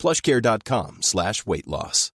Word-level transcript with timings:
plushcare.com 0.00 1.02
slash 1.02 1.44
weight 1.46 1.66
loss. 1.66 2.12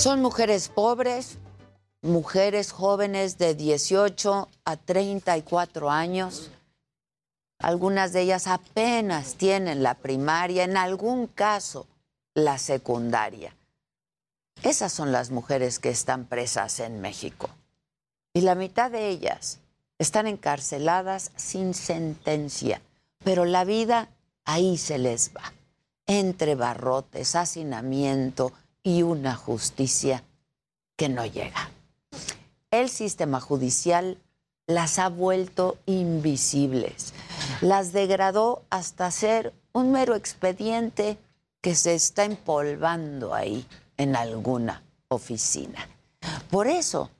Son 0.00 0.22
mujeres 0.22 0.70
pobres, 0.70 1.36
mujeres 2.00 2.72
jóvenes 2.72 3.36
de 3.36 3.54
18 3.54 4.48
a 4.64 4.76
34 4.76 5.90
años. 5.90 6.50
Algunas 7.58 8.14
de 8.14 8.22
ellas 8.22 8.46
apenas 8.46 9.34
tienen 9.34 9.82
la 9.82 9.92
primaria, 9.92 10.64
en 10.64 10.78
algún 10.78 11.26
caso 11.26 11.86
la 12.34 12.56
secundaria. 12.56 13.54
Esas 14.62 14.92
son 14.92 15.10
las 15.10 15.30
mujeres 15.30 15.78
que 15.78 15.88
están 15.88 16.26
presas 16.26 16.80
en 16.80 17.00
México. 17.00 17.48
Y 18.34 18.42
la 18.42 18.54
mitad 18.54 18.90
de 18.90 19.08
ellas 19.08 19.58
están 19.98 20.26
encarceladas 20.26 21.32
sin 21.34 21.72
sentencia, 21.72 22.82
pero 23.24 23.46
la 23.46 23.64
vida 23.64 24.10
ahí 24.44 24.76
se 24.76 24.98
les 24.98 25.34
va, 25.34 25.54
entre 26.06 26.56
barrotes, 26.56 27.36
hacinamiento 27.36 28.52
y 28.82 29.02
una 29.02 29.34
justicia 29.34 30.24
que 30.96 31.08
no 31.08 31.24
llega. 31.24 31.70
El 32.70 32.90
sistema 32.90 33.40
judicial 33.40 34.18
las 34.66 34.98
ha 34.98 35.08
vuelto 35.08 35.78
invisibles, 35.86 37.14
las 37.62 37.92
degradó 37.92 38.62
hasta 38.68 39.10
ser 39.10 39.54
un 39.72 39.90
mero 39.90 40.14
expediente 40.14 41.16
que 41.62 41.74
se 41.74 41.94
está 41.94 42.24
empolvando 42.24 43.34
ahí 43.34 43.66
en 44.00 44.16
alguna 44.16 44.82
oficina. 45.08 45.86
Por 46.50 46.68
eso, 46.68 47.10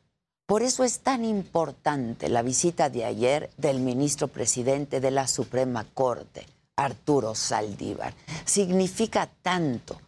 por 0.46 0.62
eso 0.62 0.82
es 0.82 1.00
tan 1.00 1.26
importante 1.26 2.30
la 2.30 2.40
visita 2.40 2.88
de 2.88 3.04
ayer 3.04 3.50
del 3.58 3.80
ministro 3.80 4.28
presidente 4.28 4.98
de 4.98 5.10
la 5.10 5.28
Suprema 5.28 5.84
Corte, 5.92 6.46
Arturo 6.76 7.34
Saldívar. 7.34 8.14
Significa 8.46 9.28
tanto. 9.42 10.00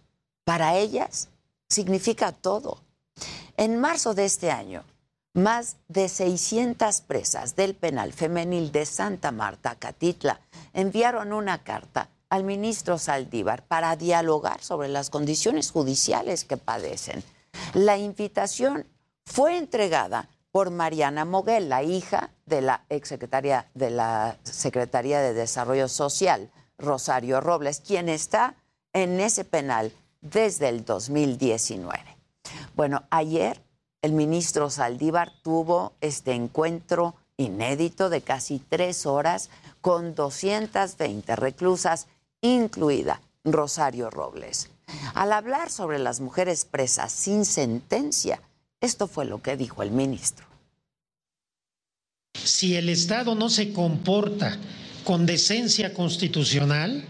Para 0.45 0.79
ellas, 0.79 1.29
significa 1.69 2.33
todo. 2.33 2.79
En 3.59 3.79
marzo 3.79 4.15
de 4.15 4.25
este 4.25 4.51
año, 4.51 4.83
más 5.35 5.77
de 5.89 6.09
600 6.09 7.03
presas 7.03 7.55
del 7.55 7.75
penal 7.75 8.15
femenil 8.15 8.73
de 8.73 8.87
Santa 8.87 9.31
Marta, 9.31 9.75
Catitla, 9.75 10.41
enviaron 10.73 11.35
una 11.35 11.63
carta 11.65 12.09
al 12.33 12.45
ministro 12.45 12.97
Saldívar 12.97 13.63
para 13.67 13.95
dialogar 13.95 14.63
sobre 14.63 14.89
las 14.89 15.11
condiciones 15.11 15.71
judiciales 15.71 16.45
que 16.45 16.57
padecen. 16.57 17.23
La 17.75 17.99
invitación 17.99 18.87
fue 19.27 19.59
entregada 19.59 20.31
por 20.51 20.71
Mariana 20.71 21.27
Moguel, 21.27 21.69
la 21.69 21.83
hija 21.83 22.31
de 22.47 22.63
la 22.63 22.87
exsecretaria 22.89 23.69
de 23.75 23.91
la 23.91 24.39
Secretaría 24.45 25.21
de 25.21 25.35
Desarrollo 25.35 25.89
Social, 25.89 26.51
Rosario 26.79 27.43
Robles, 27.43 27.83
quien 27.87 28.09
está 28.09 28.55
en 28.95 29.21
ese 29.21 29.45
penal 29.45 29.93
desde 30.23 30.71
el 30.71 30.87
2019. 30.87 31.99
Bueno, 32.75 33.03
ayer 33.11 33.63
el 34.01 34.13
ministro 34.13 34.71
Saldívar 34.71 35.33
tuvo 35.43 35.93
este 36.01 36.33
encuentro 36.33 37.15
inédito 37.37 38.09
de 38.09 38.23
casi 38.23 38.59
tres 38.59 39.05
horas 39.05 39.51
con 39.83 40.15
220 40.15 41.37
reclusas 41.37 42.07
incluida 42.43 43.23
Rosario 43.45 44.11
Robles. 44.11 44.69
Al 45.15 45.33
hablar 45.33 45.71
sobre 45.71 45.99
las 45.99 46.21
mujeres 46.21 46.65
presas 46.65 47.13
sin 47.13 47.45
sentencia, 47.45 48.41
esto 48.81 49.07
fue 49.09 49.25
lo 49.25 49.41
que 49.41 49.57
dijo 49.57 49.83
el 49.83 49.91
ministro. 49.91 50.45
Si 52.35 52.77
el 52.77 52.89
Estado 52.89 53.35
no 53.35 53.49
se 53.49 53.73
comporta 53.73 54.59
con 55.05 55.27
decencia 55.27 55.95
constitucional, 55.95 57.05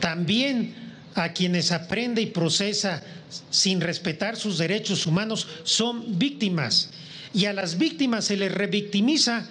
también 0.00 0.74
a 1.14 1.32
quienes 1.32 1.72
aprende 1.72 2.20
y 2.20 2.26
procesa 2.26 3.02
sin 3.50 3.80
respetar 3.80 4.36
sus 4.36 4.58
derechos 4.58 5.06
humanos 5.06 5.46
son 5.62 6.18
víctimas. 6.18 6.90
Y 7.32 7.46
a 7.46 7.52
las 7.52 7.78
víctimas 7.78 8.24
se 8.26 8.36
les 8.36 8.52
revictimiza 8.52 9.48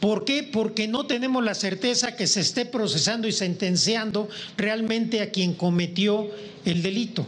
¿Por 0.00 0.24
qué? 0.24 0.42
Porque 0.42 0.88
no 0.88 1.06
tenemos 1.06 1.44
la 1.44 1.54
certeza 1.54 2.16
que 2.16 2.26
se 2.26 2.40
esté 2.40 2.64
procesando 2.64 3.28
y 3.28 3.32
sentenciando 3.32 4.28
realmente 4.56 5.20
a 5.20 5.30
quien 5.30 5.54
cometió 5.54 6.30
el 6.64 6.82
delito. 6.82 7.26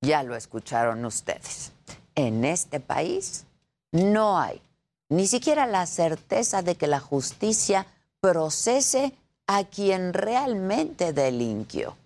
Ya 0.00 0.22
lo 0.22 0.34
escucharon 0.34 1.04
ustedes. 1.04 1.72
En 2.14 2.44
este 2.44 2.80
país 2.80 3.44
no 3.92 4.38
hay 4.38 4.60
ni 5.08 5.26
siquiera 5.26 5.66
la 5.66 5.86
certeza 5.86 6.62
de 6.62 6.74
que 6.74 6.86
la 6.86 7.00
justicia 7.00 7.86
procese 8.20 9.14
a 9.46 9.64
quien 9.64 10.12
realmente 10.12 11.12
delinquió. 11.12 11.96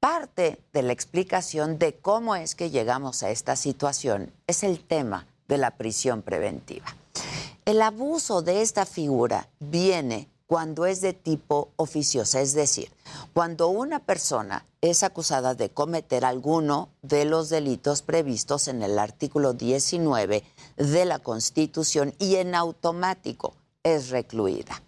Parte 0.00 0.58
de 0.72 0.82
la 0.82 0.92
explicación 0.92 1.78
de 1.78 1.94
cómo 1.94 2.36
es 2.36 2.54
que 2.54 2.70
llegamos 2.70 3.22
a 3.22 3.30
esta 3.30 3.56
situación 3.56 4.32
es 4.46 4.62
el 4.62 4.80
tema 4.80 5.26
de 5.48 5.58
la 5.58 5.72
prisión 5.72 6.22
preventiva. 6.22 6.86
El 7.66 7.82
abuso 7.82 8.42
de 8.42 8.62
esta 8.62 8.86
figura 8.86 9.48
viene 9.58 10.30
cuando 10.46 10.86
es 10.86 11.00
de 11.00 11.14
tipo 11.14 11.72
oficiosa, 11.74 12.40
es 12.40 12.54
decir, 12.54 12.92
cuando 13.34 13.66
una 13.70 13.98
persona 13.98 14.64
es 14.80 15.02
acusada 15.02 15.56
de 15.56 15.70
cometer 15.70 16.24
alguno 16.24 16.90
de 17.02 17.24
los 17.24 17.48
delitos 17.48 18.02
previstos 18.02 18.68
en 18.68 18.84
el 18.84 19.00
artículo 19.00 19.52
19 19.52 20.44
de 20.76 21.04
la 21.06 21.18
Constitución 21.18 22.14
y 22.20 22.36
en 22.36 22.54
automático 22.54 23.56
es 23.82 24.10
recluida. 24.10 24.80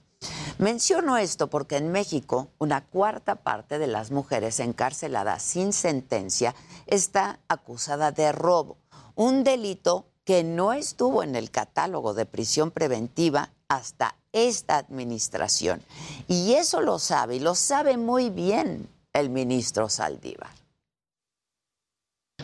Menciono 0.59 1.17
esto 1.17 1.51
porque 1.51 1.79
en 1.79 1.91
México 1.91 2.47
una 2.59 2.87
cuarta 2.87 3.35
parte 3.43 3.81
de 3.81 3.89
las 3.89 4.13
mujeres 4.13 4.61
encarceladas 4.61 5.43
sin 5.43 5.73
sentencia 5.73 6.55
está 6.87 7.41
acusada 7.49 8.13
de 8.13 8.31
robo, 8.31 8.77
un 9.17 9.43
delito 9.43 10.07
que 10.29 10.45
no 10.45 10.75
estuvo 10.75 11.23
en 11.23 11.37
el 11.37 11.51
catálogo 11.51 12.13
de 12.13 12.27
prisión 12.27 12.71
preventiva 12.71 13.49
hasta 13.67 14.15
esta 14.35 14.77
administración. 14.77 15.81
Y 16.29 16.53
eso 16.53 16.83
lo 16.83 16.99
sabe, 16.99 17.37
y 17.37 17.41
lo 17.41 17.55
sabe 17.55 17.97
muy 17.97 18.29
bien 18.29 18.87
el 19.15 19.31
ministro 19.31 19.89
Saldívar. 19.89 20.51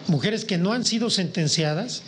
Mujeres 0.06 0.46
que 0.46 0.56
no 0.56 0.72
han 0.72 0.86
sido 0.86 1.10
sentenciadas 1.10 2.04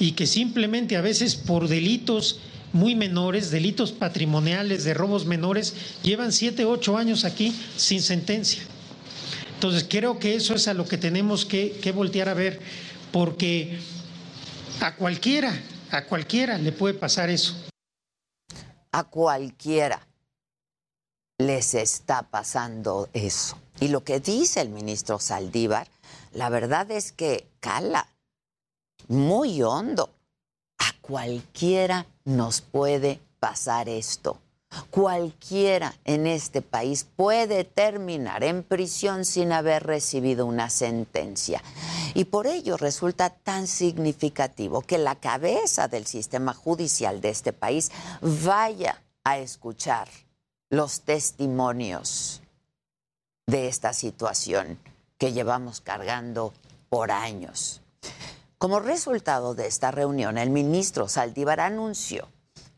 y 0.00 0.12
que 0.12 0.26
simplemente 0.26 0.96
a 0.96 1.00
veces 1.00 1.36
por 1.36 1.68
delitos 1.68 2.40
muy 2.72 2.96
menores, 2.96 3.52
delitos 3.52 3.92
patrimoniales, 3.92 4.82
de 4.82 4.94
robos 4.94 5.26
menores, 5.26 5.74
llevan 6.02 6.32
siete, 6.32 6.64
ocho 6.64 6.96
años 6.96 7.24
aquí 7.24 7.54
sin 7.76 8.02
sentencia. 8.02 8.64
Entonces 9.54 9.86
creo 9.88 10.18
que 10.18 10.34
eso 10.34 10.56
es 10.56 10.66
a 10.66 10.74
lo 10.74 10.88
que 10.88 10.98
tenemos 10.98 11.44
que, 11.44 11.78
que 11.80 11.92
voltear 11.92 12.28
a 12.28 12.34
ver, 12.34 12.58
porque 13.12 13.78
a 14.80 14.96
cualquiera, 14.96 15.52
a 15.90 16.04
cualquiera 16.04 16.56
le 16.58 16.72
puede 16.72 16.94
pasar 16.94 17.30
eso. 17.30 17.54
A 18.92 19.04
cualquiera 19.04 20.06
les 21.38 21.74
está 21.74 22.22
pasando 22.22 23.08
eso. 23.12 23.58
Y 23.80 23.88
lo 23.88 24.04
que 24.04 24.20
dice 24.20 24.60
el 24.60 24.70
ministro 24.70 25.18
Saldívar, 25.18 25.88
la 26.32 26.48
verdad 26.48 26.90
es 26.90 27.12
que 27.12 27.46
cala 27.60 28.06
muy 29.08 29.62
hondo. 29.62 30.10
A 30.78 30.92
cualquiera 31.00 32.06
nos 32.24 32.60
puede 32.60 33.20
pasar 33.38 33.88
esto. 33.88 34.38
Cualquiera 34.90 35.94
en 36.04 36.26
este 36.26 36.62
país 36.62 37.04
puede 37.04 37.64
terminar 37.64 38.44
en 38.44 38.62
prisión 38.62 39.24
sin 39.24 39.52
haber 39.52 39.84
recibido 39.84 40.46
una 40.46 40.70
sentencia. 40.70 41.62
Y 42.14 42.24
por 42.24 42.46
ello 42.46 42.76
resulta 42.76 43.30
tan 43.30 43.66
significativo 43.66 44.82
que 44.82 44.98
la 44.98 45.16
cabeza 45.16 45.88
del 45.88 46.06
sistema 46.06 46.54
judicial 46.54 47.20
de 47.20 47.30
este 47.30 47.52
país 47.52 47.90
vaya 48.20 49.02
a 49.24 49.38
escuchar 49.38 50.08
los 50.70 51.02
testimonios 51.02 52.42
de 53.46 53.68
esta 53.68 53.92
situación 53.92 54.78
que 55.18 55.32
llevamos 55.32 55.80
cargando 55.80 56.52
por 56.88 57.10
años. 57.10 57.82
Como 58.58 58.78
resultado 58.78 59.54
de 59.54 59.66
esta 59.66 59.90
reunión, 59.90 60.38
el 60.38 60.50
ministro 60.50 61.08
Saldívar 61.08 61.60
anunció 61.60 62.28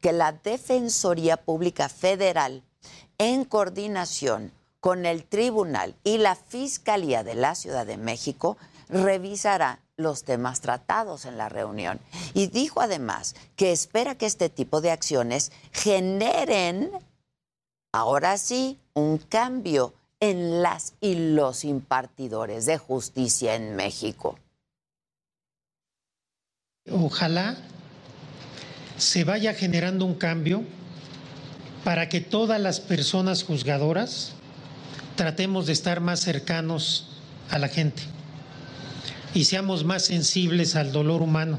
que 0.03 0.13
la 0.13 0.33
Defensoría 0.33 1.39
Pública 1.39 1.89
Federal, 1.89 2.63
en 3.17 3.45
coordinación 3.45 4.53
con 4.81 5.07
el 5.07 5.25
Tribunal 5.25 5.95
y 6.03 6.19
la 6.19 6.35
Fiscalía 6.35 7.23
de 7.23 7.37
la 7.37 7.55
Ciudad 7.55 7.87
de 7.87 7.97
México, 7.97 8.59
revisará 8.89 9.79
los 9.97 10.25
temas 10.25 10.61
tratados 10.61 11.25
en 11.25 11.39
la 11.39 11.49
reunión. 11.49 12.01
Y 12.35 12.49
dijo 12.49 12.81
además 12.81 13.37
que 13.55 13.71
espera 13.71 14.17
que 14.17 14.27
este 14.27 14.49
tipo 14.49 14.81
de 14.81 14.91
acciones 14.91 15.53
generen, 15.71 16.91
ahora 17.93 18.37
sí, 18.39 18.81
un 18.95 19.19
cambio 19.19 19.95
en 20.19 20.63
las 20.63 20.95
y 21.01 21.15
los 21.35 21.65
impartidores 21.65 22.67
de 22.67 22.77
justicia 22.77 23.55
en 23.55 23.77
México. 23.77 24.37
Ojalá 26.91 27.57
se 29.03 29.25
vaya 29.25 29.53
generando 29.53 30.05
un 30.05 30.15
cambio 30.15 30.63
para 31.85 32.09
que 32.09 32.21
todas 32.21 32.61
las 32.61 32.79
personas 32.79 33.43
juzgadoras 33.43 34.33
tratemos 35.17 35.67
de 35.67 35.73
estar 35.73 36.01
más 36.01 36.21
cercanos 36.21 37.09
a 37.51 37.59
la 37.59 37.69
gente 37.69 38.03
y 39.35 39.45
seamos 39.45 39.85
más 39.85 40.05
sensibles 40.05 40.77
al 40.77 40.93
dolor 40.93 41.21
humano 41.21 41.59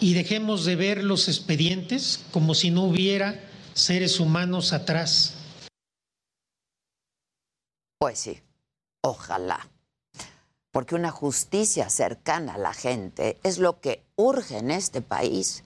y 0.00 0.12
dejemos 0.12 0.64
de 0.64 0.76
ver 0.76 1.02
los 1.02 1.28
expedientes 1.28 2.20
como 2.30 2.54
si 2.54 2.70
no 2.70 2.84
hubiera 2.84 3.40
seres 3.72 4.20
humanos 4.20 4.72
atrás. 4.72 5.34
Pues 7.98 8.18
sí, 8.18 8.42
ojalá. 9.00 9.70
Porque 10.72 10.94
una 10.94 11.10
justicia 11.10 11.88
cercana 11.88 12.54
a 12.54 12.58
la 12.58 12.74
gente 12.74 13.38
es 13.44 13.58
lo 13.58 13.80
que 13.80 14.02
urge 14.16 14.58
en 14.58 14.70
este 14.70 15.02
país. 15.02 15.62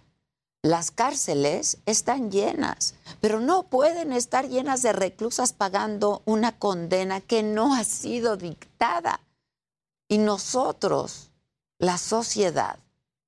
Las 0.67 0.91
cárceles 0.91 1.79
están 1.87 2.33
llenas, 2.33 2.97
pero 3.21 3.39
no 3.39 3.63
pueden 3.69 4.13
estar 4.13 4.49
llenas 4.49 4.83
de 4.83 4.93
reclusas 4.93 5.53
pagando 5.53 6.23
una 6.25 6.59
condena 6.59 7.21
que 7.21 7.45
no 7.45 7.73
ha 7.73 7.85
sido 7.85 8.37
dictada. 8.37 9.21
Y 10.09 10.19
nosotros, 10.19 11.31
la 11.79 11.99
sociedad, 11.99 12.81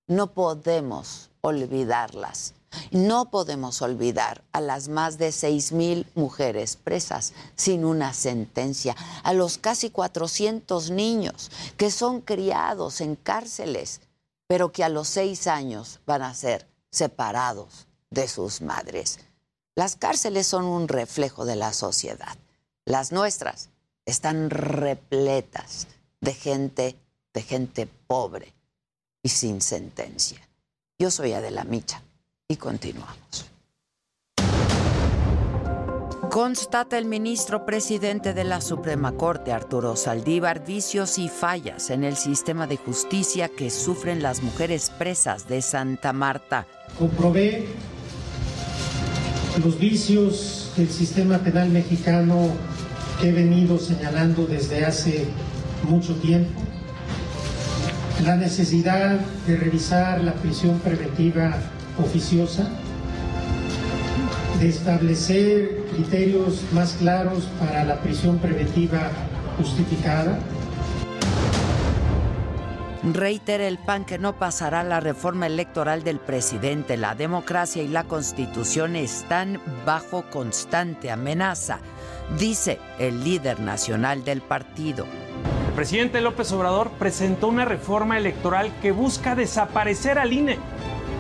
no 0.09 0.33
podemos 0.33 1.31
olvidarlas. 1.41 2.55
No 2.91 3.31
podemos 3.31 3.83
olvidar 3.83 4.43
a 4.51 4.61
las 4.61 4.89
más 4.89 5.17
de 5.17 5.31
seis 5.31 5.71
mil 5.71 6.09
mujeres 6.17 6.75
presas 6.75 7.35
sin 7.55 7.85
una 7.85 8.15
sentencia, 8.15 8.97
a 9.23 9.33
los 9.33 9.59
casi 9.59 9.91
400 9.91 10.91
niños 10.91 11.53
que 11.77 11.93
son 11.93 12.21
criados 12.21 13.01
en 13.01 13.15
cárceles, 13.15 14.01
pero 14.49 14.73
que 14.73 14.83
a 14.83 14.89
los 14.89 15.07
seis 15.07 15.47
años 15.47 16.01
van 16.05 16.23
a 16.23 16.35
ser 16.35 16.67
separados 16.91 17.87
de 18.11 18.29
sus 18.29 18.61
madres. 18.61 19.21
Las 19.75 19.97
cárceles 19.97 20.47
son 20.47 20.65
un 20.65 20.89
reflejo 20.89 21.45
de 21.45 21.57
la 21.57 21.73
sociedad. 21.73 22.37
Las 22.85 23.13
nuestras 23.13 23.71
están 24.07 24.51
repletas 24.51 25.87
de 26.21 26.35
gente, 26.35 26.97
de 27.35 27.43
gente 27.43 27.87
pobre 28.07 28.55
y 29.23 29.29
sin 29.29 29.61
sentencia. 29.61 30.41
Yo 30.99 31.11
soy 31.11 31.33
Adela 31.33 31.65
Micha 31.65 32.03
y 32.49 32.57
continuamos. 32.57 33.58
Constata 36.39 36.99
el 36.99 37.05
ministro 37.05 37.67
presidente 37.67 38.33
de 38.33 38.45
la 38.45 38.61
Suprema 38.61 39.11
Corte, 39.11 39.51
Arturo 39.51 39.97
Saldívar, 39.97 40.65
vicios 40.65 41.19
y 41.19 41.29
fallas 41.29 41.91
en 41.91 42.05
el 42.05 42.15
sistema 42.15 42.69
de 42.69 42.77
justicia 42.77 43.49
que 43.49 43.71
sufren 43.71 44.23
las 44.23 44.41
mujeres 44.45 44.93
presas 44.97 45.49
de 45.49 45.63
Santa 45.63 46.13
Marta. 46.13 46.69
Comprobé 46.97 47.67
los 49.65 49.81
vicios 49.81 50.73
del 50.77 50.89
sistema 50.89 51.39
penal 51.39 51.71
mexicano 51.71 52.51
que 53.21 53.31
he 53.31 53.33
venido 53.33 53.77
señalando 53.77 54.47
desde 54.47 54.85
hace 54.85 55.27
mucho 55.89 56.15
tiempo. 56.21 56.61
La 58.25 58.37
necesidad 58.37 59.19
de 59.45 59.57
revisar 59.57 60.23
la 60.23 60.35
prisión 60.35 60.79
preventiva 60.79 61.59
oficiosa, 61.99 62.71
de 64.61 64.69
establecer 64.69 65.85
criterios 65.93 66.65
más 66.73 66.95
claros 66.95 67.45
para 67.61 67.85
la 67.85 68.01
prisión 68.01 68.39
preventiva 68.39 69.11
justificada. 69.57 70.39
Reitera 73.05 73.69
el 73.69 73.79
PAN 73.79 74.05
que 74.05 74.19
no 74.19 74.37
pasará 74.37 74.83
la 74.83 74.99
reforma 74.99 75.47
electoral 75.47 76.03
del 76.03 76.19
presidente. 76.19 76.97
La 76.97 77.15
democracia 77.15 77.83
y 77.83 77.89
la 77.89 78.05
constitución 78.05 78.97
están 78.97 79.61
bajo 79.87 80.29
constante 80.29 81.13
amenaza, 81.13 81.79
dice 82.39 82.81
el 82.99 83.23
líder 83.23 83.61
nacional 83.61 84.25
del 84.25 84.41
partido. 84.41 85.07
El 85.69 85.75
presidente 85.75 86.21
López 86.21 86.51
Obrador 86.51 86.91
presentó 86.99 87.47
una 87.47 87.65
reforma 87.65 88.19
electoral 88.19 88.73
que 88.83 88.91
busca 88.91 89.37
desaparecer 89.37 90.19
al 90.19 90.33
INE 90.33 90.59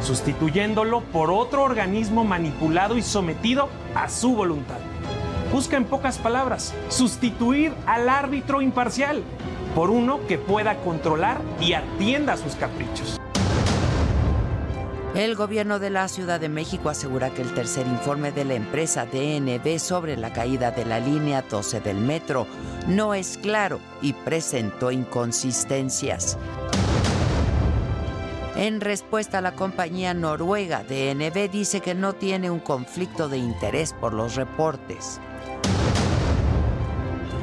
sustituyéndolo 0.02 1.00
por 1.00 1.30
otro 1.30 1.62
organismo 1.62 2.24
manipulado 2.24 2.96
y 2.96 3.02
sometido 3.02 3.68
a 3.94 4.08
su 4.08 4.34
voluntad. 4.34 4.78
Busca 5.52 5.76
en 5.76 5.84
pocas 5.84 6.18
palabras 6.18 6.74
sustituir 6.88 7.72
al 7.86 8.08
árbitro 8.08 8.60
imparcial 8.60 9.22
por 9.74 9.90
uno 9.90 10.20
que 10.26 10.38
pueda 10.38 10.76
controlar 10.78 11.40
y 11.60 11.72
atienda 11.72 12.36
sus 12.36 12.54
caprichos. 12.54 13.18
El 15.14 15.34
gobierno 15.34 15.78
de 15.78 15.90
la 15.90 16.06
Ciudad 16.06 16.38
de 16.38 16.48
México 16.48 16.90
asegura 16.90 17.30
que 17.30 17.42
el 17.42 17.52
tercer 17.52 17.86
informe 17.86 18.30
de 18.30 18.44
la 18.44 18.54
empresa 18.54 19.06
DNB 19.06 19.78
sobre 19.78 20.16
la 20.16 20.32
caída 20.32 20.70
de 20.70 20.84
la 20.84 21.00
línea 21.00 21.42
12 21.42 21.80
del 21.80 21.96
metro 21.96 22.46
no 22.86 23.14
es 23.14 23.38
claro 23.38 23.80
y 24.00 24.12
presentó 24.12 24.92
inconsistencias. 24.92 26.38
En 28.58 28.80
respuesta, 28.80 29.40
la 29.40 29.54
compañía 29.54 30.14
noruega 30.14 30.82
DNB 30.82 31.48
dice 31.48 31.80
que 31.80 31.94
no 31.94 32.14
tiene 32.14 32.50
un 32.50 32.58
conflicto 32.58 33.28
de 33.28 33.38
interés 33.38 33.92
por 33.92 34.12
los 34.12 34.34
reportes. 34.34 35.20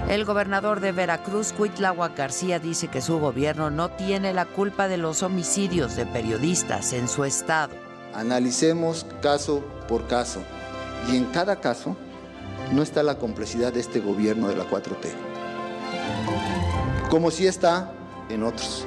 El 0.09 0.25
gobernador 0.25 0.81
de 0.81 0.91
Veracruz, 0.91 1.53
Cuitláhuac 1.53 2.17
García, 2.17 2.59
dice 2.59 2.89
que 2.89 2.99
su 2.99 3.17
gobierno 3.17 3.69
no 3.69 3.91
tiene 3.91 4.33
la 4.33 4.43
culpa 4.43 4.89
de 4.89 4.97
los 4.97 5.23
homicidios 5.23 5.95
de 5.95 6.05
periodistas 6.05 6.91
en 6.91 7.07
su 7.07 7.23
estado. 7.23 7.73
Analicemos 8.13 9.05
caso 9.21 9.63
por 9.87 10.07
caso 10.07 10.41
y 11.09 11.15
en 11.15 11.23
cada 11.27 11.61
caso 11.61 11.95
no 12.73 12.81
está 12.83 13.03
la 13.03 13.17
complicidad 13.17 13.71
de 13.71 13.79
este 13.79 14.01
gobierno 14.01 14.49
de 14.49 14.57
la 14.57 14.69
4T, 14.69 15.13
como 17.09 17.31
si 17.31 17.47
está 17.47 17.93
en 18.29 18.43
otros. 18.43 18.85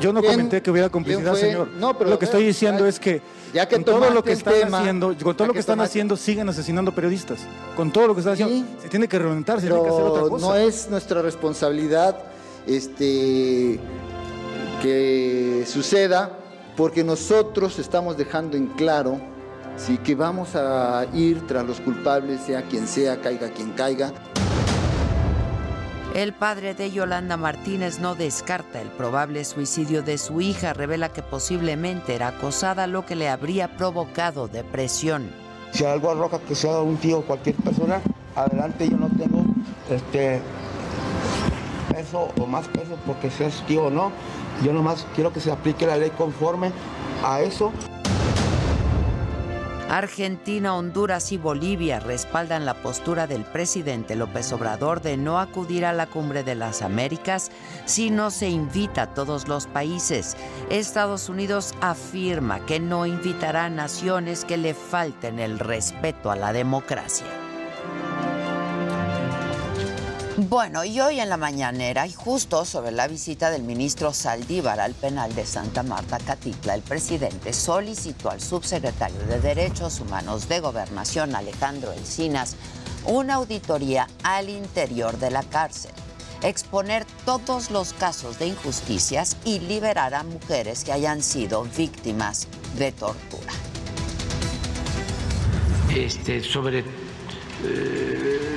Yo 0.00 0.12
no 0.12 0.22
comenté 0.22 0.62
que 0.62 0.70
hubiera 0.70 0.88
complicidad, 0.88 1.34
señor. 1.34 1.68
No, 1.78 1.96
pero 1.96 2.10
lo 2.10 2.18
que 2.18 2.24
estoy 2.24 2.44
diciendo 2.44 2.86
es 2.86 2.98
que, 2.98 3.22
ya 3.54 3.66
que 3.68 3.76
con 3.76 3.84
todo 3.84 4.10
lo 4.10 4.22
que 4.22 4.32
están 4.32 4.74
haciendo, 4.74 5.16
con 5.22 5.36
todo 5.36 5.48
lo 5.48 5.54
que, 5.54 5.60
están 5.60 5.80
haciendo, 5.80 6.16
siguen 6.16 6.48
asesinando 6.48 6.92
periodistas. 6.92 7.40
Con 7.76 7.92
todo 7.92 8.08
lo 8.08 8.14
que 8.14 8.20
están 8.20 8.34
haciendo, 8.34 8.80
se 8.80 8.88
tiene 8.88 9.08
que 9.08 9.18
reventar, 9.18 9.60
se 9.60 9.66
tiene 9.68 9.82
que 9.82 9.88
hacer 9.88 10.02
otra 10.02 10.28
cosa. 10.28 10.46
No 10.46 10.54
es 10.56 10.88
nuestra 10.90 11.22
responsabilidad 11.22 12.16
este 12.66 13.78
que 14.80 15.64
suceda, 15.66 16.38
porque 16.76 17.04
nosotros 17.04 17.78
estamos 17.78 18.16
dejando 18.16 18.56
en 18.56 18.66
claro 18.66 19.20
sí, 19.76 19.98
que 19.98 20.14
vamos 20.14 20.54
a 20.54 21.06
ir 21.12 21.46
tras 21.46 21.64
los 21.64 21.80
culpables, 21.80 22.40
sea 22.42 22.62
quien 22.62 22.86
sea, 22.86 23.20
caiga 23.20 23.48
quien 23.50 23.70
caiga. 23.70 24.12
El 26.14 26.34
padre 26.34 26.74
de 26.74 26.90
Yolanda 26.90 27.38
Martínez 27.38 27.98
no 27.98 28.14
descarta 28.14 28.82
el 28.82 28.88
probable 28.88 29.46
suicidio 29.46 30.02
de 30.02 30.18
su 30.18 30.42
hija, 30.42 30.74
revela 30.74 31.08
que 31.08 31.22
posiblemente 31.22 32.14
era 32.14 32.28
acosada, 32.28 32.86
lo 32.86 33.06
que 33.06 33.16
le 33.16 33.30
habría 33.30 33.78
provocado 33.78 34.46
depresión. 34.46 35.30
Si 35.72 35.86
algo 35.86 36.10
arroja 36.10 36.38
que 36.40 36.54
sea 36.54 36.80
un 36.80 36.98
tío 36.98 37.20
o 37.20 37.22
cualquier 37.22 37.56
persona, 37.56 38.02
adelante 38.36 38.90
yo 38.90 38.98
no 38.98 39.08
tengo 39.08 39.42
este 39.88 40.42
peso 41.90 42.28
o 42.38 42.46
más 42.46 42.68
peso 42.68 42.98
porque 43.06 43.30
seas 43.30 43.64
tío 43.66 43.84
o 43.84 43.90
no. 43.90 44.12
Yo 44.62 44.74
nomás 44.74 45.06
quiero 45.14 45.32
que 45.32 45.40
se 45.40 45.50
aplique 45.50 45.86
la 45.86 45.96
ley 45.96 46.10
conforme 46.10 46.72
a 47.24 47.40
eso. 47.40 47.72
Argentina, 49.88 50.74
Honduras 50.74 51.32
y 51.32 51.36
Bolivia 51.36 52.00
respaldan 52.00 52.64
la 52.64 52.74
postura 52.74 53.26
del 53.26 53.44
presidente 53.44 54.16
López 54.16 54.52
Obrador 54.52 55.02
de 55.02 55.16
no 55.16 55.38
acudir 55.38 55.84
a 55.84 55.92
la 55.92 56.06
cumbre 56.06 56.42
de 56.42 56.54
las 56.54 56.82
Américas 56.82 57.50
si 57.84 58.10
no 58.10 58.30
se 58.30 58.48
invita 58.48 59.02
a 59.02 59.14
todos 59.14 59.48
los 59.48 59.66
países. 59.66 60.36
Estados 60.70 61.28
Unidos 61.28 61.74
afirma 61.80 62.64
que 62.64 62.80
no 62.80 63.06
invitará 63.06 63.66
a 63.66 63.70
naciones 63.70 64.44
que 64.44 64.56
le 64.56 64.74
falten 64.74 65.38
el 65.38 65.58
respeto 65.58 66.30
a 66.30 66.36
la 66.36 66.52
democracia. 66.52 67.26
Bueno, 70.38 70.82
y 70.82 70.98
hoy 70.98 71.20
en 71.20 71.28
la 71.28 71.36
mañanera, 71.36 72.06
y 72.06 72.12
justo 72.12 72.64
sobre 72.64 72.90
la 72.90 73.06
visita 73.06 73.50
del 73.50 73.64
ministro 73.64 74.14
Saldívar 74.14 74.80
al 74.80 74.94
penal 74.94 75.34
de 75.34 75.44
Santa 75.44 75.82
Marta, 75.82 76.18
Catitla, 76.18 76.74
el 76.74 76.80
presidente 76.80 77.52
solicitó 77.52 78.30
al 78.30 78.40
subsecretario 78.40 79.18
de 79.26 79.40
Derechos 79.40 80.00
Humanos 80.00 80.48
de 80.48 80.60
Gobernación, 80.60 81.36
Alejandro 81.36 81.92
Encinas, 81.92 82.56
una 83.04 83.34
auditoría 83.34 84.08
al 84.22 84.48
interior 84.48 85.18
de 85.18 85.30
la 85.30 85.42
cárcel, 85.42 85.92
exponer 86.42 87.04
todos 87.26 87.70
los 87.70 87.92
casos 87.92 88.38
de 88.38 88.46
injusticias 88.46 89.36
y 89.44 89.58
liberar 89.58 90.14
a 90.14 90.22
mujeres 90.22 90.82
que 90.82 90.92
hayan 90.92 91.22
sido 91.22 91.64
víctimas 91.76 92.48
de 92.78 92.90
tortura. 92.92 93.52
Este, 95.94 96.42
sobre 96.42 96.78
eh, 97.64 98.56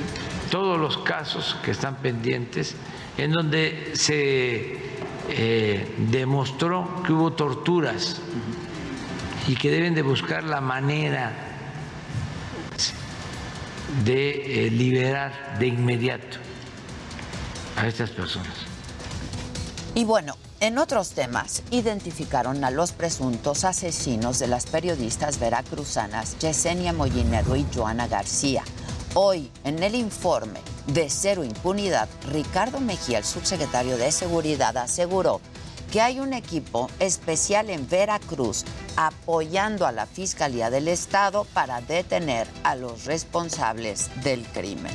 todos 0.50 0.78
los 0.78 0.98
casos 0.98 1.56
que 1.64 1.70
están 1.70 1.96
pendientes 1.96 2.74
en 3.18 3.32
donde 3.32 3.92
se 3.94 4.78
eh, 5.28 5.94
demostró 6.10 7.02
que 7.04 7.12
hubo 7.12 7.32
torturas 7.32 8.20
y 9.48 9.54
que 9.54 9.70
deben 9.70 9.94
de 9.94 10.02
buscar 10.02 10.44
la 10.44 10.60
manera 10.60 11.32
de 14.04 14.66
eh, 14.66 14.70
liberar 14.70 15.58
de 15.58 15.68
inmediato 15.68 16.38
a 17.76 17.86
estas 17.86 18.10
personas. 18.10 18.52
Y 19.94 20.04
bueno, 20.04 20.36
en 20.60 20.78
otros 20.78 21.10
temas, 21.10 21.62
identificaron 21.70 22.64
a 22.64 22.70
los 22.70 22.92
presuntos 22.92 23.64
asesinos 23.64 24.38
de 24.38 24.46
las 24.46 24.66
periodistas 24.66 25.38
veracruzanas 25.38 26.38
Yesenia 26.38 26.92
Mollinero 26.92 27.56
y 27.56 27.66
Joana 27.74 28.08
García. 28.08 28.62
Hoy, 29.18 29.50
en 29.64 29.82
el 29.82 29.94
informe 29.94 30.60
de 30.88 31.08
Cero 31.08 31.42
Impunidad, 31.42 32.06
Ricardo 32.30 32.80
Mejía, 32.80 33.16
el 33.16 33.24
subsecretario 33.24 33.96
de 33.96 34.12
Seguridad, 34.12 34.76
aseguró 34.76 35.40
que 35.90 36.02
hay 36.02 36.20
un 36.20 36.34
equipo 36.34 36.90
especial 37.00 37.70
en 37.70 37.88
Veracruz 37.88 38.66
apoyando 38.94 39.86
a 39.86 39.92
la 39.92 40.04
Fiscalía 40.04 40.68
del 40.68 40.86
Estado 40.86 41.46
para 41.54 41.80
detener 41.80 42.46
a 42.62 42.76
los 42.76 43.06
responsables 43.06 44.10
del 44.22 44.42
crimen 44.48 44.92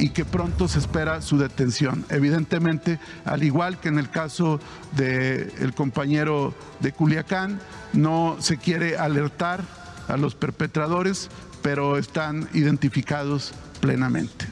y 0.00 0.10
que 0.10 0.24
pronto 0.24 0.66
se 0.66 0.80
espera 0.80 1.22
su 1.22 1.38
detención. 1.38 2.04
Evidentemente, 2.08 2.98
al 3.24 3.44
igual 3.44 3.78
que 3.78 3.88
en 3.90 4.00
el 4.00 4.10
caso 4.10 4.58
del 4.96 5.72
compañero 5.72 6.52
de 6.80 6.90
Culiacán, 6.90 7.60
no 7.92 8.36
se 8.40 8.58
quiere 8.58 8.98
alertar 8.98 9.62
a 10.08 10.16
los 10.16 10.34
perpetradores 10.34 11.30
pero 11.66 11.98
están 11.98 12.48
identificados 12.54 13.50
plenamente. 13.80 14.46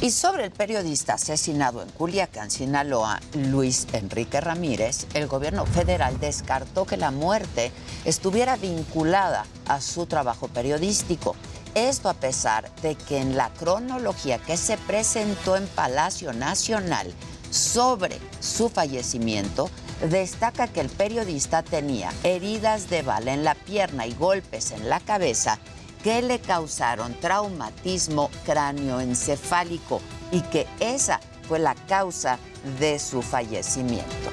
Y 0.00 0.10
sobre 0.10 0.44
el 0.44 0.52
periodista 0.52 1.14
asesinado 1.14 1.82
en 1.82 1.90
Culiacán, 1.90 2.50
Sinaloa, 2.50 3.20
Luis 3.34 3.86
Enrique 3.92 4.40
Ramírez, 4.40 5.06
el 5.12 5.26
gobierno 5.26 5.66
federal 5.66 6.18
descartó 6.18 6.86
que 6.86 6.96
la 6.96 7.10
muerte 7.10 7.72
estuviera 8.06 8.56
vinculada 8.56 9.44
a 9.66 9.82
su 9.82 10.06
trabajo 10.06 10.48
periodístico. 10.48 11.36
Esto 11.74 12.08
a 12.08 12.14
pesar 12.14 12.74
de 12.76 12.94
que 12.94 13.18
en 13.18 13.36
la 13.36 13.50
cronología 13.50 14.38
que 14.38 14.56
se 14.56 14.78
presentó 14.78 15.56
en 15.56 15.66
Palacio 15.66 16.32
Nacional 16.32 17.12
sobre 17.50 18.18
su 18.40 18.70
fallecimiento, 18.70 19.68
destaca 20.08 20.68
que 20.68 20.80
el 20.80 20.88
periodista 20.88 21.62
tenía 21.62 22.10
heridas 22.22 22.88
de 22.88 23.02
bala 23.02 23.34
en 23.34 23.44
la 23.44 23.54
pierna 23.54 24.06
y 24.06 24.14
golpes 24.14 24.70
en 24.70 24.88
la 24.88 25.00
cabeza 25.00 25.58
que 26.04 26.20
le 26.20 26.38
causaron 26.38 27.14
traumatismo 27.18 28.30
cráneoencefálico 28.44 30.02
y 30.30 30.42
que 30.42 30.66
esa 30.78 31.18
fue 31.48 31.58
la 31.58 31.74
causa 31.74 32.38
de 32.78 32.98
su 32.98 33.22
fallecimiento. 33.22 34.30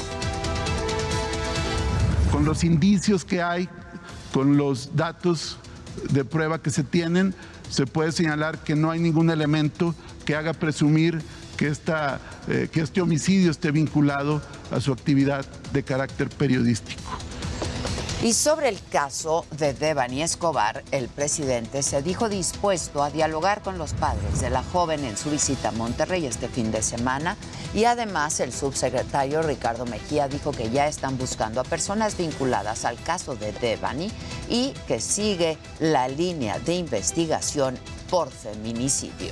Con 2.30 2.44
los 2.44 2.66
indicios 2.66 3.24
que 3.24 3.42
hay, 3.42 3.70
con 4.34 4.58
los 4.58 4.98
datos 4.98 5.58
de 6.12 6.25
prueba 6.25 6.62
que 6.62 6.72
se 6.72 6.84
tienen, 6.84 7.34
se 7.70 7.88
puede 7.88 8.12
señalar 8.12 8.58
que 8.60 8.75
no 8.75 8.92
hay 8.92 9.00
ningún 9.00 9.30
elemento 9.30 9.96
que 10.25 10.36
haga 10.36 10.51
presumir 10.51 11.22
que, 11.56 11.70
esta, 11.70 12.20
eh, 12.50 12.68
que 12.70 12.82
este 12.82 13.01
homicidio 13.01 13.50
esté 13.50 13.72
vinculado 13.72 14.42
a 14.72 14.82
su 14.82 14.92
actividad 14.92 15.46
de 15.72 15.84
carácter 15.84 16.28
periodístico. 16.30 17.30
Y 18.24 18.34
sobre 18.34 18.70
el 18.70 18.78
caso 18.92 19.48
de 19.58 19.74
Devani 19.74 20.22
Escobar, 20.22 20.84
el 20.92 21.08
presidente 21.08 21.82
se 21.82 22.04
dijo 22.04 22.30
dispuesto 22.30 23.01
a 23.01 23.10
dialogar 23.10 23.63
con 23.63 23.80
los 23.80 23.94
padres 23.94 24.42
de 24.42 24.51
la 24.51 24.62
joven 24.62 25.04
en 25.06 25.18
su 25.18 25.32
visita 25.32 25.70
a 25.70 25.72
Monterrey 25.72 26.28
este 26.28 26.48
fin 26.48 26.72
de 26.72 26.84
semana 26.84 27.36
y 27.74 27.86
además 27.86 28.40
el 28.40 28.54
subsecretario 28.54 29.42
Ricardo 29.42 29.88
Mejía 29.88 30.28
dijo 30.28 30.51
que 30.51 30.70
ya 30.70 30.86
están 30.86 31.18
buscando 31.18 31.62
a 31.62 31.63
personas 31.63 32.16
vinculadas 32.16 32.86
al 32.86 33.01
caso 33.01 33.36
de 33.36 33.54
Devani 33.54 34.12
y 34.48 34.74
que 34.88 35.01
sigue 35.01 35.58
la 35.80 36.08
línea 36.08 36.60
de 36.60 36.75
investigación 36.75 37.75
por 38.08 38.30
feminicidio. 38.30 39.32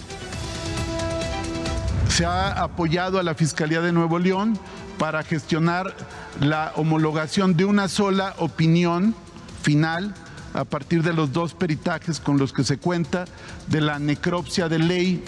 Se 2.10 2.26
ha 2.26 2.52
apoyado 2.54 3.20
a 3.20 3.24
la 3.24 3.36
Fiscalía 3.36 3.82
de 3.82 3.92
Nuevo 3.92 4.18
León 4.18 4.60
para 5.00 5.24
gestionar 5.24 5.96
la 6.42 6.74
homologación 6.76 7.58
de 7.58 7.66
una 7.66 7.88
sola 7.88 8.36
opinión 8.38 9.16
final 9.64 10.14
a 10.54 10.66
partir 10.66 11.02
de 11.02 11.14
los 11.14 11.32
dos 11.32 11.54
peritajes 11.54 12.20
con 12.20 12.38
los 12.38 12.54
que 12.54 12.64
se 12.64 12.78
cuenta 12.78 13.26
de 13.68 13.82
la 13.82 13.98
necropsia 13.98 14.68
de 14.68 14.78
ley 14.78 15.24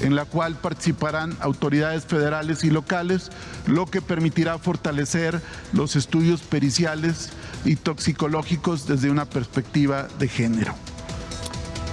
en 0.00 0.14
la 0.14 0.26
cual 0.26 0.56
participarán 0.56 1.36
autoridades 1.40 2.04
federales 2.04 2.64
y 2.64 2.70
locales, 2.70 3.30
lo 3.66 3.86
que 3.86 4.02
permitirá 4.02 4.58
fortalecer 4.58 5.40
los 5.72 5.96
estudios 5.96 6.42
periciales 6.42 7.30
y 7.64 7.76
toxicológicos 7.76 8.86
desde 8.86 9.10
una 9.10 9.24
perspectiva 9.24 10.06
de 10.18 10.28
género. 10.28 10.74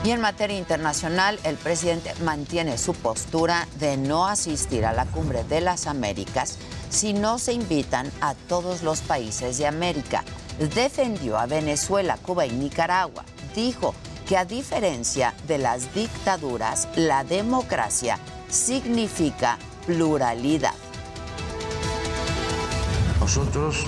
Y 0.04 0.12
en 0.12 0.20
materia 0.20 0.58
internacional, 0.58 1.40
el 1.46 1.56
presidente 1.56 2.14
mantiene 2.26 2.78
su 2.78 2.94
postura 2.94 3.70
de 3.80 3.96
no 3.96 4.28
asistir 4.28 4.86
a 4.86 4.92
la 4.92 5.06
cumbre 5.06 5.46
de 5.46 5.62
las 5.62 5.88
Américas 5.88 6.58
si 6.94 7.14
no 7.14 7.40
se 7.40 7.54
invitan 7.54 8.12
a 8.22 8.36
todos 8.36 8.84
los 8.84 9.02
países 9.02 9.58
de 9.58 9.66
América. 9.66 10.24
Defendió 10.76 11.38
a 11.38 11.48
Venezuela, 11.48 12.18
Cuba 12.18 12.46
y 12.46 12.52
Nicaragua. 12.52 13.26
Dijo 13.56 13.96
que 14.28 14.38
a 14.38 14.46
diferencia 14.46 15.34
de 15.48 15.58
las 15.58 15.94
dictaduras, 15.94 16.88
la 16.96 17.24
democracia 17.24 18.20
significa 18.48 19.58
pluralidad. 19.88 20.76
Nosotros 23.20 23.86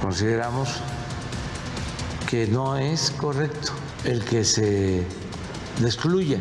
consideramos 0.00 0.70
que 2.28 2.46
no 2.46 2.78
es 2.78 3.10
correcto 3.10 3.72
el 4.04 4.24
que 4.24 4.44
se 4.44 5.06
excluya 5.82 6.38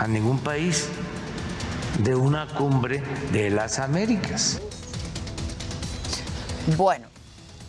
a 0.00 0.08
ningún 0.08 0.38
país 0.40 0.88
de 1.98 2.14
una 2.14 2.46
cumbre 2.48 3.02
de 3.32 3.50
las 3.50 3.78
Américas. 3.78 4.60
Bueno, 6.76 7.08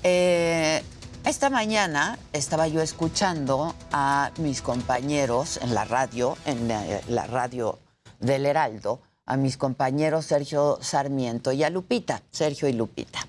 eh, 0.04 0.82
esta 1.26 1.50
mañana 1.50 2.18
estaba 2.32 2.68
yo 2.68 2.82
escuchando 2.82 3.76
a 3.92 4.32
mis 4.38 4.62
compañeros 4.62 5.60
en 5.62 5.74
la 5.74 5.86
radio, 5.86 6.38
en 6.46 6.68
la, 6.68 7.28
radio 7.28 7.80
del 8.20 8.46
Heraldo, 8.46 9.02
a 9.26 9.36
mis 9.36 9.58
compañeros 9.58 10.26
Sergio 10.26 10.80
Sarmiento 10.82 11.52
y 11.52 11.64
a 11.64 11.70
Lupita, 11.70 12.22
Sergio 12.32 12.68
y 12.68 12.74
Lupita. 12.74 13.20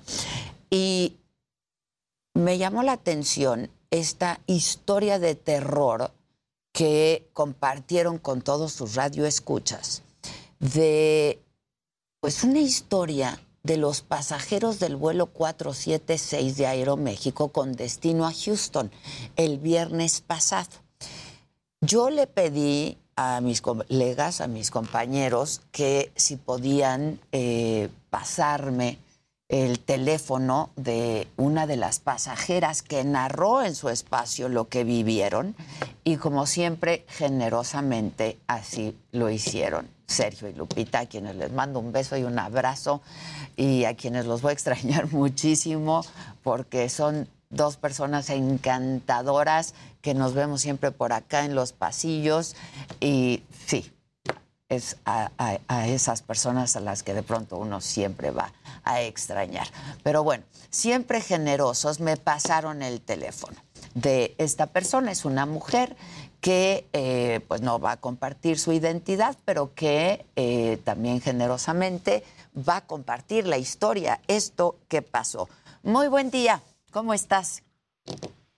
Y 0.71 1.17
me 2.35 2.59
llamó 2.59 2.83
la 2.83 2.93
atención 2.93 3.71
esta 3.91 4.41
historia 4.47 5.19
de 5.19 5.35
terror 5.35 6.13
que 6.73 7.29
compartieron 7.33 8.19
con 8.19 8.43
todos 8.43 8.73
sus 8.73 8.95
radioescuchas 8.95 10.04
de 10.73 11.39
pues 12.21 12.43
una 12.43 12.61
historia 12.61 13.39
de 13.63 13.77
los 13.77 14.01
pasajeros 14.01 14.79
del 14.79 14.97
vuelo 14.97 15.27
476 15.27 16.57
de 16.57 16.67
Aeroméxico 16.67 17.49
con 17.49 17.73
destino 17.73 18.27
a 18.27 18.33
Houston 18.33 18.91
el 19.37 19.59
viernes 19.59 20.23
pasado. 20.23 20.71
Yo 21.83 22.09
le 22.09 22.27
pedí 22.27 22.97
a 23.15 23.43
mis 23.43 23.61
colegas, 23.61 24.41
a 24.41 24.49
mis 24.49 24.71
compañeros, 24.71 25.61
que 25.71 26.11
si 26.17 26.37
podían 26.37 27.21
eh, 27.33 27.91
pasarme 28.09 28.99
el 29.51 29.79
teléfono 29.79 30.71
de 30.77 31.29
una 31.37 31.67
de 31.67 31.77
las 31.77 32.01
pasajeras 32.01 32.81
que 32.83 33.05
narró 33.05 33.63
en 33.63 33.75
su 33.75 33.91
espacio 33.91 34.49
lo 34.49 34.69
que 34.69 34.85
vivieron 34.85 35.55
y 36.05 36.17
como 36.17 36.47
siempre 36.47 37.05
generosamente 37.09 38.39
así 38.47 38.97
lo 39.13 39.29
hicieron. 39.29 39.94
Sergio 40.07 40.49
y 40.49 40.55
Lupita, 40.55 41.01
a 41.01 41.07
quienes 41.07 41.37
les 41.37 41.53
mando 41.53 41.81
un 41.81 41.93
beso 41.93 42.17
y 42.17 42.25
un 42.25 42.39
abrazo 42.39 43.03
y 43.57 43.85
a 43.85 43.97
quienes 43.97 44.27
los 44.27 44.43
voy 44.43 44.51
a 44.51 44.53
extrañar 44.53 45.07
muchísimo 45.13 46.05
porque 46.43 46.89
son 46.89 47.29
dos 47.51 47.77
personas 47.77 48.31
encantadoras 48.31 49.75
que 50.03 50.15
nos 50.15 50.35
vemos 50.35 50.61
siempre 50.61 50.91
por 50.91 51.13
acá 51.13 51.45
en 51.45 51.55
los 51.55 51.73
pasillos 51.73 52.57
y 53.01 53.43
sí, 53.67 53.91
es 54.69 54.97
a, 55.05 55.31
esas 55.87 56.23
personas 56.23 56.77
a 56.77 56.81
las 56.81 57.03
que 57.03 57.15
de 57.15 57.23
pronto 57.23 57.57
uno 57.57 57.81
siempre 57.81 58.31
va 58.31 58.53
a 58.83 59.03
extrañar. 59.03 59.67
Pero 60.03 60.25
bueno, 60.25 60.45
siempre 60.71 61.21
generosos 61.21 62.01
me 62.01 62.17
pasaron 62.17 62.83
el 62.83 63.01
teléfono 63.01 63.57
de 63.95 64.35
esta 64.39 64.67
persona. 64.67 65.13
Es 65.13 65.25
una 65.25 65.47
mujer 65.47 65.97
que 66.45 66.87
eh, 66.93 67.41
pues 67.49 67.63
no 67.63 67.81
va 67.81 67.93
a 67.93 67.97
compartir 67.97 68.59
su 68.59 68.75
identidad, 68.75 69.35
pero 69.47 69.73
que 69.75 70.27
eh, 70.37 70.77
también 70.85 71.23
generosamente 71.23 72.23
va 72.55 72.77
a 72.77 72.87
compartir 72.87 73.47
la 73.47 73.57
historia, 73.57 74.21
esto 74.29 74.77
que 74.89 75.01
pasó. 75.01 75.49
Muy 75.83 76.07
buen 76.09 76.31
día, 76.31 76.61
¿cómo 76.93 77.15
estás? 77.15 77.63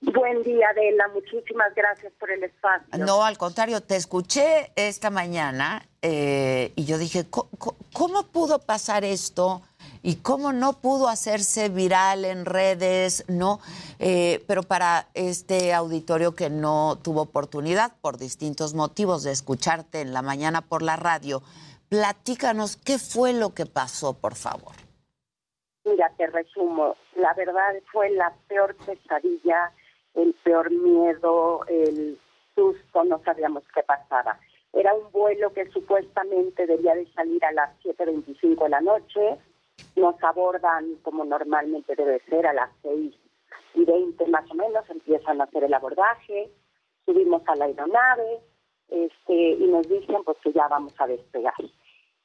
Buen 0.01 0.43
día, 0.43 0.67
Adela. 0.71 1.07
Muchísimas 1.15 1.73
gracias 1.77 2.13
por 2.19 2.29
el 2.33 2.43
espacio. 2.43 3.05
No, 3.05 3.25
al 3.25 3.39
contrario, 3.39 3.81
te 3.81 3.95
escuché 3.95 4.73
esta 4.75 5.11
mañana 5.11 5.87
eh, 6.03 6.73
y 6.75 6.87
yo 6.87 6.99
dije, 6.99 7.27
¿cómo, 7.31 8.25
pudo 8.33 8.59
pasar 8.59 9.05
esto? 9.05 9.63
¿Y 10.07 10.23
cómo 10.23 10.53
no 10.53 10.75
pudo 10.75 11.09
hacerse 11.09 11.69
viral 11.69 12.25
en 12.25 12.45
redes? 12.45 13.25
No, 13.27 13.59
eh, 13.99 14.41
pero 14.47 14.63
para 14.63 15.09
este 15.15 15.75
auditorio 15.75 16.37
que 16.37 16.49
no 16.49 16.97
tuvo 17.03 17.23
oportunidad 17.23 17.91
por 18.01 18.17
distintos 18.17 18.73
motivos 18.73 19.25
de 19.25 19.33
escucharte 19.33 20.01
en 20.01 20.13
la 20.13 20.23
mañana 20.23 20.63
por 20.63 20.83
la 20.83 20.95
radio, 20.95 21.43
platícanos 21.89 22.77
qué 22.77 23.01
fue 23.01 23.33
lo 23.33 23.53
que 23.53 23.67
pasó, 23.67 24.15
por 24.15 24.37
favor. 24.37 24.77
Mira, 25.85 26.13
te 26.17 26.29
resumo. 26.29 26.95
La 27.17 27.35
verdad 27.35 27.75
fue 27.91 28.09
la 28.11 28.33
peor 28.47 28.77
pesadilla 28.77 29.73
el 30.15 30.35
peor 30.45 30.71
miedo, 30.71 31.65
el 31.67 32.17
susto, 32.55 33.03
no 33.03 33.21
sabíamos 33.25 33.65
qué 33.75 33.83
pasaba. 33.83 34.39
Era 34.73 34.95
un 34.95 35.11
vuelo 35.11 35.53
que 35.53 35.69
supuestamente 35.73 36.65
debía 36.65 36.95
de 36.95 37.13
salir 37.13 37.45
a 37.45 37.51
las 37.51 37.71
7.25 37.83 38.63
de 38.63 38.69
la 38.69 38.81
noche. 38.81 39.37
Nos 39.97 40.23
abordan 40.23 40.97
como 41.03 41.25
normalmente 41.25 41.95
debe 41.97 42.21
ser 42.29 42.47
a 42.47 42.53
las 42.53 42.71
6 42.83 43.15
y 43.75 43.85
20 43.85 44.27
más 44.27 44.51
o 44.51 44.55
menos, 44.55 44.89
empiezan 44.89 45.41
a 45.41 45.45
hacer 45.45 45.65
el 45.65 45.75
abordaje, 45.75 46.51
subimos 47.05 47.43
a 47.47 47.57
la 47.57 47.67
aeronave 47.67 48.41
este, 48.89 49.35
y 49.35 49.67
nos 49.67 49.89
dicen 49.89 50.23
pues 50.25 50.39
que 50.43 50.53
ya 50.53 50.69
vamos 50.69 50.95
a 50.99 51.07
despegar. 51.07 51.55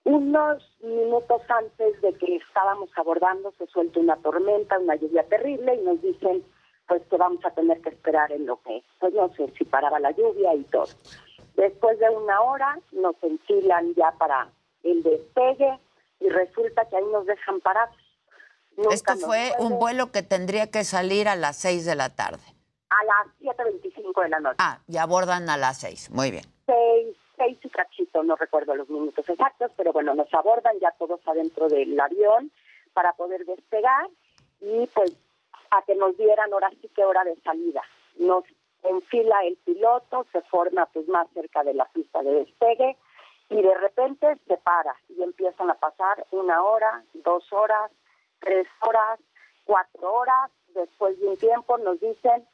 Unos 0.03 0.77
minutos 0.81 1.41
antes 1.49 2.01
de 2.01 2.13
que 2.13 2.37
estábamos 2.37 2.89
abordando 2.95 3.53
se 3.57 3.67
suelta 3.67 3.99
una 3.99 4.15
tormenta, 4.17 4.79
una 4.79 4.95
lluvia 4.95 5.23
terrible 5.27 5.75
y 5.75 5.83
nos 5.83 6.01
dicen 6.01 6.43
pues 6.87 7.03
que 7.03 7.17
vamos 7.17 7.45
a 7.45 7.51
tener 7.51 7.79
que 7.81 7.89
esperar 7.89 8.31
en 8.31 8.45
lo 8.45 8.57
que, 8.63 8.83
pues 8.99 9.13
no 9.13 9.29
sé 9.35 9.47
si 9.57 9.63
paraba 9.63 9.99
la 9.99 10.11
lluvia 10.11 10.53
y 10.55 10.63
todo. 10.63 10.87
Después 11.55 11.99
de 11.99 12.09
una 12.09 12.41
hora 12.41 12.79
nos 12.91 13.15
enfilan 13.21 13.93
ya 13.93 14.11
para 14.17 14.49
el 14.83 15.03
despegue 15.03 15.79
y 16.21 16.29
resulta 16.29 16.85
que 16.85 16.95
ahí 16.95 17.05
nos 17.11 17.25
dejan 17.25 17.59
parados. 17.59 17.95
Esto 18.91 19.15
fue 19.17 19.51
un 19.59 19.77
vuelo 19.79 20.11
que 20.11 20.23
tendría 20.23 20.67
que 20.71 20.83
salir 20.83 21.27
a 21.27 21.35
las 21.35 21.57
6 21.57 21.85
de 21.85 21.95
la 21.95 22.09
tarde. 22.09 22.43
A 22.89 23.03
las 23.05 23.57
7.25 23.57 24.23
de 24.23 24.29
la 24.29 24.39
noche. 24.39 24.55
Ah, 24.59 24.79
y 24.87 24.97
abordan 24.97 25.49
a 25.49 25.57
las 25.57 25.79
6, 25.79 26.11
muy 26.11 26.31
bien. 26.31 26.45
6, 26.65 27.17
6 27.37 27.57
y 27.63 27.69
cachito, 27.69 28.23
no 28.23 28.35
recuerdo 28.35 28.75
los 28.75 28.89
minutos 28.89 29.27
exactos, 29.27 29.71
pero 29.75 29.91
bueno, 29.91 30.13
nos 30.15 30.33
abordan 30.33 30.79
ya 30.79 30.91
todos 30.91 31.19
adentro 31.25 31.67
del 31.67 31.99
avión 31.99 32.51
para 32.93 33.13
poder 33.13 33.45
despegar 33.45 34.09
y 34.61 34.87
pues 34.87 35.11
a 35.71 35.81
que 35.83 35.95
nos 35.95 36.17
dieran 36.17 36.51
ahora 36.53 36.69
sí 36.81 36.89
que 36.95 37.03
hora 37.03 37.23
de 37.23 37.35
salida. 37.41 37.81
Nos 38.17 38.43
enfila 38.83 39.35
el 39.45 39.57
piloto, 39.57 40.25
se 40.31 40.41
forma 40.43 40.85
pues 40.87 41.07
más 41.07 41.27
cerca 41.33 41.63
de 41.63 41.73
la 41.73 41.85
pista 41.85 42.21
de 42.23 42.31
despegue 42.31 42.97
y 43.51 43.61
de 43.61 43.75
repente 43.75 44.37
se 44.47 44.57
para 44.57 44.95
y 45.09 45.21
empiezan 45.21 45.69
a 45.69 45.75
pasar 45.75 46.25
una 46.31 46.63
hora, 46.63 47.03
dos 47.13 47.43
horas, 47.51 47.91
tres 48.39 48.65
horas, 48.79 49.19
cuatro 49.65 50.13
horas. 50.13 50.49
Después 50.69 51.19
de 51.19 51.27
un 51.27 51.37
tiempo 51.37 51.77
nos 51.77 51.99
dicen 51.99 52.47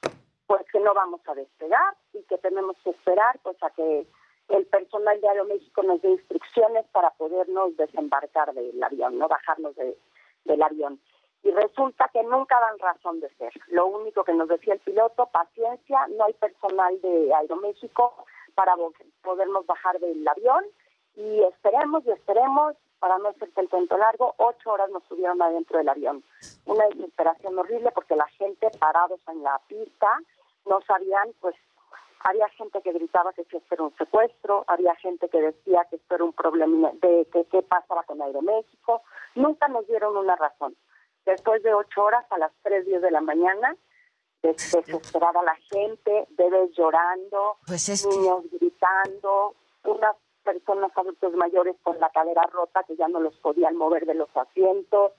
pues 0.47 0.65
que 0.71 0.79
no 0.79 0.95
vamos 0.95 1.21
a 1.27 1.35
despegar 1.35 1.95
y 2.13 2.23
que 2.23 2.37
tenemos 2.39 2.75
que 2.83 2.89
esperar 2.89 3.39
pues 3.43 3.61
a 3.61 3.69
que 3.69 4.07
el 4.49 4.65
personal 4.65 5.21
de 5.21 5.29
Aeroméxico 5.29 5.83
nos 5.83 6.01
dé 6.01 6.10
instrucciones 6.10 6.86
para 6.88 7.12
podernos 7.12 7.77
desembarcar 7.77 8.53
del 8.55 8.81
avión, 8.81 9.19
no 9.19 9.27
bajarnos 9.27 9.75
del 9.75 10.63
avión 10.63 10.99
y 11.43 11.51
resulta 11.51 12.10
que 12.12 12.23
nunca 12.23 12.60
dan 12.60 12.79
razón 12.79 13.19
de 13.19 13.29
ser. 13.36 13.53
Lo 13.67 13.86
único 13.86 14.23
que 14.23 14.33
nos 14.33 14.47
decía 14.47 14.73
el 14.73 14.79
piloto, 14.79 15.27
paciencia, 15.27 16.07
no 16.17 16.25
hay 16.25 16.33
personal 16.33 16.99
de 17.01 17.31
Aeroméxico 17.36 18.25
para 18.55 18.73
podernos 19.21 19.67
bajar 19.67 19.99
del 19.99 20.27
avión 20.27 20.63
y 21.17 21.43
esperemos 21.43 22.06
y 22.06 22.12
esperemos, 22.12 22.75
para 22.99 23.17
no 23.17 23.30
hacerte 23.30 23.62
el 23.62 23.69
cuento 23.69 23.97
largo, 23.97 24.36
ocho 24.38 24.71
horas 24.71 24.89
nos 24.91 25.03
subieron 25.06 25.41
adentro 25.41 25.80
del 25.80 25.89
avión. 25.89 26.23
Una 26.65 26.86
desesperación 26.86 27.58
horrible 27.58 27.91
porque 27.91 28.15
la 28.15 28.27
gente 28.30 28.69
parados 28.80 29.19
en 29.27 29.43
la 29.43 29.60
pista 29.67 30.08
no 30.65 30.80
sabían, 30.82 31.34
pues 31.41 31.56
había 32.19 32.47
gente 32.49 32.82
que 32.82 32.91
gritaba 32.91 33.34
que 33.34 33.41
esto 33.41 33.60
era 33.71 33.84
un 33.84 33.95
secuestro, 33.97 34.63
había 34.67 34.95
gente 34.95 35.27
que 35.30 35.41
decía 35.41 35.86
que 35.89 35.97
esto 35.97 36.15
era 36.15 36.23
un 36.23 36.34
problema 36.34 36.91
de 37.01 37.27
que 37.32 37.45
qué 37.45 37.62
pasaba 37.63 38.03
con 38.03 38.21
Aeroméxico, 38.21 39.01
nunca 39.36 39.67
nos 39.67 39.88
dieron 39.88 40.15
una 40.15 40.36
razón 40.36 40.75
después 41.27 41.62
de 41.62 41.73
ocho 41.73 42.03
horas 42.03 42.25
a 42.32 42.38
las 42.38 42.51
tres 42.63 42.86
diez 42.86 43.01
de 43.01 43.12
la 43.12 43.21
mañana, 43.21 43.75
desesperada 44.41 45.43
la 45.43 45.56
gente, 45.56 46.25
bebés 46.30 46.71
llorando, 46.75 47.58
pues 47.67 48.06
niños 48.06 48.43
gritando, 48.51 49.53
unas 49.84 50.15
personas 50.47 50.91
adultos 50.95 51.33
mayores 51.33 51.75
con 51.83 51.99
la 51.99 52.10
cadera 52.10 52.43
rota 52.53 52.81
que 52.88 52.95
ya 52.95 53.10
no 53.10 53.19
los 53.19 53.36
podían 53.39 53.75
mover 53.75 54.05
de 54.05 54.13
los 54.13 54.29
asientos, 54.38 55.12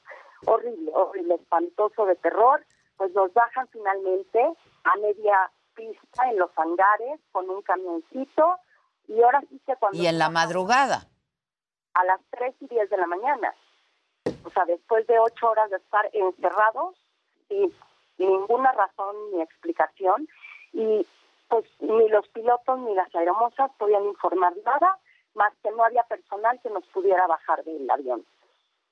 horrible, 0.47 0.91
horrible, 0.95 1.35
espantoso 1.35 2.07
de 2.07 2.17
terror, 2.17 2.65
pues 2.97 3.13
nos 3.13 3.31
bajan 3.35 3.69
finalmente 3.69 4.43
a 4.85 4.97
media 4.97 5.51
pista 5.75 6.31
en 6.31 6.39
los 6.39 6.51
hangares 6.57 7.21
con 7.31 7.51
un 7.51 7.61
camioncito 7.61 8.57
y 9.07 9.23
ahora 9.23 9.43
sí 9.51 9.61
que 9.67 9.77
cuando... 9.77 9.99
Y 9.99 10.07
en 10.07 10.19
la 10.19 10.31
madrugada. 10.31 11.09
A 11.93 12.05
las 12.07 12.21
tres 12.31 12.55
y 12.61 12.67
diez 12.69 12.89
de 12.89 12.97
la 12.97 13.07
mañana. 13.07 13.55
O 14.45 14.51
sea, 14.51 14.65
después 14.65 15.07
de 15.09 15.19
ocho 15.19 15.51
horas 15.51 15.69
de 15.69 15.77
estar 15.77 16.09
encerrados 16.15 16.97
sin 17.49 17.71
ninguna 18.17 18.73
razón 18.73 19.15
ni 19.33 19.43
explicación, 19.43 20.27
y 20.73 21.07
pues 21.49 21.65
ni 21.81 22.09
los 22.09 22.27
pilotos 22.29 22.79
ni 22.81 22.95
las 22.95 23.15
aeromosas 23.15 23.71
podían 23.79 24.05
informar 24.05 24.55
nada, 24.65 24.99
más 25.39 25.55
que 25.63 25.71
no 25.71 25.85
había 25.85 26.03
personal 26.03 26.61
que 26.61 26.69
nos 26.69 26.85
pudiera 26.89 27.27
bajar 27.27 27.65
del 27.65 27.89
avión. 27.89 28.27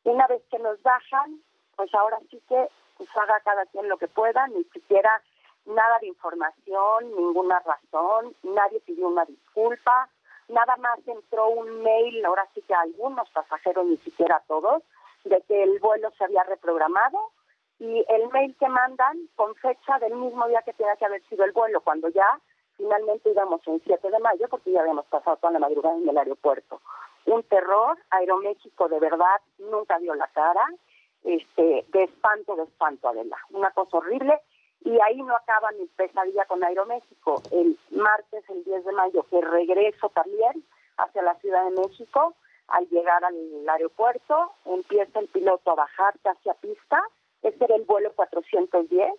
Una 0.05 0.27
vez 0.29 0.43
que 0.51 0.59
nos 0.59 0.81
bajan, 0.83 1.43
pues 1.77 1.93
ahora 1.95 2.19
sí 2.31 2.41
que 2.49 2.69
pues 2.97 3.11
haga 3.17 3.41
cada 3.41 3.67
quien 3.67 3.89
lo 3.89 3.99
que 3.99 4.09
pueda, 4.09 4.47
ni 4.49 4.65
siquiera 4.65 5.21
nada 5.67 5.99
de 6.01 6.07
información, 6.07 7.11
ninguna 7.15 7.61
razón, 7.61 8.35
nadie 8.45 8.81
pidió 8.81 9.09
una 9.09 9.25
disculpa, 9.25 10.09
nada 10.49 10.77
más 10.77 11.01
entró 11.07 11.49
un 11.49 11.83
mail, 11.83 12.25
ahora 12.25 12.47
sí 12.55 12.63
que 12.63 12.75
algunos 12.75 13.29
pasajeros, 13.31 13.85
ni 13.85 13.97
siquiera 13.99 14.43
todos, 14.47 14.83
de 15.25 15.43
que 15.43 15.65
el 15.65 15.81
vuelo 15.81 16.11
se 16.17 16.25
había 16.25 16.45
reprogramado 16.45 17.33
y 17.81 18.05
el 18.09 18.29
mail 18.31 18.57
que 18.59 18.69
mandan 18.69 19.29
con 19.35 19.55
fecha 19.57 19.99
del 19.99 20.15
mismo 20.15 20.47
día 20.47 20.63
que 20.63 20.73
tenía 20.73 20.97
que 20.97 21.05
haber 21.05 21.23
sido 21.29 21.45
el 21.45 21.53
vuelo, 21.53 21.81
cuando 21.81 22.09
ya 22.09 22.41
finalmente 22.77 23.31
íbamos 23.31 23.61
en 23.67 23.81
7 23.85 24.11
de 24.11 24.19
mayo 24.19 24.47
porque 24.49 24.73
ya 24.73 24.81
habíamos 24.81 25.07
pasado 25.07 25.37
toda 25.37 25.53
la 25.53 25.59
madrugada 25.59 25.97
en 25.97 26.09
el 26.09 26.19
aeropuerto. 26.19 26.81
Un 27.27 27.43
terror, 27.45 27.99
Aeroméxico 28.11 28.89
de 28.89 29.01
verdad 29.01 29.41
nunca 29.59 29.99
dio 29.99 30.15
la 30.15 30.29
cara, 30.29 30.65
este, 31.25 31.85
de 31.89 32.05
espanto, 32.05 32.55
de 32.55 32.63
espanto, 32.65 33.09
Adela. 33.09 33.37
Una 33.51 33.71
cosa 33.73 33.99
horrible. 33.99 34.39
Y 34.85 35.01
ahí 35.01 35.21
no 35.23 35.35
acaba 35.35 35.73
mi 35.73 35.87
pesadilla 35.87 36.45
con 36.45 36.63
Aeroméxico. 36.63 37.43
El 37.51 37.77
martes, 37.91 38.49
el 38.49 38.63
10 38.63 38.85
de 38.85 38.93
mayo, 38.93 39.27
que 39.29 39.41
regreso 39.41 40.09
también 40.11 40.65
hacia 40.97 41.23
la 41.23 41.35
Ciudad 41.41 41.65
de 41.65 41.81
México, 41.81 42.35
al 42.69 42.89
llegar 42.89 43.25
al 43.25 43.69
aeropuerto, 43.69 44.53
empieza 44.65 45.19
el 45.19 45.29
piloto 45.29 45.73
a 45.73 45.75
bajarse 45.75 46.29
hacia 46.29 46.55
pista. 46.55 47.03
Ese 47.43 47.65
era 47.65 47.75
el 47.75 47.85
vuelo 47.85 48.13
410, 48.15 49.13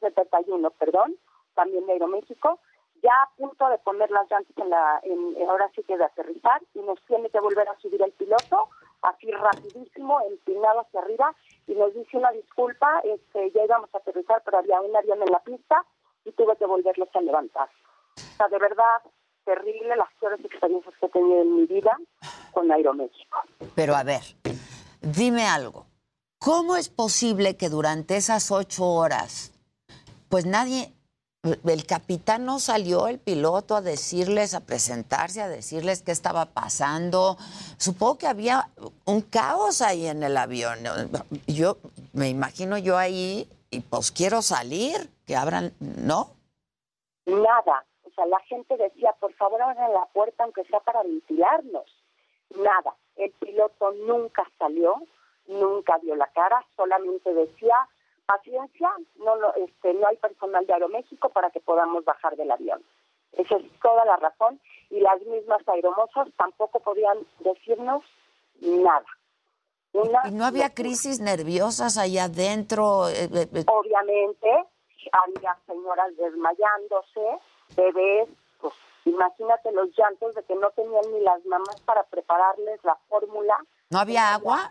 71, 0.00 0.70
perdón, 0.70 1.16
también 1.54 1.86
de 1.86 1.92
Aeroméxico. 1.92 2.58
Ya 3.02 3.12
a 3.22 3.30
punto 3.36 3.68
de 3.68 3.78
poner 3.78 4.10
las 4.10 4.30
llantas 4.30 4.56
en 4.56 4.70
la, 4.70 5.00
en, 5.02 5.48
ahora 5.48 5.70
sí 5.74 5.82
que 5.84 5.96
de 5.96 6.04
aterrizar, 6.04 6.60
y 6.74 6.80
nos 6.80 7.00
tiene 7.06 7.30
que 7.30 7.40
volver 7.40 7.68
a 7.68 7.78
subir 7.78 8.02
el 8.02 8.12
piloto, 8.12 8.68
así 9.02 9.30
rapidísimo, 9.30 10.20
empinado 10.22 10.80
hacia 10.80 11.00
arriba, 11.00 11.34
y 11.66 11.74
nos 11.74 11.94
dice 11.94 12.16
una 12.16 12.30
disculpa, 12.32 13.00
este, 13.04 13.50
ya 13.52 13.64
íbamos 13.64 13.94
a 13.94 13.98
aterrizar, 13.98 14.42
pero 14.44 14.58
había 14.58 14.80
un 14.80 14.96
avión 14.96 15.22
en 15.22 15.30
la 15.30 15.40
pista, 15.40 15.84
y 16.24 16.32
tuve 16.32 16.56
que 16.56 16.66
volverlos 16.66 17.08
a 17.14 17.20
levantar. 17.20 17.68
O 18.16 18.36
sea, 18.36 18.48
de 18.48 18.58
verdad, 18.58 19.02
terrible 19.44 19.96
las 19.96 20.12
peores 20.20 20.44
experiencias 20.44 20.94
que 21.00 21.06
he 21.06 21.08
tenido 21.08 21.42
en 21.42 21.56
mi 21.56 21.66
vida 21.66 21.96
con 22.52 22.70
Aeroméxico. 22.70 23.38
Pero 23.74 23.94
a 23.94 24.02
ver, 24.02 24.22
dime 25.00 25.46
algo. 25.46 25.86
¿Cómo 26.38 26.76
es 26.76 26.88
posible 26.88 27.56
que 27.56 27.68
durante 27.68 28.16
esas 28.16 28.50
ocho 28.50 28.84
horas, 28.84 29.52
pues 30.28 30.46
nadie, 30.46 30.92
el 31.42 31.86
capitán 31.86 32.44
no 32.44 32.58
salió, 32.58 33.06
el 33.06 33.18
piloto, 33.20 33.76
a 33.76 33.80
decirles, 33.80 34.54
a 34.54 34.60
presentarse, 34.60 35.40
a 35.40 35.48
decirles 35.48 36.02
qué 36.02 36.10
estaba 36.10 36.46
pasando. 36.46 37.36
Supongo 37.76 38.18
que 38.18 38.26
había 38.26 38.68
un 39.04 39.22
caos 39.22 39.80
ahí 39.80 40.06
en 40.06 40.22
el 40.22 40.36
avión. 40.36 40.78
Yo 41.46 41.78
me 42.12 42.28
imagino 42.28 42.76
yo 42.76 42.98
ahí 42.98 43.48
y 43.70 43.80
pues 43.80 44.10
quiero 44.10 44.42
salir, 44.42 45.10
que 45.26 45.36
abran, 45.36 45.72
¿no? 45.78 46.30
Nada. 47.26 47.84
O 48.02 48.10
sea, 48.14 48.26
la 48.26 48.40
gente 48.40 48.76
decía, 48.76 49.14
por 49.20 49.32
favor 49.34 49.62
abran 49.62 49.92
la 49.92 50.06
puerta 50.06 50.42
aunque 50.42 50.64
sea 50.64 50.80
para 50.80 51.02
ventilarnos. 51.04 51.84
Nada. 52.56 52.96
El 53.14 53.30
piloto 53.32 53.92
nunca 54.06 54.44
salió, 54.58 54.94
nunca 55.46 55.98
dio 56.02 56.16
la 56.16 56.26
cara, 56.28 56.64
solamente 56.76 57.32
decía, 57.32 57.76
paciencia, 58.28 58.90
no, 59.16 59.36
no, 59.36 59.54
este, 59.54 59.94
no 59.94 60.06
hay 60.06 60.16
personal 60.18 60.66
de 60.66 60.74
Aeroméxico 60.74 61.30
para 61.30 61.50
que 61.50 61.60
podamos 61.60 62.04
bajar 62.04 62.36
del 62.36 62.50
avión. 62.50 62.82
Esa 63.32 63.56
es 63.56 63.64
toda 63.80 64.04
la 64.04 64.16
razón. 64.16 64.60
Y 64.90 65.00
las 65.00 65.20
mismas 65.22 65.66
aeromosas 65.66 66.28
tampoco 66.36 66.80
podían 66.80 67.18
decirnos 67.40 68.02
nada. 68.60 69.06
¿Y 70.26 70.30
no 70.32 70.44
había 70.44 70.74
crisis 70.74 71.20
nerviosas 71.20 71.96
allá 71.96 72.24
adentro? 72.24 73.08
Eh, 73.08 73.28
eh, 73.32 73.48
eh. 73.54 73.64
Obviamente, 73.66 74.48
había 75.12 75.56
señoras 75.66 76.14
desmayándose, 76.16 77.38
bebés, 77.76 78.28
pues 78.60 78.74
imagínate 79.06 79.72
los 79.72 79.88
llantos 79.96 80.34
de 80.34 80.42
que 80.42 80.54
no 80.54 80.70
tenían 80.70 81.12
ni 81.12 81.20
las 81.20 81.44
mamás 81.46 81.80
para 81.86 82.02
prepararles 82.04 82.82
la 82.84 82.96
fórmula. 83.08 83.56
¿No 83.90 83.98
había 83.98 84.34
agua? 84.34 84.70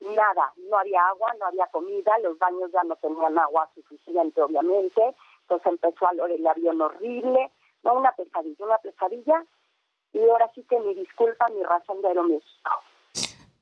Nada, 0.00 0.52
no 0.68 0.78
había 0.78 1.06
agua, 1.08 1.32
no 1.38 1.46
había 1.46 1.66
comida, 1.68 2.12
los 2.22 2.38
baños 2.38 2.70
ya 2.72 2.82
no 2.84 2.96
tenían 2.96 3.38
agua 3.38 3.68
suficiente, 3.74 4.42
obviamente, 4.42 5.14
entonces 5.42 5.66
empezó 5.66 6.06
a 6.06 6.10
oler 6.10 6.32
el 6.32 6.46
avión 6.46 6.80
horrible, 6.80 7.50
no, 7.82 7.94
una 7.94 8.12
pesadilla, 8.12 8.64
una 8.64 8.78
pesadilla, 8.78 9.44
y 10.12 10.20
ahora 10.28 10.50
sí 10.54 10.64
que 10.68 10.80
mi 10.80 10.94
disculpa, 10.94 11.48
mi 11.48 11.62
razón 11.62 12.02
de 12.02 12.08
Aeroméxico. 12.08 12.70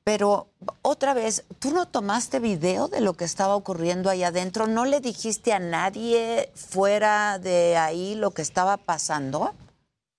Pero 0.03 0.47
otra 0.81 1.13
vez, 1.13 1.45
¿tú 1.59 1.69
no 1.71 1.87
tomaste 1.87 2.39
video 2.39 2.87
de 2.87 2.99
lo 2.99 3.13
que 3.13 3.25
estaba 3.25 3.55
ocurriendo 3.55 4.09
ahí 4.09 4.23
adentro? 4.23 4.65
¿No 4.65 4.85
le 4.85 5.01
dijiste 5.01 5.53
a 5.53 5.59
nadie 5.59 6.49
fuera 6.55 7.37
de 7.37 7.77
ahí 7.77 8.15
lo 8.15 8.31
que 8.31 8.41
estaba 8.41 8.77
pasando? 8.77 9.51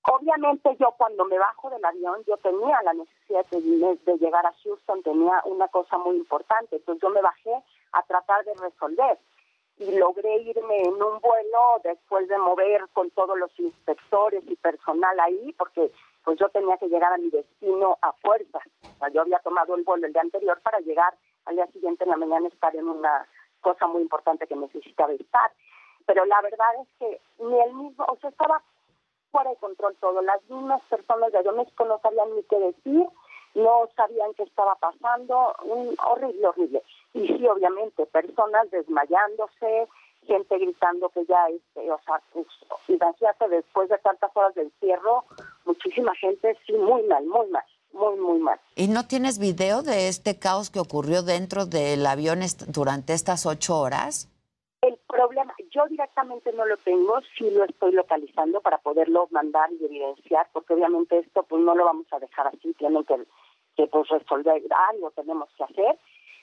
Obviamente 0.05 0.77
yo 0.79 0.95
cuando 0.97 1.25
me 1.25 1.37
bajo 1.39 1.71
del 1.71 1.85
avión, 1.85 2.23
yo 2.27 2.37
tenía 2.37 2.81
la 2.85 2.93
necesidad 2.93 3.20
de, 3.31 4.19
llegar 4.19 4.47
a 4.47 4.55
Houston, 4.63 5.03
tenía 5.03 5.41
una 5.45 5.69
cosa 5.69 5.99
muy 5.99 6.17
importante, 6.17 6.77
entonces 6.77 7.03
yo 7.03 7.11
me 7.11 7.23
bajé 7.23 7.53
a 7.93 8.03
tratar 8.03 8.45
de 8.45 8.55
resolver 8.55 9.19
y 9.79 9.97
logré 9.97 10.43
irme 10.43 10.83
en 10.83 11.03
un 11.03 11.21
vuelo 11.21 11.81
después 11.83 12.29
de 12.29 12.37
mover 12.39 12.87
con 12.93 13.11
todos 13.11 13.39
los 13.39 13.51
inspectores 13.59 14.43
y 14.47 14.57
personal 14.57 15.19
ahí, 15.21 15.55
porque 15.57 15.91
pues 16.25 16.39
yo 16.39 16.49
tenía 16.51 16.77
que 16.77 16.89
llegar 16.89 17.13
a 17.13 17.19
mi 17.19 17.31
destino 17.31 17.97
a 18.03 18.13
fuerza. 18.15 18.59
O 18.83 18.99
sea, 18.99 19.09
yo 19.09 19.23
había 19.23 19.39
tomado 19.39 19.75
el 19.75 19.85
vuelo 19.85 20.07
el 20.07 20.13
día 20.13 20.23
anterior 20.23 20.61
para 20.61 20.81
llegar 20.81 21.15
al 21.47 21.57
día 21.57 21.67
siguiente 21.69 22.05
en 22.05 22.11
la 22.11 22.17
mañana 22.17 22.49
estar 22.49 22.77
en 22.77 22.89
una 22.89 23.27
cosa 23.63 23.87
muy 23.87 24.03
importante 24.03 24.47
que 24.47 24.57
necesitaba 24.57 25.13
estar. 25.13 25.51
Pero 26.05 26.27
la 26.27 26.43
verdad 26.43 26.75
es 26.83 26.89
que 26.99 27.21
ni 27.39 27.61
el 27.61 27.73
mismo, 27.75 28.05
o 28.07 28.17
sea, 28.17 28.31
estaba 28.31 28.63
fuera 29.31 29.51
de 29.51 29.57
control 29.57 29.97
todo. 30.01 30.23
Las 30.23 30.43
mismas 30.49 30.83
personas 30.85 31.33
de 31.33 31.53
México 31.53 31.85
no 31.85 31.99
sabían 32.01 32.35
ni 32.35 32.43
qué 32.45 32.59
decir, 32.59 33.07
no 33.55 33.89
sabían 33.97 34.33
qué 34.35 34.45
estaba 34.45 34.75
pasando, 34.77 35.55
un 35.65 35.97
horrible, 36.07 36.47
horrible. 36.47 36.83
Y 37.15 37.27
sí, 37.27 37.47
obviamente, 37.47 38.07
personas 38.07 38.71
desmayándose, 38.71 39.89
gente 40.27 40.59
gritando 40.59 41.09
que 41.11 41.25
ya, 41.27 41.49
este, 41.49 41.91
o 41.91 42.01
sea, 42.05 42.21
pues, 42.33 42.47
después 43.51 43.89
de 43.89 43.99
tantas 43.99 44.31
horas 44.35 44.55
de 44.55 44.63
encierro, 44.63 45.25
muchísima 45.65 46.15
gente, 46.15 46.57
sí, 46.67 46.73
muy 46.73 47.03
mal, 47.05 47.25
muy 47.27 47.49
mal, 47.49 47.65
muy, 47.93 48.17
muy 48.17 48.39
mal. 48.39 48.61
¿Y 48.77 48.89
no 48.89 49.07
tienes 49.07 49.39
video 49.39 49.83
de 49.83 50.09
este 50.09 50.39
caos 50.39 50.71
que 50.71 50.81
ocurrió 50.81 51.23
dentro 51.23 51.67
del 51.67 52.07
avión 52.07 52.41
durante 52.69 53.13
estas 53.13 53.47
ocho 53.47 53.79
horas? 53.79 54.29
El 54.83 54.97
problema, 55.07 55.55
yo 55.71 55.87
directamente 55.89 56.53
no 56.55 56.65
lo 56.65 56.79
tengo, 56.79 57.21
sí 57.37 57.51
lo 57.51 57.65
estoy 57.65 57.93
localizando 57.93 58.63
para 58.63 58.79
poderlo 58.79 59.29
mandar 59.31 59.71
y 59.73 59.85
evidenciar, 59.85 60.49
porque 60.55 60.73
obviamente 60.73 61.19
esto 61.19 61.43
pues 61.43 61.63
no 61.63 61.75
lo 61.75 61.85
vamos 61.85 62.07
a 62.13 62.19
dejar 62.19 62.47
así, 62.47 62.73
tienen 62.75 63.05
que, 63.05 63.87
pues 63.87 64.09
resolver 64.09 64.63
algo, 64.91 65.11
tenemos 65.11 65.51
que 65.57 65.65
hacer. 65.65 65.99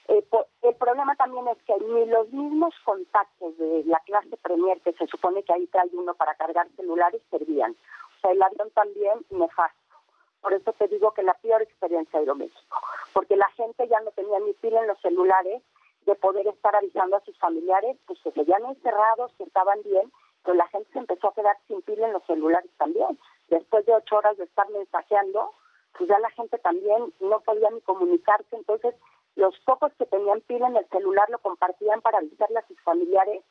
Eh, 0.09 0.23
el 0.61 0.75
problema 0.75 1.15
también 1.15 1.47
es 1.47 1.57
que 1.63 1.73
ni 1.79 2.05
los 2.05 2.31
mismos 2.31 2.75
contactos 2.85 3.57
de 3.57 3.83
la 3.85 3.99
clase 4.01 4.37
Premier, 4.37 4.79
que 4.81 4.93
se 4.93 5.07
supone 5.07 5.41
que 5.41 5.53
ahí 5.53 5.65
trae 5.67 5.89
uno 5.93 6.13
para 6.13 6.35
cargar 6.35 6.67
celulares, 6.75 7.21
servían. 7.31 7.71
O 7.71 8.19
sea, 8.21 8.31
el 8.31 8.41
avión 8.41 8.69
también 8.71 9.25
nefasto. 9.31 9.95
Por 10.41 10.53
eso 10.53 10.71
te 10.73 10.87
digo 10.87 11.11
que 11.11 11.23
la 11.23 11.33
peor 11.33 11.63
experiencia 11.63 12.19
Aeroméxico, 12.19 12.79
porque 13.13 13.35
la 13.35 13.49
gente 13.49 13.87
ya 13.87 13.99
no 14.01 14.11
tenía 14.11 14.39
ni 14.39 14.53
pila 14.53 14.81
en 14.81 14.87
los 14.87 14.99
celulares, 15.01 15.63
de 16.07 16.15
poder 16.15 16.47
estar 16.47 16.73
avisando 16.73 17.17
a 17.17 17.25
sus 17.25 17.37
familiares, 17.37 17.97
pues 18.07 18.17
que 18.23 18.31
se 18.31 18.39
habían 18.39 18.65
encerrados, 18.65 19.31
que 19.37 19.43
estaban 19.43 19.83
bien, 19.83 20.11
pero 20.43 20.55
la 20.55 20.67
gente 20.69 20.89
se 20.93 20.99
empezó 20.99 21.27
a 21.27 21.33
quedar 21.33 21.57
sin 21.67 21.81
pila 21.81 22.07
en 22.07 22.13
los 22.13 22.23
celulares 22.25 22.71
también. 22.77 23.19
Después 23.49 23.85
de 23.85 23.93
ocho 23.93 24.15
horas 24.15 24.37
de 24.37 24.45
estar 24.45 24.67
mensajeando, 24.69 25.51
pues 25.97 26.09
ya 26.09 26.17
la 26.19 26.29
gente 26.31 26.57
también 26.59 27.13
no 27.19 27.41
podía 27.41 27.69
ni 27.71 27.81
comunicarse, 27.81 28.55
entonces 28.55 28.95
los 29.35 29.53
pocos 29.65 29.91
que 29.99 30.05
tenían 30.05 30.39
pila 30.41 30.67
en 30.67 30.77
el 30.77 30.87
celular 30.87 31.29
lo 31.29 31.39
compartían 31.39 32.01
para 32.01 32.19
avisarle 32.19 32.59
a 32.59 32.67
sus 32.67 32.79
familiares 32.81 33.43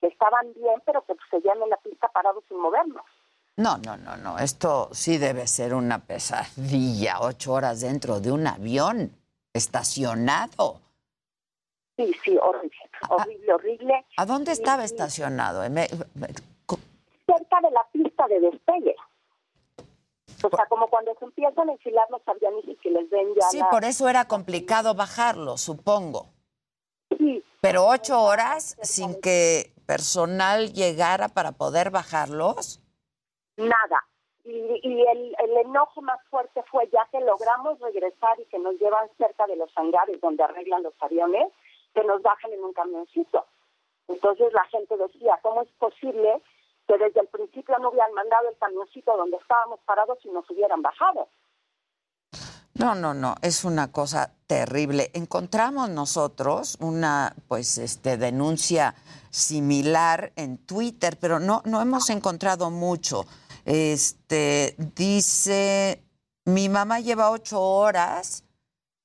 que 0.00 0.08
estaban 0.08 0.52
bien, 0.52 0.82
pero 0.84 1.00
que 1.06 1.14
pues, 1.14 1.28
seguían 1.30 1.62
en 1.62 1.70
la 1.70 1.78
pista 1.78 2.08
parados 2.08 2.44
sin 2.46 2.58
movernos. 2.58 3.04
No, 3.56 3.78
no, 3.78 3.96
no, 3.96 4.16
no. 4.18 4.38
Esto 4.38 4.90
sí 4.92 5.16
debe 5.16 5.46
ser 5.46 5.72
una 5.74 5.98
pesadilla. 6.04 7.20
Ocho 7.20 7.54
horas 7.54 7.80
dentro 7.80 8.20
de 8.20 8.32
un 8.32 8.46
avión 8.46 9.12
estacionado. 9.54 10.80
Sí, 12.02 12.12
sí, 12.24 12.38
horrible, 12.40 12.90
horrible, 13.08 13.54
horrible. 13.54 14.06
¿A 14.16 14.26
dónde 14.26 14.52
estaba 14.52 14.84
estacionado? 14.84 15.62
Cerca 15.62 17.60
de 17.62 17.70
la 17.70 17.86
pista 17.92 18.26
de 18.26 18.40
despegue. 18.40 18.96
O 20.42 20.50
sea, 20.50 20.66
como 20.66 20.88
cuando 20.88 21.14
se 21.20 21.24
empiezan 21.24 21.68
a 21.68 21.72
enfilar 21.72 22.08
los 22.10 22.22
aviones 22.26 22.64
y 22.66 22.74
que 22.76 22.90
les 22.90 23.08
den 23.10 23.34
ya. 23.34 23.48
Sí, 23.50 23.60
por 23.70 23.84
eso 23.84 24.08
era 24.08 24.26
complicado 24.26 24.94
bajarlo, 24.94 25.56
supongo. 25.56 26.26
Sí. 27.16 27.44
Pero 27.60 27.86
ocho 27.86 28.20
horas 28.20 28.76
sin 28.82 29.20
que 29.20 29.72
personal 29.86 30.72
llegara 30.72 31.28
para 31.28 31.52
poder 31.52 31.90
bajarlos. 31.90 32.80
Nada. 33.56 34.04
Y, 34.44 34.50
y 34.82 35.02
el, 35.06 35.36
el, 35.38 35.56
enojo 35.58 36.02
más 36.02 36.18
fuerte 36.28 36.64
fue 36.68 36.88
ya 36.92 37.06
que 37.12 37.20
logramos 37.20 37.78
regresar 37.78 38.40
y 38.40 38.44
que 38.46 38.58
nos 38.58 38.74
llevan 38.80 39.08
cerca 39.16 39.46
de 39.46 39.54
los 39.54 39.70
hangares 39.76 40.20
donde 40.20 40.42
arreglan 40.42 40.82
los 40.82 40.94
aviones 41.00 41.46
que 41.94 42.04
nos 42.04 42.22
bajen 42.22 42.52
en 42.52 42.64
un 42.64 42.72
camioncito. 42.72 43.46
Entonces 44.08 44.52
la 44.52 44.64
gente 44.66 44.96
decía, 44.96 45.38
¿cómo 45.42 45.62
es 45.62 45.68
posible 45.78 46.42
que 46.86 46.98
desde 46.98 47.20
el 47.20 47.28
principio 47.28 47.78
no 47.78 47.90
hubieran 47.90 48.12
mandado 48.14 48.48
el 48.48 48.58
camioncito 48.58 49.16
donde 49.16 49.36
estábamos 49.36 49.80
parados 49.80 50.18
y 50.24 50.28
nos 50.28 50.48
hubieran 50.50 50.82
bajado? 50.82 51.28
No, 52.74 52.94
no, 52.94 53.12
no, 53.12 53.34
es 53.42 53.64
una 53.64 53.92
cosa 53.92 54.34
terrible. 54.46 55.10
Encontramos 55.12 55.90
nosotros 55.90 56.78
una 56.80 57.34
pues 57.46 57.78
este 57.78 58.16
denuncia 58.16 58.94
similar 59.30 60.32
en 60.36 60.58
Twitter, 60.58 61.18
pero 61.20 61.38
no 61.38 61.62
no 61.64 61.80
hemos 61.82 62.08
encontrado 62.10 62.70
mucho. 62.70 63.24
Este 63.66 64.74
dice 64.78 66.02
mi 66.44 66.68
mamá 66.68 67.00
lleva 67.00 67.30
ocho 67.30 67.60
horas 67.60 68.44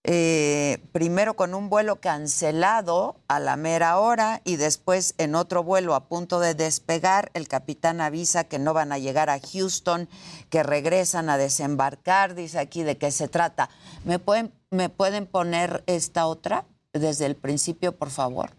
eh, 0.10 0.82
primero 0.94 1.36
con 1.36 1.54
un 1.54 1.70
vuelo 1.70 1.98
cancelado 1.98 3.18
a 3.28 3.42
la 3.42 3.58
mera 3.58 4.00
hora 4.00 4.42
y 4.46 4.56
después 4.56 5.14
en 5.18 5.36
otro 5.36 5.64
vuelo 5.64 5.96
a 5.96 6.08
punto 6.08 6.40
de 6.40 6.54
despegar, 6.54 7.30
el 7.34 7.50
capitán 7.50 8.00
avisa 8.00 8.46
que 8.46 8.58
no 8.58 8.74
van 8.74 8.94
a 8.94 9.00
llegar 9.00 9.30
a 9.30 9.42
Houston, 9.42 10.08
que 10.50 10.64
regresan 10.64 11.30
a 11.30 11.38
desembarcar, 11.38 12.36
dice 12.36 12.58
aquí 12.58 12.84
de 12.84 12.98
qué 12.98 13.12
se 13.12 13.28
trata. 13.28 13.70
¿Me 14.06 14.18
pueden, 14.18 14.54
me 14.72 14.88
pueden 14.88 15.28
poner 15.28 15.84
esta 15.88 16.26
otra 16.28 16.64
desde 16.94 17.26
el 17.26 17.36
principio, 17.36 17.98
por 17.98 18.10
favor? 18.10 18.52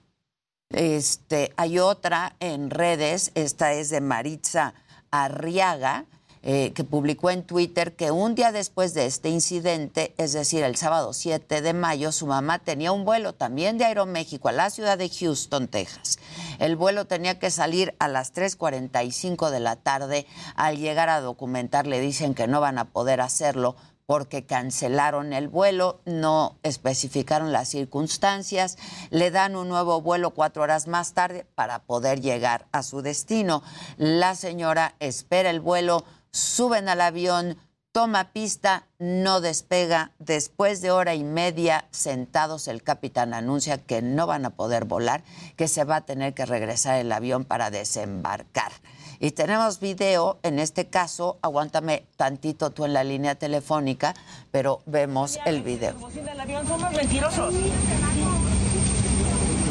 Este, 0.69 1.55
hay 1.57 1.79
otra 1.79 2.37
en 2.41 2.69
redes, 2.69 3.33
esta 3.35 3.73
es 3.73 3.89
de 3.89 4.03
Maritza 4.03 4.75
Arriaga 5.11 6.05
eh, 6.43 6.73
que 6.75 6.85
publicó 6.85 7.31
en 7.31 7.43
Twitter 7.43 7.95
que 7.97 8.11
un 8.11 8.35
día 8.35 8.53
después 8.53 8.95
de 8.95 9.07
este 9.07 9.29
incidente, 9.29 10.15
es 10.19 10.33
decir, 10.33 10.63
el 10.63 10.77
sábado 10.77 11.13
7 11.13 11.63
de 11.63 11.73
mayo, 11.73 12.13
su 12.13 12.27
mamá 12.27 12.59
tenía 12.59 12.93
un 12.93 13.05
vuelo 13.05 13.33
también 13.33 13.79
de 13.79 13.85
Aeroméxico 13.85 14.49
a 14.49 14.53
la 14.53 14.71
ciudad 14.71 14.99
de 14.99 15.09
Houston, 15.09 15.69
Texas. 15.69 16.19
El 16.59 16.77
vuelo 16.77 17.07
tenía 17.07 17.39
que 17.39 17.51
salir 17.51 17.95
a 17.99 18.09
las 18.09 18.33
3.45 18.35 19.51
de 19.51 19.61
la 19.61 19.77
tarde. 19.77 20.27
Al 20.55 20.79
llegar 20.79 21.09
a 21.09 21.21
documentar 21.21 21.87
le 21.87 22.01
dicen 22.01 22.35
que 22.35 22.47
no 22.47 22.61
van 22.61 22.79
a 22.79 22.87
poder 22.87 23.21
hacerlo 23.21 23.77
porque 24.09 24.47
cancelaron 24.47 25.35
el 25.35 25.49
vuelo, 25.49 26.01
no 26.07 26.57
especificaron 26.63 27.53
las 27.53 27.69
circunstancias, 27.69 28.79
le 29.11 29.31
dan 29.31 29.55
un 29.55 29.69
nuevo 29.69 30.01
vuelo 30.01 30.31
cuatro 30.31 30.63
horas 30.63 30.87
más 30.87 31.13
tarde 31.13 31.45
para 31.55 31.81
poder 31.81 32.23
llegar 32.23 32.65
a 32.73 32.83
su 32.83 33.03
destino. 33.03 33.63
La 33.99 34.35
señora 34.35 34.95
espera 34.99 35.51
el 35.51 35.61
vuelo, 35.61 36.07
suben 36.39 36.89
al 36.89 37.01
avión, 37.01 37.59
toma 37.93 38.33
pista, 38.33 38.87
no 38.99 39.41
despega. 39.41 40.13
Después 40.19 40.81
de 40.81 40.91
hora 40.91 41.15
y 41.15 41.25
media 41.25 41.87
sentados, 41.91 42.69
el 42.69 42.83
capitán 42.83 43.35
anuncia 43.35 43.79
que 43.79 44.03
no 44.03 44.27
van 44.27 44.45
a 44.45 44.51
poder 44.51 44.85
volar, 44.85 45.25
que 45.57 45.69
se 45.69 45.85
va 45.85 45.97
a 45.97 46.01
tener 46.03 46.35
que 46.35 46.47
regresar 46.47 46.99
el 46.99 47.11
avión 47.13 47.45
para 47.45 47.71
desembarcar. 47.71 48.73
Y 49.21 49.33
tenemos 49.33 49.81
video, 49.81 50.39
en 50.45 50.61
este 50.61 50.87
caso, 50.87 51.39
aguántame 51.43 52.07
tantito 52.17 52.71
tú 52.71 52.85
en 52.85 52.93
la 52.93 53.03
línea 53.03 53.35
telefónica, 53.35 54.15
pero 54.53 54.81
vemos 54.87 55.41
el 55.45 55.63
video. 55.63 55.97
Somos 55.99 56.93
mentirosos. 56.93 57.53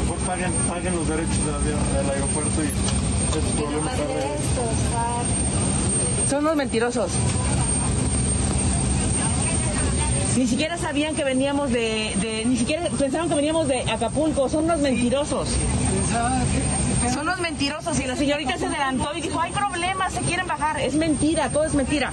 Mejor 0.02 0.18
paguen, 0.26 0.52
paguen 0.68 0.94
los 0.94 1.08
derechos 1.08 1.46
del, 1.46 1.54
avión, 1.54 1.92
del 1.94 2.10
aeropuerto 2.10 2.62
y 2.62 2.66
estos 2.66 3.52
problemas 3.56 5.47
Somos 6.28 6.56
mentirosos. 6.56 7.10
Ni 10.36 10.46
siquiera 10.46 10.76
sabían 10.76 11.14
que 11.16 11.24
veníamos 11.24 11.70
de, 11.70 12.14
de, 12.20 12.44
Ni 12.44 12.56
siquiera 12.56 12.88
pensaban 12.98 13.28
que 13.28 13.34
veníamos 13.34 13.66
de 13.66 13.80
Acapulco. 13.90 14.48
Son 14.48 14.64
unos 14.64 14.78
mentirosos. 14.80 15.48
Son 17.14 17.24
los 17.26 17.40
mentirosos 17.40 17.98
y 17.98 18.06
la 18.06 18.14
señorita 18.14 18.58
se 18.58 18.66
adelantó 18.66 19.10
y 19.16 19.22
dijo, 19.22 19.40
hay 19.40 19.52
problemas, 19.52 20.12
se 20.12 20.20
quieren 20.20 20.46
bajar. 20.46 20.78
Es 20.80 20.94
mentira, 20.94 21.48
todo 21.48 21.64
es 21.64 21.74
mentira. 21.74 22.12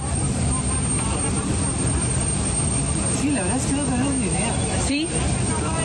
Sí, 3.22 3.32
la 3.32 3.42
verdad 3.42 3.58
es 3.58 3.66
que 3.66 3.74
no 3.74 3.84
tenemos 3.84 4.14
ni 4.14 4.26
idea. 4.28 4.54
¿Sí? 4.88 5.08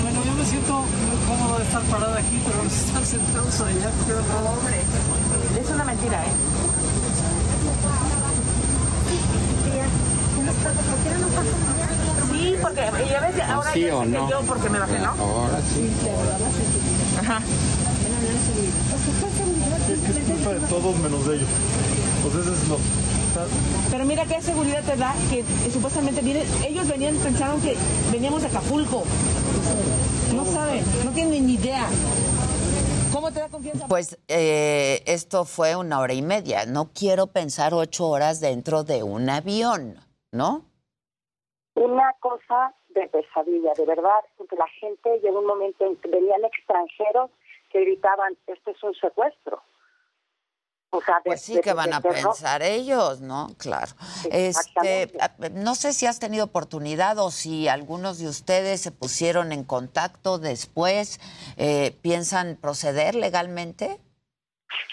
Bueno, 0.02 0.24
yo 0.24 0.32
me 0.34 0.44
siento 0.44 0.74
muy 0.78 1.36
cómodo 1.36 1.58
de 1.58 1.64
estar 1.64 1.82
parado 1.82 2.14
aquí, 2.14 2.40
pero 2.46 2.62
están 2.62 3.04
sentados 3.04 3.60
allá. 3.60 3.90
Hombre, 4.56 4.76
es 5.60 5.70
una 5.70 5.84
mentira, 5.84 6.22
¿eh? 6.24 6.79
Sí, 12.32 12.56
porque 12.60 12.80
ya 13.10 13.20
ves, 13.20 13.40
ahora 13.48 13.72
sí 13.72 13.90
o 13.90 14.04
no. 14.04 14.30
yo 14.30 14.40
porque 14.42 14.70
me 14.70 14.78
bajé, 14.78 14.98
¿no? 14.98 15.10
Ahora 15.10 15.60
sí. 15.74 15.90
Ajá. 17.18 17.40
Es 19.90 20.24
culpa 20.24 20.54
de 20.54 20.60
todos 20.68 20.96
menos 20.98 21.26
de 21.26 21.36
ellos. 21.36 21.48
Pues 22.22 22.34
eso 22.34 22.54
es 22.54 22.68
lo. 22.68 22.78
Pero 23.90 24.04
mira 24.04 24.24
qué 24.26 24.42
seguridad 24.42 24.82
te 24.84 24.96
da 24.96 25.14
que, 25.30 25.44
supuestamente 25.70 26.20
vienen, 26.20 26.44
ellos 26.66 26.88
venían, 26.88 27.14
pensaron 27.16 27.60
que 27.60 27.76
veníamos 28.10 28.42
de 28.42 28.48
Acapulco. 28.48 29.04
No 30.34 30.44
saben, 30.44 30.84
no 31.04 31.10
tienen 31.12 31.46
ni 31.46 31.54
idea. 31.54 31.86
¿Cómo 33.12 33.32
te 33.32 33.40
da 33.40 33.48
confianza? 33.48 33.86
Pues 33.88 34.18
eh, 34.28 35.02
esto 35.06 35.44
fue 35.44 35.74
una 35.76 35.98
hora 35.98 36.12
y 36.12 36.22
media. 36.22 36.66
No 36.66 36.90
quiero 36.92 37.28
pensar 37.28 37.74
ocho 37.74 38.08
horas 38.08 38.40
dentro 38.40 38.84
de 38.84 39.02
un 39.02 39.28
avión, 39.28 39.96
¿no? 40.32 40.64
Una 41.74 42.12
cosa 42.20 42.74
de 42.88 43.08
pesadilla, 43.08 43.72
de 43.74 43.86
verdad, 43.86 44.20
porque 44.36 44.56
la 44.56 44.68
gente 44.68 45.20
llegó 45.20 45.38
un 45.38 45.46
momento 45.46 45.84
en 45.86 45.96
que 45.96 46.08
venían 46.08 46.44
extranjeros 46.44 47.30
que 47.70 47.80
gritaban, 47.80 48.36
esto 48.46 48.70
es 48.72 48.82
un 48.82 48.94
secuestro. 48.94 49.62
O 50.92 51.00
sea, 51.00 51.20
pues 51.24 51.40
sí 51.42 51.60
que 51.60 51.72
van 51.72 51.92
a 51.92 52.00
pensar 52.00 52.62
ellos, 52.62 53.20
¿no? 53.20 53.50
Claro. 53.58 53.92
Este, 54.32 55.12
no 55.52 55.76
sé 55.76 55.92
si 55.92 56.06
has 56.06 56.18
tenido 56.18 56.46
oportunidad 56.46 57.16
o 57.18 57.30
si 57.30 57.68
algunos 57.68 58.18
de 58.18 58.26
ustedes 58.26 58.80
se 58.80 58.90
pusieron 58.90 59.52
en 59.52 59.62
contacto 59.62 60.38
después, 60.38 61.20
eh, 61.56 61.92
piensan 62.02 62.58
proceder 62.60 63.14
legalmente. 63.14 64.00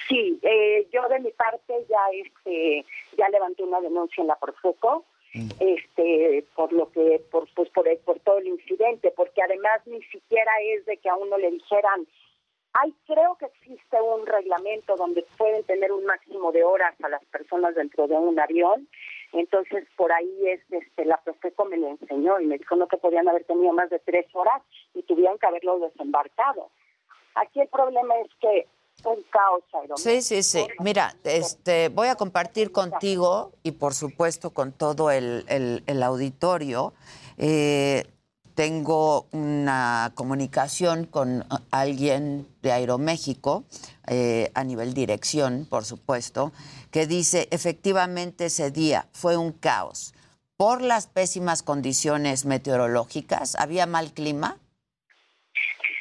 Sí, 0.08 0.40
eh, 0.44 0.88
yo 0.94 1.08
de 1.10 1.20
mi 1.20 1.32
parte 1.32 1.74
ya 1.90 2.00
este 2.14 2.86
ya 3.18 3.28
levanté 3.30 3.64
una 3.64 3.82
denuncia 3.82 4.22
en 4.22 4.28
la 4.28 4.36
Profeco. 4.36 5.04
Este 5.60 6.46
por 6.56 6.72
lo 6.74 6.92
que 6.92 7.22
por 7.32 7.48
pues 7.54 7.70
por, 7.70 7.86
por 8.00 8.20
todo 8.20 8.40
el 8.40 8.48
incidente 8.48 9.12
porque 9.16 9.42
además 9.42 9.82
ni 9.86 10.02
siquiera 10.04 10.52
es 10.74 10.86
de 10.86 10.98
que 10.98 11.10
a 11.10 11.16
uno 11.16 11.38
le 11.38 11.52
dijeran 11.52 12.08
hay, 12.74 12.94
creo 13.08 13.36
que 13.38 13.46
existe 13.46 14.00
un 14.02 14.26
reglamento 14.26 14.96
donde 14.96 15.26
pueden 15.38 15.64
tener 15.64 15.92
un 15.92 16.06
máximo 16.06 16.52
de 16.52 16.64
horas 16.64 16.94
a 17.02 17.10
las 17.10 17.24
personas 17.26 17.74
dentro 17.76 18.08
de 18.08 18.16
un 18.16 18.40
avión. 18.40 18.88
Entonces, 19.34 19.88
por 19.96 20.12
ahí 20.12 20.48
es, 20.48 20.62
este, 20.70 21.06
la 21.06 21.18
Profeco 21.18 21.66
me 21.66 21.78
lo 21.78 21.88
enseñó 21.88 22.40
y 22.40 22.46
me 22.46 22.58
dijo 22.58 22.76
no 22.76 22.88
que 22.88 22.98
podían 22.98 23.28
haber 23.28 23.46
tenido 23.46 23.74
más 23.74 23.90
de 23.90 24.00
tres 24.00 24.28
horas 24.34 24.62
y 24.94 25.02
tuvieran 25.04 25.38
que 25.38 25.48
haberlo 25.48 25.80
desembarcado. 25.80 26.70
Aquí 27.36 27.62
el 27.62 27.68
problema 27.68 28.16
es 28.20 28.30
que 28.40 28.68
un 29.04 29.24
caos, 29.30 29.64
Sí, 29.96 30.22
sí, 30.22 30.44
sí. 30.44 30.68
Mira, 30.80 31.16
este, 31.24 31.90
voy 31.90 32.08
a 32.08 32.16
compartir 32.16 32.72
contigo 32.72 33.52
y 33.64 33.72
por 33.72 33.94
supuesto 33.94 34.52
con 34.52 34.72
todo 34.72 35.12
el, 35.12 35.46
el, 35.48 35.84
el 35.86 36.04
auditorio 36.04 36.94
eh, 37.38 38.06
tengo 38.56 39.28
una 39.32 40.12
comunicación 40.16 41.06
con 41.06 41.46
alguien 41.70 42.48
de 42.64 42.72
Aeroméxico, 42.72 43.66
eh, 44.08 44.50
a 44.56 44.64
nivel 44.64 44.96
dirección, 44.96 45.68
por 45.70 45.86
supuesto, 45.86 46.52
que 46.92 47.06
dice, 47.06 47.48
efectivamente 47.52 48.46
ese 48.46 48.72
día 48.72 49.06
fue 49.14 49.38
un 49.38 49.52
caos 49.52 50.16
por 50.58 50.82
las 50.82 51.06
pésimas 51.06 51.62
condiciones 51.62 52.46
meteorológicas. 52.46 53.56
¿Había 53.56 53.86
mal 53.86 54.12
clima? 54.12 54.58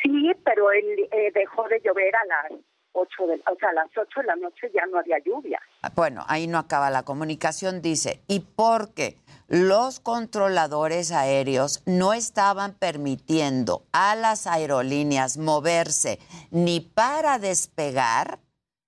Sí, 0.03 0.33
pero 0.43 0.71
él 0.71 1.09
eh, 1.13 1.31
dejó 1.35 1.69
de 1.69 1.83
llover 1.85 2.15
a 2.17 2.25
las 2.25 2.61
8 2.97 3.27
de, 3.27 3.35
o 3.35 3.57
sea, 3.59 3.71
a 3.71 3.75
las 3.75 3.89
8 3.97 4.21
de 4.21 4.27
la 4.27 4.37
noche 4.37 4.71
ya 4.75 4.87
no 4.87 4.99
había 4.99 5.19
lluvia. 5.25 5.61
Ah, 5.83 5.93
bueno, 5.95 6.25
ahí 6.29 6.47
no 6.47 6.59
acaba 6.59 6.91
la 6.91 7.03
comunicación, 7.03 7.83
dice, 7.83 8.21
¿y 8.27 8.41
por 8.41 8.95
qué? 8.95 9.17
los 9.49 10.01
controladores 10.01 11.13
aéreos 11.13 11.83
no 11.87 12.15
estaban 12.15 12.75
permitiendo 12.75 13.85
a 13.93 14.17
las 14.17 14.47
aerolíneas 14.47 15.39
moverse 15.39 16.19
ni 16.51 16.81
para 16.81 17.39
despegar 17.39 18.41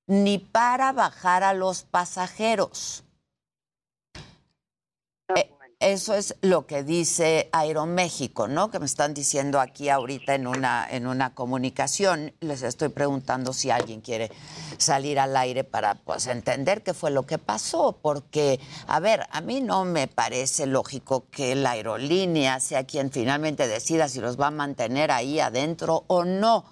ni 0.07 0.39
para 0.39 0.93
bajar 0.93 1.45
a 1.45 1.53
los 1.53 1.85
pasajeros. 1.85 3.05
Eso 5.81 6.15
es 6.15 6.35
lo 6.41 6.67
que 6.67 6.83
dice 6.83 7.49
Aeroméxico, 7.53 8.49
¿no? 8.49 8.69
Que 8.69 8.81
me 8.81 8.87
están 8.87 9.15
diciendo 9.15 9.61
aquí 9.61 9.91
ahorita 9.91 10.35
en 10.35 10.49
una, 10.49 10.85
en 10.91 11.07
una 11.07 11.37
comunicación. 11.37 12.35
Les 12.41 12.63
estoy 12.63 12.89
preguntando 12.89 13.53
si 13.53 13.71
alguien 13.71 14.01
quiere 14.01 14.33
salir 14.77 15.21
al 15.21 15.37
aire 15.37 15.63
para 15.63 15.95
pues, 15.95 16.27
entender 16.27 16.83
qué 16.83 16.95
fue 16.95 17.13
lo 17.13 17.27
que 17.27 17.39
pasó. 17.39 17.97
Porque, 18.03 18.59
a 18.89 18.99
ver, 18.99 19.29
a 19.31 19.41
mí 19.41 19.61
no 19.61 19.85
me 19.85 20.09
parece 20.09 20.67
lógico 20.67 21.27
que 21.31 21.55
la 21.55 21.71
aerolínea 21.71 22.59
sea 22.59 22.83
quien 22.83 23.13
finalmente 23.13 23.69
decida 23.69 24.09
si 24.09 24.19
los 24.19 24.37
va 24.37 24.49
a 24.49 24.51
mantener 24.51 25.13
ahí 25.13 25.39
adentro 25.39 26.03
o 26.09 26.25
no. 26.25 26.65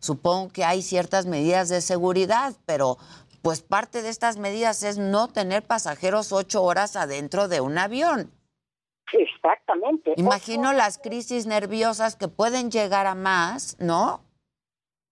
Supongo 0.00 0.50
que 0.50 0.66
hay 0.66 0.82
ciertas 0.82 1.24
medidas 1.24 1.70
de 1.70 1.80
seguridad, 1.80 2.52
pero 2.66 2.98
pues 3.40 3.62
parte 3.62 4.02
de 4.02 4.10
estas 4.10 4.36
medidas 4.36 4.82
es 4.82 4.98
no 4.98 5.28
tener 5.28 5.66
pasajeros 5.66 6.30
ocho 6.30 6.62
horas 6.62 6.94
adentro 6.96 7.48
de 7.48 7.62
un 7.62 7.78
avión. 7.78 8.30
Exactamente. 9.12 10.14
Imagino 10.16 10.72
las 10.72 10.98
crisis 10.98 11.46
nerviosas 11.46 12.16
que 12.16 12.28
pueden 12.28 12.70
llegar 12.70 13.06
a 13.06 13.14
más, 13.14 13.76
¿no? 13.80 14.22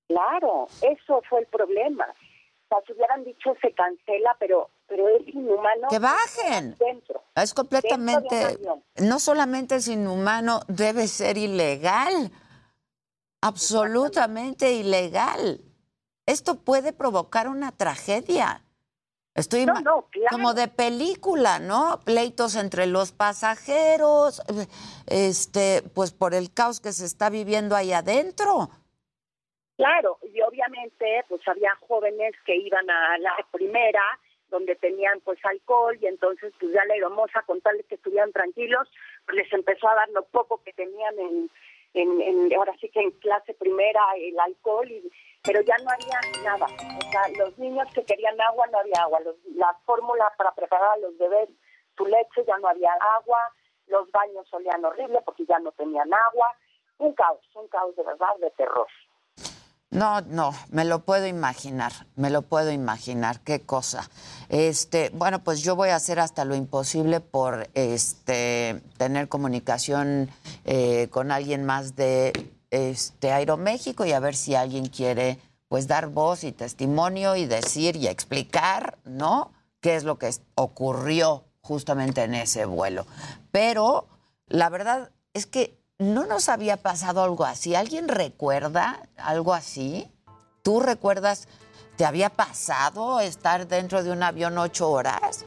Claro, 0.09 0.67
eso 0.83 1.23
fue 1.29 1.41
el 1.41 1.47
problema. 1.47 2.07
O 2.07 2.69
sea, 2.69 2.79
si 2.87 2.93
hubieran 2.93 3.25
dicho 3.25 3.55
se 3.61 3.73
cancela, 3.73 4.37
pero 4.39 4.71
pero 4.89 5.07
es 5.09 5.29
inhumano. 5.29 5.89
Que 5.89 5.99
bajen. 5.99 6.77
Dentro. 6.79 7.23
Es 7.35 7.53
completamente. 7.55 8.59
No 8.97 9.19
solamente 9.19 9.77
es 9.77 9.89
inhumano, 9.89 10.61
debe 10.67 11.07
ser 11.07 11.37
ilegal. 11.37 12.33
Absolutamente 13.43 14.73
ilegal. 14.73 15.61
Esto 16.27 16.57
puede 16.57 16.93
provocar 16.93 17.49
una 17.49 17.71
tragedia. 17.71 18.65
Estoy 19.39 19.67
como 20.31 20.53
de 20.53 20.67
película, 20.67 21.61
¿no? 21.61 22.01
Pleitos 22.05 22.57
entre 22.57 22.87
los 22.87 23.13
pasajeros, 23.13 24.43
este, 25.07 25.83
pues 25.95 26.11
por 26.11 26.35
el 26.35 26.53
caos 26.53 26.81
que 26.81 26.91
se 26.91 27.05
está 27.05 27.31
viviendo 27.31 27.77
ahí 27.77 27.93
adentro. 27.93 28.71
Claro, 29.77 30.19
y 30.35 30.41
obviamente 30.41 31.25
pues 31.29 31.41
había 31.47 31.71
jóvenes 31.87 32.35
que 32.45 32.57
iban 32.57 32.91
a 32.91 33.17
la 33.19 33.33
primera 33.53 34.03
donde 34.51 34.75
tenían 34.75 35.21
pues 35.21 35.39
alcohol 35.45 35.97
y 36.01 36.07
entonces 36.07 36.53
pues 36.59 36.73
ya 36.73 36.85
la 36.87 36.97
hermosa 36.97 37.43
con 37.47 37.61
tal 37.61 37.77
de 37.77 37.85
que 37.85 37.95
estuvieran 37.95 38.33
tranquilos, 38.33 38.89
pues 39.25 39.37
les 39.37 39.53
empezó 39.53 39.89
a 39.89 39.95
dar 39.95 40.09
lo 40.09 40.25
poco 40.25 40.63
que 40.65 40.73
tenían 40.73 41.17
en, 41.17 41.51
en, 41.95 42.21
en 42.21 42.55
ahora 42.55 42.75
sí 42.81 42.89
que 42.91 43.01
en 43.01 43.11
clase 43.13 43.55
primera 43.55 44.01
el 44.17 44.39
alcohol 44.39 44.91
y 44.91 45.11
pero 45.43 45.61
ya 45.63 45.77
no 45.79 45.91
había 45.91 46.43
nada. 46.43 46.67
O 46.67 47.11
sea, 47.11 47.29
los 47.39 47.57
niños 47.59 47.89
que 47.95 48.05
querían 48.05 48.41
agua 48.41 48.67
no 48.67 48.79
había 48.79 49.03
agua. 49.03 49.21
Los, 49.21 49.37
la 49.55 49.73
fórmula 49.87 50.33
para 50.37 50.53
preparar 50.53 50.91
a 50.93 50.97
los 50.99 51.17
bebés 51.17 51.49
su 51.97 52.07
leche 52.07 52.45
ya 52.47 52.57
no 52.59 52.69
había 52.69 52.93
agua. 53.17 53.39
los 53.87 54.11
baños 54.13 54.47
olían 54.53 54.85
horrible 54.85 55.21
porque 55.25 55.47
ya 55.47 55.59
no 55.59 55.73
tenían 55.73 56.13
agua, 56.13 56.55
un 56.99 57.15
caos, 57.15 57.41
un 57.55 57.67
caos 57.69 57.97
de 57.97 58.03
verdad 58.03 58.37
de 58.41 58.51
terror. 58.51 58.87
No, 59.91 60.21
no, 60.21 60.53
me 60.71 60.85
lo 60.85 61.05
puedo 61.05 61.27
imaginar, 61.27 61.93
me 62.15 62.29
lo 62.29 62.43
puedo 62.43 62.71
imaginar, 62.71 63.41
qué 63.41 63.63
cosa. 63.63 64.11
Este, 64.51 65.11
bueno, 65.15 65.43
pues 65.43 65.63
yo 65.63 65.77
voy 65.77 65.89
a 65.89 65.97
hacer 65.97 66.21
hasta 66.21 66.45
lo 66.45 66.55
imposible 66.55 67.21
por 67.21 67.71
este 67.73 68.83
tener 68.99 69.29
comunicación 69.29 70.31
eh, 70.65 71.09
con 71.11 71.31
alguien 71.31 71.65
más 71.65 71.97
de 71.97 72.51
este 72.71 73.33
Aeroméxico 73.33 74.05
y 74.05 74.13
a 74.13 74.21
ver 74.21 74.37
si 74.37 74.55
alguien 74.55 74.87
quiere 74.89 75.39
pues 75.69 75.87
dar 75.87 76.09
voz 76.09 76.45
y 76.45 76.53
testimonio 76.53 77.37
y 77.37 77.47
decir 77.47 77.97
y 77.97 78.09
explicar, 78.09 78.99
¿no? 79.05 79.53
qué 79.81 79.97
es 79.97 80.05
lo 80.05 80.19
que 80.19 80.31
ocurrió 80.55 81.45
justamente 81.61 82.23
en 82.23 82.35
ese 82.35 82.65
vuelo. 82.65 83.07
Pero 83.51 84.09
la 84.47 84.69
verdad 84.69 85.11
es 85.35 85.47
que 85.47 85.78
no 85.99 86.27
nos 86.27 86.49
había 86.49 86.77
pasado 86.77 87.23
algo 87.23 87.45
así. 87.45 87.75
¿Alguien 87.75 88.09
recuerda 88.09 89.03
algo 89.17 89.53
así? 89.53 90.11
¿Tú 90.63 90.81
recuerdas, 90.81 91.49
te 91.97 92.05
había 92.05 92.31
pasado 92.31 93.21
estar 93.21 93.67
dentro 93.67 94.03
de 94.03 94.13
un 94.13 94.23
avión 94.23 94.57
ocho 94.59 94.91
horas? 94.91 95.45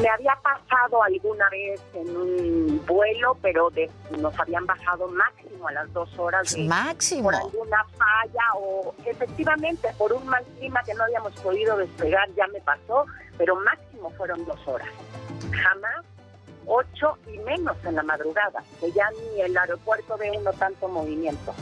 Me 0.00 0.08
había 0.10 0.38
pasado 0.42 1.02
alguna 1.02 1.48
vez 1.48 1.80
en 1.94 2.14
un 2.14 2.84
vuelo, 2.86 3.34
pero 3.40 3.70
nos 4.18 4.38
habían 4.38 4.66
bajado 4.66 5.08
máximo 5.08 5.68
a 5.68 5.72
las 5.72 5.90
dos 5.94 6.18
horas. 6.18 6.54
máximo. 6.58 7.30
Por 7.30 7.34
alguna 7.34 7.82
falla 7.96 8.44
o 8.56 8.94
efectivamente 9.06 9.88
por 9.96 10.12
un 10.12 10.26
mal 10.26 10.44
clima 10.58 10.82
que 10.84 10.92
no 10.92 11.04
habíamos 11.04 11.32
podido 11.36 11.78
despegar, 11.78 12.28
ya 12.34 12.46
me 12.48 12.60
pasó, 12.60 13.06
pero 13.38 13.56
máximo 13.56 14.10
fueron 14.18 14.44
dos 14.44 14.60
horas. 14.68 14.88
Jamás 15.50 16.04
ocho 16.66 17.18
y 17.32 17.38
menos 17.38 17.76
en 17.84 17.94
la 17.94 18.02
madrugada, 18.02 18.62
que 18.80 18.92
ya 18.92 19.08
ni 19.10 19.40
el 19.40 19.56
aeropuerto 19.56 20.16
ve 20.16 20.32
uno 20.36 20.52
tanto 20.52 20.88
movimiento. 20.88 21.54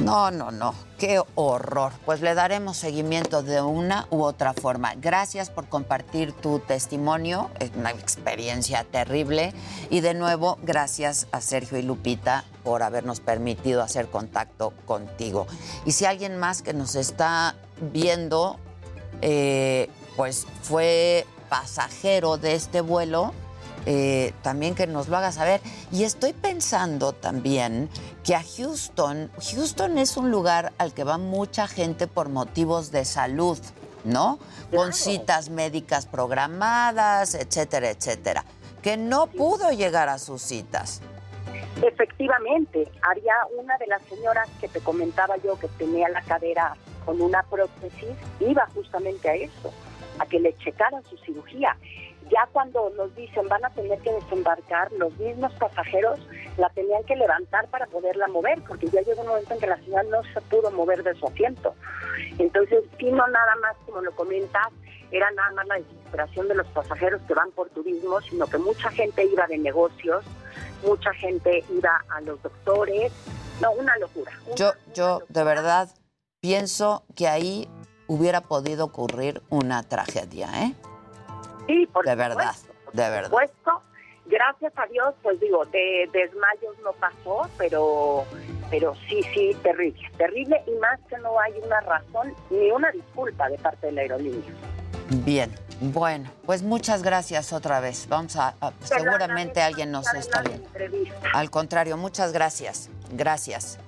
No, 0.00 0.30
no, 0.30 0.50
no, 0.50 0.74
qué 0.98 1.22
horror. 1.34 1.92
Pues 2.04 2.20
le 2.20 2.34
daremos 2.34 2.76
seguimiento 2.76 3.42
de 3.42 3.62
una 3.62 4.06
u 4.10 4.22
otra 4.22 4.52
forma. 4.52 4.92
Gracias 4.94 5.48
por 5.48 5.68
compartir 5.68 6.32
tu 6.32 6.58
testimonio, 6.58 7.50
es 7.60 7.70
una 7.74 7.90
experiencia 7.90 8.84
terrible. 8.84 9.54
Y 9.88 10.00
de 10.00 10.12
nuevo, 10.12 10.58
gracias 10.62 11.28
a 11.32 11.40
Sergio 11.40 11.78
y 11.78 11.82
Lupita 11.82 12.44
por 12.62 12.82
habernos 12.82 13.20
permitido 13.20 13.82
hacer 13.82 14.08
contacto 14.08 14.74
contigo. 14.84 15.46
Y 15.86 15.92
si 15.92 16.04
alguien 16.04 16.36
más 16.36 16.60
que 16.60 16.74
nos 16.74 16.94
está 16.94 17.54
viendo, 17.80 18.58
eh, 19.22 19.88
pues 20.14 20.46
fue 20.62 21.26
pasajero 21.48 22.36
de 22.36 22.54
este 22.54 22.82
vuelo, 22.82 23.32
eh, 23.86 24.32
también 24.42 24.74
que 24.74 24.88
nos 24.88 25.08
lo 25.08 25.16
haga 25.16 25.30
saber. 25.32 25.60
Y 25.92 26.02
estoy 26.02 26.32
pensando 26.32 27.12
también 27.12 27.88
que 28.24 28.34
a 28.34 28.42
Houston, 28.42 29.30
Houston 29.52 29.96
es 29.98 30.16
un 30.16 30.30
lugar 30.30 30.72
al 30.78 30.92
que 30.92 31.04
va 31.04 31.18
mucha 31.18 31.68
gente 31.68 32.08
por 32.08 32.28
motivos 32.28 32.90
de 32.90 33.04
salud, 33.04 33.58
¿no? 34.04 34.40
Con 34.74 34.92
citas 34.92 35.50
médicas 35.50 36.06
programadas, 36.06 37.34
etcétera, 37.34 37.90
etcétera, 37.90 38.44
que 38.82 38.96
no 38.96 39.28
pudo 39.28 39.70
llegar 39.70 40.08
a 40.08 40.18
sus 40.18 40.42
citas. 40.42 41.00
Efectivamente, 41.80 42.90
había 43.02 43.34
una 43.56 43.76
de 43.78 43.86
las 43.86 44.02
señoras 44.02 44.48
que 44.60 44.66
te 44.66 44.80
comentaba 44.80 45.36
yo 45.44 45.58
que 45.58 45.68
tenía 45.68 46.08
la 46.08 46.22
cadera 46.22 46.74
con 47.04 47.20
una 47.20 47.44
prótesis, 47.44 48.16
iba 48.40 48.66
justamente 48.74 49.28
a 49.28 49.34
eso, 49.34 49.72
a 50.18 50.26
que 50.26 50.40
le 50.40 50.56
checaran 50.56 51.04
su 51.04 51.16
cirugía 51.18 51.76
ya 52.30 52.48
cuando 52.52 52.90
nos 52.96 53.14
dicen 53.14 53.48
van 53.48 53.64
a 53.64 53.70
tener 53.70 53.98
que 54.00 54.12
desembarcar, 54.12 54.90
los 54.92 55.16
mismos 55.18 55.52
pasajeros 55.54 56.18
la 56.56 56.68
tenían 56.70 57.04
que 57.04 57.16
levantar 57.16 57.68
para 57.68 57.86
poderla 57.86 58.26
mover, 58.28 58.60
porque 58.66 58.88
ya 58.88 59.00
llegó 59.02 59.22
un 59.22 59.28
momento 59.28 59.54
en 59.54 59.60
que 59.60 59.66
la 59.66 59.76
señora 59.76 60.02
no 60.04 60.22
se 60.34 60.40
pudo 60.42 60.70
mover 60.70 61.02
de 61.02 61.14
su 61.14 61.26
asiento. 61.26 61.74
Entonces, 62.38 62.84
si 62.98 63.06
no 63.06 63.26
nada 63.28 63.56
más, 63.62 63.76
como 63.86 64.00
lo 64.00 64.12
comentas, 64.12 64.68
era 65.10 65.30
nada 65.32 65.52
más 65.52 65.66
la 65.68 65.74
desesperación 65.76 66.48
de 66.48 66.54
los 66.56 66.66
pasajeros 66.68 67.22
que 67.22 67.34
van 67.34 67.50
por 67.52 67.70
turismo, 67.70 68.20
sino 68.22 68.46
que 68.46 68.58
mucha 68.58 68.90
gente 68.90 69.24
iba 69.24 69.46
de 69.46 69.58
negocios, 69.58 70.24
mucha 70.84 71.12
gente 71.14 71.64
iba 71.70 72.04
a 72.08 72.20
los 72.22 72.42
doctores, 72.42 73.12
no, 73.60 73.72
una 73.72 73.96
locura. 73.98 74.32
yo, 74.56 74.72
yo 74.94 75.22
de 75.28 75.44
verdad 75.44 75.88
pienso 76.40 77.04
que 77.14 77.28
ahí 77.28 77.68
hubiera 78.08 78.40
podido 78.40 78.84
ocurrir 78.84 79.42
una 79.48 79.82
tragedia, 79.82 80.48
¿eh? 80.62 80.74
Sí, 81.66 81.86
por 81.92 82.04
de 82.04 82.14
verdad, 82.14 82.54
de 82.92 83.10
verdad. 83.10 83.24
Supuesto. 83.24 83.82
Gracias 84.28 84.72
a 84.76 84.86
Dios, 84.86 85.14
pues 85.22 85.38
digo, 85.38 85.64
de 85.66 86.10
desmayos 86.12 86.76
no 86.82 86.92
pasó, 86.94 87.48
pero 87.56 88.24
pero 88.70 88.94
sí, 89.08 89.22
sí, 89.32 89.56
terrible, 89.62 90.10
terrible 90.16 90.62
y 90.66 90.72
más 90.80 90.98
que 91.08 91.16
no 91.18 91.38
hay 91.38 91.52
una 91.64 91.80
razón 91.82 92.34
ni 92.50 92.70
una 92.72 92.90
disculpa 92.90 93.48
de 93.48 93.58
parte 93.58 93.86
de 93.86 93.92
la 93.92 94.00
aerolínea. 94.00 94.42
Bien, 95.08 95.54
bueno, 95.80 96.28
pues 96.44 96.62
muchas 96.62 97.02
gracias 97.04 97.52
otra 97.52 97.78
vez. 97.78 98.08
Vamos 98.08 98.34
a, 98.36 98.54
seguramente 98.82 99.62
alguien 99.62 99.92
nos 99.92 100.12
está 100.14 100.42
viendo. 100.42 100.68
Al 101.32 101.50
contrario, 101.50 101.96
muchas 101.96 102.32
gracias, 102.32 102.90
gracias. 103.12 103.78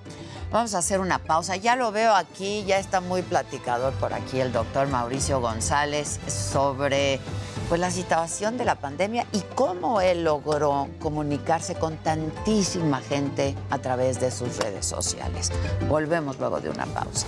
Vamos 0.51 0.73
a 0.73 0.79
hacer 0.79 0.99
una 0.99 1.19
pausa. 1.19 1.57
Ya 1.57 1.75
lo 1.75 1.91
veo 1.91 2.13
aquí, 2.15 2.63
ya 2.65 2.79
está 2.79 3.01
muy 3.01 3.21
platicador 3.21 3.93
por 3.93 4.13
aquí 4.13 4.39
el 4.39 4.51
doctor 4.51 4.87
Mauricio 4.87 5.39
González 5.41 6.19
sobre 6.27 7.19
pues 7.67 7.79
la 7.79 7.91
situación 7.91 8.57
de 8.57 8.65
la 8.65 8.73
pandemia 8.73 9.27
y 9.31 9.41
cómo 9.53 10.01
él 10.01 10.23
logró 10.23 10.87
comunicarse 10.99 11.75
con 11.75 11.97
tantísima 11.97 12.99
gente 12.99 13.55
a 13.69 13.77
través 13.77 14.19
de 14.19 14.31
sus 14.31 14.57
redes 14.57 14.87
sociales. 14.87 15.51
Volvemos 15.87 16.39
luego 16.39 16.59
de 16.59 16.71
una 16.71 16.87
pausa. 16.87 17.27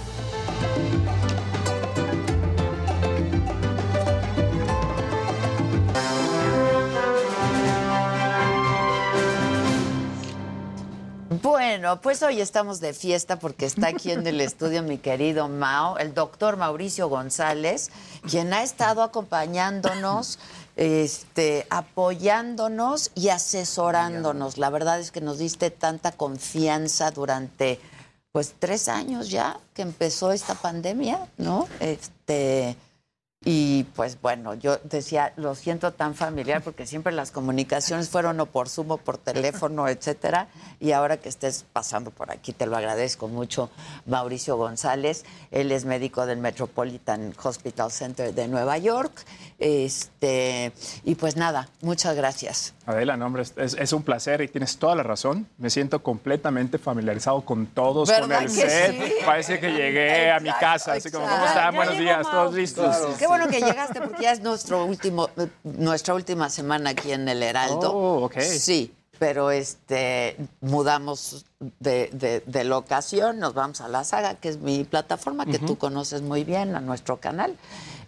Bueno, 11.42 12.00
pues 12.02 12.22
hoy 12.22 12.40
estamos 12.40 12.80
de 12.82 12.94
fiesta 12.94 13.40
porque 13.40 13.66
está 13.66 13.88
aquí 13.88 14.12
en 14.12 14.28
el 14.28 14.40
estudio 14.42 14.84
mi 14.84 15.00
querido 15.00 15.48
Mao, 15.48 15.98
el 15.98 16.14
doctor 16.14 16.56
Mauricio 16.56 17.10
González, 17.10 17.90
quien 18.30 18.54
ha 18.54 18.62
estado 18.62 19.02
acompañándonos, 19.02 20.38
este, 20.76 21.66
apoyándonos 21.72 23.10
y 23.16 23.30
asesorándonos. 23.30 24.60
La 24.60 24.70
verdad 24.70 25.00
es 25.00 25.10
que 25.10 25.20
nos 25.20 25.40
diste 25.40 25.72
tanta 25.72 26.12
confianza 26.12 27.10
durante 27.10 27.80
pues 28.32 28.54
tres 28.60 28.88
años 28.88 29.30
ya 29.30 29.60
que 29.74 29.82
empezó 29.82 30.32
esta 30.32 30.54
pandemia, 30.54 31.28
¿no? 31.38 31.68
Este 31.80 32.78
y 33.44 33.86
pues 33.96 34.22
bueno, 34.22 34.54
yo 34.54 34.78
decía, 34.84 35.34
lo 35.36 35.56
siento 35.56 35.94
tan 35.94 36.14
familiar 36.14 36.62
porque 36.62 36.86
siempre 36.86 37.12
las 37.12 37.32
comunicaciones 37.32 38.08
fueron 38.08 38.40
o 38.40 38.46
por 38.46 38.70
Zoom 38.70 38.92
o 38.92 38.98
por 38.98 39.18
teléfono, 39.18 39.88
etcétera. 39.88 40.48
Y 40.80 40.92
ahora 40.92 41.18
que 41.18 41.28
estés 41.28 41.66
pasando 41.74 42.12
por 42.12 42.30
aquí, 42.30 42.54
te 42.54 42.68
lo 42.68 42.78
agradezco 42.78 43.28
mucho, 43.28 43.72
Mauricio 44.06 44.58
González. 44.58 45.26
Él 45.50 45.72
es 45.72 45.86
médico 45.86 46.28
del 46.28 46.38
Metropolitan 46.38 47.34
Hospital 47.42 47.92
Center 47.92 48.32
de 48.32 48.48
Nueva 48.48 48.78
York. 48.78 49.12
Este, 49.62 50.74
y 51.04 51.16
pues 51.16 51.36
nada, 51.38 51.70
muchas 51.82 52.16
gracias. 52.16 52.74
Adela, 52.86 53.16
no, 53.16 53.28
hombre, 53.28 53.44
es, 53.56 53.94
un 53.94 54.04
placer 54.04 54.42
y 54.42 54.48
tienes 54.48 54.78
toda 54.78 54.96
la 54.96 55.04
razón. 55.04 55.48
Me 55.58 55.70
siento 55.70 56.02
completamente 56.02 56.80
familiarizado 56.80 57.42
con 57.42 57.68
todos, 57.68 58.12
con 58.12 58.32
el 58.32 58.50
set. 58.50 59.24
Parece 59.26 59.60
que 59.60 59.72
llegué 59.72 60.32
a 60.32 60.40
mi 60.40 60.52
casa, 60.60 60.94
así 60.94 61.12
como, 61.12 61.28
¿cómo 61.28 61.46
están? 61.46 61.76
Buenos 61.76 61.98
días, 61.98 62.30
todos 62.30 62.54
listos 62.54 62.96
bueno 63.32 63.48
que 63.48 63.62
llegaste 63.62 64.02
porque 64.02 64.24
ya 64.24 64.34
es 64.34 64.42
nuestro 64.42 64.86
último, 64.86 65.30
nuestra 65.64 66.14
última 66.14 66.50
semana 66.50 66.90
aquí 66.90 67.12
en 67.14 67.30
el 67.30 67.42
Heraldo. 67.42 67.94
Oh, 67.94 68.26
ok. 68.26 68.40
Sí, 68.40 68.94
pero 69.20 69.52
este 69.52 70.36
mudamos 70.60 71.46
de, 71.80 72.42
de, 72.46 72.64
locación, 72.64 73.40
nos 73.40 73.54
vamos 73.54 73.80
a 73.80 73.88
la 73.88 74.04
saga, 74.04 74.36
que 74.36 74.50
es 74.50 74.58
mi 74.58 74.84
plataforma 74.84 75.46
que 75.46 75.60
tú 75.60 75.78
conoces 75.78 76.22
muy 76.22 76.44
bien, 76.44 76.76
a 76.76 76.82
nuestro 76.82 77.18
canal. 77.18 77.56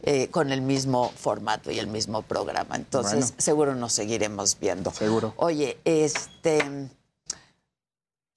Eh, 0.05 0.27
con 0.27 0.51
el 0.51 0.61
mismo 0.61 1.13
formato 1.15 1.71
y 1.71 1.79
el 1.79 1.87
mismo 1.87 2.23
programa. 2.23 2.75
Entonces, 2.75 3.33
seguro 3.37 3.73
nos 3.73 3.93
seguiremos 3.93 4.57
viendo. 4.59 4.91
Seguro. 4.91 5.33
Oye, 5.37 5.77
este 5.85 6.89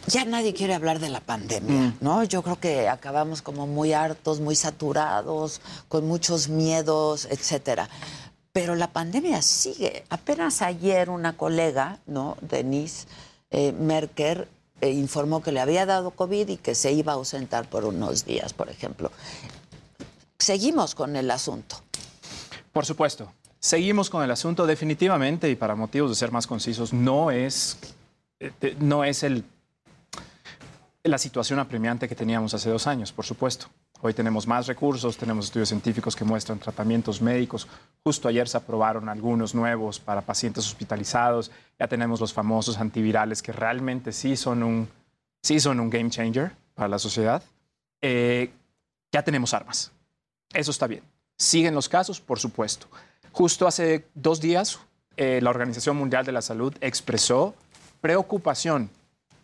ya 0.06 0.24
nadie 0.24 0.54
quiere 0.54 0.74
hablar 0.74 1.00
de 1.00 1.08
la 1.08 1.20
pandemia, 1.20 1.80
mm. 1.80 1.96
¿no? 2.00 2.22
Yo 2.22 2.42
creo 2.42 2.60
que 2.60 2.88
acabamos 2.88 3.42
como 3.42 3.66
muy 3.66 3.92
hartos, 3.92 4.38
muy 4.38 4.54
saturados, 4.54 5.60
con 5.88 6.06
muchos 6.06 6.48
miedos, 6.48 7.26
etcétera. 7.28 7.88
Pero 8.52 8.76
la 8.76 8.92
pandemia 8.92 9.42
sigue. 9.42 10.04
Apenas 10.08 10.62
ayer 10.62 11.10
una 11.10 11.36
colega, 11.36 11.98
¿no? 12.06 12.36
Denise 12.40 13.08
eh, 13.50 13.72
Merker, 13.72 14.48
eh, 14.80 14.90
informó 14.90 15.42
que 15.42 15.50
le 15.50 15.60
había 15.60 15.86
dado 15.86 16.12
COVID 16.12 16.48
y 16.48 16.56
que 16.58 16.74
se 16.74 16.92
iba 16.92 17.12
a 17.12 17.16
ausentar 17.16 17.68
por 17.68 17.84
unos 17.84 18.24
días, 18.24 18.52
por 18.52 18.68
ejemplo. 18.68 19.10
Seguimos 20.38 20.94
con 20.94 21.16
el 21.16 21.30
asunto. 21.30 21.76
Por 22.72 22.84
supuesto. 22.84 23.32
Seguimos 23.58 24.10
con 24.10 24.22
el 24.22 24.30
asunto 24.30 24.66
definitivamente 24.66 25.50
y 25.50 25.56
para 25.56 25.74
motivos 25.74 26.10
de 26.10 26.16
ser 26.16 26.30
más 26.30 26.46
concisos, 26.46 26.92
no 26.92 27.30
es, 27.30 27.78
eh, 28.38 28.76
no 28.78 29.02
es 29.02 29.22
el, 29.22 29.44
la 31.02 31.18
situación 31.18 31.58
apremiante 31.58 32.08
que 32.08 32.14
teníamos 32.14 32.54
hace 32.54 32.70
dos 32.70 32.86
años, 32.86 33.12
por 33.12 33.24
supuesto. 33.24 33.66
Hoy 34.02 34.12
tenemos 34.12 34.46
más 34.46 34.66
recursos, 34.66 35.16
tenemos 35.16 35.46
estudios 35.46 35.70
científicos 35.70 36.14
que 36.14 36.24
muestran 36.24 36.58
tratamientos 36.58 37.22
médicos. 37.22 37.66
Justo 38.04 38.28
ayer 38.28 38.46
se 38.46 38.58
aprobaron 38.58 39.08
algunos 39.08 39.54
nuevos 39.54 39.98
para 39.98 40.20
pacientes 40.20 40.66
hospitalizados. 40.66 41.50
Ya 41.78 41.88
tenemos 41.88 42.20
los 42.20 42.32
famosos 42.32 42.78
antivirales 42.78 43.42
que 43.42 43.52
realmente 43.52 44.12
sí 44.12 44.36
son 44.36 44.62
un, 44.62 44.88
sí 45.42 45.58
son 45.60 45.80
un 45.80 45.88
game 45.88 46.10
changer 46.10 46.52
para 46.74 46.88
la 46.88 46.98
sociedad. 46.98 47.42
Eh, 48.02 48.50
ya 49.10 49.22
tenemos 49.22 49.54
armas. 49.54 49.92
Eso 50.52 50.70
está 50.70 50.86
bien. 50.86 51.02
¿Siguen 51.38 51.74
los 51.74 51.88
casos? 51.88 52.20
Por 52.20 52.38
supuesto. 52.38 52.86
Justo 53.32 53.66
hace 53.66 54.06
dos 54.14 54.40
días, 54.40 54.78
eh, 55.16 55.40
la 55.42 55.50
Organización 55.50 55.96
Mundial 55.96 56.24
de 56.24 56.32
la 56.32 56.42
Salud 56.42 56.74
expresó 56.80 57.54
preocupación 58.00 58.90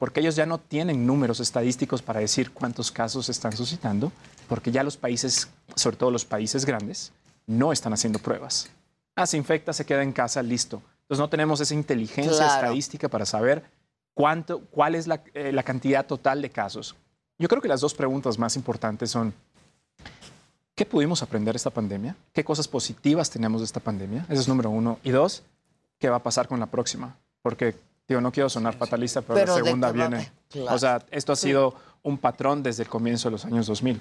porque 0.03 0.18
ellos 0.18 0.34
ya 0.34 0.46
no 0.46 0.59
tienen 0.59 1.07
números 1.07 1.38
estadísticos 1.38 2.03
para 2.03 2.18
decir 2.18 2.50
cuántos 2.50 2.90
casos 2.90 3.28
están 3.28 3.57
suscitando, 3.57 4.11
porque 4.48 4.72
ya 4.72 4.82
los 4.82 4.96
países, 4.96 5.48
sobre 5.76 5.96
todo 5.96 6.11
los 6.11 6.24
países 6.24 6.64
grandes, 6.64 7.12
no 7.46 7.70
están 7.70 7.92
haciendo 7.92 8.18
pruebas. 8.18 8.68
Ah, 9.14 9.28
se 9.28 9.36
infecta, 9.36 9.72
se 9.72 9.86
queda 9.86 10.03
en 10.03 10.12
casa, 10.12 10.42
listo. 10.42 10.82
Entonces 11.03 11.20
no 11.20 11.28
tenemos 11.28 11.61
esa 11.61 11.74
inteligencia 11.74 12.46
estadística 12.48 13.09
para 13.09 13.24
saber 13.24 13.62
cuánto, 14.12 14.62
cuál 14.72 14.96
es 14.96 15.07
la, 15.07 15.22
eh, 15.34 15.53
la 15.53 15.62
cantidad 15.62 16.05
total 16.05 16.42
de 16.42 16.50
casos. 16.50 16.96
Yo 17.38 17.48
creo 17.48 17.62
que 17.62 17.68
las 17.68 17.80
dos 17.80 17.94
preguntas 17.94 18.40
más 18.40 18.57
importantes 18.57 19.09
son, 19.09 19.32
¿qué 20.75 20.87
pudimos 20.87 21.23
aprender 21.23 21.55
de 21.55 21.59
esta 21.59 21.70
pandemia? 21.70 22.16
¿Qué 22.33 22.45
cosas 22.45 22.68
positivas 22.68 23.31
tenemos 23.31 23.61
de 23.61 23.66
esta 23.66 23.81
pandemia? 23.81 24.27
Ese 24.29 24.41
es 24.41 24.49
número 24.49 24.70
uno. 24.70 24.99
Y 25.03 25.11
dos, 25.11 25.43
¿qué 25.99 26.09
va 26.09 26.16
a 26.16 26.23
pasar 26.23 26.49
con 26.49 26.61
la 26.61 26.66
próxima? 26.66 27.16
Porque 27.43 27.75
Digo, 28.09 28.20
no 28.20 28.33
quiero 28.33 28.49
sonar 28.49 28.75
fatalista, 28.75 29.23
pero, 29.23 29.57
la 29.57 29.64
segunda 29.64 29.93
viene. 29.93 30.31
O 30.68 30.79
sea, 30.79 31.03
esto 31.11 31.33
ha 31.33 31.37
sido 31.37 31.75
un 32.03 32.18
patrón 32.18 32.62
desde 32.62 32.83
el 32.83 32.89
comienzo 32.89 33.29
de 33.29 33.33
los 33.33 33.45
años 33.45 33.66
2000. 33.66 34.01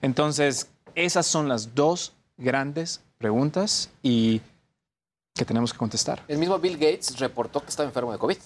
Entonces, 0.00 0.68
esas 0.94 1.26
son 1.26 1.48
las 1.48 1.74
dos 1.74 2.12
grandes 2.36 3.02
preguntas 3.18 3.90
y 4.02 4.40
que 5.34 5.44
tenemos 5.44 5.72
que 5.72 5.78
contestar. 5.78 6.22
El 6.28 6.38
mismo 6.38 6.58
Bill 6.58 6.74
Gates 6.74 7.18
reportó 7.18 7.60
que 7.60 7.68
estaba 7.68 7.88
enfermo 7.88 8.12
de 8.12 8.18
COVID. 8.18 8.38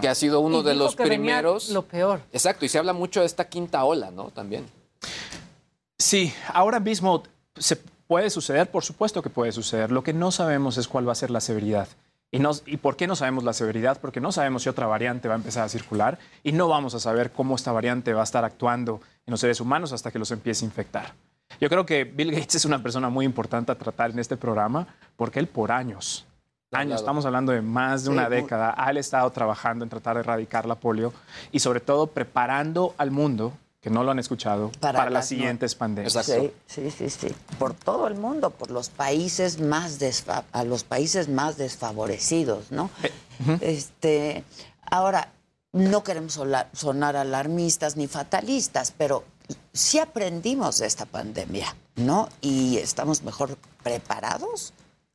Que 0.00 0.08
ha 0.08 0.14
sido 0.14 0.40
uno 0.40 0.62
de 0.62 0.74
los 0.74 0.96
primeros. 0.96 1.68
Lo 1.68 1.82
peor. 1.82 2.22
Exacto, 2.32 2.64
y 2.64 2.70
se 2.70 2.78
habla 2.78 2.94
mucho 2.94 3.20
de 3.20 3.26
esta 3.26 3.48
quinta 3.48 3.84
ola, 3.84 4.10
¿no? 4.10 4.30
También. 4.30 4.66
Sí, 5.98 6.32
ahora 6.52 6.80
mismo 6.80 7.22
se 7.56 7.76
puede 8.06 8.30
suceder, 8.30 8.70
por 8.70 8.84
supuesto 8.84 9.22
que 9.22 9.30
puede 9.30 9.52
suceder. 9.52 9.90
Lo 9.90 10.02
que 10.02 10.12
no 10.12 10.30
sabemos 10.30 10.76
es 10.76 10.88
cuál 10.88 11.08
va 11.08 11.12
a 11.12 11.16
ser 11.16 11.30
la 11.30 11.40
severidad. 11.40 11.88
¿Y, 12.66 12.76
por 12.78 12.96
qué 12.96 13.06
no 13.06 13.14
sabemos 13.14 13.44
la 13.44 13.52
severidad? 13.52 14.00
Porque 14.00 14.20
no 14.20 14.32
sabemos 14.32 14.64
si 14.64 14.68
otra 14.68 14.88
variante 14.88 15.28
va 15.28 15.34
a 15.34 15.36
empezar 15.36 15.62
a 15.62 15.68
circular 15.68 16.18
y 16.42 16.50
no 16.50 16.66
vamos 16.66 16.92
a 16.94 16.98
saber 16.98 17.30
cómo 17.30 17.54
esta 17.54 17.70
variante 17.70 18.12
va 18.12 18.22
a 18.22 18.24
estar 18.24 18.44
actuando 18.44 19.00
en 19.24 19.30
los 19.30 19.38
seres 19.38 19.60
humanos 19.60 19.92
hasta 19.92 20.10
que 20.10 20.18
los 20.18 20.32
empiece 20.32 20.64
a 20.64 20.68
infectar. 20.68 21.14
Yo 21.60 21.68
creo 21.68 21.86
que 21.86 22.02
Bill 22.02 22.32
Gates 22.32 22.56
es 22.56 22.64
una 22.64 22.82
persona 22.82 23.08
muy 23.08 23.24
importante 23.24 23.70
a 23.70 23.76
tratar 23.76 24.10
en 24.10 24.18
este 24.18 24.36
programa 24.36 24.88
porque 25.16 25.38
él 25.38 25.46
por 25.46 25.70
años, 25.70 26.26
años, 26.72 27.00
estamos 27.00 27.24
hablando 27.24 27.52
de 27.52 27.62
más 27.62 28.02
de 28.02 28.10
una 28.10 28.28
década, 28.28 28.74
ha 28.76 28.90
estado 28.90 29.30
trabajando 29.30 29.84
en 29.84 29.88
tratar 29.88 30.16
de 30.16 30.20
erradicar 30.20 30.66
la 30.66 30.74
polio 30.74 31.12
y 31.52 31.60
sobre 31.60 31.78
todo 31.78 32.08
preparando 32.08 32.94
al 32.98 33.12
mundo 33.12 33.52
que 33.84 33.90
no 33.90 34.02
lo 34.02 34.12
han 34.12 34.18
escuchado 34.18 34.72
para, 34.80 35.10
las, 35.10 35.28
siguientes 35.28 35.74
pandemias. 35.74 36.14
Sí, 36.24 36.50
sí, 36.66 36.90
sí, 36.90 37.10
sí, 37.10 37.28
por 37.58 37.74
todo 37.74 38.08
el 38.08 38.14
mundo, 38.14 38.48
por 38.48 38.70
los 38.70 38.88
países 38.88 39.60
más 39.60 39.98
a 40.52 40.64
los 40.64 40.84
países 40.84 41.28
más 41.28 41.58
desfavorecidos, 41.58 42.72
¿no? 42.72 42.88
Eh, 43.02 43.58
este, 43.60 44.42
ahora 44.90 45.32
no 45.72 46.02
queremos 46.02 46.40
sonar 46.72 47.16
alarmistas 47.16 47.98
ni 47.98 48.06
fatalistas, 48.06 48.94
pero 48.96 49.24
sí 49.74 49.98
aprendimos 49.98 50.78
de 50.78 50.86
esta 50.86 51.04
pandemia, 51.04 51.76
¿no? 51.96 52.30
Y 52.40 52.78
estamos 52.78 53.22
mejor 53.22 53.58
preparados 53.82 54.72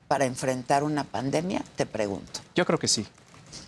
para 0.08 0.26
enfrentar 0.26 0.84
una 0.84 1.06
pandemia, 1.06 1.64
te 1.76 1.88
pregunto. 1.88 2.42
Yo 2.54 2.68
creo 2.68 2.78
que 2.78 2.88
sí. 2.88 3.08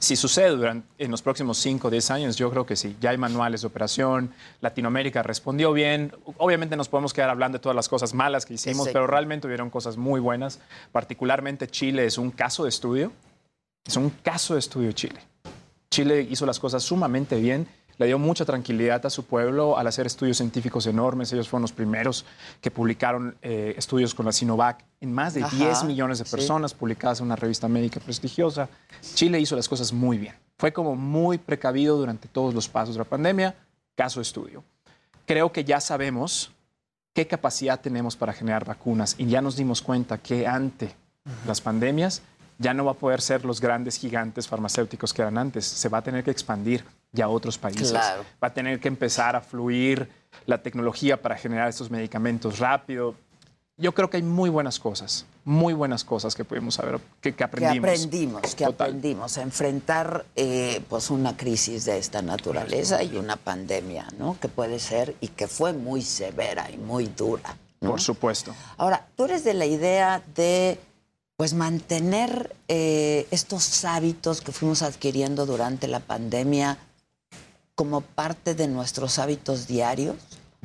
Si 0.01 0.15
sucede 0.15 0.49
durante, 0.49 0.87
en 0.97 1.11
los 1.11 1.21
próximos 1.21 1.59
5 1.59 1.87
o 1.87 1.91
10 1.91 2.09
años, 2.09 2.35
yo 2.35 2.49
creo 2.49 2.65
que 2.65 2.75
sí. 2.75 2.97
Ya 2.99 3.11
hay 3.11 3.19
manuales 3.19 3.61
de 3.61 3.67
operación, 3.67 4.33
Latinoamérica 4.59 5.21
respondió 5.21 5.71
bien. 5.73 6.11
Obviamente 6.39 6.75
nos 6.75 6.89
podemos 6.89 7.13
quedar 7.13 7.29
hablando 7.29 7.59
de 7.59 7.61
todas 7.61 7.75
las 7.75 7.87
cosas 7.87 8.15
malas 8.15 8.47
que 8.47 8.55
hicimos, 8.55 8.89
pero 8.91 9.05
realmente 9.05 9.45
hubieron 9.45 9.69
cosas 9.69 9.97
muy 9.97 10.19
buenas. 10.19 10.59
Particularmente 10.91 11.67
Chile 11.67 12.07
es 12.07 12.17
un 12.17 12.31
caso 12.31 12.63
de 12.63 12.69
estudio. 12.69 13.11
Es 13.85 13.95
un 13.95 14.09
caso 14.09 14.55
de 14.55 14.61
estudio 14.61 14.91
Chile. 14.91 15.21
Chile 15.91 16.27
hizo 16.27 16.47
las 16.47 16.59
cosas 16.59 16.81
sumamente 16.81 17.39
bien 17.39 17.67
le 18.01 18.07
dio 18.07 18.17
mucha 18.17 18.45
tranquilidad 18.45 19.05
a 19.05 19.11
su 19.11 19.25
pueblo 19.25 19.77
al 19.77 19.85
hacer 19.85 20.07
estudios 20.07 20.37
científicos 20.37 20.87
enormes. 20.87 21.31
Ellos 21.33 21.47
fueron 21.47 21.61
los 21.61 21.71
primeros 21.71 22.25
que 22.59 22.71
publicaron 22.71 23.37
eh, 23.43 23.75
estudios 23.77 24.15
con 24.15 24.25
la 24.25 24.31
Sinovac 24.31 24.83
en 25.01 25.13
más 25.13 25.35
de 25.35 25.43
10 25.43 25.83
millones 25.83 26.17
de 26.17 26.25
personas, 26.25 26.73
publicadas 26.73 27.19
en 27.19 27.27
una 27.27 27.35
revista 27.35 27.67
médica 27.67 27.99
prestigiosa. 27.99 28.67
Chile 29.13 29.39
hizo 29.39 29.55
las 29.55 29.69
cosas 29.69 29.93
muy 29.93 30.17
bien. 30.17 30.33
Fue 30.57 30.73
como 30.73 30.95
muy 30.95 31.37
precavido 31.37 31.95
durante 31.95 32.27
todos 32.27 32.55
los 32.55 32.67
pasos 32.67 32.95
de 32.95 32.99
la 32.99 33.05
pandemia. 33.05 33.53
Caso 33.95 34.19
estudio. 34.19 34.63
Creo 35.27 35.51
que 35.51 35.63
ya 35.63 35.79
sabemos 35.79 36.51
qué 37.13 37.27
capacidad 37.27 37.79
tenemos 37.79 38.15
para 38.15 38.33
generar 38.33 38.65
vacunas 38.65 39.13
y 39.19 39.27
ya 39.27 39.43
nos 39.43 39.55
dimos 39.55 39.83
cuenta 39.83 40.17
que 40.17 40.47
ante 40.47 40.95
las 41.45 41.61
pandemias 41.61 42.23
ya 42.57 42.73
no 42.73 42.83
va 42.83 42.93
a 42.93 42.95
poder 42.95 43.21
ser 43.21 43.45
los 43.45 43.61
grandes 43.61 43.99
gigantes 43.99 44.47
farmacéuticos 44.47 45.13
que 45.13 45.21
eran 45.21 45.37
antes, 45.37 45.67
se 45.67 45.87
va 45.87 45.99
a 45.99 46.01
tener 46.01 46.23
que 46.23 46.31
expandir 46.31 46.83
ya 47.11 47.25
a 47.25 47.29
otros 47.29 47.57
países. 47.57 47.93
Va 47.93 48.47
a 48.47 48.53
tener 48.53 48.79
que 48.79 48.87
empezar 48.87 49.35
a 49.35 49.41
fluir 49.41 50.09
la 50.45 50.61
tecnología 50.61 51.21
para 51.21 51.35
generar 51.35 51.69
estos 51.69 51.91
medicamentos 51.91 52.59
rápido. 52.59 53.15
Yo 53.77 53.93
creo 53.93 54.09
que 54.09 54.17
hay 54.17 54.23
muy 54.23 54.49
buenas 54.49 54.79
cosas, 54.79 55.25
muy 55.43 55.73
buenas 55.73 56.03
cosas 56.03 56.35
que 56.35 56.45
pudimos 56.45 56.75
saber, 56.75 56.99
que, 57.19 57.29
aprendimos. 57.43 57.73
Que 57.73 57.95
aprendimos, 57.95 58.55
que 58.55 58.65
aprendimos 58.65 59.37
a 59.37 59.41
enfrentar 59.41 60.25
eh, 60.35 60.83
pues 60.87 61.09
una 61.09 61.35
crisis 61.35 61.85
de 61.85 61.97
esta 61.97 62.21
naturaleza 62.21 63.01
y 63.01 63.17
una 63.17 63.37
pandemia, 63.37 64.05
¿no? 64.19 64.37
Que 64.39 64.49
puede 64.49 64.77
ser 64.79 65.15
y 65.19 65.29
que 65.29 65.47
fue 65.47 65.73
muy 65.73 66.03
severa 66.03 66.69
y 66.69 66.77
muy 66.77 67.07
dura. 67.07 67.57
Por 67.79 67.99
supuesto. 67.99 68.53
Ahora, 68.77 69.07
tú 69.15 69.25
eres 69.25 69.43
de 69.43 69.55
la 69.55 69.65
idea 69.65 70.21
de 70.35 70.79
pues 71.35 71.55
mantener 71.55 72.55
eh, 72.67 73.25
estos 73.31 73.83
hábitos 73.83 74.41
que 74.41 74.51
fuimos 74.51 74.83
adquiriendo 74.83 75.47
durante 75.47 75.87
la 75.87 75.99
pandemia 75.99 76.77
como 77.81 78.01
parte 78.01 78.53
de 78.53 78.67
nuestros 78.67 79.17
hábitos 79.17 79.65
diarios? 79.65 80.15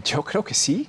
Yo 0.05 0.23
creo 0.23 0.45
que 0.45 0.53
sí. 0.53 0.87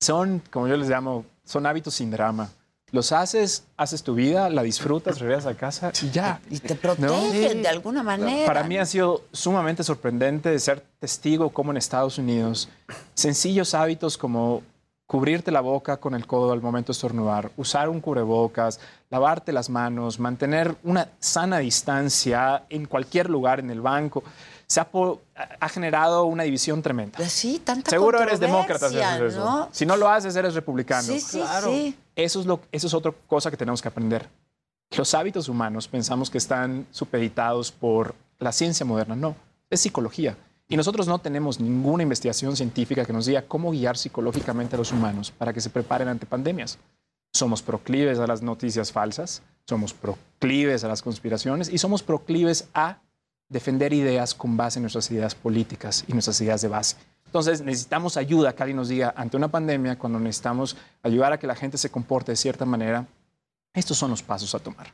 Son, 0.00 0.42
como 0.50 0.66
yo 0.66 0.76
les 0.76 0.88
llamo, 0.88 1.24
son 1.44 1.66
hábitos 1.66 1.94
sin 1.94 2.10
drama. 2.10 2.50
Los 2.90 3.12
haces, 3.12 3.62
haces 3.76 4.02
tu 4.02 4.16
vida, 4.16 4.50
la 4.50 4.64
disfrutas, 4.64 5.20
regresas 5.20 5.46
a 5.46 5.56
casa 5.56 5.92
y 6.02 6.10
ya. 6.10 6.40
Y 6.50 6.58
te 6.58 6.74
protegen 6.74 7.62
de 7.62 7.68
alguna 7.68 8.02
manera. 8.02 8.44
Para 8.44 8.64
mí 8.64 8.76
ha 8.76 8.84
sido 8.84 9.22
sumamente 9.30 9.84
sorprendente 9.84 10.58
ser 10.58 10.80
testigo 10.98 11.50
como 11.50 11.70
en 11.70 11.76
Estados 11.76 12.18
Unidos, 12.18 12.68
sencillos 13.14 13.72
hábitos 13.72 14.18
como 14.18 14.64
cubrirte 15.06 15.52
la 15.52 15.60
boca 15.60 15.98
con 15.98 16.14
el 16.14 16.26
codo 16.26 16.52
al 16.52 16.60
momento 16.60 16.86
de 16.88 16.94
estornudar, 16.94 17.52
usar 17.56 17.88
un 17.88 18.00
cubrebocas, 18.00 18.80
lavarte 19.10 19.52
las 19.52 19.70
manos, 19.70 20.18
mantener 20.18 20.74
una 20.82 21.08
sana 21.20 21.58
distancia 21.58 22.64
en 22.68 22.86
cualquier 22.86 23.30
lugar, 23.30 23.60
en 23.60 23.70
el 23.70 23.80
banco, 23.80 24.24
se 24.72 24.80
ha, 24.80 25.68
generado 25.68 26.24
una 26.24 26.44
división 26.44 26.80
tremenda. 26.80 27.18
Pues 27.18 27.30
sí, 27.30 27.60
tanta 27.62 27.90
Seguro 27.90 28.22
eres 28.22 28.40
demócrata 28.40 28.88
si 28.88 28.98
haces 28.98 29.34
eso. 29.34 29.68
Si 29.70 29.84
no 29.84 29.98
lo 29.98 30.08
haces, 30.08 30.34
eres 30.34 30.54
republicano. 30.54 31.02
Sí, 31.02 31.20
sí, 31.20 31.40
claro. 31.40 31.68
sí. 31.68 31.94
Eso 32.16 32.40
es, 32.40 32.46
lo, 32.46 32.58
eso 32.72 32.86
es 32.86 32.94
otra 32.94 33.12
cosa 33.26 33.50
que 33.50 33.58
tenemos 33.58 33.82
que 33.82 33.88
aprender. 33.88 34.30
Los 34.96 35.12
hábitos 35.12 35.50
humanos 35.50 35.88
pensamos 35.88 36.30
que 36.30 36.38
están 36.38 36.86
supeditados 36.90 37.70
por 37.70 38.14
la 38.38 38.50
ciencia 38.50 38.86
moderna. 38.86 39.14
No, 39.14 39.36
es 39.68 39.80
psicología. 39.80 40.38
Y 40.68 40.78
nosotros 40.78 41.06
no 41.06 41.18
tenemos 41.18 41.60
ninguna 41.60 42.02
investigación 42.02 42.56
científica 42.56 43.04
que 43.04 43.12
nos 43.12 43.26
diga 43.26 43.42
cómo 43.42 43.72
guiar 43.72 43.98
psicológicamente 43.98 44.76
a 44.76 44.78
los 44.78 44.90
humanos 44.90 45.30
para 45.32 45.52
que 45.52 45.60
se 45.60 45.68
preparen 45.68 46.08
ante 46.08 46.24
pandemias. 46.24 46.78
Somos 47.34 47.60
proclives 47.60 48.18
a 48.18 48.26
las 48.26 48.40
noticias 48.40 48.90
falsas, 48.90 49.42
somos 49.68 49.92
proclives 49.92 50.82
a 50.82 50.88
las 50.88 51.02
conspiraciones 51.02 51.68
y 51.68 51.76
somos 51.76 52.02
proclives 52.02 52.68
a 52.72 53.02
defender 53.52 53.92
ideas 53.92 54.34
con 54.34 54.56
base 54.56 54.78
en 54.78 54.82
nuestras 54.82 55.10
ideas 55.10 55.34
políticas 55.34 56.04
y 56.08 56.12
nuestras 56.12 56.40
ideas 56.40 56.62
de 56.62 56.68
base. 56.68 56.96
Entonces 57.26 57.62
necesitamos 57.62 58.16
ayuda, 58.16 58.54
que 58.54 58.62
alguien 58.62 58.76
nos 58.76 58.88
diga, 58.88 59.14
ante 59.16 59.36
una 59.36 59.48
pandemia, 59.48 59.98
cuando 59.98 60.18
necesitamos 60.18 60.76
ayudar 61.02 61.32
a 61.32 61.38
que 61.38 61.46
la 61.46 61.54
gente 61.54 61.78
se 61.78 61.90
comporte 61.90 62.32
de 62.32 62.36
cierta 62.36 62.64
manera, 62.64 63.06
estos 63.72 63.96
son 63.96 64.10
los 64.10 64.22
pasos 64.22 64.54
a 64.54 64.58
tomar. 64.58 64.92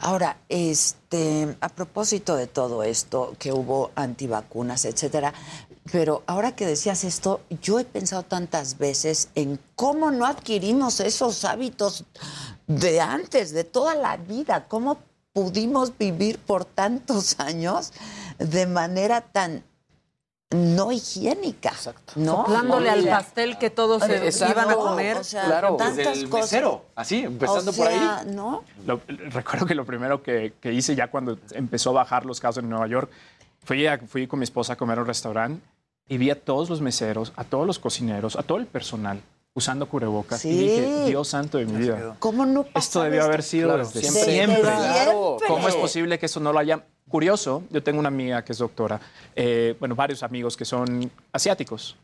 Ahora, 0.00 0.38
este, 0.48 1.56
a 1.60 1.68
propósito 1.68 2.36
de 2.36 2.46
todo 2.46 2.82
esto, 2.82 3.34
que 3.38 3.52
hubo 3.52 3.90
antivacunas, 3.94 4.84
etcétera, 4.84 5.34
Pero 5.92 6.22
ahora 6.26 6.54
que 6.54 6.66
decías 6.66 7.04
esto, 7.04 7.40
yo 7.62 7.80
he 7.80 7.84
pensado 7.84 8.22
tantas 8.22 8.78
veces 8.78 9.28
en 9.34 9.58
cómo 9.74 10.10
no 10.10 10.26
adquirimos 10.26 11.00
esos 11.00 11.44
hábitos 11.44 12.04
de 12.66 13.00
antes, 13.00 13.52
de 13.52 13.64
toda 13.64 13.94
la 13.94 14.16
vida, 14.16 14.68
cómo 14.68 14.98
pudimos 15.32 15.96
vivir 15.96 16.38
por 16.38 16.64
tantos 16.64 17.36
años 17.38 17.92
de 18.38 18.66
manera 18.66 19.20
tan 19.20 19.64
no 20.52 20.90
higiénica, 20.90 21.68
Exacto. 21.68 22.14
¿no? 22.16 22.38
Soplándole 22.38 22.90
al 22.90 23.06
pastel 23.06 23.56
que 23.56 23.70
todos 23.70 24.02
iban 24.04 24.70
a 24.70 24.74
comer. 24.74 25.18
O 25.18 25.24
sea, 25.24 25.44
claro, 25.44 25.76
tantas 25.76 25.96
desde 25.96 26.12
el 26.24 26.28
mesero, 26.28 26.86
así, 26.96 27.20
empezando 27.20 27.72
por 27.72 27.86
ahí. 27.86 28.26
¿no? 28.32 28.64
recuerdo 29.28 29.64
que 29.64 29.76
lo 29.76 29.84
primero 29.84 30.24
que, 30.24 30.52
hice 30.64 30.96
ya 30.96 31.08
cuando 31.08 31.38
empezó 31.52 31.90
a 31.90 31.92
bajar 31.92 32.26
los 32.26 32.40
casos 32.40 32.64
en 32.64 32.70
Nueva 32.70 32.88
York, 32.88 33.10
fui, 33.64 33.86
fui 34.08 34.26
con 34.26 34.40
mi 34.40 34.44
esposa 34.44 34.72
a 34.72 34.76
comer 34.76 34.98
a 34.98 35.02
un 35.02 35.06
restaurante 35.06 35.64
y 36.08 36.18
vi 36.18 36.30
a 36.30 36.40
todos 36.40 36.68
los 36.68 36.80
meseros, 36.80 37.32
a 37.36 37.44
todos 37.44 37.64
los 37.64 37.78
cocineros, 37.78 38.34
a 38.34 38.42
todo 38.42 38.58
el 38.58 38.66
personal 38.66 39.22
usando 39.54 39.88
cubrebocas 39.88 40.44
y 40.44 40.50
dije, 40.50 41.04
Dios 41.06 41.28
santo 41.28 41.58
de 41.58 41.66
mi 41.66 41.76
vida. 41.78 42.16
¿Cómo 42.18 42.46
no 42.46 42.66
Esto 42.74 43.02
debió 43.02 43.24
haber 43.24 43.42
sido 43.42 43.76
desde 43.76 44.02
siempre. 44.02 44.70
¿Cómo 45.46 45.68
es 45.68 45.74
posible 45.74 46.18
que 46.18 46.26
eso 46.26 46.40
no 46.40 46.52
lo 46.52 46.58
haya 46.58 46.84
curioso, 47.08 47.64
yo 47.70 47.82
tengo 47.82 47.98
una 47.98 48.08
amiga 48.08 48.42
que 48.44 48.52
es 48.52 48.58
doctora, 48.58 49.00
eh, 49.34 49.76
bueno, 49.80 49.94
varios 49.94 50.22
amigos 50.22 50.56
que 50.56 50.64
son 50.64 51.10
asiáticos. 51.32 51.96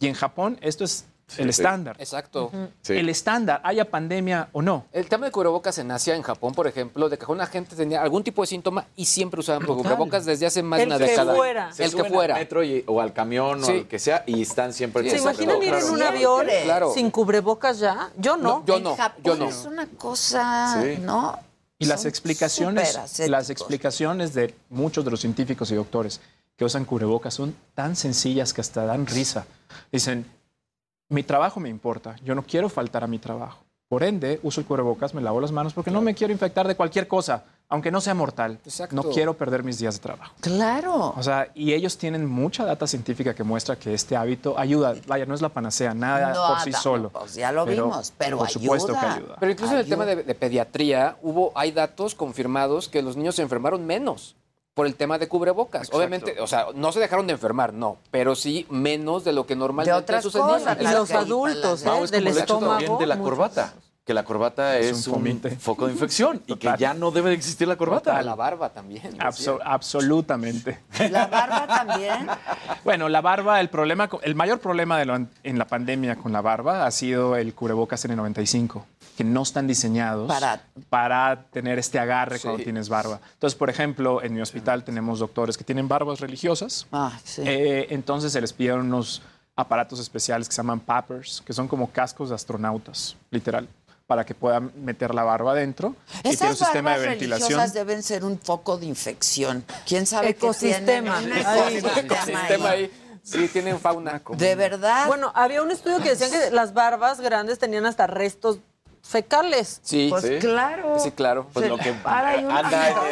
Y 0.00 0.08
en 0.08 0.14
Japón 0.14 0.58
esto 0.62 0.82
es 0.82 1.06
el 1.38 1.48
estándar. 1.50 1.96
Exacto. 1.98 2.50
El 2.88 3.08
estándar, 3.08 3.60
haya 3.64 3.90
pandemia 3.90 4.48
o 4.52 4.62
no. 4.62 4.86
El 4.92 5.08
tema 5.08 5.26
de 5.26 5.32
cubrebocas 5.32 5.78
en 5.78 5.90
Asia, 5.90 6.14
en 6.14 6.22
Japón, 6.22 6.54
por 6.54 6.66
ejemplo, 6.66 7.08
de 7.08 7.18
que 7.18 7.24
una 7.26 7.46
gente 7.46 7.74
tenía 7.74 8.02
algún 8.02 8.22
tipo 8.22 8.42
de 8.42 8.46
síntoma 8.46 8.86
y 8.96 9.04
siempre 9.04 9.40
usaban 9.40 9.66
cubrebocas 9.66 10.24
desde 10.24 10.46
hace 10.46 10.62
más 10.62 10.78
de 10.78 10.86
una 10.86 10.98
década. 10.98 11.34
Fuera. 11.34 11.70
el 11.76 11.94
que 11.94 12.04
fuera. 12.04 12.34
Al 12.34 12.40
metro 12.40 12.60
o 12.86 13.00
al 13.00 13.12
camión 13.12 13.62
o 13.62 13.66
al 13.66 13.86
que 13.88 13.98
sea 13.98 14.22
y 14.26 14.42
están 14.42 14.72
siempre 14.72 15.08
¿Se 15.10 15.18
imaginan 15.18 15.62
ir 15.62 15.74
en 15.74 15.84
un 15.84 16.02
avión 16.02 16.46
sin 16.94 17.10
cubrebocas 17.10 17.78
ya? 17.78 18.10
Yo 18.16 18.36
no. 18.36 18.64
yo 18.64 18.78
no. 18.78 18.96
yo 19.22 19.36
no. 19.36 19.48
Es 19.48 19.64
una 19.64 19.86
cosa, 19.86 20.82
¿no? 21.00 21.38
Y 21.78 21.84
las 21.86 22.06
explicaciones, 22.06 23.18
las 23.28 23.50
explicaciones 23.50 24.32
de 24.32 24.54
muchos 24.70 25.04
de 25.04 25.10
los 25.10 25.20
científicos 25.20 25.70
y 25.70 25.74
doctores 25.74 26.20
que 26.56 26.64
usan 26.64 26.86
cubrebocas 26.86 27.34
son 27.34 27.54
tan 27.74 27.96
sencillas 27.96 28.54
que 28.54 28.62
hasta 28.62 28.86
dan 28.86 29.06
risa. 29.06 29.46
Dicen, 29.92 30.24
mi 31.08 31.22
trabajo 31.22 31.60
me 31.60 31.68
importa, 31.68 32.16
yo 32.24 32.34
no 32.34 32.42
quiero 32.42 32.68
faltar 32.68 33.04
a 33.04 33.06
mi 33.06 33.18
trabajo. 33.18 33.66
Por 33.88 34.02
ende, 34.02 34.40
uso 34.42 34.60
el 34.60 34.66
cubrebocas, 34.66 35.14
me 35.14 35.22
lavo 35.22 35.40
las 35.40 35.52
manos 35.52 35.72
porque 35.72 35.92
no 35.92 36.00
me 36.00 36.12
quiero 36.12 36.32
infectar 36.32 36.66
de 36.66 36.74
cualquier 36.74 37.06
cosa, 37.06 37.44
aunque 37.68 37.92
no 37.92 38.00
sea 38.00 38.14
mortal. 38.14 38.58
No 38.90 39.04
quiero 39.04 39.34
perder 39.34 39.62
mis 39.62 39.78
días 39.78 39.94
de 39.94 40.00
trabajo. 40.00 40.34
Claro. 40.40 41.14
O 41.16 41.22
sea, 41.22 41.52
y 41.54 41.72
ellos 41.72 41.96
tienen 41.96 42.26
mucha 42.26 42.64
data 42.64 42.88
científica 42.88 43.32
que 43.32 43.44
muestra 43.44 43.76
que 43.76 43.94
este 43.94 44.16
hábito 44.16 44.58
ayuda. 44.58 44.96
Vaya, 45.06 45.24
no 45.24 45.36
es 45.36 45.40
la 45.40 45.50
panacea, 45.50 45.94
nada 45.94 46.34
por 46.48 46.60
sí 46.62 46.72
solo. 46.72 47.10
Pues 47.10 47.34
ya 47.34 47.52
lo 47.52 47.64
vimos, 47.64 48.12
pero 48.18 48.38
por 48.38 48.50
supuesto 48.50 48.92
que 48.92 49.06
ayuda. 49.06 49.36
Pero 49.38 49.52
incluso 49.52 49.74
en 49.74 49.78
el 49.78 49.88
tema 49.88 50.04
de, 50.04 50.24
de, 50.24 50.34
pediatría, 50.34 51.16
hubo, 51.22 51.52
hay 51.54 51.70
datos 51.70 52.16
confirmados 52.16 52.88
que 52.88 53.02
los 53.02 53.16
niños 53.16 53.36
se 53.36 53.42
enfermaron 53.42 53.86
menos 53.86 54.34
por 54.76 54.86
el 54.86 54.94
tema 54.94 55.16
de 55.16 55.26
cubrebocas. 55.26 55.88
Obviamente, 55.90 56.38
o 56.38 56.46
sea, 56.46 56.66
no 56.74 56.92
se 56.92 57.00
dejaron 57.00 57.26
de 57.26 57.32
enfermar, 57.32 57.72
no, 57.72 57.96
pero 58.10 58.36
sí 58.36 58.66
menos 58.68 59.24
de 59.24 59.32
lo 59.32 59.46
que 59.46 59.56
normalmente 59.56 60.20
sucedía. 60.20 60.76
y 60.78 60.84
los 60.84 61.10
adultos, 61.12 61.82
¿eh? 61.82 62.06
del 62.10 62.26
estómago. 62.26 62.98
de 62.98 63.06
la 63.06 63.18
corbata 63.18 63.72
que 64.06 64.14
la 64.14 64.22
corbata 64.22 64.78
es, 64.78 65.08
un, 65.08 65.40
foco 65.58 65.88
de 65.88 65.92
infección 65.92 66.40
y 66.46 66.54
que 66.58 66.72
ya 66.78 66.94
no 66.94 67.10
debe 67.10 67.30
de 67.30 67.34
existir 67.34 67.66
la 67.66 67.74
corbata. 67.74 68.22
La 68.22 68.36
barba 68.36 68.68
también. 68.68 69.18
absolutamente. 69.64 70.78
¿La 71.10 71.26
barba 71.26 71.66
también? 71.66 72.28
bueno, 72.84 73.08
la 73.08 73.20
barba, 73.20 73.60
el 73.60 73.68
problema, 73.68 74.08
el 74.22 74.36
mayor 74.36 74.60
problema 74.60 74.96
de 74.98 75.26
en 75.42 75.58
la 75.58 75.66
pandemia 75.66 76.14
con 76.14 76.32
la 76.32 76.40
barba 76.40 76.86
ha 76.86 76.90
sido 76.92 77.34
el 77.34 77.52
cubrebocas 77.52 78.06
N95, 78.06 78.84
que 79.16 79.24
no 79.24 79.42
están 79.42 79.66
diseñados 79.66 80.28
para, 80.28 80.62
para 80.90 81.44
tener 81.50 81.78
este 81.78 81.98
agarre 81.98 82.38
cuando 82.38 82.62
tienes 82.62 82.88
barba. 82.88 83.20
Entonces, 83.32 83.58
por 83.58 83.70
ejemplo, 83.70 84.22
en 84.22 84.34
mi 84.34 84.40
hospital 84.40 84.84
tenemos 84.84 85.18
doctores 85.18 85.56
que 85.56 85.64
tienen 85.64 85.88
barbas 85.88 86.20
religiosas. 86.20 86.86
Ah, 86.92 87.18
sí. 87.24 87.42
Eh, 87.44 87.86
entonces 87.90 88.32
se 88.32 88.40
les 88.40 88.52
pidieron 88.52 88.86
unos 88.86 89.22
aparatos 89.56 89.98
especiales 90.00 90.48
que 90.48 90.54
se 90.54 90.58
llaman 90.58 90.80
pappers, 90.80 91.42
que 91.46 91.54
son 91.54 91.66
como 91.66 91.90
cascos 91.90 92.28
de 92.28 92.34
astronautas, 92.34 93.16
literal 93.30 93.66
para 94.06 94.24
que 94.24 94.34
puedan 94.34 94.70
meter 94.76 95.12
la 95.14 95.24
barba 95.24 95.50
adentro. 95.50 95.96
Esas 96.22 96.34
y 96.34 96.36
tiene 96.36 96.50
un 96.52 96.56
sistema 96.56 96.96
de 96.96 97.08
ventilación. 97.08 97.72
deben 97.72 98.02
ser 98.04 98.24
un 98.24 98.38
foco 98.38 98.78
de 98.78 98.86
infección. 98.86 99.64
¿Quién 99.84 100.06
sabe 100.06 100.28
ecosistema. 100.28 101.18
qué 101.18 101.40
ecosistema. 101.40 102.00
ecosistema 102.00 102.70
ahí. 102.70 102.90
Sí, 103.24 103.48
tienen 103.48 103.80
fauna. 103.80 104.22
¿De 104.36 104.54
verdad? 104.54 105.08
Bueno, 105.08 105.32
había 105.34 105.60
un 105.60 105.72
estudio 105.72 105.98
que 106.00 106.10
decían 106.10 106.30
que 106.30 106.52
las 106.52 106.72
barbas 106.72 107.20
grandes 107.20 107.58
tenían 107.58 107.84
hasta 107.84 108.06
restos 108.06 108.60
fecales. 109.06 109.80
Sí, 109.82 110.08
pues 110.10 110.24
claro. 110.40 110.98
Sí, 110.98 111.10
claro. 111.12 111.48
Pues 111.52 111.68
lo 111.68 111.78
que 111.78 111.94
anda 112.04 112.34
en 112.34 112.50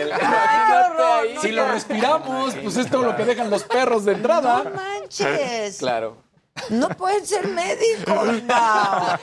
el... 0.00 0.12
Ay, 0.12 1.36
si 1.40 1.52
lo 1.52 1.70
respiramos, 1.70 2.54
pues 2.54 2.76
es 2.76 2.90
todo 2.90 3.02
lo 3.02 3.16
que 3.16 3.24
dejan 3.24 3.50
los 3.50 3.64
perros 3.64 4.04
de 4.04 4.12
entrada. 4.12 4.64
No 4.64 4.70
manches. 4.70 5.78
Claro. 5.78 6.18
No 6.70 6.88
pueden 6.90 7.26
ser 7.26 7.48
médicos, 7.48 8.42
no. 8.44 9.18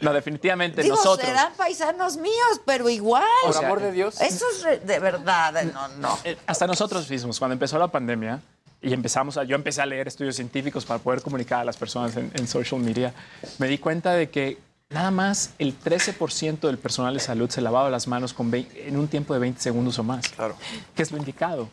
No, 0.00 0.12
definitivamente 0.12 0.82
Digo, 0.82 0.96
nosotros. 0.96 1.26
serán 1.26 1.52
paisanos 1.54 2.16
míos, 2.16 2.60
pero 2.64 2.88
igual. 2.88 3.24
Por 3.44 3.64
amor 3.64 3.80
de 3.80 3.92
Dios. 3.92 4.20
Eso 4.20 4.44
es 4.50 4.86
de 4.86 4.98
verdad, 4.98 5.64
no, 5.64 5.88
no. 5.88 6.18
Eh, 6.24 6.36
hasta 6.46 6.66
nosotros 6.66 7.08
mismos, 7.10 7.38
cuando 7.38 7.54
empezó 7.54 7.78
la 7.78 7.88
pandemia 7.88 8.40
y 8.80 8.92
empezamos 8.92 9.36
a, 9.36 9.44
yo 9.44 9.56
empecé 9.56 9.82
a 9.82 9.86
leer 9.86 10.08
estudios 10.08 10.36
científicos 10.36 10.84
para 10.84 10.98
poder 10.98 11.22
comunicar 11.22 11.60
a 11.60 11.64
las 11.64 11.76
personas 11.76 12.16
en, 12.16 12.46
social 12.46 12.80
media, 12.80 13.14
me 13.58 13.66
di 13.66 13.78
cuenta 13.78 14.12
de 14.12 14.28
que 14.28 14.58
nada 14.94 15.10
más 15.10 15.52
el 15.58 15.78
13% 15.78 16.60
del 16.60 16.78
personal 16.78 17.12
de 17.12 17.20
salud 17.20 17.50
se 17.50 17.60
lavaba 17.60 17.90
las 17.90 18.06
manos 18.06 18.32
con 18.32 18.50
en 18.54 18.96
un 18.96 19.08
tiempo 19.08 19.34
de 19.34 19.40
20 19.40 19.60
segundos 19.60 19.98
o 19.98 20.04
más. 20.04 20.28
Claro. 20.28 20.56
Que 20.94 21.02
es 21.02 21.10
lo 21.10 21.18
indicado. 21.18 21.68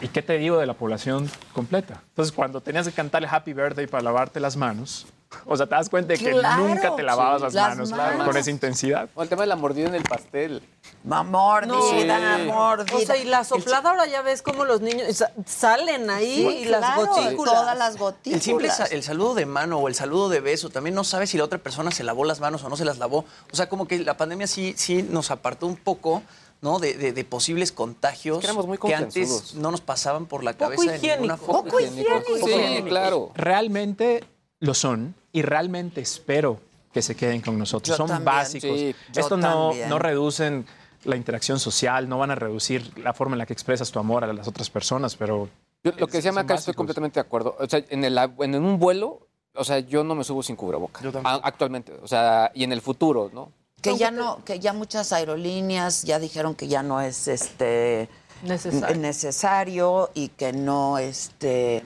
¿Y 0.00 0.08
qué 0.08 0.22
te 0.22 0.36
digo 0.36 0.58
de 0.58 0.66
la 0.66 0.74
población 0.74 1.30
completa? 1.52 2.02
Entonces, 2.08 2.32
cuando 2.32 2.60
tenías 2.60 2.86
que 2.86 2.92
cantarle 2.92 3.28
Happy 3.30 3.52
Birthday 3.52 3.86
para 3.86 4.02
lavarte 4.02 4.40
las 4.40 4.56
manos, 4.56 5.06
o 5.46 5.56
sea, 5.56 5.66
te 5.66 5.74
das 5.74 5.88
cuenta 5.88 6.12
de 6.12 6.18
que 6.18 6.32
nunca 6.32 6.94
te 6.94 7.02
lavabas 7.02 7.52
las, 7.52 7.54
manos, 7.54 7.92
con 8.24 8.36
esa 8.36 8.50
intensidad. 8.50 9.08
O 9.14 9.22
el 9.22 9.28
tema 9.28 9.42
de 9.42 9.48
la 9.48 9.56
mordida 9.56 9.88
en 9.88 9.94
el 9.94 10.02
pastel. 10.02 10.62
Mordida, 11.04 12.38
mordida. 12.46 12.96
O 12.96 13.00
sea, 13.00 13.16
y 13.16 13.24
la 13.24 13.44
soplada 13.44 13.90
ahora 13.90 14.06
ya 14.06 14.22
ves 14.22 14.42
cómo 14.42 14.64
los 14.64 14.80
niños 14.80 15.24
salen 15.46 16.10
ahí 16.10 16.62
y 16.62 16.64
las 16.66 16.96
gotículas. 16.96 17.54
Todas 17.54 17.78
las 17.78 17.96
gotículas. 17.96 18.36
El 18.36 18.42
simple 18.42 18.70
el 18.90 19.02
saludo 19.02 19.34
de 19.34 19.46
mano 19.46 19.78
o 19.78 19.88
el 19.88 19.94
saludo 19.94 20.28
de 20.28 20.40
beso, 20.40 20.70
también 20.70 20.94
no 20.94 21.04
sabes 21.04 21.30
si 21.30 21.38
la 21.38 21.44
otra 21.44 21.58
persona 21.58 21.90
se 21.90 22.04
lavó 22.04 22.24
las 22.24 22.40
manos 22.40 22.62
o 22.64 22.68
no 22.68 22.76
se 22.76 22.84
las 22.84 22.98
lavó. 22.98 23.24
O 23.52 23.56
sea, 23.56 23.68
como 23.68 23.86
que 23.86 23.98
la 23.98 24.16
pandemia 24.16 24.46
sí, 24.46 24.74
sí 24.76 25.02
nos 25.02 25.30
apartó 25.30 25.66
un 25.66 25.76
poco 25.76 26.22
¿no? 26.62 26.78
De, 26.78 27.26
posibles 27.28 27.72
contagios 27.72 28.38
que, 28.38 28.94
antes 28.94 29.54
no 29.54 29.70
nos 29.72 29.80
pasaban 29.80 30.26
por 30.26 30.44
la 30.44 30.54
cabeza 30.54 30.92
de 30.92 30.98
ninguna 30.98 31.36
forma. 31.36 31.64
Poco 31.64 31.80
higiénico. 31.80 32.22
Sí, 32.46 32.82
claro. 32.84 33.32
Realmente 33.34 34.24
lo 34.60 34.74
son 34.74 35.16
y 35.32 35.42
realmente 35.42 36.00
espero 36.00 36.60
que 36.92 37.02
se 37.02 37.16
queden 37.16 37.40
con 37.40 37.58
nosotros. 37.58 37.96
son 37.96 38.24
básicos. 38.24 38.78
Esto 39.14 39.36
no, 39.36 39.72
no 39.88 39.98
reducen 39.98 40.66
la 41.04 41.16
interacción 41.16 41.58
social, 41.58 42.08
no 42.08 42.18
van 42.18 42.30
a 42.30 42.34
reducir 42.34 42.96
la 42.98 43.12
forma 43.12 43.34
en 43.34 43.38
la 43.38 43.46
que 43.46 43.52
expresas 43.52 43.90
tu 43.90 43.98
amor 43.98 44.24
a 44.24 44.32
las 44.32 44.46
otras 44.46 44.70
personas, 44.70 45.16
pero... 45.16 45.48
lo 45.82 46.06
que 46.06 46.18
decía 46.18 46.32
acá 46.38 46.54
estoy 46.54 46.74
completamente 46.74 47.14
de 47.14 47.22
acuerdo. 47.22 47.56
O 47.58 47.68
sea, 47.68 47.82
en, 47.88 48.04
el, 48.04 48.18
en 48.18 48.54
un 48.54 48.78
vuelo, 48.78 49.26
o 49.54 49.64
sea, 49.64 49.80
yo 49.80 50.04
no 50.04 50.14
me 50.14 50.24
subo 50.24 50.42
sin 50.42 50.56
cubrebocas. 50.56 51.02
Actualmente. 51.24 51.92
O 52.02 52.08
sea, 52.08 52.52
y 52.54 52.64
en 52.64 52.72
el 52.72 52.80
futuro, 52.80 53.30
¿no? 53.32 53.52
Que 53.80 53.96
ya 53.96 54.12
no, 54.12 54.44
que 54.44 54.60
ya 54.60 54.72
muchas 54.72 55.12
aerolíneas 55.12 56.04
ya 56.04 56.20
dijeron 56.20 56.54
que 56.54 56.68
ya 56.68 56.84
no 56.84 57.00
es 57.00 57.26
este 57.26 58.08
necesario, 58.44 58.96
necesario 58.96 60.10
y 60.14 60.28
que 60.28 60.52
no 60.52 60.98
este 60.98 61.82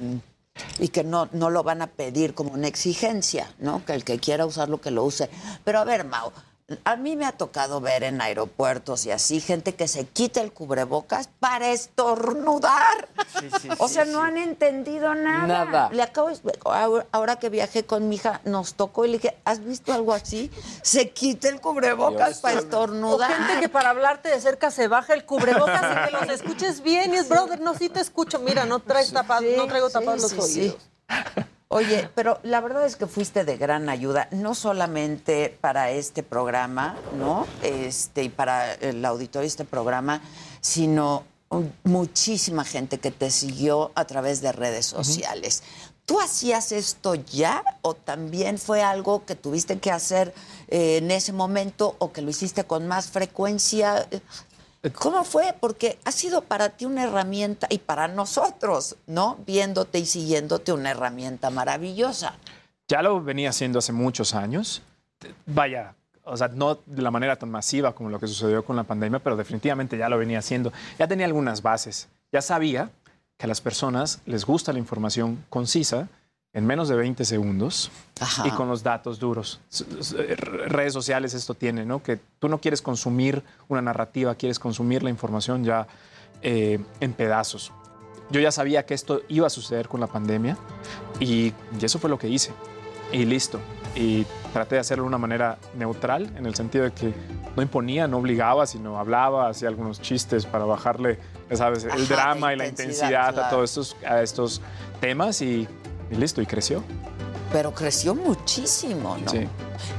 y 0.78 0.88
que 0.88 1.04
no, 1.04 1.28
no 1.32 1.50
lo 1.50 1.62
van 1.62 1.82
a 1.82 1.86
pedir 1.86 2.34
como 2.34 2.52
una 2.52 2.68
exigencia, 2.68 3.52
¿no? 3.58 3.84
Que 3.84 3.94
el 3.94 4.04
que 4.04 4.18
quiera 4.18 4.46
usarlo, 4.46 4.80
que 4.80 4.90
lo 4.90 5.04
use. 5.04 5.28
Pero 5.64 5.78
a 5.78 5.84
ver, 5.84 6.04
Mao, 6.04 6.32
a 6.82 6.96
mí 6.96 7.14
me 7.14 7.26
ha 7.26 7.32
tocado 7.32 7.80
ver 7.80 8.02
en 8.02 8.20
aeropuertos 8.20 9.06
y 9.06 9.12
así 9.12 9.40
gente 9.40 9.76
que 9.76 9.86
se 9.86 10.04
quita 10.04 10.40
el 10.40 10.52
cubrebocas 10.52 11.28
para 11.38 11.70
estornudar. 11.70 13.08
o 13.78 13.86
sea, 13.86 14.04
no 14.04 14.20
han 14.22 14.36
entendido 14.36 15.14
nada. 15.14 15.46
Nada. 15.46 15.90
Le 15.92 16.02
acabo 16.02 16.30
ahora 17.12 17.36
que 17.36 17.50
viajé 17.50 17.84
con 17.84 18.08
mi 18.08 18.16
hija, 18.16 18.40
nos 18.44 18.74
tocó 18.74 19.04
y 19.04 19.08
le 19.08 19.18
dije, 19.18 19.36
¿has 19.44 19.64
visto 19.64 19.92
algo 19.92 20.12
así? 20.12 20.50
Se 20.82 21.10
quita 21.10 21.48
el 21.48 21.60
cubrebocas 21.60 22.40
para 22.40 22.58
estornudar. 22.58 23.30
O 23.30 23.34
gente 23.34 23.60
que 23.60 23.68
para 23.68 23.90
hablarte 23.90 24.28
de 24.28 24.40
cerca 24.40 24.72
se 24.72 24.88
baja 24.88 25.14
el 25.14 25.24
cubrebocas 25.24 25.82
y 25.82 26.06
que 26.06 26.10
los 26.10 26.28
escuches 26.28 26.82
bien. 26.82 27.14
Y 27.14 27.18
es, 27.18 27.28
brother, 27.28 27.60
no, 27.60 27.74
sí 27.74 27.88
te 27.88 28.00
escucho. 28.00 28.40
Mira, 28.40 28.64
no, 28.64 28.80
traes 28.80 29.12
tapado, 29.12 29.46
no 29.56 29.68
traigo 29.68 29.88
tapados 29.88 30.20
los 30.20 30.32
oídos. 30.32 30.78
Oye, 31.76 32.08
pero 32.14 32.40
la 32.42 32.62
verdad 32.62 32.86
es 32.86 32.96
que 32.96 33.06
fuiste 33.06 33.44
de 33.44 33.58
gran 33.58 33.90
ayuda, 33.90 34.28
no 34.30 34.54
solamente 34.54 35.54
para 35.60 35.90
este 35.90 36.22
programa, 36.22 36.96
¿no? 37.18 37.46
Este, 37.62 38.22
y 38.22 38.28
para 38.30 38.72
el 38.72 39.04
auditorio 39.04 39.42
de 39.42 39.48
este 39.48 39.66
programa, 39.66 40.22
sino 40.62 41.24
muchísima 41.84 42.64
gente 42.64 42.98
que 42.98 43.10
te 43.10 43.30
siguió 43.30 43.92
a 43.94 44.06
través 44.06 44.40
de 44.40 44.52
redes 44.52 44.86
sociales. 44.86 45.62
¿Tú 46.06 46.18
hacías 46.18 46.72
esto 46.72 47.14
ya 47.14 47.62
o 47.82 47.92
también 47.92 48.58
fue 48.58 48.82
algo 48.82 49.26
que 49.26 49.34
tuviste 49.34 49.78
que 49.78 49.90
hacer 49.90 50.32
eh, 50.68 50.96
en 50.96 51.10
ese 51.10 51.34
momento 51.34 51.94
o 51.98 52.10
que 52.10 52.22
lo 52.22 52.30
hiciste 52.30 52.64
con 52.64 52.86
más 52.86 53.10
frecuencia? 53.10 54.08
¿Cómo 54.94 55.24
fue? 55.24 55.54
Porque 55.58 55.98
ha 56.04 56.12
sido 56.12 56.42
para 56.42 56.70
ti 56.70 56.84
una 56.84 57.04
herramienta 57.04 57.66
y 57.70 57.78
para 57.78 58.08
nosotros, 58.08 58.96
¿no? 59.06 59.38
Viéndote 59.46 59.98
y 59.98 60.06
siguiéndote 60.06 60.72
una 60.72 60.90
herramienta 60.90 61.50
maravillosa. 61.50 62.34
Ya 62.88 63.02
lo 63.02 63.22
venía 63.22 63.50
haciendo 63.50 63.78
hace 63.78 63.92
muchos 63.92 64.34
años. 64.34 64.82
Vaya, 65.46 65.94
o 66.24 66.36
sea, 66.36 66.48
no 66.48 66.78
de 66.86 67.02
la 67.02 67.10
manera 67.10 67.36
tan 67.36 67.50
masiva 67.50 67.94
como 67.94 68.10
lo 68.10 68.20
que 68.20 68.26
sucedió 68.26 68.64
con 68.64 68.76
la 68.76 68.84
pandemia, 68.84 69.18
pero 69.18 69.36
definitivamente 69.36 69.96
ya 69.96 70.08
lo 70.08 70.18
venía 70.18 70.38
haciendo. 70.38 70.72
Ya 70.98 71.08
tenía 71.08 71.26
algunas 71.26 71.62
bases. 71.62 72.08
Ya 72.32 72.42
sabía 72.42 72.90
que 73.36 73.44
a 73.44 73.48
las 73.48 73.60
personas 73.60 74.20
les 74.26 74.44
gusta 74.44 74.72
la 74.72 74.78
información 74.78 75.44
concisa 75.50 76.08
en 76.52 76.66
menos 76.66 76.88
de 76.88 76.96
20 76.96 77.24
segundos 77.24 77.90
y 78.44 78.50
con 78.50 78.68
los 78.68 78.82
datos 78.82 79.18
duros. 79.18 79.60
Redes 80.66 80.92
sociales 80.92 81.34
esto 81.34 81.54
tiene, 81.54 81.84
¿no? 81.84 82.02
Que 82.02 82.18
tú 82.38 82.48
no 82.48 82.58
quieres 82.58 82.80
consumir 82.80 83.42
una 83.68 83.82
narrativa, 83.82 84.34
quieres 84.34 84.58
consumir 84.58 85.02
la 85.02 85.10
información 85.10 85.64
ya 85.64 85.86
eh, 86.42 86.78
en 87.00 87.12
pedazos. 87.12 87.72
Yo 88.30 88.40
ya 88.40 88.50
sabía 88.50 88.86
que 88.86 88.94
esto 88.94 89.20
iba 89.28 89.46
a 89.46 89.50
suceder 89.50 89.88
con 89.88 90.00
la 90.00 90.06
pandemia 90.06 90.56
y 91.20 91.52
eso 91.80 91.98
fue 91.98 92.10
lo 92.10 92.18
que 92.18 92.28
hice. 92.28 92.52
Y 93.12 93.24
listo 93.24 93.60
y 93.96 94.26
traté 94.52 94.76
de 94.76 94.80
hacerlo 94.80 95.04
de 95.04 95.08
una 95.08 95.18
manera 95.18 95.58
neutral, 95.74 96.30
en 96.36 96.46
el 96.46 96.54
sentido 96.54 96.84
de 96.84 96.92
que 96.92 97.14
no 97.56 97.62
imponía, 97.62 98.06
no 98.06 98.18
obligaba, 98.18 98.66
sino 98.66 98.98
hablaba, 98.98 99.48
hacía 99.48 99.68
algunos 99.68 100.00
chistes 100.00 100.44
para 100.44 100.64
bajarle, 100.64 101.18
sabes, 101.52 101.84
el 101.84 102.06
drama 102.06 102.52
y 102.52 102.56
la 102.56 102.66
intensidad 102.66 103.38
a 103.38 103.48
todos 103.48 103.70
estos, 103.70 103.96
a 104.06 104.22
estos 104.22 104.60
temas 105.00 105.40
y, 105.40 105.66
listo, 106.10 106.42
y 106.42 106.46
creció. 106.46 106.82
Pero 107.52 107.72
creció 107.72 108.14
muchísimo, 108.14 109.16
¿no? 109.24 109.30
Sí. 109.30 109.46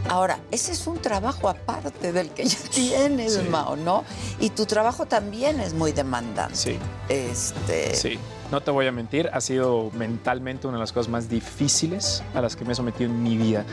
Ahora, 0.10 0.39
ese 0.51 0.74
es 0.74 0.86
un 0.86 0.99
trabajo 0.99 1.49
aparte 1.49 2.12
del 2.12 2.30
que 2.30 2.45
ya 2.45 2.58
tienes, 2.72 3.49
Mao, 3.49 3.76
¿no? 3.76 4.03
Y 4.39 4.49
tu 4.49 4.66
trabajo 4.66 5.05
también 5.05 5.60
es 5.60 5.74
muy 5.74 5.91
demandante. 5.91 6.55
Sí. 6.55 6.80
Este... 7.10 7.95
Sí. 7.95 8.20
No 8.51 8.62
te 8.62 8.72
voy 8.72 8.88
a 8.88 8.93
mentir, 8.93 9.30
ha 9.34 9.41
sido 9.41 9.91
mentalmente 9.93 10.68
una 10.68 10.78
de 10.78 10.82
las 10.82 10.93
cosas 10.93 11.10
más 11.12 11.28
difíciles 11.28 12.24
a 12.34 12.39
las 12.39 12.55
que 12.55 12.64
me 12.64 12.72
he 12.72 12.76
sometido 12.76 13.10
en 13.10 13.22
mi 13.22 13.36
vida. 13.36 13.66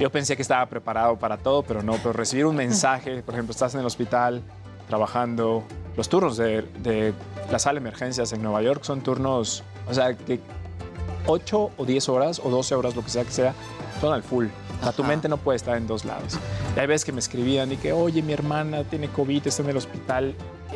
Yo 0.00 0.10
pensé 0.10 0.36
que 0.36 0.42
estaba 0.42 0.64
preparado 0.66 1.18
para 1.18 1.36
todo, 1.36 1.62
pero 1.62 1.82
no. 1.82 1.96
Pero 1.96 2.14
recibir 2.14 2.46
un 2.46 2.56
mensaje, 2.66 3.22
por 3.22 3.34
ejemplo, 3.34 3.52
estás 3.52 3.74
en 3.74 3.80
el 3.80 3.86
hospital 3.86 4.42
trabajando, 4.88 5.64
los 5.96 6.08
turnos 6.08 6.36
de, 6.36 7.14
la 7.50 7.58
sala 7.58 7.80
de 7.80 7.86
emergencias 7.86 8.32
en 8.32 8.42
Nueva 8.42 8.62
York 8.62 8.82
son 8.84 9.02
turnos, 9.02 9.62
o 9.88 9.94
sea, 9.94 10.14
que 10.14 10.40
8 11.26 11.70
o 11.76 11.84
10 11.84 12.08
horas 12.08 12.40
o 12.42 12.50
12 12.50 12.74
horas, 12.74 12.96
lo 12.96 13.02
que 13.02 13.10
sea 13.10 13.24
que 13.24 13.32
sea, 13.32 13.54
son 14.00 14.12
al 14.12 14.22
full. 14.22 14.46
O 14.80 14.82
sea, 14.82 14.92
tu 14.92 15.04
mente 15.04 15.28
no 15.28 15.36
puede 15.36 15.56
estar 15.56 15.76
en 15.76 15.86
dos 15.86 16.04
lados. 16.04 16.38
Y 16.76 16.80
hay 16.80 16.86
veces 16.86 17.04
que 17.04 17.12
me 17.12 17.20
escribían 17.20 17.70
y 17.70 17.76
que, 17.76 17.92
oye, 17.92 18.22
mi 18.22 18.32
hermana 18.32 18.84
tiene 18.84 19.08
COVID, 19.08 19.46
está 19.46 19.62
en 19.62 19.70
el 19.70 19.76
hospital 19.76 20.34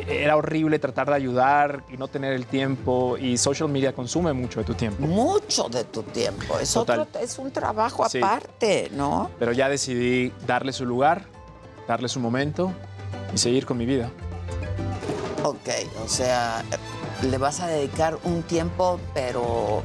era 0.08 0.36
horrible 0.36 0.78
tratar 0.78 1.08
de 1.08 1.14
ayudar 1.14 1.82
y 1.90 1.96
no 1.96 2.08
tener 2.08 2.32
el 2.32 2.46
tiempo 2.46 3.16
y 3.18 3.36
social 3.38 3.68
media 3.68 3.94
consume 3.94 4.32
mucho 4.32 4.60
de 4.60 4.66
tu 4.66 4.74
tiempo. 4.74 5.06
Mucho 5.06 5.68
de 5.68 5.84
tu 5.84 6.02
tiempo. 6.02 6.58
Es, 6.58 6.76
otro, 6.76 7.06
es 7.20 7.38
un 7.38 7.50
trabajo 7.50 8.04
aparte, 8.04 8.90
¿no? 8.92 9.30
Pero 9.38 9.52
ya 9.52 9.68
decidí 9.68 10.32
darle 10.46 10.72
su 10.72 10.84
lugar, 10.84 11.24
darle 11.88 12.08
su 12.08 12.20
momento 12.20 12.72
y 13.34 13.38
seguir 13.38 13.66
con 13.66 13.78
mi 13.78 13.86
vida. 13.86 14.10
Ok, 15.42 15.68
o 16.04 16.08
sea, 16.08 16.64
le 17.22 17.38
vas 17.38 17.60
a 17.60 17.68
dedicar 17.68 18.18
un 18.24 18.42
tiempo, 18.42 19.00
pero 19.14 19.82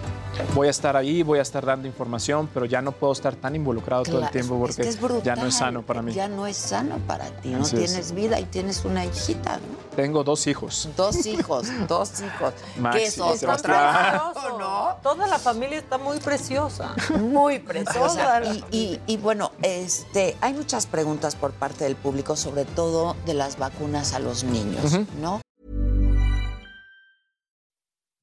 voy 0.53 0.67
a 0.67 0.71
estar 0.71 0.95
ahí, 0.95 1.23
voy 1.23 1.39
a 1.39 1.41
estar 1.41 1.65
dando 1.65 1.87
información, 1.87 2.49
pero 2.53 2.65
ya 2.65 2.81
no 2.81 2.91
puedo 2.91 3.13
estar 3.13 3.35
tan 3.35 3.55
involucrado 3.55 4.03
todo 4.03 4.21
el 4.21 4.29
tiempo 4.29 4.59
porque 4.59 5.21
ya 5.23 5.35
no 5.35 5.47
es 5.47 5.55
sano 5.55 5.81
para 5.81 6.01
mí. 6.01 6.13
Ya 6.13 6.27
no 6.27 6.47
es 6.47 6.57
sano 6.57 6.97
para 7.07 7.25
ti, 7.25 7.49
no 7.49 7.65
tienes 7.67 8.13
vida 8.13 8.39
y 8.39 8.45
tienes 8.45 8.85
una 8.85 9.05
hijita, 9.05 9.57
¿no? 9.57 9.81
Tengo 9.95 10.23
dos 10.23 10.47
hijos. 10.47 10.89
Dos 10.95 11.25
hijos, 11.25 11.67
dos 11.87 12.21
hijos. 12.21 12.53
Maxi, 12.79 13.03
es 13.03 13.17
¿no? 13.17 14.95
Toda 15.03 15.27
la 15.27 15.37
familia 15.37 15.79
está 15.79 15.97
muy 15.97 16.19
preciosa. 16.19 16.95
Muy 17.19 17.59
preciosa. 17.59 18.41
Y, 18.71 18.99
y, 19.05 19.17
bueno, 19.17 19.51
este, 19.61 20.37
hay 20.41 20.53
muchas 20.53 20.85
preguntas 20.85 21.35
por 21.35 21.51
parte 21.51 21.83
del 21.83 21.95
público, 21.95 22.35
sobre 22.35 22.65
todo 22.65 23.15
de 23.25 23.33
las 23.33 23.57
vacunas 23.57 24.13
a 24.13 24.19
los 24.19 24.43
niños, 24.43 24.99
¿no? 25.21 25.41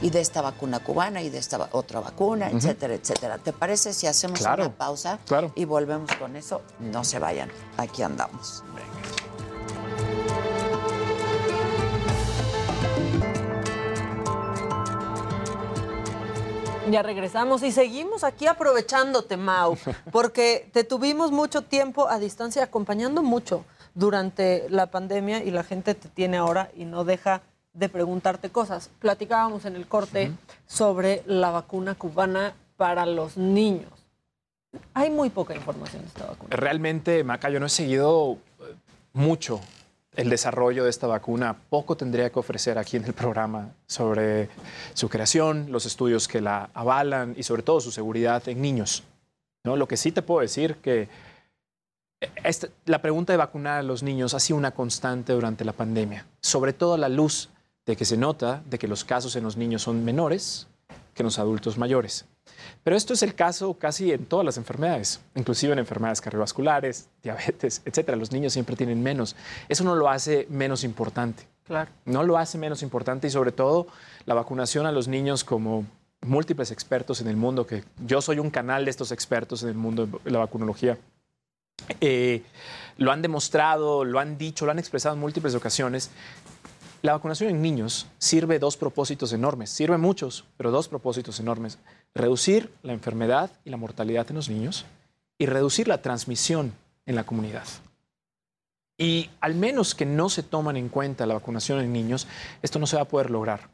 Y 0.00 0.10
de 0.10 0.20
esta 0.20 0.42
vacuna 0.42 0.80
cubana 0.80 1.22
y 1.22 1.30
de 1.30 1.38
esta 1.38 1.68
otra 1.72 2.00
vacuna, 2.00 2.50
etcétera, 2.50 2.94
etcétera. 2.94 3.38
¿Te 3.38 3.52
parece 3.52 3.92
si 3.92 4.06
hacemos 4.06 4.40
una 4.40 4.72
pausa 4.72 5.18
y 5.54 5.64
volvemos 5.64 6.10
con 6.16 6.36
eso? 6.36 6.62
No 6.80 7.04
se 7.04 7.18
vayan, 7.18 7.50
aquí 7.76 8.02
andamos. 8.02 8.62
Ya 16.88 17.02
regresamos 17.02 17.64
y 17.64 17.72
seguimos 17.72 18.22
aquí 18.22 18.46
aprovechándote, 18.46 19.36
Mau, 19.36 19.76
porque 20.12 20.70
te 20.72 20.84
tuvimos 20.84 21.32
mucho 21.32 21.62
tiempo 21.62 22.08
a 22.08 22.20
distancia 22.20 22.62
acompañando 22.62 23.24
mucho 23.24 23.64
durante 23.94 24.66
la 24.68 24.86
pandemia 24.86 25.42
y 25.42 25.50
la 25.50 25.64
gente 25.64 25.96
te 25.96 26.08
tiene 26.08 26.36
ahora 26.36 26.70
y 26.76 26.84
no 26.84 27.02
deja 27.02 27.42
de 27.76 27.88
preguntarte 27.88 28.50
cosas. 28.50 28.90
Platicábamos 28.98 29.64
en 29.64 29.76
el 29.76 29.86
corte 29.86 30.32
sobre 30.66 31.22
la 31.26 31.50
vacuna 31.50 31.94
cubana 31.94 32.54
para 32.76 33.06
los 33.06 33.36
niños. 33.36 33.90
Hay 34.94 35.10
muy 35.10 35.30
poca 35.30 35.54
información 35.54 36.02
de 36.02 36.08
esta 36.08 36.26
vacuna. 36.26 36.56
Realmente, 36.56 37.22
Maca, 37.24 37.50
yo 37.50 37.60
no 37.60 37.66
he 37.66 37.70
seguido 37.70 38.38
eh, 38.60 38.74
mucho 39.12 39.60
el 40.14 40.30
desarrollo 40.30 40.84
de 40.84 40.90
esta 40.90 41.06
vacuna. 41.06 41.56
Poco 41.68 41.96
tendría 41.96 42.30
que 42.30 42.38
ofrecer 42.38 42.78
aquí 42.78 42.96
en 42.96 43.04
el 43.04 43.12
programa 43.12 43.70
sobre 43.86 44.48
su 44.94 45.08
creación, 45.08 45.66
los 45.70 45.86
estudios 45.86 46.28
que 46.28 46.40
la 46.40 46.70
avalan 46.72 47.34
y 47.36 47.42
sobre 47.42 47.62
todo 47.62 47.80
su 47.80 47.90
seguridad 47.90 48.46
en 48.48 48.60
niños. 48.60 49.02
¿no? 49.64 49.76
Lo 49.76 49.86
que 49.86 49.96
sí 49.96 50.12
te 50.12 50.22
puedo 50.22 50.40
decir 50.40 50.76
que 50.76 51.08
eh, 52.20 52.52
la 52.86 53.02
pregunta 53.02 53.34
de 53.34 53.36
vacunar 53.36 53.78
a 53.78 53.82
los 53.82 54.02
niños 54.02 54.32
ha 54.32 54.40
sido 54.40 54.56
una 54.56 54.70
constante 54.72 55.34
durante 55.34 55.64
la 55.64 55.72
pandemia, 55.72 56.26
sobre 56.40 56.72
todo 56.72 56.94
a 56.94 56.98
la 56.98 57.10
luz 57.10 57.50
de 57.86 57.96
que 57.96 58.04
se 58.04 58.16
nota 58.16 58.62
de 58.68 58.78
que 58.78 58.88
los 58.88 59.04
casos 59.04 59.36
en 59.36 59.44
los 59.44 59.56
niños 59.56 59.82
son 59.82 60.04
menores 60.04 60.66
que 61.14 61.22
en 61.22 61.26
los 61.26 61.38
adultos 61.38 61.78
mayores. 61.78 62.26
Pero 62.84 62.96
esto 62.96 63.14
es 63.14 63.22
el 63.22 63.34
caso 63.34 63.74
casi 63.74 64.12
en 64.12 64.26
todas 64.26 64.44
las 64.44 64.58
enfermedades, 64.58 65.20
inclusive 65.34 65.72
en 65.72 65.78
enfermedades 65.78 66.20
cardiovasculares, 66.20 67.08
diabetes, 67.22 67.82
etcétera. 67.84 68.16
Los 68.16 68.32
niños 68.32 68.52
siempre 68.52 68.76
tienen 68.76 69.02
menos. 69.02 69.34
Eso 69.68 69.84
no 69.84 69.94
lo 69.94 70.08
hace 70.08 70.46
menos 70.50 70.84
importante. 70.84 71.46
Claro. 71.64 71.90
No 72.04 72.22
lo 72.22 72.38
hace 72.38 72.58
menos 72.58 72.82
importante 72.82 73.26
y 73.26 73.30
sobre 73.30 73.50
todo 73.50 73.86
la 74.24 74.34
vacunación 74.34 74.86
a 74.86 74.92
los 74.92 75.08
niños 75.08 75.42
como 75.42 75.86
múltiples 76.20 76.70
expertos 76.70 77.20
en 77.20 77.28
el 77.28 77.36
mundo, 77.36 77.66
que 77.66 77.84
yo 78.04 78.20
soy 78.20 78.38
un 78.38 78.50
canal 78.50 78.84
de 78.84 78.90
estos 78.90 79.12
expertos 79.12 79.62
en 79.62 79.70
el 79.70 79.74
mundo 79.74 80.06
de 80.06 80.30
la 80.30 80.38
vacunología. 80.38 80.98
Eh, 82.00 82.42
lo 82.98 83.12
han 83.12 83.22
demostrado, 83.22 84.04
lo 84.04 84.18
han 84.18 84.38
dicho, 84.38 84.64
lo 84.64 84.72
han 84.72 84.78
expresado 84.78 85.14
en 85.14 85.20
múltiples 85.20 85.54
ocasiones, 85.54 86.10
la 87.02 87.12
vacunación 87.12 87.50
en 87.50 87.62
niños 87.62 88.06
sirve 88.18 88.58
dos 88.58 88.76
propósitos 88.76 89.32
enormes, 89.32 89.70
sirve 89.70 89.98
muchos, 89.98 90.44
pero 90.56 90.70
dos 90.70 90.88
propósitos 90.88 91.40
enormes. 91.40 91.78
Reducir 92.14 92.72
la 92.82 92.92
enfermedad 92.92 93.50
y 93.64 93.70
la 93.70 93.76
mortalidad 93.76 94.26
en 94.30 94.36
los 94.36 94.48
niños 94.48 94.86
y 95.38 95.46
reducir 95.46 95.88
la 95.88 96.02
transmisión 96.02 96.72
en 97.04 97.14
la 97.14 97.24
comunidad. 97.24 97.66
Y 98.98 99.30
al 99.40 99.54
menos 99.54 99.94
que 99.94 100.06
no 100.06 100.28
se 100.28 100.42
toman 100.42 100.76
en 100.76 100.88
cuenta 100.88 101.26
la 101.26 101.34
vacunación 101.34 101.80
en 101.80 101.92
niños, 101.92 102.26
esto 102.62 102.78
no 102.78 102.86
se 102.86 102.96
va 102.96 103.02
a 103.02 103.08
poder 103.08 103.30
lograr. 103.30 103.68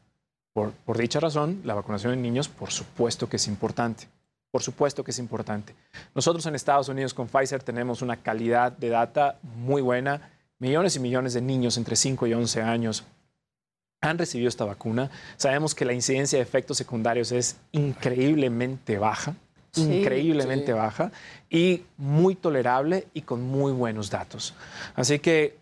Por, 0.51 0.71
por, 0.71 0.97
dicha 0.97 1.19
razón, 1.19 1.61
la 1.63 1.73
vacunación 1.73 2.13
en 2.13 2.21
niños, 2.21 2.49
por 2.49 2.71
supuesto 2.71 3.27
que 3.29 3.37
es 3.37 3.47
importante. 3.47 4.07
Por 4.51 4.61
supuesto 4.61 5.03
que 5.03 5.11
es 5.11 5.17
importante. 5.17 5.73
Nosotros 6.13 6.45
en 6.45 6.53
Estados 6.53 6.89
Unidos 6.89 7.13
con 7.13 7.27
Pfizer 7.27 7.63
tenemos 7.63 8.03
una 8.03 8.17
calidad 8.17 8.71
de 8.71 8.89
data 8.89 9.39
muy 9.41 9.81
buena 9.81 10.32
millones 10.63 10.95
y 10.95 10.99
millones 11.01 11.33
de 11.33 11.41
niños 11.41 11.75
entre 11.77 11.97
5 11.97 12.25
y 12.25 12.33
11 12.33 12.61
años 12.61 13.03
han 13.99 14.17
recibido 14.17 14.47
esta 14.47 14.63
vacuna. 14.63 15.11
Sabemos 15.35 15.75
que 15.75 15.83
la 15.83 15.91
incidencia 15.91 16.39
de 16.39 16.43
efectos 16.43 16.77
secundarios 16.77 17.33
es 17.33 17.57
increíblemente 17.73 18.97
baja, 18.97 19.35
increíblemente 19.75 20.71
baja 20.71 21.11
y 21.49 21.83
muy 21.97 22.35
tolerable 22.35 23.07
y 23.13 23.23
con 23.23 23.41
muy 23.41 23.73
buenos 23.73 24.09
datos. 24.09 24.53
Así 24.95 25.19
que 25.19 25.57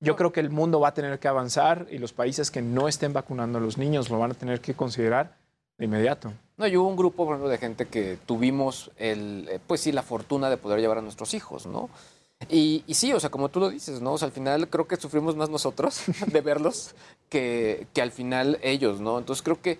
yo 0.00 0.16
creo 0.16 0.32
que 0.32 0.40
el 0.40 0.50
mundo 0.50 0.80
va 0.80 0.88
a 0.88 0.94
tener 0.94 1.20
que 1.20 1.28
avanzar 1.28 1.86
y 1.88 1.98
los 1.98 2.12
países 2.12 2.50
que 2.50 2.60
no 2.60 2.88
estén 2.88 3.12
vacunando 3.12 3.58
a 3.58 3.60
los 3.60 3.78
niños 3.78 4.10
lo 4.10 4.18
van 4.18 4.32
a 4.32 4.34
tener 4.34 4.60
que 4.60 4.74
considerar 4.74 5.36
de 5.78 5.84
inmediato. 5.84 6.32
No, 6.56 6.66
y 6.66 6.76
hubo 6.76 6.88
un 6.88 6.96
grupo, 6.96 7.24
por 7.24 7.34
ejemplo, 7.34 7.48
de 7.48 7.58
gente 7.58 7.86
que 7.86 8.18
tuvimos 8.26 8.90
el, 8.98 9.48
eh, 9.48 9.60
pues 9.64 9.80
sí, 9.80 9.92
la 9.92 10.02
fortuna 10.02 10.50
de 10.50 10.56
poder 10.56 10.80
llevar 10.80 10.98
a 10.98 11.02
nuestros 11.02 11.34
hijos, 11.34 11.66
¿no? 11.66 11.88
Y, 12.48 12.82
sí, 12.88 13.12
o 13.12 13.20
sea, 13.20 13.30
como 13.30 13.48
tú 13.48 13.60
lo 13.60 13.68
dices, 13.68 14.00
¿no? 14.00 14.14
O 14.14 14.18
sea, 14.18 14.26
al 14.26 14.32
final 14.32 14.68
creo 14.68 14.88
que 14.88 14.96
sufrimos 14.96 15.36
más 15.36 15.50
nosotros 15.50 16.02
de 16.26 16.40
verlos 16.40 16.94
que, 17.28 17.86
que 17.92 18.02
al 18.02 18.12
final 18.12 18.58
ellos, 18.62 19.00
¿no? 19.00 19.18
Entonces 19.18 19.42
creo 19.42 19.60
que 19.60 19.78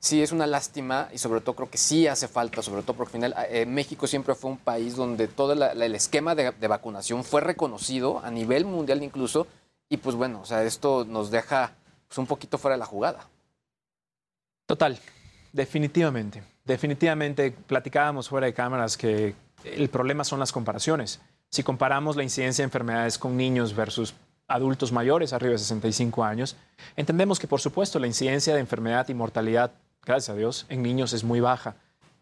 sí 0.00 0.22
es 0.22 0.32
una 0.32 0.46
lástima 0.46 1.08
y 1.12 1.18
sobre 1.18 1.40
todo 1.40 1.56
creo 1.56 1.70
que 1.70 1.78
sí 1.78 2.06
hace 2.06 2.28
falta, 2.28 2.62
sobre 2.62 2.82
todo 2.82 2.96
porque 2.96 3.16
al 3.16 3.22
final 3.30 3.46
eh, 3.50 3.66
México 3.66 4.06
siempre 4.06 4.34
fue 4.34 4.50
un 4.50 4.58
país 4.58 4.96
donde 4.96 5.28
todo 5.28 5.52
el 5.52 5.94
esquema 5.94 6.34
de, 6.34 6.50
vacunación 6.68 7.24
fue 7.24 7.40
reconocido 7.40 8.20
a 8.20 8.30
nivel 8.30 8.64
mundial 8.64 9.02
incluso 9.02 9.46
y 9.88 9.96
pues 9.96 10.16
bueno, 10.16 10.40
o 10.40 10.44
sea, 10.46 10.62
esto 10.64 11.04
nos 11.04 11.30
deja 11.30 11.72
pues, 12.06 12.18
un 12.18 12.26
poquito 12.26 12.58
fuera 12.58 12.74
de 12.74 12.80
la 12.80 12.86
jugada. 12.86 13.26
Total, 14.66 14.98
definitivamente, 15.52 16.42
definitivamente 16.64 17.50
platicábamos 17.50 18.28
fuera 18.28 18.46
de 18.46 18.54
cámaras 18.54 18.96
que 18.96 19.34
el 19.64 19.88
problema 19.88 20.24
son 20.24 20.38
las 20.38 20.52
comparaciones. 20.52 21.20
Si 21.50 21.62
comparamos 21.62 22.16
la 22.16 22.22
incidencia 22.22 22.62
de 22.62 22.66
enfermedades 22.66 23.18
con 23.18 23.36
niños 23.36 23.74
versus 23.74 24.14
adultos 24.48 24.92
mayores 24.92 25.32
arriba 25.32 25.52
de 25.52 25.58
65 25.58 26.24
años, 26.24 26.56
entendemos 26.96 27.38
que 27.38 27.46
por 27.46 27.60
supuesto 27.60 27.98
la 27.98 28.06
incidencia 28.06 28.54
de 28.54 28.60
enfermedad 28.60 29.08
y 29.08 29.14
mortalidad, 29.14 29.72
gracias 30.04 30.30
a 30.30 30.38
Dios, 30.38 30.66
en 30.68 30.82
niños 30.82 31.12
es 31.12 31.24
muy 31.24 31.40
baja. 31.40 31.76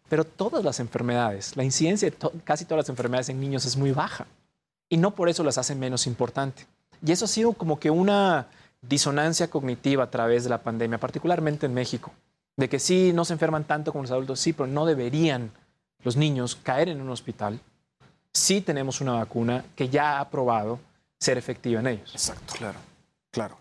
Pero 0.09 0.23
todas 0.23 0.63
las 0.63 0.79
enfermedades, 0.79 1.57
la 1.57 1.65
incidencia 1.65 2.09
de 2.09 2.15
casi 2.45 2.63
todas 2.63 2.83
las 2.83 2.89
enfermedades 2.89 3.29
en 3.29 3.39
niños 3.41 3.65
es 3.65 3.75
muy 3.75 3.91
baja. 3.91 4.27
Y 4.89 4.95
no 4.95 5.11
por 5.11 5.27
eso 5.27 5.43
las 5.43 5.57
hace 5.57 5.75
menos 5.75 6.07
importante. 6.07 6.65
Y 7.05 7.11
eso 7.11 7.25
ha 7.25 7.27
sido 7.27 7.51
como 7.51 7.79
que 7.79 7.89
una 7.89 8.47
disonancia 8.81 9.49
cognitiva 9.49 10.05
a 10.05 10.09
través 10.09 10.45
de 10.45 10.49
la 10.49 10.63
pandemia, 10.63 10.99
particularmente 10.99 11.65
en 11.65 11.73
México, 11.73 12.13
de 12.55 12.69
que 12.69 12.79
sí, 12.79 13.11
no 13.13 13.25
se 13.25 13.33
enferman 13.33 13.65
tanto 13.65 13.91
como 13.91 14.03
los 14.03 14.11
adultos, 14.11 14.39
sí, 14.39 14.53
pero 14.53 14.67
no 14.67 14.85
deberían 14.85 15.51
los 16.03 16.15
niños 16.15 16.55
caer 16.55 16.87
en 16.87 17.01
un 17.01 17.09
hospital 17.09 17.59
sí 18.37 18.61
tenemos 18.61 19.01
una 19.01 19.13
vacuna 19.13 19.65
que 19.75 19.89
ya 19.89 20.19
ha 20.19 20.29
probado 20.29 20.79
ser 21.19 21.37
efectiva 21.37 21.79
en 21.79 21.87
ellos. 21.87 22.11
Exacto, 22.13 22.53
claro, 22.57 22.79
claro. 23.31 23.57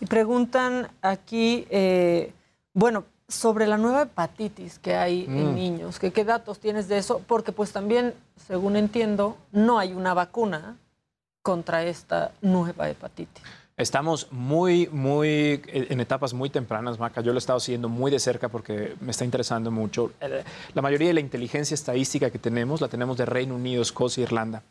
Y 0.00 0.06
preguntan 0.06 0.88
aquí, 1.02 1.66
eh, 1.70 2.32
bueno, 2.72 3.04
sobre 3.28 3.66
la 3.66 3.76
nueva 3.76 4.02
hepatitis 4.02 4.78
que 4.78 4.94
hay 4.94 5.24
en 5.24 5.52
mm. 5.52 5.54
niños, 5.54 5.98
¿qué 5.98 6.24
datos 6.24 6.58
tienes 6.58 6.88
de 6.88 6.98
eso? 6.98 7.22
Porque 7.26 7.52
pues 7.52 7.72
también, 7.72 8.14
según 8.46 8.76
entiendo, 8.76 9.36
no 9.52 9.78
hay 9.78 9.92
una 9.92 10.14
vacuna 10.14 10.76
contra 11.42 11.84
esta 11.84 12.32
nueva 12.40 12.88
hepatitis. 12.88 13.42
Estamos 13.76 14.30
muy, 14.30 14.86
muy 14.88 15.62
en 15.66 16.00
etapas 16.00 16.34
muy 16.34 16.50
tempranas, 16.50 16.98
Maca. 16.98 17.22
Yo 17.22 17.32
lo 17.32 17.38
he 17.38 17.40
estado 17.40 17.58
siguiendo 17.58 17.88
muy 17.88 18.10
de 18.10 18.18
cerca 18.18 18.50
porque 18.50 18.94
me 19.00 19.10
está 19.10 19.24
interesando 19.24 19.70
mucho. 19.70 20.12
La 20.74 20.82
mayoría 20.82 21.08
de 21.08 21.14
la 21.14 21.20
inteligencia 21.20 21.74
estadística 21.74 22.30
que 22.30 22.38
tenemos 22.38 22.82
la 22.82 22.88
tenemos 22.88 23.16
de 23.16 23.24
Reino 23.24 23.54
Unido, 23.54 23.80
Escocia 23.80 24.20
e 24.20 24.24
Irlanda. 24.24 24.62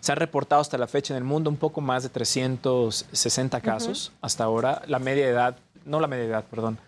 Se 0.00 0.12
han 0.12 0.18
reportado 0.18 0.60
hasta 0.60 0.76
la 0.76 0.86
fecha 0.86 1.14
en 1.14 1.18
el 1.18 1.24
mundo 1.24 1.48
un 1.48 1.56
poco 1.56 1.80
más 1.80 2.02
de 2.02 2.10
360 2.10 3.60
casos 3.62 4.12
hasta 4.20 4.44
ahora. 4.44 4.82
La 4.86 4.98
media 4.98 5.26
edad, 5.26 5.56
no 5.86 5.98
la 5.98 6.06
media 6.06 6.24
edad, 6.24 6.44
perdón. 6.44 6.78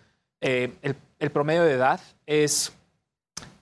Eh, 0.41 0.71
el, 0.83 0.95
el, 1.17 1.31
promedio 1.31 1.63
de 1.63 1.71
edad 1.71 1.99
es 2.27 2.73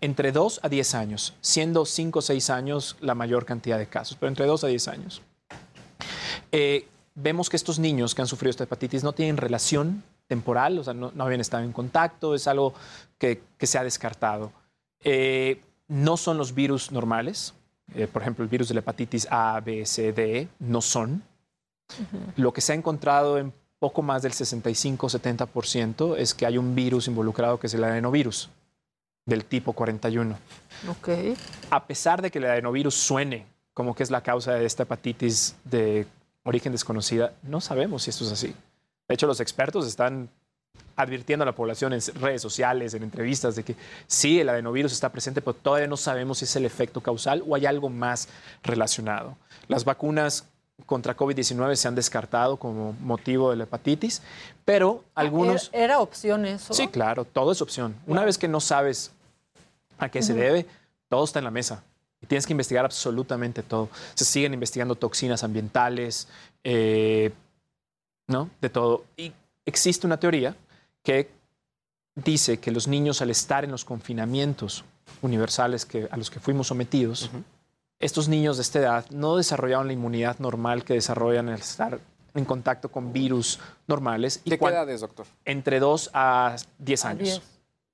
entre 0.01 0.33
2 0.33 0.59
a 0.61 0.67
10 0.67 0.95
años, 0.95 1.35
siendo 1.39 1.85
5 1.85 2.19
o 2.19 2.21
6 2.21 2.49
años 2.49 2.97
la 2.99 3.15
mayor 3.15 3.45
cantidad 3.45 3.77
de 3.77 3.87
casos, 3.87 4.17
pero 4.19 4.27
entre 4.27 4.45
2 4.45 4.65
a 4.65 4.67
10 4.67 4.87
años. 4.89 5.21
Eh, 6.51 6.87
vemos 7.15 7.49
que 7.49 7.55
estos 7.55 7.79
niños 7.79 8.15
que 8.15 8.21
han 8.21 8.27
sufrido 8.27 8.51
esta 8.51 8.63
hepatitis 8.63 9.03
no 9.03 9.13
tienen 9.13 9.37
relación 9.37 10.03
temporal, 10.27 10.79
o 10.79 10.83
sea, 10.83 10.93
no, 10.93 11.11
habían 11.19 11.41
estado 11.41 11.63
en 11.63 11.71
contacto, 11.71 12.35
es 12.35 12.47
algo 12.47 12.73
que, 13.17 13.41
se 13.59 13.77
ha 13.77 13.83
descartado. 13.83 14.51
Eh, 15.01 15.61
no 15.87 16.17
son 16.17 16.37
los 16.37 16.53
virus 16.53 16.91
normales, 16.91 17.53
eh, 17.93 18.07
por 18.07 18.21
ejemplo, 18.21 18.43
el 18.43 18.49
virus 18.49 18.69
de 18.69 18.75
la 18.75 18.79
hepatitis 18.79 19.27
A, 19.29 19.59
B, 19.59 19.85
C, 19.85 20.13
D, 20.13 20.47
no 20.59 20.81
son. 20.81 21.23
Lo 22.37 22.53
que 22.53 22.61
se 22.61 22.71
ha 22.71 22.75
encontrado 22.75 23.37
en 23.37 23.53
poco 23.77 24.01
más 24.01 24.21
del 24.23 24.31
65-70% 24.31 26.17
es 26.17 26.33
que 26.33 26.45
hay 26.45 26.57
un 26.57 26.73
virus 26.73 27.07
involucrado 27.07 27.59
que 27.59 27.67
es 27.67 27.73
el 27.73 27.83
adenovirus 27.83 28.49
del 29.25 29.45
tipo 29.45 29.73
41. 29.73 30.37
Okay. 30.99 31.35
A 31.69 31.85
pesar 31.85 32.21
de 32.21 32.31
que 32.31 32.39
el 32.39 32.45
adenovirus 32.45 32.95
suene 32.95 33.45
como 33.73 33.95
que 33.95 34.03
es 34.03 34.11
la 34.11 34.21
causa 34.21 34.53
de 34.53 34.65
esta 34.65 34.83
hepatitis 34.83 35.55
de 35.63 36.07
origen 36.43 36.71
desconocida, 36.71 37.33
no 37.43 37.61
sabemos 37.61 38.03
si 38.03 38.09
esto 38.09 38.25
es 38.25 38.31
así. 38.31 38.55
De 39.07 39.15
hecho, 39.15 39.27
los 39.27 39.39
expertos 39.39 39.87
están 39.87 40.29
advirtiendo 40.95 41.43
a 41.43 41.45
la 41.45 41.55
población 41.55 41.93
en 41.93 42.01
redes 42.19 42.41
sociales, 42.41 42.93
en 42.93 43.03
entrevistas, 43.03 43.55
de 43.55 43.63
que 43.63 43.75
sí, 44.07 44.39
el 44.39 44.49
adenovirus 44.49 44.91
está 44.91 45.09
presente, 45.09 45.41
pero 45.41 45.55
todavía 45.55 45.87
no 45.87 45.97
sabemos 45.97 46.39
si 46.39 46.45
es 46.45 46.55
el 46.55 46.65
efecto 46.65 47.01
causal 47.01 47.43
o 47.47 47.55
hay 47.55 47.65
algo 47.65 47.89
más 47.89 48.27
relacionado. 48.63 49.35
Las 49.67 49.85
vacunas 49.85 50.45
contra 50.85 51.15
COVID-19 51.15 51.75
se 51.75 51.87
han 51.87 51.95
descartado 51.95 52.57
como 52.57 52.93
motivo 53.01 53.51
de 53.51 53.57
la 53.57 53.63
hepatitis, 53.63 54.21
pero 54.65 55.03
algunos... 55.15 55.69
¿Era, 55.73 55.99
opción 55.99 56.45
eso? 56.45 56.73
Sí, 56.73 56.87
claro, 56.87 57.25
todo 57.25 57.51
es 57.51 57.61
opción. 57.61 57.95
Una 58.05 58.25
vez 58.25 58.37
que 58.37 58.47
no 58.47 58.59
sabes 58.59 59.11
a 59.97 60.09
qué 60.09 60.21
se 60.21 60.33
debe, 60.33 60.65
todo 61.09 61.23
está 61.23 61.39
en 61.39 61.45
la 61.45 61.51
mesa. 61.51 61.83
Y 62.23 62.25
tienes 62.25 62.47
que 62.47 62.53
investigar 62.53 62.85
absolutamente 62.85 63.61
todo. 63.61 63.89
Se 64.15 64.25
siguen 64.25 64.53
investigando 64.53 64.95
toxinas 64.95 65.43
ambientales, 65.43 66.29
eh, 66.63 67.31
¿no? 68.27 68.49
De 68.61 68.69
todo. 68.69 69.03
Y 69.17 69.33
existe 69.65 70.07
una 70.07 70.17
teoría 70.17 70.55
que 71.03 71.29
dice 72.15 72.59
que 72.59 72.71
los 72.71 72.87
niños 72.87 73.21
al 73.21 73.29
estar 73.29 73.65
en 73.65 73.71
los 73.71 73.83
confinamientos 73.83 74.85
universales 75.21 75.85
que, 75.85 76.07
a 76.09 76.17
los 76.17 76.31
que 76.31 76.39
fuimos 76.39 76.67
sometidos, 76.67 77.29
estos 77.99 78.27
niños 78.29 78.57
de 78.57 78.63
esta 78.63 78.79
edad 78.79 79.05
no 79.09 79.35
desarrollaban 79.35 79.87
la 79.87 79.93
inmunidad 79.93 80.39
normal 80.39 80.83
que 80.83 80.93
desarrollan 80.93 81.49
al 81.49 81.59
estar 81.59 81.99
en 82.33 82.45
contacto 82.45 82.89
con 82.89 83.13
virus 83.13 83.59
normales. 83.87 84.41
¿De 84.45 84.57
qué 84.57 84.65
edades, 84.65 85.01
doctor? 85.01 85.25
Entre 85.45 85.79
2 85.79 86.11
a 86.13 86.55
10 86.79 87.05
años. 87.05 87.41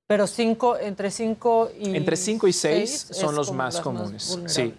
Pero 0.10 0.26
cinco, 0.26 0.76
entre 0.76 1.12
5 1.12 1.72
y 1.78 1.96
Entre 1.96 2.18
5 2.18 2.48
y 2.48 2.54
6 2.54 3.10
son 3.12 3.36
los 3.36 3.52
más 3.52 3.80
comunes. 3.80 4.40
sí. 4.48 4.74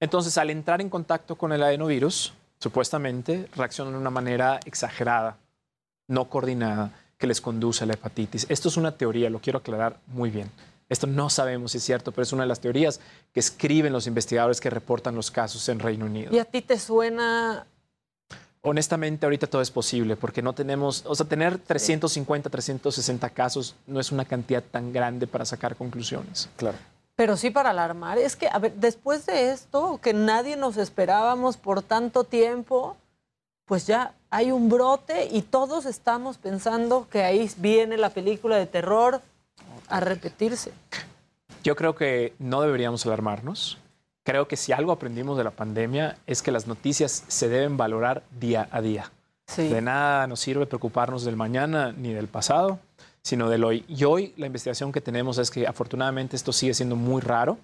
Entonces, 0.00 0.36
al 0.36 0.50
entrar 0.50 0.80
en 0.80 0.90
contacto 0.90 1.36
con 1.36 1.52
el 1.52 1.62
adenovirus, 1.62 2.32
supuestamente 2.58 3.48
reaccionan 3.54 3.92
de 3.92 4.00
una 4.00 4.10
manera 4.10 4.58
exagerada, 4.64 5.36
no 6.08 6.28
coordinada, 6.28 6.90
que 7.16 7.28
les 7.28 7.40
conduce 7.40 7.84
a 7.84 7.86
la 7.86 7.92
hepatitis. 7.92 8.44
Esto 8.48 8.68
es 8.70 8.76
una 8.76 8.90
teoría, 8.96 9.30
lo 9.30 9.38
quiero 9.38 9.60
aclarar 9.60 10.00
muy 10.08 10.30
bien. 10.30 10.50
Esto 10.88 11.06
no 11.06 11.30
sabemos 11.30 11.70
si 11.70 11.78
es 11.78 11.84
cierto, 11.84 12.10
pero 12.10 12.24
es 12.24 12.32
una 12.32 12.42
de 12.42 12.48
las 12.48 12.58
teorías 12.58 12.98
que 13.32 13.38
escriben 13.38 13.92
los 13.92 14.08
investigadores 14.08 14.60
que 14.60 14.68
reportan 14.68 15.14
los 15.14 15.30
casos 15.30 15.68
en 15.68 15.78
Reino 15.78 16.06
Unido. 16.06 16.34
¿Y 16.34 16.40
a 16.40 16.44
ti 16.44 16.60
te 16.60 16.76
suena 16.76 17.66
honestamente 18.62 19.26
ahorita 19.26 19.46
todo 19.46 19.60
es 19.60 19.70
posible 19.70 20.16
porque 20.16 20.40
no 20.40 20.52
tenemos, 20.52 21.04
o 21.06 21.14
sea, 21.14 21.26
tener 21.26 21.58
350, 21.58 22.48
360 22.48 23.30
casos 23.30 23.74
no 23.86 24.00
es 24.00 24.10
una 24.12 24.24
cantidad 24.24 24.62
tan 24.62 24.92
grande 24.92 25.26
para 25.26 25.44
sacar 25.44 25.76
conclusiones. 25.76 26.48
Claro. 26.56 26.78
Pero 27.16 27.36
sí 27.36 27.50
para 27.50 27.70
alarmar. 27.70 28.18
Es 28.18 28.36
que, 28.36 28.48
a 28.48 28.58
ver, 28.58 28.72
después 28.74 29.26
de 29.26 29.52
esto, 29.52 29.98
que 30.02 30.14
nadie 30.14 30.56
nos 30.56 30.76
esperábamos 30.78 31.56
por 31.56 31.82
tanto 31.82 32.24
tiempo, 32.24 32.96
pues 33.66 33.86
ya 33.86 34.14
hay 34.30 34.50
un 34.50 34.68
brote 34.68 35.28
y 35.30 35.42
todos 35.42 35.84
estamos 35.84 36.38
pensando 36.38 37.06
que 37.10 37.22
ahí 37.22 37.50
viene 37.58 37.98
la 37.98 38.10
película 38.10 38.56
de 38.56 38.66
terror 38.66 39.20
a 39.88 40.00
repetirse. 40.00 40.72
Yo 41.62 41.76
creo 41.76 41.94
que 41.94 42.32
no 42.38 42.62
deberíamos 42.62 43.04
alarmarnos 43.06 43.78
creo 44.24 44.48
que 44.48 44.56
si 44.56 44.72
algo 44.72 44.92
aprendimos 44.92 45.36
de 45.36 45.44
la 45.44 45.50
pandemia 45.50 46.18
es 46.26 46.42
que 46.42 46.52
las 46.52 46.66
noticias 46.66 47.24
se 47.28 47.48
deben 47.48 47.76
valorar 47.76 48.22
día 48.38 48.68
a 48.70 48.80
día. 48.80 49.12
De 49.56 49.82
nada 49.82 50.26
nos 50.26 50.40
sirve 50.40 50.66
preocuparnos 50.66 51.24
del 51.24 51.36
mañana 51.36 51.92
ni 51.92 52.12
del 52.14 52.28
pasado, 52.28 52.78
sino 53.22 53.50
del 53.50 53.64
hoy. 53.64 53.84
Y 53.86 54.04
hoy 54.04 54.32
la 54.36 54.46
investigación 54.46 54.92
que 54.92 55.00
tenemos 55.00 55.36
es 55.38 55.50
que 55.50 55.66
afortunadamente 55.66 56.36
esto 56.36 56.52
sigue 56.52 56.72
siendo 56.72 56.96
muy 56.96 57.20
raro. 57.20 57.58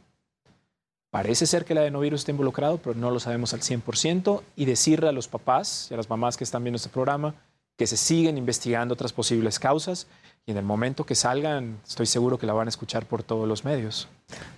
Parece 1.11 1.47
ser 1.47 1.65
que 1.65 1.73
el 1.73 1.79
adenovirus 1.79 2.21
está 2.21 2.33
involucrado, 2.33 2.77
pero 2.77 2.95
no 2.95 3.11
lo 3.11 3.21
sabemos 3.21 3.55
al 3.55 3.61
100%. 3.61 4.43
Y 4.57 4.67
decirle 4.67 5.09
a 5.09 5.13
los 5.13 5.29
papás 5.29 5.89
y 5.91 5.95
a 5.95 5.97
las 5.97 6.11
mamás 6.11 6.37
que 6.37 6.45
están 6.45 6.63
viendo 6.63 6.77
este 6.77 6.91
programa 6.91 7.35
que 7.79 7.87
se 7.87 7.97
siguen 7.97 8.37
investigando 8.37 8.93
otras 8.93 9.13
posibles 9.13 9.59
causas 9.59 10.09
y 10.49 10.53
en 10.53 10.57
el 10.57 10.65
momento 10.65 11.05
que 11.05 11.15
salgan, 11.15 11.79
estoy 11.87 12.07
seguro 12.07 12.39
que 12.39 12.47
la 12.47 12.55
van 12.55 12.69
a 12.69 12.71
escuchar 12.71 13.05
por 13.05 13.23
todos 13.23 13.47
los 13.47 13.67
medios. 13.67 14.09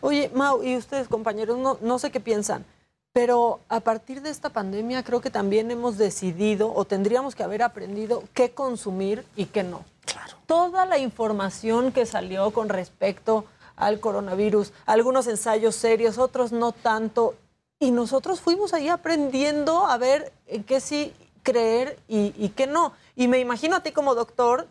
Oye, 0.01 0.31
Mau, 0.33 0.63
y 0.63 0.77
ustedes, 0.77 1.09
compañeros, 1.09 1.59
no, 1.59 1.79
no 1.81 1.99
sé 1.99 2.13
qué 2.13 2.21
piensan. 2.21 2.65
Pero 3.13 3.59
a 3.69 3.81
partir 3.81 4.23
de 4.23 4.31
esta 4.31 4.51
pandemia 4.51 5.03
creo 5.03 5.21
que 5.21 5.31
también 5.31 5.69
hemos 5.73 5.99
decidido 5.99 6.73
o 6.73 6.85
tendríamos 6.85 7.35
que 7.35 7.43
haber 7.43 7.65
aprendido 7.65 8.23
qué 8.35 8.53
consumir 8.53 9.25
y 9.35 9.47
qué 9.47 9.65
no. 9.65 9.85
Claro. 10.05 10.37
Toda 10.47 10.87
la 10.87 10.99
información 10.99 11.91
que 11.91 12.07
salió 12.07 12.53
con 12.53 12.69
respecto 12.69 13.45
al 13.75 13.99
coronavirus, 13.99 14.73
algunos 14.87 15.27
ensayos 15.27 15.75
serios, 15.75 16.19
otros 16.19 16.53
no 16.53 16.71
tanto, 16.71 17.35
y 17.81 17.91
nosotros 17.91 18.41
fuimos 18.41 18.75
ahí 18.75 18.89
aprendiendo 18.89 19.87
a 19.87 19.99
ver 19.99 20.33
en 20.47 20.63
qué 20.63 20.79
sí 20.79 21.13
creer 21.43 21.99
y, 22.07 22.33
y 22.37 22.51
qué 22.51 22.69
no. 22.69 22.93
Y 23.17 23.27
me 23.27 23.41
imagino 23.41 23.75
a 23.75 23.83
ti 23.83 23.91
como 23.91 24.15
doctor, 24.15 24.69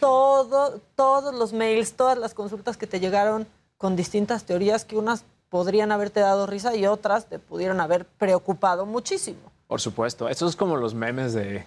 todo, 0.00 0.80
todos 0.96 1.34
los 1.34 1.52
mails, 1.52 1.92
todas 1.92 2.18
las 2.18 2.34
consultas 2.34 2.76
que 2.76 2.86
te 2.86 2.98
llegaron 2.98 3.46
con 3.76 3.94
distintas 3.96 4.44
teorías 4.44 4.84
que 4.84 4.96
unas 4.96 5.24
podrían 5.48 5.92
haberte 5.92 6.20
dado 6.20 6.46
risa 6.46 6.74
y 6.74 6.86
otras 6.86 7.26
te 7.26 7.38
pudieron 7.38 7.80
haber 7.80 8.06
preocupado 8.06 8.86
muchísimo. 8.86 9.38
Por 9.66 9.80
supuesto, 9.80 10.28
eso 10.28 10.48
es 10.48 10.56
como 10.56 10.76
los 10.76 10.94
memes 10.94 11.32
de 11.32 11.66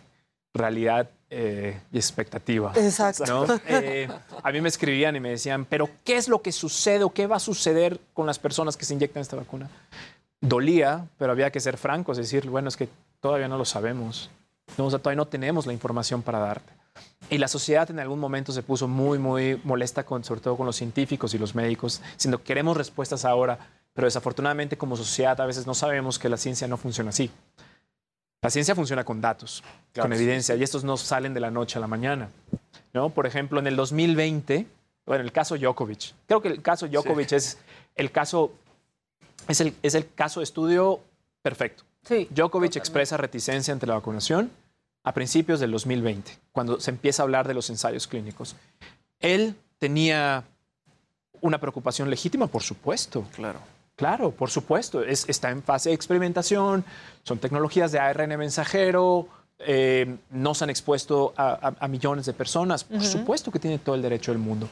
realidad 0.54 1.10
eh, 1.30 1.80
y 1.92 1.98
expectativa. 1.98 2.72
Exacto. 2.76 3.46
Eh, 3.68 4.08
a 4.44 4.52
mí 4.52 4.62
me 4.62 4.70
escribían 4.70 5.16
y 5.16 5.20
me 5.20 5.32
decían, 5.32 5.66
pero 5.66 5.90
¿qué 6.04 6.18
es 6.18 6.28
lo 6.28 6.42
que 6.42 6.52
sucede 6.52 7.04
o 7.04 7.10
qué 7.10 7.28
va 7.28 7.38
a 7.38 7.40
suceder 7.40 8.00
con 8.14 8.26
las 8.26 8.40
personas 8.40 8.78
que 8.78 8.86
se 8.86 8.94
inyectan 8.94 9.22
esta 9.22 9.36
vacuna? 9.36 9.70
Dolía, 10.40 11.08
pero 11.18 11.32
había 11.32 11.52
que 11.52 11.60
ser 11.60 11.78
francos, 11.78 12.18
decir, 12.18 12.50
bueno, 12.50 12.68
es 12.70 12.78
que 12.78 12.90
todavía 13.20 13.48
no 13.48 13.58
lo 13.58 13.66
sabemos. 13.66 14.30
No, 14.78 14.90
todavía 14.90 15.18
no 15.18 15.28
tenemos 15.28 15.66
la 15.66 15.74
información 15.74 16.22
para 16.22 16.40
darte. 16.40 16.72
Y 17.30 17.38
la 17.38 17.48
sociedad 17.48 17.90
en 17.90 18.00
algún 18.00 18.20
momento 18.20 18.52
se 18.52 18.64
puso 18.64 18.88
muy, 18.88 19.18
muy 19.18 19.60
molesta, 19.64 20.06
con, 20.06 20.24
sobre 20.24 20.42
todo 20.42 20.58
con 20.58 20.66
los 20.66 20.76
científicos 20.76 21.34
y 21.34 21.38
los 21.38 21.56
médicos, 21.56 22.02
diciendo, 22.14 22.44
queremos 22.44 22.78
respuestas 22.78 23.26
ahora, 23.26 23.58
pero 23.94 24.06
desafortunadamente 24.06 24.78
como 24.78 24.96
sociedad 24.96 25.40
a 25.40 25.46
veces 25.46 25.66
no 25.66 25.74
sabemos 25.74 26.20
que 26.20 26.30
la 26.30 26.38
ciencia 26.38 26.68
no 26.68 26.78
funciona 26.78 27.10
así. 27.10 27.32
La 28.42 28.50
ciencia 28.50 28.76
funciona 28.76 29.06
con 29.06 29.22
datos, 29.22 29.64
con 29.98 30.12
evidencia, 30.12 30.56
y 30.56 30.64
estos 30.64 30.84
no 30.84 30.98
salen 30.98 31.34
de 31.34 31.40
la 31.40 31.50
noche 31.50 31.78
a 31.78 31.82
la 31.82 31.88
mañana. 31.88 32.30
¿no? 32.94 33.10
Por 33.10 33.26
ejemplo, 33.26 33.60
en 33.60 33.68
el 33.68 33.76
2020, 33.78 34.68
bueno, 35.06 35.24
el 35.24 35.32
caso 35.32 35.58
Djokovic, 35.58 36.14
creo 36.28 36.42
que 36.42 36.50
el 36.50 36.62
caso 36.62 36.88
Djokovic 36.88 37.32
es 37.32 37.58
el 37.96 38.12
caso, 38.12 38.52
es 39.48 39.62
el, 39.62 39.74
es 39.82 39.96
el 39.96 40.14
caso 40.14 40.42
de 40.42 40.44
estudio 40.44 41.00
perfecto. 41.42 41.84
Sí, 42.04 42.28
Djokovic 42.32 42.76
expresa 42.76 43.16
reticencia 43.16 43.74
ante 43.74 43.88
la 43.88 43.94
vacunación 43.94 44.52
a 45.04 45.14
principios 45.14 45.60
del 45.60 45.72
2020, 45.72 46.32
cuando 46.52 46.80
se 46.80 46.92
empieza 46.92 47.24
a 47.24 47.26
hablar 47.26 47.48
de 47.48 47.54
los 47.54 47.70
ensayos 47.70 48.08
clínicos. 48.08 48.56
Él 49.20 49.56
tenía 49.78 50.46
una 51.42 51.60
preocupación 51.60 52.10
legítima, 52.10 52.48
por 52.48 52.64
supuesto. 52.64 53.26
Claro. 53.36 53.60
Claro, 53.96 54.32
por 54.32 54.50
supuesto. 54.50 55.04
está 55.04 55.52
en 55.52 55.62
fase 55.62 55.90
de 55.90 55.96
experimentación, 55.96 56.84
son 57.24 57.38
tecnologías 57.38 57.92
de 57.92 58.00
ARN 58.00 58.38
mensajero, 58.38 59.28
eh, 59.60 60.18
no 60.32 60.54
se 60.56 60.64
han 60.64 60.70
expuesto 60.70 61.34
a, 61.38 61.88
millones 61.88 62.26
de 62.26 62.34
personas. 62.34 62.84
Por 62.84 63.04
supuesto 63.04 63.52
que 63.52 63.60
tiene 63.60 63.80
todo 63.80 63.96
el 63.96 64.02
derecho 64.02 64.32
del 64.32 64.40
mundo. 64.40 64.70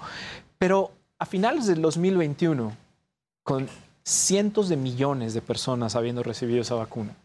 Pero 0.57 0.91
a 1.19 1.25
finales 1.25 1.67
del 1.67 1.81
2021, 1.81 2.75
con 3.43 3.69
cientos 4.03 4.69
de 4.69 4.77
millones 4.77 5.33
de 5.33 5.41
personas 5.41 5.95
habiendo 5.95 6.23
recibido 6.23 6.61
esa 6.61 6.75
vacuna, 6.75 7.15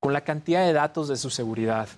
con 0.00 0.12
la 0.12 0.22
cantidad 0.22 0.66
de 0.66 0.72
datos 0.72 1.08
de 1.08 1.16
su 1.16 1.28
seguridad, 1.28 1.88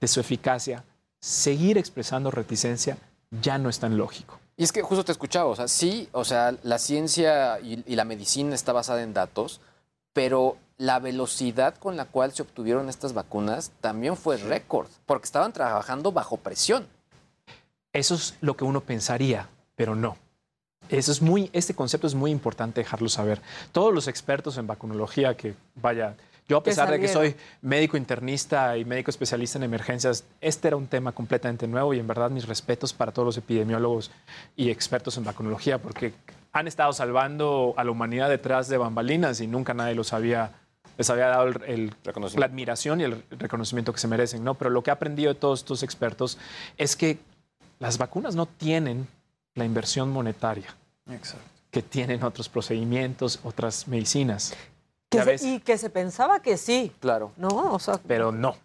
de 0.00 0.08
su 0.08 0.20
eficacia, 0.20 0.84
seguir 1.20 1.78
expresando 1.78 2.30
reticencia 2.30 2.96
ya 3.30 3.58
no 3.58 3.68
es 3.68 3.78
tan 3.78 3.98
lógico. 3.98 4.38
Y 4.56 4.64
es 4.64 4.72
que 4.72 4.82
justo 4.82 5.04
te 5.04 5.12
escuchaba, 5.12 5.48
o 5.48 5.56
sea, 5.56 5.68
sí, 5.68 6.08
o 6.12 6.24
sea, 6.24 6.54
la 6.64 6.78
ciencia 6.78 7.60
y, 7.60 7.94
la 7.94 8.04
medicina 8.04 8.54
está 8.54 8.72
basada 8.72 9.02
en 9.02 9.14
datos, 9.14 9.60
pero 10.12 10.56
la 10.78 10.98
velocidad 10.98 11.76
con 11.76 11.96
la 11.96 12.06
cual 12.06 12.32
se 12.32 12.42
obtuvieron 12.42 12.88
estas 12.88 13.12
vacunas 13.12 13.70
también 13.80 14.16
fue 14.16 14.36
récord, 14.36 14.88
porque 15.06 15.26
estaban 15.26 15.52
trabajando 15.52 16.10
bajo 16.10 16.38
presión. 16.38 16.86
Eso 17.92 18.16
es 18.16 18.34
lo 18.40 18.56
que 18.56 18.64
uno 18.64 18.80
pensaría, 18.80 19.48
pero 19.76 19.94
no. 19.94 20.16
Eso 20.88 21.12
es 21.12 21.20
muy, 21.20 21.50
este 21.52 21.74
concepto 21.74 22.06
es 22.06 22.14
muy 22.14 22.30
importante 22.30 22.80
dejarlo 22.80 23.08
saber. 23.08 23.40
Todos 23.72 23.94
los 23.94 24.08
expertos 24.08 24.56
en 24.56 24.66
vacunología 24.66 25.36
que, 25.36 25.54
vaya, 25.76 26.16
yo, 26.48 26.56
a 26.56 26.62
pesar 26.62 26.90
de 26.90 26.98
que 26.98 27.08
soy 27.08 27.36
médico 27.60 27.98
internista 27.98 28.78
y 28.78 28.84
médico 28.86 29.10
especialista 29.10 29.58
en 29.58 29.64
emergencias, 29.64 30.24
este 30.40 30.68
era 30.68 30.78
un 30.78 30.86
tema 30.86 31.12
completamente 31.12 31.68
nuevo 31.68 31.92
y 31.92 31.98
en 31.98 32.06
verdad 32.06 32.30
mis 32.30 32.48
respetos 32.48 32.94
para 32.94 33.12
todos 33.12 33.26
los 33.26 33.36
epidemiólogos 33.36 34.10
y 34.56 34.70
expertos 34.70 35.18
en 35.18 35.24
vacunología, 35.24 35.76
porque 35.76 36.14
han 36.52 36.66
estado 36.66 36.94
salvando 36.94 37.74
a 37.76 37.84
la 37.84 37.90
humanidad 37.90 38.30
detrás 38.30 38.68
de 38.68 38.78
bambalinas 38.78 39.42
y 39.42 39.46
nunca 39.46 39.74
nadie 39.74 39.94
los 39.94 40.14
había, 40.14 40.52
les 40.96 41.10
había 41.10 41.26
dado 41.26 41.48
el, 41.48 41.94
la 42.36 42.46
admiración 42.46 43.02
y 43.02 43.04
el 43.04 43.22
reconocimiento 43.30 43.92
que 43.92 43.98
se 43.98 44.08
merecen. 44.08 44.42
¿no? 44.42 44.54
Pero 44.54 44.70
lo 44.70 44.82
que 44.82 44.88
he 44.88 44.92
aprendido 44.92 45.34
de 45.34 45.38
todos 45.38 45.60
estos 45.60 45.82
expertos 45.82 46.38
es 46.78 46.96
que 46.96 47.18
las 47.78 47.98
vacunas 47.98 48.34
no 48.34 48.46
tienen 48.46 49.06
la 49.54 49.66
inversión 49.66 50.10
monetaria. 50.10 50.74
que 51.70 51.82
tienen 51.82 52.22
otros 52.22 52.48
procedimientos, 52.48 53.40
otras 53.42 53.86
medicinas 53.86 54.54
y 55.40 55.60
que 55.60 55.78
se 55.78 55.90
pensaba 55.90 56.40
que 56.40 56.56
sí. 56.56 56.92
Claro. 57.00 57.32
No, 57.36 57.78
Pero 58.06 58.32
no. 58.32 58.56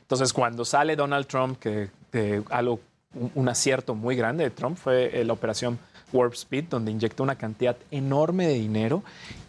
Entonces, 0.00 0.32
cuando 0.32 0.64
sale 0.64 0.96
Donald 0.96 1.26
Trump, 1.26 1.58
que, 1.58 1.90
algo, 2.50 2.80
un, 3.34 3.48
acierto 3.48 3.94
muy 3.94 4.16
grande 4.16 4.44
de 4.44 4.50
Trump 4.50 4.78
fue 4.78 5.24
la 5.24 5.32
operación 5.32 5.78
Warp 6.12 6.34
Speed, 6.34 6.64
donde 6.64 6.90
inyectó 6.90 7.22
una 7.22 7.36
cantidad 7.36 7.76
enorme 7.90 8.46
de 8.46 8.54
dinero 8.54 9.02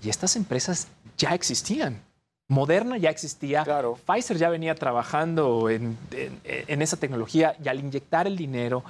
y 0.04 0.10
estas 0.10 0.36
empresas 0.36 0.88
ya 1.18 1.34
existían. 1.34 2.02
Moderna 2.47 2.97
ya 2.97 3.10
existía, 3.10 3.64
claro. 3.64 3.97
Pfizer 4.06 4.38
ya 4.38 4.49
venía 4.49 4.76
trabajando 4.76 5.70
en, 5.70 5.97
en 6.12 6.82
esa 6.82 6.97
tecnología 6.97 7.56
y 7.64 7.70
al 7.70 7.80
inyectar 7.80 8.28
el 8.28 8.36
dinero, 8.36 8.84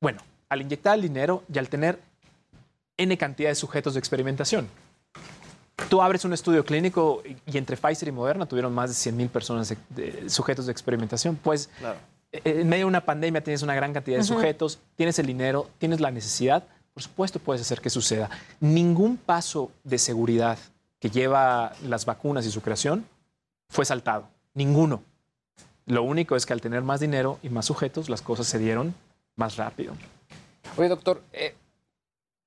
bueno, 0.00 0.20
al 0.48 0.62
inyectar 0.62 0.94
el 0.94 1.02
dinero 1.02 1.42
y 1.52 1.58
al 1.58 1.68
tener 1.68 1.98
N 2.96 3.18
cantidad 3.18 3.50
de 3.50 3.56
sujetos 3.56 3.94
de 3.94 3.98
experimentación, 3.98 4.68
Tú 5.88 6.00
abres 6.00 6.24
un 6.24 6.32
estudio 6.32 6.64
clínico 6.64 7.22
y 7.46 7.58
entre 7.58 7.76
Pfizer 7.76 8.08
y 8.08 8.12
Moderna 8.12 8.46
tuvieron 8.46 8.72
más 8.72 8.90
de 8.90 8.94
100 8.94 9.16
mil 9.16 9.28
personas, 9.28 9.74
de, 9.90 10.28
sujetos 10.30 10.66
de 10.66 10.72
experimentación. 10.72 11.36
Pues 11.36 11.68
eh, 12.32 12.42
en 12.44 12.68
medio 12.68 12.84
de 12.84 12.88
una 12.88 13.04
pandemia 13.04 13.42
tienes 13.42 13.62
una 13.62 13.74
gran 13.74 13.92
cantidad 13.92 14.18
de 14.18 14.24
sujetos, 14.24 14.78
tienes 14.96 15.18
el 15.18 15.26
dinero, 15.26 15.68
tienes 15.78 16.00
la 16.00 16.10
necesidad, 16.10 16.64
por 16.92 17.02
supuesto 17.02 17.40
puedes 17.40 17.60
hacer 17.60 17.80
que 17.80 17.90
suceda. 17.90 18.30
Ningún 18.60 19.16
paso 19.16 19.72
de 19.82 19.98
seguridad 19.98 20.58
que 21.00 21.10
lleva 21.10 21.72
las 21.82 22.06
vacunas 22.06 22.46
y 22.46 22.50
su 22.50 22.62
creación 22.62 23.04
fue 23.68 23.84
saltado. 23.84 24.28
Ninguno. 24.54 25.02
Lo 25.86 26.02
único 26.02 26.36
es 26.36 26.46
que 26.46 26.52
al 26.52 26.60
tener 26.60 26.82
más 26.82 27.00
dinero 27.00 27.38
y 27.42 27.50
más 27.50 27.66
sujetos, 27.66 28.08
las 28.08 28.22
cosas 28.22 28.46
se 28.46 28.58
dieron 28.58 28.94
más 29.36 29.56
rápido. 29.56 29.94
Oye, 30.76 30.88
doctor, 30.88 31.22
eh, 31.32 31.54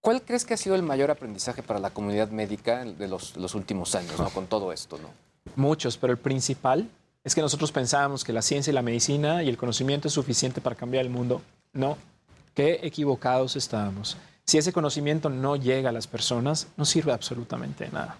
¿Cuál 0.07 0.21
crees 0.21 0.45
que 0.45 0.53
ha 0.53 0.57
sido 0.57 0.73
el 0.75 0.83
mayor 0.83 1.11
aprendizaje 1.11 1.61
para 1.61 1.81
la 1.81 1.89
comunidad 1.89 2.29
médica 2.29 2.85
de 2.85 3.09
los, 3.09 3.35
últimos 3.55 3.93
años, 3.93 4.13
con 4.33 4.47
todo 4.47 4.71
esto? 4.71 4.97
¿no? 4.97 5.09
Muchos, 5.57 5.97
pero 5.97 6.13
el 6.13 6.17
principal 6.17 6.89
es 7.25 7.35
que 7.35 7.41
nosotros 7.41 7.73
pensábamos 7.73 8.23
que 8.23 8.31
la 8.31 8.41
ciencia 8.41 8.71
y 8.71 8.73
la 8.73 8.81
medicina 8.81 9.43
y 9.43 9.49
el 9.49 9.57
conocimiento 9.57 10.07
es 10.07 10.13
suficiente 10.13 10.61
para 10.61 10.77
cambiar 10.77 11.03
el 11.03 11.11
mundo. 11.11 11.41
No, 11.73 11.97
qué 12.53 12.79
equivocados 12.83 13.57
estábamos. 13.57 14.15
Si 14.45 14.57
ese 14.57 14.71
conocimiento 14.71 15.29
no 15.29 15.57
llega 15.57 15.89
a 15.89 15.91
las 15.91 16.07
personas, 16.07 16.67
no 16.77 16.85
sirve 16.85 17.11
absolutamente 17.11 17.83
de 17.83 17.91
nada. 17.91 18.15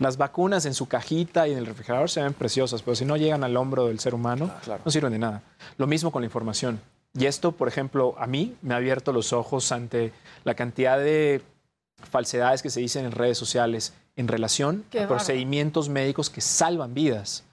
Las 0.00 0.18
vacunas 0.18 0.66
en 0.66 0.74
su 0.74 0.86
cajita 0.86 1.48
y 1.48 1.52
en 1.52 1.56
el 1.56 1.64
refrigerador 1.64 2.10
se 2.10 2.22
ven 2.22 2.34
preciosas, 2.34 2.82
pero 2.82 2.94
si 2.94 3.06
no 3.06 3.16
llegan 3.16 3.42
al 3.42 3.56
hombro 3.56 3.86
del 3.86 4.00
ser 4.00 4.14
humano, 4.14 4.50
ah, 4.68 4.78
no 4.84 4.90
sirven 4.90 5.12
de 5.12 5.18
nada. 5.18 5.42
Lo 5.78 5.86
mismo 5.86 6.12
con 6.12 6.20
la 6.20 6.26
información. 6.26 6.78
Y 7.14 7.26
esto, 7.26 7.52
por 7.52 7.68
ejemplo, 7.68 8.14
a 8.18 8.26
mí 8.26 8.56
me 8.62 8.74
ha 8.74 8.76
abierto 8.76 9.12
los 9.12 9.32
ojos 9.32 9.72
ante 9.72 10.12
la 10.44 10.54
cantidad 10.54 10.98
de 10.98 11.42
falsedades 12.10 12.62
que 12.62 12.70
se 12.70 12.80
dicen 12.80 13.04
en 13.04 13.12
redes 13.12 13.36
sociales 13.36 13.94
en 14.16 14.28
relación 14.28 14.84
a 15.00 15.06
procedimientos 15.06 15.88
médicos 15.88 16.30
que 16.30 16.40
salvan 16.40 16.94
vidas. 16.94 17.44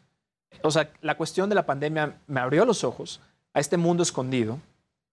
O 0.64 0.72
sea, 0.72 0.91
la 1.01 1.18
cuestión 1.18 1.49
de 1.49 1.55
la 1.55 1.66
pandemia 1.66 2.18
me 2.28 2.39
abrió 2.39 2.66
los 2.66 2.84
ojos 2.84 3.20
a 3.53 3.60
este 3.60 3.78
mundo 3.78 4.03
escondido, 4.03 4.60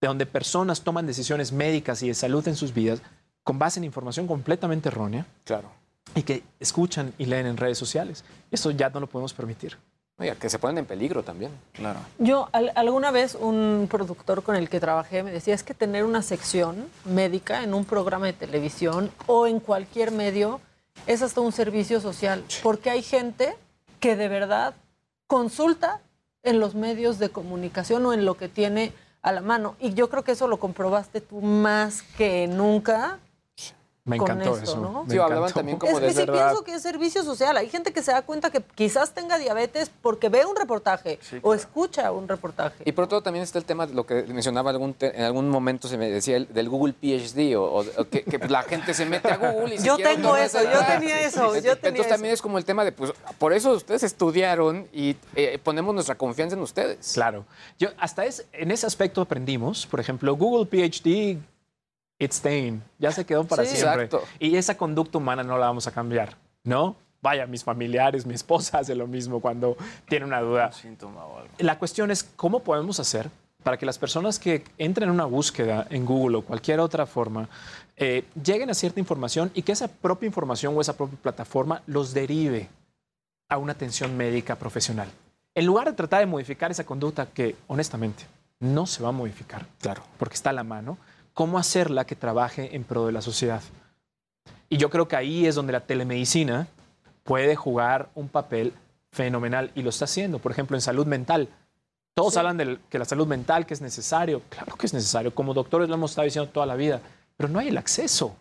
de 0.01 0.07
donde 0.07 0.25
personas 0.25 0.81
toman 0.81 1.07
decisiones 1.07 1.51
médicas 1.51 2.03
y 2.03 2.07
de 2.07 2.13
salud 2.13 2.47
en 2.47 2.55
sus 2.55 2.73
vidas 2.73 3.01
con 3.43 3.59
base 3.59 3.79
en 3.79 3.83
información 3.83 4.27
completamente 4.27 4.89
errónea. 4.89 5.25
Claro. 5.43 5.71
Y 6.13 6.23
que 6.23 6.43
escuchan 6.59 7.13
y 7.17 7.25
leen 7.25 7.45
en 7.45 7.57
redes 7.57 7.77
sociales. 7.77 8.23
Eso 8.51 8.71
ya 8.71 8.89
no 8.89 8.99
lo 8.99 9.07
podemos 9.07 9.33
permitir. 9.33 9.77
Oiga, 10.17 10.35
que 10.35 10.49
se 10.49 10.59
ponen 10.59 10.77
en 10.77 10.85
peligro 10.85 11.23
también. 11.23 11.51
Claro. 11.73 11.99
Yo, 12.19 12.47
alguna 12.53 13.11
vez 13.11 13.35
un 13.35 13.87
productor 13.91 14.43
con 14.43 14.55
el 14.55 14.69
que 14.69 14.79
trabajé 14.79 15.23
me 15.23 15.31
decía, 15.31 15.53
es 15.53 15.63
que 15.63 15.73
tener 15.73 16.05
una 16.05 16.21
sección 16.21 16.87
médica 17.03 17.63
en 17.63 17.73
un 17.73 17.83
programa 17.83 18.27
de 18.27 18.33
televisión 18.33 19.11
o 19.27 19.45
en 19.45 19.59
cualquier 19.59 20.11
medio 20.11 20.61
es 21.05 21.21
hasta 21.21 21.41
un 21.41 21.51
servicio 21.51 21.99
social, 21.99 22.45
porque 22.63 22.89
hay 22.89 23.01
gente 23.01 23.57
que 23.99 24.15
de 24.15 24.29
verdad 24.29 24.73
consulta 25.27 25.99
en 26.43 26.61
los 26.61 26.75
medios 26.75 27.19
de 27.19 27.29
comunicación 27.29 28.05
o 28.05 28.13
en 28.13 28.23
lo 28.23 28.37
que 28.37 28.47
tiene 28.47 28.93
a 29.21 29.33
la 29.33 29.41
mano. 29.41 29.75
Y 29.79 29.93
yo 29.95 30.09
creo 30.09 30.23
que 30.23 30.31
eso 30.31 30.47
lo 30.47 30.57
comprobaste 30.57 31.19
tú 31.19 31.41
más 31.41 32.03
que 32.17 32.47
nunca 32.47 33.19
Me 34.05 34.17
encantó 34.17 34.55
eso. 34.55 34.77
¿no? 34.77 35.05
sí, 35.09 35.17
hablaban 35.17 35.51
también 35.51 35.79
como 35.79 35.97
es 35.97 36.15
que 36.15 36.21
sí 36.21 36.31
pienso 36.31 36.63
que 36.63 36.75
es 36.75 36.81
servicio 36.83 37.23
social. 37.23 37.57
Hay 37.57 37.69
gente 37.69 37.91
que 37.91 38.03
se 38.03 38.11
da 38.11 38.21
cuenta 38.21 38.51
que 38.51 38.61
quizás 38.61 39.15
tenga 39.15 39.39
diabetes 39.39 39.91
porque 40.03 40.29
ve 40.29 40.45
un 40.45 40.55
reportaje 40.55 41.19
o 41.41 41.55
escucha 41.55 42.11
un 42.11 42.27
reportaje. 42.27 42.83
Y 42.85 42.91
por 42.91 43.05
otro 43.05 43.23
también 43.23 43.41
está 43.41 43.57
el 43.57 43.65
tema 43.65 43.87
de 43.87 43.95
lo 43.95 44.05
que 44.05 44.21
mencionaba 44.23 44.69
algún 44.69 44.95
en 44.99 45.23
algún 45.23 45.49
momento 45.49 45.87
se 45.87 45.97
me 45.97 46.11
decía 46.11 46.37
el, 46.37 46.53
del 46.53 46.69
Google 46.69 46.93
PhD 46.93 47.55
o, 47.57 47.83
que, 48.09 48.23
la 48.47 48.61
gente 48.61 48.93
se 48.93 49.07
mete 49.07 49.31
a 49.31 49.37
Google 49.37 49.73
y 49.73 49.77
Yo 49.83 49.97
tengo 49.97 50.37
eso, 50.37 50.59
yo 50.61 50.85
tenía 50.85 51.21
eso, 51.21 51.55
yo 51.55 51.75
tenía 51.75 51.89
Entonces 51.89 52.07
también 52.07 52.33
es 52.35 52.41
como 52.43 52.59
el 52.59 52.65
tema 52.65 52.85
de 52.85 52.91
pues 52.91 53.11
por 53.39 53.53
eso 53.53 53.71
ustedes 53.71 54.03
estudiaron 54.03 54.87
y 54.93 55.15
eh, 55.35 55.59
ponemos 55.63 55.95
nuestra 55.95 56.15
confianza 56.15 56.55
en 56.55 56.61
ustedes. 56.61 57.13
Claro. 57.13 57.45
Yo 57.79 57.89
hasta 57.97 58.25
es, 58.25 58.45
en 58.53 58.69
ese 58.69 58.85
aspecto 58.85 59.21
aprendimos, 59.21 59.87
por 59.87 59.99
ejemplo, 59.99 60.35
Google 60.35 60.67
PhD 60.67 61.39
it's 62.19 62.37
staying, 62.37 62.81
ya 62.99 63.11
se 63.11 63.25
quedó 63.25 63.43
para 63.45 63.65
siempre. 63.65 64.09
Y 64.39 64.55
esa 64.55 64.77
conducta 64.77 65.17
humana 65.17 65.43
no 65.43 65.57
la 65.57 65.67
vamos 65.67 65.87
a 65.87 65.91
cambiar, 65.91 66.37
¿no? 66.63 66.95
Vaya, 67.21 67.47
mis 67.47 67.63
familiares, 67.63 68.25
mi 68.25 68.33
esposa 68.33 68.77
hace 68.79 68.95
lo 68.95 69.07
mismo 69.07 69.39
cuando 69.41 69.77
tiene 70.07 70.25
una 70.25 70.41
duda. 70.41 70.71
La 71.57 71.79
cuestión 71.79 72.11
es 72.11 72.23
cómo 72.23 72.59
podemos 72.59 72.99
hacer 72.99 73.29
para 73.63 73.77
que 73.77 73.85
las 73.87 73.97
personas 73.97 74.37
que 74.37 74.63
entren 74.77 75.09
en 75.09 75.15
una 75.15 75.25
búsqueda 75.25 75.87
en 75.89 76.05
Google 76.05 76.37
o 76.37 76.41
cualquier 76.43 76.79
otra 76.79 77.07
forma 77.07 77.49
eh, 77.97 78.23
lleguen 78.43 78.69
a 78.69 78.75
cierta 78.75 78.99
información 78.99 79.49
y 79.55 79.63
que 79.63 79.71
esa 79.71 79.87
propia 79.87 80.27
información 80.27 80.77
o 80.77 80.81
esa 80.81 80.95
propia 80.95 81.17
plataforma 81.19 81.81
los 81.87 82.13
derive 82.13 82.69
a 83.49 83.57
una 83.57 83.71
atención 83.71 84.15
médica 84.15 84.55
profesional. 84.55 85.09
En 85.55 85.65
lugar 85.65 85.87
de 85.87 85.93
tratar 85.93 86.19
de 86.19 86.25
modificar 86.27 86.69
esa 86.69 86.83
conducta 86.83 87.25
que, 87.25 87.55
honestamente, 87.67 88.25
no 88.59 88.85
se 88.85 89.01
va 89.01 89.09
a 89.09 89.13
modificar, 89.13 89.65
claro, 89.79 90.03
porque 90.19 90.35
está 90.35 90.51
a 90.51 90.53
la 90.53 90.63
mano, 90.63 90.97
cómo 91.35 91.59
hacerla 91.59 92.05
que 92.05 92.15
trabaje 92.15 92.75
en 92.75 92.83
pro 92.83 93.05
de 93.05 93.11
la 93.11 93.21
sociedad. 93.21 93.61
Y 94.69 94.77
yo 94.77 94.89
creo 94.89 95.07
que 95.07 95.17
ahí 95.17 95.45
es 95.45 95.53
donde 95.53 95.73
la 95.73 95.81
telemedicina 95.81 96.67
puede 97.23 97.55
jugar 97.55 98.09
un 98.15 98.29
papel 98.29 98.73
fenomenal 99.11 99.69
y 99.75 99.83
lo 99.83 99.89
está 99.89 100.05
haciendo. 100.05 100.39
Por 100.39 100.51
ejemplo, 100.51 100.75
en 100.75 100.81
salud 100.81 101.05
mental. 101.05 101.49
Todos 102.15 102.37
hablan 102.37 102.57
de 102.57 102.79
que 102.89 102.97
la 102.97 103.05
salud 103.05 103.27
mental, 103.27 103.65
que 103.65 103.73
es 103.73 103.81
necesario. 103.81 104.41
Claro 104.49 104.75
que 104.77 104.87
es 104.87 104.93
necesario. 104.93 105.35
Como 105.35 105.53
doctores 105.53 105.89
lo 105.89 105.95
hemos 105.95 106.11
estado 106.11 106.25
diciendo 106.25 106.49
toda 106.49 106.65
la 106.65 106.75
vida. 106.75 107.01
Pero 107.35 107.49
no 107.49 107.59
hay 107.59 107.67
el 107.67 107.77
acceso. 107.77 108.27
O 108.27 108.37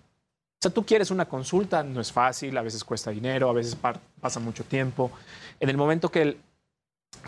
sea, 0.62 0.70
tú 0.70 0.86
quieres 0.86 1.10
una 1.10 1.26
consulta, 1.26 1.82
no 1.82 2.00
es 2.00 2.12
fácil, 2.12 2.56
a 2.56 2.62
veces 2.62 2.84
cuesta 2.84 3.10
dinero, 3.10 3.50
a 3.50 3.52
veces 3.52 3.76
pasa 4.20 4.40
mucho 4.40 4.64
tiempo. 4.64 5.10
En 5.58 5.68
el 5.68 5.76
momento 5.76 6.10
que 6.10 6.38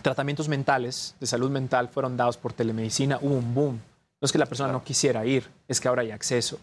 tratamientos 0.00 0.48
mentales, 0.48 1.16
de 1.18 1.26
salud 1.26 1.50
mental, 1.50 1.88
fueron 1.88 2.16
dados 2.16 2.36
por 2.36 2.52
telemedicina, 2.52 3.18
hubo 3.20 3.34
un 3.34 3.54
boom 3.54 3.80
no 4.20 4.26
es 4.26 4.32
que 4.32 4.38
la 4.38 4.46
persona 4.46 4.72
no 4.72 4.82
quisiera 4.82 5.24
ir, 5.26 5.48
es 5.68 5.80
que 5.80 5.88
ahora 5.88 6.02
hay 6.02 6.10
acceso. 6.10 6.58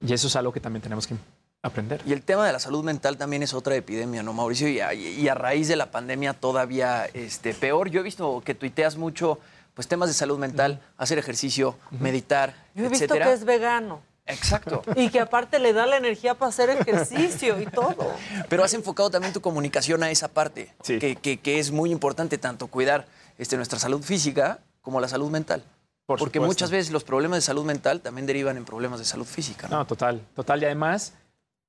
Y 0.00 0.12
eso 0.12 0.26
es 0.28 0.36
algo 0.36 0.52
que 0.52 0.60
también 0.60 0.82
tenemos 0.82 1.06
que 1.06 1.14
aprender. 1.62 2.00
Y 2.06 2.12
el 2.12 2.22
tema 2.22 2.46
de 2.46 2.52
la 2.52 2.58
salud 2.58 2.82
mental 2.82 3.16
también 3.16 3.42
es 3.42 3.52
otra 3.52 3.74
epidemia, 3.74 4.22
¿no, 4.22 4.32
Mauricio? 4.32 4.68
Y 4.68 5.28
a, 5.28 5.34
raíz 5.34 5.68
de 5.68 5.76
la 5.76 5.90
pandemia 5.90 6.32
todavía 6.32 7.06
este, 7.12 7.54
peor. 7.54 7.90
Yo 7.90 8.00
he 8.00 8.02
visto 8.02 8.42
que 8.44 8.54
tuiteas 8.54 8.96
mucho 8.96 9.38
pues 9.74 9.88
temas 9.88 10.08
de 10.08 10.14
salud 10.14 10.38
mental, 10.38 10.80
hacer 10.96 11.18
ejercicio, 11.18 11.76
meditar, 11.90 12.54
Yo 12.74 12.86
he 12.86 12.88
visto 12.88 13.12
que 13.12 13.32
es 13.32 13.44
vegano. 13.44 14.00
Exacto. 14.24 14.82
Y 14.96 15.10
que 15.10 15.20
aparte 15.20 15.58
le 15.58 15.74
da 15.74 15.86
la 15.86 15.98
energía 15.98 16.34
para 16.34 16.48
hacer 16.48 16.70
ejercicio 16.70 17.60
y 17.60 17.66
todo. 17.66 18.10
Pero 18.48 18.64
has 18.64 18.72
enfocado 18.72 19.10
también 19.10 19.32
tu 19.32 19.40
comunicación 19.40 20.02
a 20.02 20.10
esa 20.10 20.28
parte, 20.28 20.72
que, 20.82 21.16
que, 21.16 21.58
es 21.58 21.70
muy 21.70 21.92
importante 21.92 22.38
tanto 22.38 22.66
cuidar 22.68 23.06
este, 23.38 23.56
nuestra 23.56 23.78
salud 23.78 24.02
física 24.02 24.60
como 24.80 24.98
la 25.00 25.08
salud 25.08 25.30
mental. 25.30 25.62
Porque 26.06 26.38
muchas 26.38 26.70
veces 26.70 26.92
los 26.92 27.02
problemas 27.02 27.38
de 27.38 27.42
salud 27.42 27.64
mental 27.64 28.00
también 28.00 28.26
derivan 28.26 28.56
en 28.56 28.64
problemas 28.64 29.00
de 29.00 29.04
salud 29.04 29.26
física. 29.26 29.68
¿no? 29.68 29.84
total, 29.86 30.20
total. 30.36 30.62
Y 30.62 30.64
además, 30.64 31.12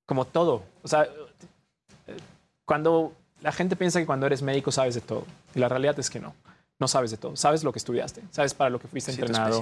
como 0.06 0.26
todo, 0.26 0.64
o 0.84 0.88
sea, 0.88 1.08
cuando 2.64 3.14
la 3.42 3.52
gente 3.52 3.76
piensa 3.76 4.00
que 4.00 4.06
cuando 4.06 4.28
eres 4.28 4.44
médico 4.44 4.72
sabes 4.72 4.94
de 4.94 5.02
todo, 5.02 5.26
y 5.56 5.60
la 5.60 5.68
realidad 5.70 5.98
es 6.00 6.10
que 6.10 6.20
no. 6.20 6.36
No 6.80 6.88
sabes 6.88 7.10
de 7.10 7.18
todo, 7.18 7.36
sabes 7.36 7.64
lo 7.64 7.72
que 7.72 7.80
estudiaste, 7.80 8.22
sabes 8.30 8.54
para 8.54 8.70
lo 8.70 8.80
que 8.80 8.88
fuiste 8.88 9.10
entrenado. 9.10 9.60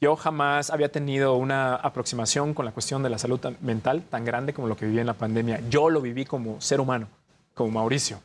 Yo 0.00 0.16
jamás 0.16 0.70
había 0.70 0.90
tenido 0.90 1.36
una 1.36 1.76
aproximación 1.76 2.54
con 2.54 2.64
la 2.64 2.72
cuestión 2.72 3.04
de 3.04 3.10
la 3.10 3.18
salud 3.18 3.38
mental 3.60 4.02
tan 4.10 4.24
grande 4.24 4.52
como 4.52 4.66
lo 4.66 4.76
que 4.76 4.86
viví 4.86 4.98
en 4.98 5.06
la 5.06 5.14
pandemia. 5.14 5.60
Yo 5.70 5.90
lo 5.90 6.00
viví 6.00 6.24
como 6.24 6.60
ser 6.60 6.80
humano, 6.80 7.06
como 7.54 7.70
Mauricio 7.70 8.20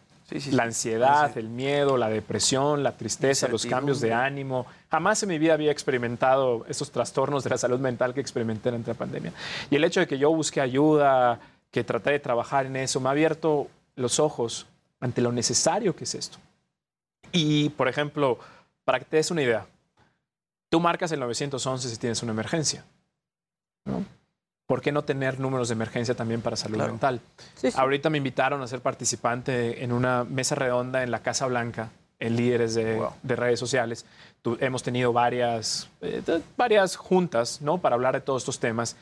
la 0.51 0.63
ansiedad, 0.63 1.37
el 1.37 1.49
miedo, 1.49 1.97
la 1.97 2.09
depresión, 2.09 2.83
la 2.83 2.97
tristeza, 2.97 3.47
los 3.47 3.65
cambios 3.65 4.01
de 4.01 4.13
ánimo. 4.13 4.65
Jamás 4.89 5.21
en 5.23 5.29
mi 5.29 5.37
vida 5.37 5.53
había 5.53 5.71
experimentado 5.71 6.65
esos 6.67 6.91
trastornos 6.91 7.43
de 7.43 7.51
la 7.51 7.57
salud 7.57 7.79
mental 7.79 8.13
que 8.13 8.21
experimenté 8.21 8.69
durante 8.69 8.91
la 8.91 8.97
pandemia. 8.97 9.33
Y 9.69 9.75
el 9.75 9.83
hecho 9.83 9.99
de 9.99 10.07
que 10.07 10.17
yo 10.17 10.31
busque 10.31 10.61
ayuda, 10.61 11.39
que 11.69 11.83
traté 11.83 12.11
de 12.11 12.19
trabajar 12.19 12.65
en 12.65 12.75
eso, 12.75 12.99
me 12.99 13.09
ha 13.09 13.11
abierto 13.11 13.67
los 13.95 14.19
ojos 14.19 14.65
ante 14.99 15.21
lo 15.21 15.31
necesario 15.31 15.95
que 15.95 16.05
es 16.05 16.15
esto. 16.15 16.37
Y, 17.31 17.69
por 17.69 17.87
ejemplo, 17.87 18.39
para 18.83 18.99
que 18.99 19.05
te 19.05 19.17
des 19.17 19.29
una 19.29 19.43
idea, 19.43 19.67
tú 20.69 20.79
marcas 20.79 21.11
el 21.11 21.19
911 21.19 21.89
si 21.89 21.97
tienes 21.97 22.23
una 22.23 22.31
emergencia. 22.31 22.83
¿no? 23.85 24.03
¿Por 24.67 24.81
qué 24.81 24.91
no 24.91 25.03
tener 25.03 25.39
números 25.39 25.69
de 25.69 25.73
emergencia 25.73 26.15
también 26.15 26.41
para 26.41 26.55
salud 26.55 26.77
mental? 26.77 27.21
Ahorita 27.75 28.09
me 28.09 28.17
invitaron 28.17 28.61
a 28.61 28.67
ser 28.67 28.81
participante 28.81 29.83
en 29.83 29.91
una 29.91 30.23
mesa 30.23 30.55
redonda 30.55 31.03
en 31.03 31.11
la 31.11 31.19
Casa 31.19 31.45
Blanca, 31.47 31.91
en 32.19 32.35
líderes 32.35 32.75
de, 32.75 33.05
redes 33.23 33.59
sociales. 33.59 34.05
hemos 34.59 34.83
tenido 34.83 35.13
varias, 35.13 35.89
eh, 36.01 36.21
varias 36.57 36.95
juntas 36.95 37.61
¿no? 37.61 37.77
para 37.77 37.95
hablar 37.95 38.15
de 38.15 38.21
todos 38.21 38.41
estos 38.41 38.59
temas. 38.59 38.95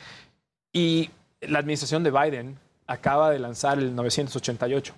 Y 0.74 1.11
la 1.41 1.59
administración 1.59 2.03
de 2.03 2.11
Biden 2.11 2.57
acaba 2.88 3.30
de 3.30 3.39
lanzar 3.39 3.78
el 3.78 3.95
988. 3.95 4.93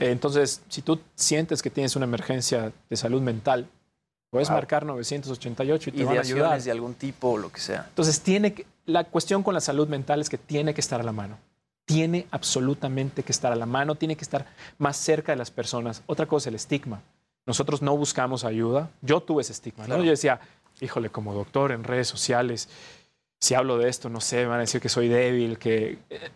Entonces, 0.00 0.60
si 0.68 0.82
tú 0.82 1.00
sientes 1.14 1.62
que 1.62 1.70
tienes 1.70 1.94
una 1.94 2.04
emergencia 2.04 2.72
de 2.90 2.96
salud 2.96 3.22
mental, 3.22 3.68
puedes 4.30 4.50
marcar 4.50 4.84
988 4.84 5.90
y 5.90 5.92
te 5.92 6.04
van 6.04 6.18
a 6.18 6.20
ayudar. 6.20 6.60
de 6.60 6.70
algún 6.72 6.94
tipo 6.94 7.30
o 7.30 7.38
lo 7.38 7.52
que 7.52 7.60
sea. 7.60 7.86
Entonces, 7.88 8.20
tiene 8.20 8.54
que, 8.54 8.66
la 8.86 9.04
cuestión 9.04 9.42
con 9.42 9.54
la 9.54 9.60
salud 9.60 9.88
mental 9.88 10.20
es 10.20 10.28
que 10.28 10.38
tiene 10.38 10.74
que 10.74 10.80
estar 10.80 11.00
a 11.00 11.04
la 11.04 11.12
mano. 11.12 11.38
Tiene 11.84 12.26
absolutamente 12.30 13.22
que 13.22 13.32
estar 13.32 13.52
a 13.52 13.56
la 13.56 13.66
mano, 13.66 13.94
tiene 13.94 14.16
que 14.16 14.24
estar 14.24 14.46
más 14.78 14.96
cerca 14.96 15.32
de 15.32 15.36
las 15.36 15.50
personas. 15.50 16.02
Otra 16.06 16.26
cosa, 16.26 16.48
el 16.48 16.54
estigma. 16.54 17.02
Nosotros 17.46 17.82
no 17.82 17.96
buscamos 17.96 18.44
ayuda. 18.44 18.90
Yo 19.02 19.20
tuve 19.20 19.42
ese 19.42 19.52
estigma. 19.52 19.86
¿no? 19.86 20.02
Yo 20.02 20.10
decía, 20.10 20.40
híjole, 20.80 21.10
como 21.10 21.34
doctor 21.34 21.72
en 21.72 21.84
redes 21.84 22.08
sociales, 22.08 22.68
si 23.38 23.54
hablo 23.54 23.76
de 23.76 23.88
esto, 23.88 24.08
no 24.08 24.20
sé, 24.20 24.46
van 24.46 24.58
a 24.58 24.60
decir 24.60 24.80
que 24.80 24.88
soy 24.88 25.08
débil, 25.08 25.58
que... 25.58 25.98
Eh, 26.08 26.30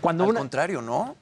cuando 0.00 0.24
Al 0.24 0.34
contrario, 0.34 0.80
¿no? 0.80 1.16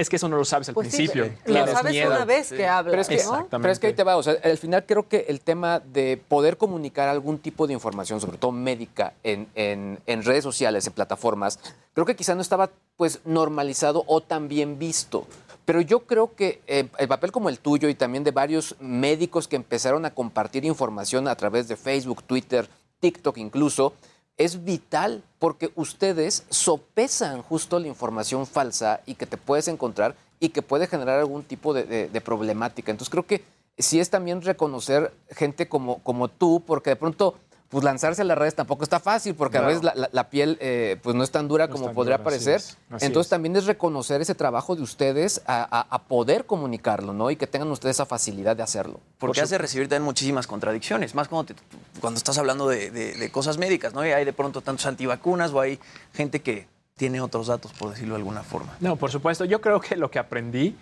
Es 0.00 0.08
que 0.08 0.16
eso 0.16 0.28
no 0.28 0.36
lo 0.36 0.44
sabes 0.46 0.68
al 0.68 0.74
pues 0.74 0.88
principio. 0.88 1.26
Sí, 1.26 1.52
lo 1.52 1.66
sabes 1.66 2.06
una 2.06 2.24
vez 2.24 2.50
que 2.50 2.66
hablas. 2.66 2.90
Pero 2.90 3.02
es 3.02 3.08
que, 3.08 3.48
pero 3.50 3.70
es 3.70 3.78
que 3.78 3.86
ahí 3.88 3.92
te 3.92 4.02
va. 4.02 4.16
O 4.16 4.22
sea, 4.22 4.36
al 4.42 4.56
final 4.56 4.86
creo 4.86 5.06
que 5.08 5.26
el 5.28 5.42
tema 5.42 5.78
de 5.80 6.16
poder 6.16 6.56
comunicar 6.56 7.08
algún 7.08 7.38
tipo 7.38 7.66
de 7.66 7.74
información, 7.74 8.18
sobre 8.18 8.38
todo 8.38 8.50
médica, 8.50 9.12
en, 9.22 9.48
en, 9.54 10.22
redes 10.22 10.42
sociales, 10.42 10.86
en 10.86 10.94
plataformas, 10.94 11.58
creo 11.92 12.06
que 12.06 12.16
quizá 12.16 12.34
no 12.34 12.40
estaba 12.40 12.70
pues 12.96 13.20
normalizado 13.26 14.04
o 14.06 14.22
tan 14.22 14.48
bien 14.48 14.78
visto. 14.78 15.26
Pero 15.66 15.82
yo 15.82 16.00
creo 16.00 16.34
que 16.34 16.62
eh, 16.66 16.88
el 16.98 17.08
papel 17.08 17.30
como 17.30 17.50
el 17.50 17.58
tuyo 17.58 17.90
y 17.90 17.94
también 17.94 18.24
de 18.24 18.30
varios 18.30 18.76
médicos 18.80 19.48
que 19.48 19.56
empezaron 19.56 20.06
a 20.06 20.14
compartir 20.14 20.64
información 20.64 21.28
a 21.28 21.36
través 21.36 21.68
de 21.68 21.76
Facebook, 21.76 22.22
Twitter, 22.22 22.68
TikTok 23.00 23.36
incluso, 23.36 23.92
es 24.40 24.64
vital 24.64 25.22
porque 25.38 25.70
ustedes 25.74 26.44
sopesan 26.48 27.42
justo 27.42 27.78
la 27.78 27.88
información 27.88 28.46
falsa 28.46 29.02
y 29.04 29.14
que 29.14 29.26
te 29.26 29.36
puedes 29.36 29.68
encontrar 29.68 30.16
y 30.40 30.48
que 30.48 30.62
puede 30.62 30.86
generar 30.86 31.18
algún 31.18 31.44
tipo 31.44 31.74
de, 31.74 32.08
problemática. 32.24 32.90
Entonces 32.90 33.10
creo 33.10 33.26
que 33.26 33.44
sí 33.76 34.00
es 34.00 34.08
también 34.08 34.40
reconocer 34.40 35.12
gente 35.28 35.68
como, 35.68 35.98
como 35.98 36.28
tú, 36.28 36.62
porque 36.66 36.88
de 36.88 36.96
pronto 36.96 37.34
pues 37.70 37.84
lanzarse 37.84 38.22
a 38.22 38.24
las 38.24 38.36
redes 38.36 38.56
tampoco 38.56 38.82
está 38.82 38.98
fácil, 38.98 39.36
porque 39.36 39.56
a 39.56 39.60
veces 39.60 39.82
la, 39.84 40.28
piel 40.28 40.58
eh, 40.60 40.98
pues 41.04 41.14
no 41.14 41.22
es 41.22 41.30
tan 41.30 41.46
dura 41.46 41.68
como 41.68 41.92
podría 41.92 42.22
parecer. 42.22 42.60
Entonces 42.98 43.30
también 43.30 43.54
es 43.54 43.64
reconocer 43.64 44.20
ese 44.20 44.34
trabajo 44.34 44.74
de 44.74 44.82
ustedes 44.82 45.40
a, 45.46 46.02
poder 46.08 46.46
comunicarlo, 46.46 47.12
¿no? 47.12 47.30
Y 47.30 47.36
que 47.36 47.46
tengan 47.46 47.70
ustedes 47.70 47.96
esa 47.96 48.06
facilidad 48.06 48.56
de 48.56 48.64
hacerlo. 48.64 48.98
Porque 49.18 49.40
hace 49.40 49.56
recibir 49.56 49.88
también 49.88 50.02
muchísimas 50.02 50.48
contradicciones, 50.48 51.14
más 51.14 51.28
cuando, 51.28 51.54
cuando 52.00 52.18
estás 52.18 52.38
hablando 52.38 52.68
de, 52.68 53.30
cosas 53.32 53.56
médicas, 53.56 53.94
¿no? 53.94 54.04
Y 54.04 54.10
hay 54.10 54.24
de 54.24 54.32
pronto 54.32 54.62
tantos 54.62 54.86
antivacunas 54.86 55.52
o 55.52 55.60
hay 55.60 55.78
gente 56.12 56.40
que 56.40 56.66
tiene 56.96 57.20
otros 57.20 57.46
datos, 57.46 57.72
por 57.72 57.90
decirlo 57.90 58.14
de 58.14 58.18
alguna 58.18 58.42
forma. 58.42 58.76
No, 58.80 58.96
por 58.96 59.12
supuesto. 59.12 59.44
Yo 59.44 59.60
creo 59.60 59.80
que 59.80 59.94
lo 59.94 60.10
que 60.10 60.18
aprendí, 60.18 60.76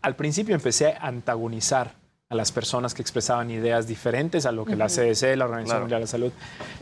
al 0.00 0.16
principio 0.16 0.54
empecé 0.54 0.94
a 0.94 1.06
antagonizar 1.06 1.99
a 2.30 2.36
las 2.36 2.52
personas 2.52 2.94
que 2.94 3.02
expresaban 3.02 3.50
ideas 3.50 3.88
diferentes 3.88 4.46
a 4.46 4.52
lo 4.52 4.64
que 4.64 4.76
la 4.76 4.86
CDC, 4.86 5.36
la 5.36 5.46
Organización 5.46 5.80
Mundial 5.82 5.98
de 5.98 6.04
la 6.04 6.06
Salud. 6.06 6.32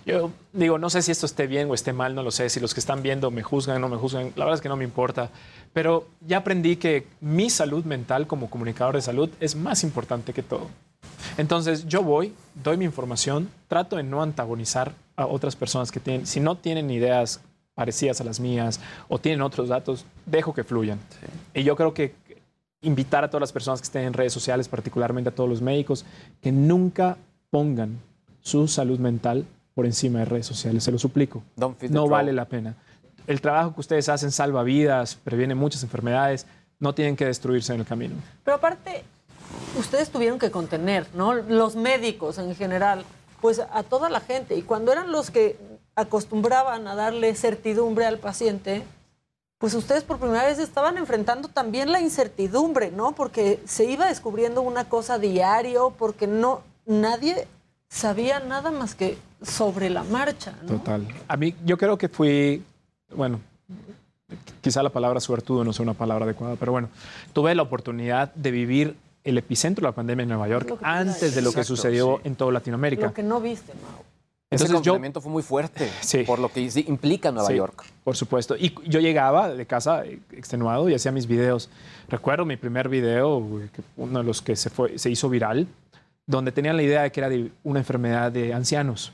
Yo 0.05 0.31
digo, 0.53 0.77
no 0.77 0.91
sé 0.91 1.01
si 1.01 1.11
esto 1.11 1.25
esté 1.25 1.47
bien 1.47 1.71
o 1.71 1.75
esté 1.75 1.95
mal, 1.95 2.15
no 2.15 2.23
lo 2.23 2.31
sé, 2.31 2.51
si 2.51 2.61
los 2.61 2.75
que 2.75 2.81
están 2.81 3.03
viendo 3.03 3.31
me 3.31 3.43
juzgan 3.43 3.79
o 3.79 3.81
no 3.81 3.89
me 3.89 3.97
juzgan, 3.97 4.35
la 4.37 4.45
verdad 4.45 4.57
es 4.57 4.61
que 4.61 4.69
no 4.69 4.77
me 4.77 4.85
importa, 4.85 5.31
pero 5.73 6.07
ya 6.21 6.37
aprendí 6.37 6.77
que 6.77 7.07
mi 7.23 7.49
salud 7.49 7.83
mental 7.87 8.27
como 8.27 8.51
comunicador 8.51 8.95
de 8.97 9.01
salud 9.01 9.31
es 9.41 9.57
más 9.57 9.85
importante 9.85 10.35
que 10.35 10.43
todo. 10.43 10.69
Entonces 11.39 11.87
yo 11.87 12.03
voy, 12.03 12.35
doy 12.63 12.77
mi 12.77 12.85
información, 12.85 13.49
trato 13.69 13.97
de 13.97 14.03
no 14.03 14.23
antagonizar 14.23 14.93
a 15.17 15.25
otras 15.25 15.57
personas 15.57 15.91
que 15.91 15.99
tienen, 15.99 16.27
si 16.27 16.41
no 16.41 16.59
tienen 16.59 16.91
ideas 16.91 17.41
parecidas 17.75 18.21
a 18.21 18.25
las 18.25 18.39
mías 18.39 18.81
o 19.09 19.19
tienen 19.19 19.41
otros 19.41 19.71
datos, 19.71 20.05
dejo 20.27 20.53
que 20.53 20.63
fluyan. 20.63 20.99
Y 21.55 21.63
yo 21.63 21.75
creo 21.75 21.95
que 21.95 22.13
invitar 22.83 23.25
a 23.25 23.29
todas 23.29 23.41
las 23.41 23.53
personas 23.53 23.81
que 23.81 23.87
estén 23.87 24.05
en 24.05 24.13
redes 24.13 24.33
sociales, 24.33 24.69
particularmente 24.69 25.31
a 25.31 25.35
todos 25.35 25.51
los 25.51 25.61
médicos, 25.61 26.05
que 26.41 26.53
nunca 26.53 27.17
pongan 27.51 27.99
su 28.41 28.69
salud 28.69 28.99
mental 28.99 29.47
por 29.75 29.87
encima 29.87 30.21
de 30.21 30.25
redes 30.25 30.47
sociales, 30.47 30.85
se 30.85 30.93
lo 30.93 30.99
suplico. 30.99 31.43
No 31.57 32.09
vale 32.09 32.33
la 32.33 32.47
pena. 32.47 32.75
El 33.27 33.41
trabajo 33.41 33.75
que 33.75 33.81
ustedes 33.81 34.09
hacen 34.09 34.31
salva 34.31 34.63
vidas, 34.63 35.17
previene 35.17 35.55
muchas 35.55 35.83
enfermedades, 35.83 36.47
no 36.81 36.95
tienen 36.95 37.17
que 37.17 37.27
destruirse 37.27 37.75
en 37.75 37.81
el 37.81 37.87
camino. 37.87 38.15
Pero 38.45 38.57
aparte, 38.57 39.05
ustedes 39.79 40.11
tuvieron 40.11 40.39
que 40.39 40.51
contener, 40.51 41.07
¿no? 41.15 41.35
Los 41.35 41.77
médicos 41.77 42.39
en 42.39 42.55
general, 42.55 43.05
pues 43.41 43.61
a 43.61 43.83
toda 43.83 44.09
la 44.09 44.21
gente. 44.21 44.57
Y 44.57 44.63
cuando 44.63 44.93
eran 44.93 45.13
los 45.13 45.31
que 45.31 45.59
acostumbraban 45.95 46.87
a 46.87 46.95
darle 46.95 47.35
certidumbre 47.35 48.07
al 48.07 48.19
paciente, 48.19 48.83
pues 49.59 49.75
ustedes 49.75 50.05
por 50.05 50.19
primera 50.19 50.45
vez 50.45 50.59
estaban 50.59 50.97
enfrentando 50.99 51.49
también 51.49 51.91
la 51.91 52.01
incertidumbre, 52.01 52.93
¿no? 52.93 53.13
Porque 53.13 53.61
se 53.67 53.85
iba 53.85 54.07
descubriendo 54.07 54.63
una 54.63 54.89
cosa 54.89 55.19
diario, 55.19 55.93
porque 55.99 56.29
no 56.29 56.63
nadie 56.87 57.49
sabía 57.89 58.39
nada 58.41 58.71
más 58.71 58.95
que 58.95 59.19
sobre 59.43 59.91
la 59.91 60.05
marcha. 60.05 60.55
¿no? 60.63 60.79
Total. 60.79 61.09
A 61.27 61.37
mí 61.37 61.55
yo 61.65 61.77
creo 61.77 61.99
que 61.99 62.09
fui, 62.09 62.63
bueno, 63.15 63.41
quizá 64.61 64.83
la 64.83 64.91
palabra 64.91 65.21
suertudo 65.21 65.65
no 65.65 65.73
sea 65.73 65.83
una 65.83 65.95
palabra 65.95 66.25
adecuada, 66.25 66.55
pero 66.57 66.71
bueno, 66.71 66.89
tuve 67.33 67.55
la 67.57 67.63
oportunidad 67.63 68.33
de 68.35 68.51
vivir 68.53 68.97
el 69.25 69.39
epicentro 69.39 69.83
de 69.83 69.89
la 69.89 69.95
pandemia 69.95 70.23
en 70.23 70.29
Nueva 70.29 70.49
York 70.49 70.79
antes 70.83 71.35
de 71.35 71.43
lo 71.43 71.53
que 71.53 71.65
sucedió 71.65 72.21
en 72.23 72.37
toda 72.37 72.53
Latinoamérica. 72.53 73.07
Lo 73.07 73.15
que 73.15 73.25
no 73.25 73.41
viste, 73.41 73.73
Mau. 73.75 74.05
Entonces, 74.51 74.71
Ese 74.71 74.75
confinamiento 74.77 75.21
fue 75.21 75.31
muy 75.31 75.43
fuerte 75.43 75.91
por 76.27 76.39
lo 76.39 76.51
que 76.51 76.71
implica 76.87 77.31
Nueva 77.31 77.53
York. 77.53 77.85
Por 78.03 78.17
supuesto. 78.17 78.57
Y 78.57 78.75
yo 78.87 78.99
llegaba 78.99 79.51
de 79.53 79.67
casa 79.67 80.05
extenuado 80.33 80.89
y 80.89 80.95
hacía 80.95 81.13
mis 81.13 81.27
videos. 81.27 81.69
Recuerdo 82.09 82.47
mi 82.47 82.57
primer 82.57 82.89
video, 82.89 83.37
uno 83.97 84.19
de 84.19 84.25
los 84.25 84.41
que 84.41 84.57
se, 84.57 84.71
fue, 84.71 84.99
se 84.99 85.11
hizo 85.11 85.29
viral, 85.29 85.69
donde 86.27 86.51
tenían 86.51 86.77
la 86.77 86.83
idea 86.83 87.03
de 87.03 87.13
que 87.13 87.21
era 87.21 87.29
de 87.29 87.51
una 87.63 87.81
enfermedad 87.81 88.33
de 88.33 88.55
ancianos. 88.55 89.13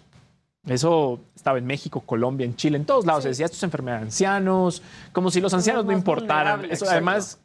Eso 0.67 1.21
estaba 1.35 1.59
en 1.59 1.67
México, 1.67 2.01
Colombia, 2.01 2.47
en 2.47 2.55
Chile, 2.55 2.79
en 2.79 2.87
todos 2.87 3.05
lados. 3.05 3.25
Se 3.25 3.31
decía, 3.31 3.47
esto 3.47 3.57
es 3.57 3.63
enfermedad 3.65 3.99
de 3.99 4.05
ancianos, 4.05 4.83
como 5.13 5.31
si 5.31 5.41
los 5.41 5.53
ancianos 5.53 5.85
no 5.85 5.93
importaran. 5.93 6.65
Eso, 6.71 6.87
además, 6.89 7.39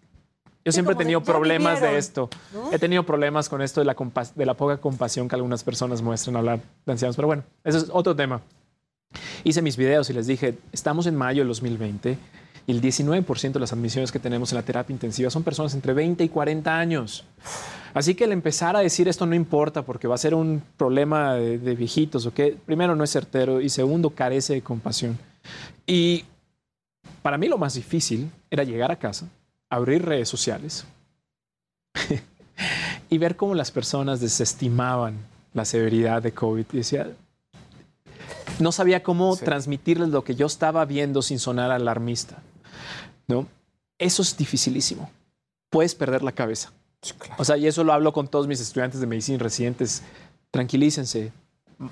yo 0.66 0.72
siempre 0.72 0.94
he 0.94 0.98
tenido 0.98 1.22
problemas 1.22 1.82
de 1.82 1.98
esto. 1.98 2.30
He 2.72 2.80
tenido 2.80 3.04
problemas 3.04 3.50
con 3.50 3.62
esto 3.62 3.82
de 3.82 3.86
la, 3.86 3.96
de 4.36 4.46
la 4.46 4.54
poca 4.54 4.78
compasión 4.78 5.28
que 5.28 5.36
algunas 5.36 5.64
personas 5.64 6.02
muestran 6.02 6.36
al 6.36 6.40
hablar 6.40 6.60
de 6.86 6.92
ancianos. 6.92 7.16
Pero 7.16 7.28
bueno, 7.28 7.44
eso 7.64 7.78
es 7.78 7.90
otro 7.92 8.16
tema. 8.16 8.42
Hice 9.44 9.62
mis 9.62 9.78
videos 9.78 10.10
y 10.10 10.14
les 10.14 10.28
dije, 10.28 10.58
estamos 10.72 11.08
en 11.08 11.16
mayo 11.16 11.42
del 11.42 11.48
2020 11.48 12.18
y 12.68 12.72
el 12.72 12.82
19% 12.82 13.54
de 13.54 13.60
las 13.60 13.74
admisiones 13.74 14.12
que 14.12 14.20
tenemos 14.20 14.52
en 14.52 14.58
la 14.58 14.64
terapia 14.64 14.94
intensiva 14.94 15.32
son 15.32 15.42
personas 15.44 15.74
entre 15.74 15.94
20 15.94 16.24
y 16.24 16.30
40 16.30 16.78
años. 16.78 17.26
Así 17.96 18.14
que 18.14 18.26
el 18.26 18.32
empezar 18.32 18.76
a 18.76 18.82
decir 18.82 19.08
esto 19.08 19.26
no 19.26 19.34
importa 19.34 19.82
porque 19.82 20.08
va 20.08 20.16
a 20.16 20.20
ser 20.20 20.36
un 20.36 20.62
problema 20.78 21.34
de, 21.34 21.76
viejitos, 21.76 22.28
¿ok? 22.28 22.40
Primero 22.66 22.96
no 22.96 23.04
es 23.04 23.10
certero 23.10 23.60
y 23.62 23.70
segundo 23.70 24.12
carece 24.12 24.54
de 24.54 24.62
compasión. 24.62 25.18
Y 25.88 26.26
para 27.24 27.40
mí 27.40 27.48
lo 27.48 27.58
más 27.58 27.74
difícil 27.74 28.30
era 28.52 28.64
llegar 28.64 28.92
a 28.92 28.98
casa, 28.98 29.28
abrir 29.70 30.06
redes 30.06 30.30
sociales 30.30 30.86
y 33.10 33.18
ver 33.18 33.36
cómo 33.36 33.56
las 33.56 33.72
personas 33.72 34.20
desestimaban 34.20 35.18
la 35.54 35.66
severidad 35.66 36.22
de 36.22 36.32
COVID. 36.32 36.66
Y 36.74 36.78
decía, 36.78 37.12
no 38.60 38.72
sabía 38.72 39.04
cómo 39.04 39.36
transmitirles 39.38 40.10
lo 40.10 40.24
que 40.24 40.36
yo 40.36 40.46
estaba 40.46 40.86
viendo 40.86 41.22
sin 41.22 41.40
sonar 41.40 41.72
alarmista. 41.72 42.42
¿no? 43.28 43.48
Eso 43.98 44.22
es 44.22 44.36
dificilísimo. 44.36 45.10
Puedes 45.70 45.96
perder 45.96 46.24
la 46.24 46.32
cabeza. 46.32 46.74
O 47.38 47.46
sea, 47.46 47.56
y 47.56 47.68
eso 47.68 47.84
lo 47.84 47.94
hablo 47.94 48.12
con 48.12 48.28
todos 48.28 48.48
mis 48.48 48.60
estudiantes 48.60 49.00
de 49.00 49.08
medicina 49.08 49.38
residentes. 49.38 50.02
Tranquilícense, 50.52 51.32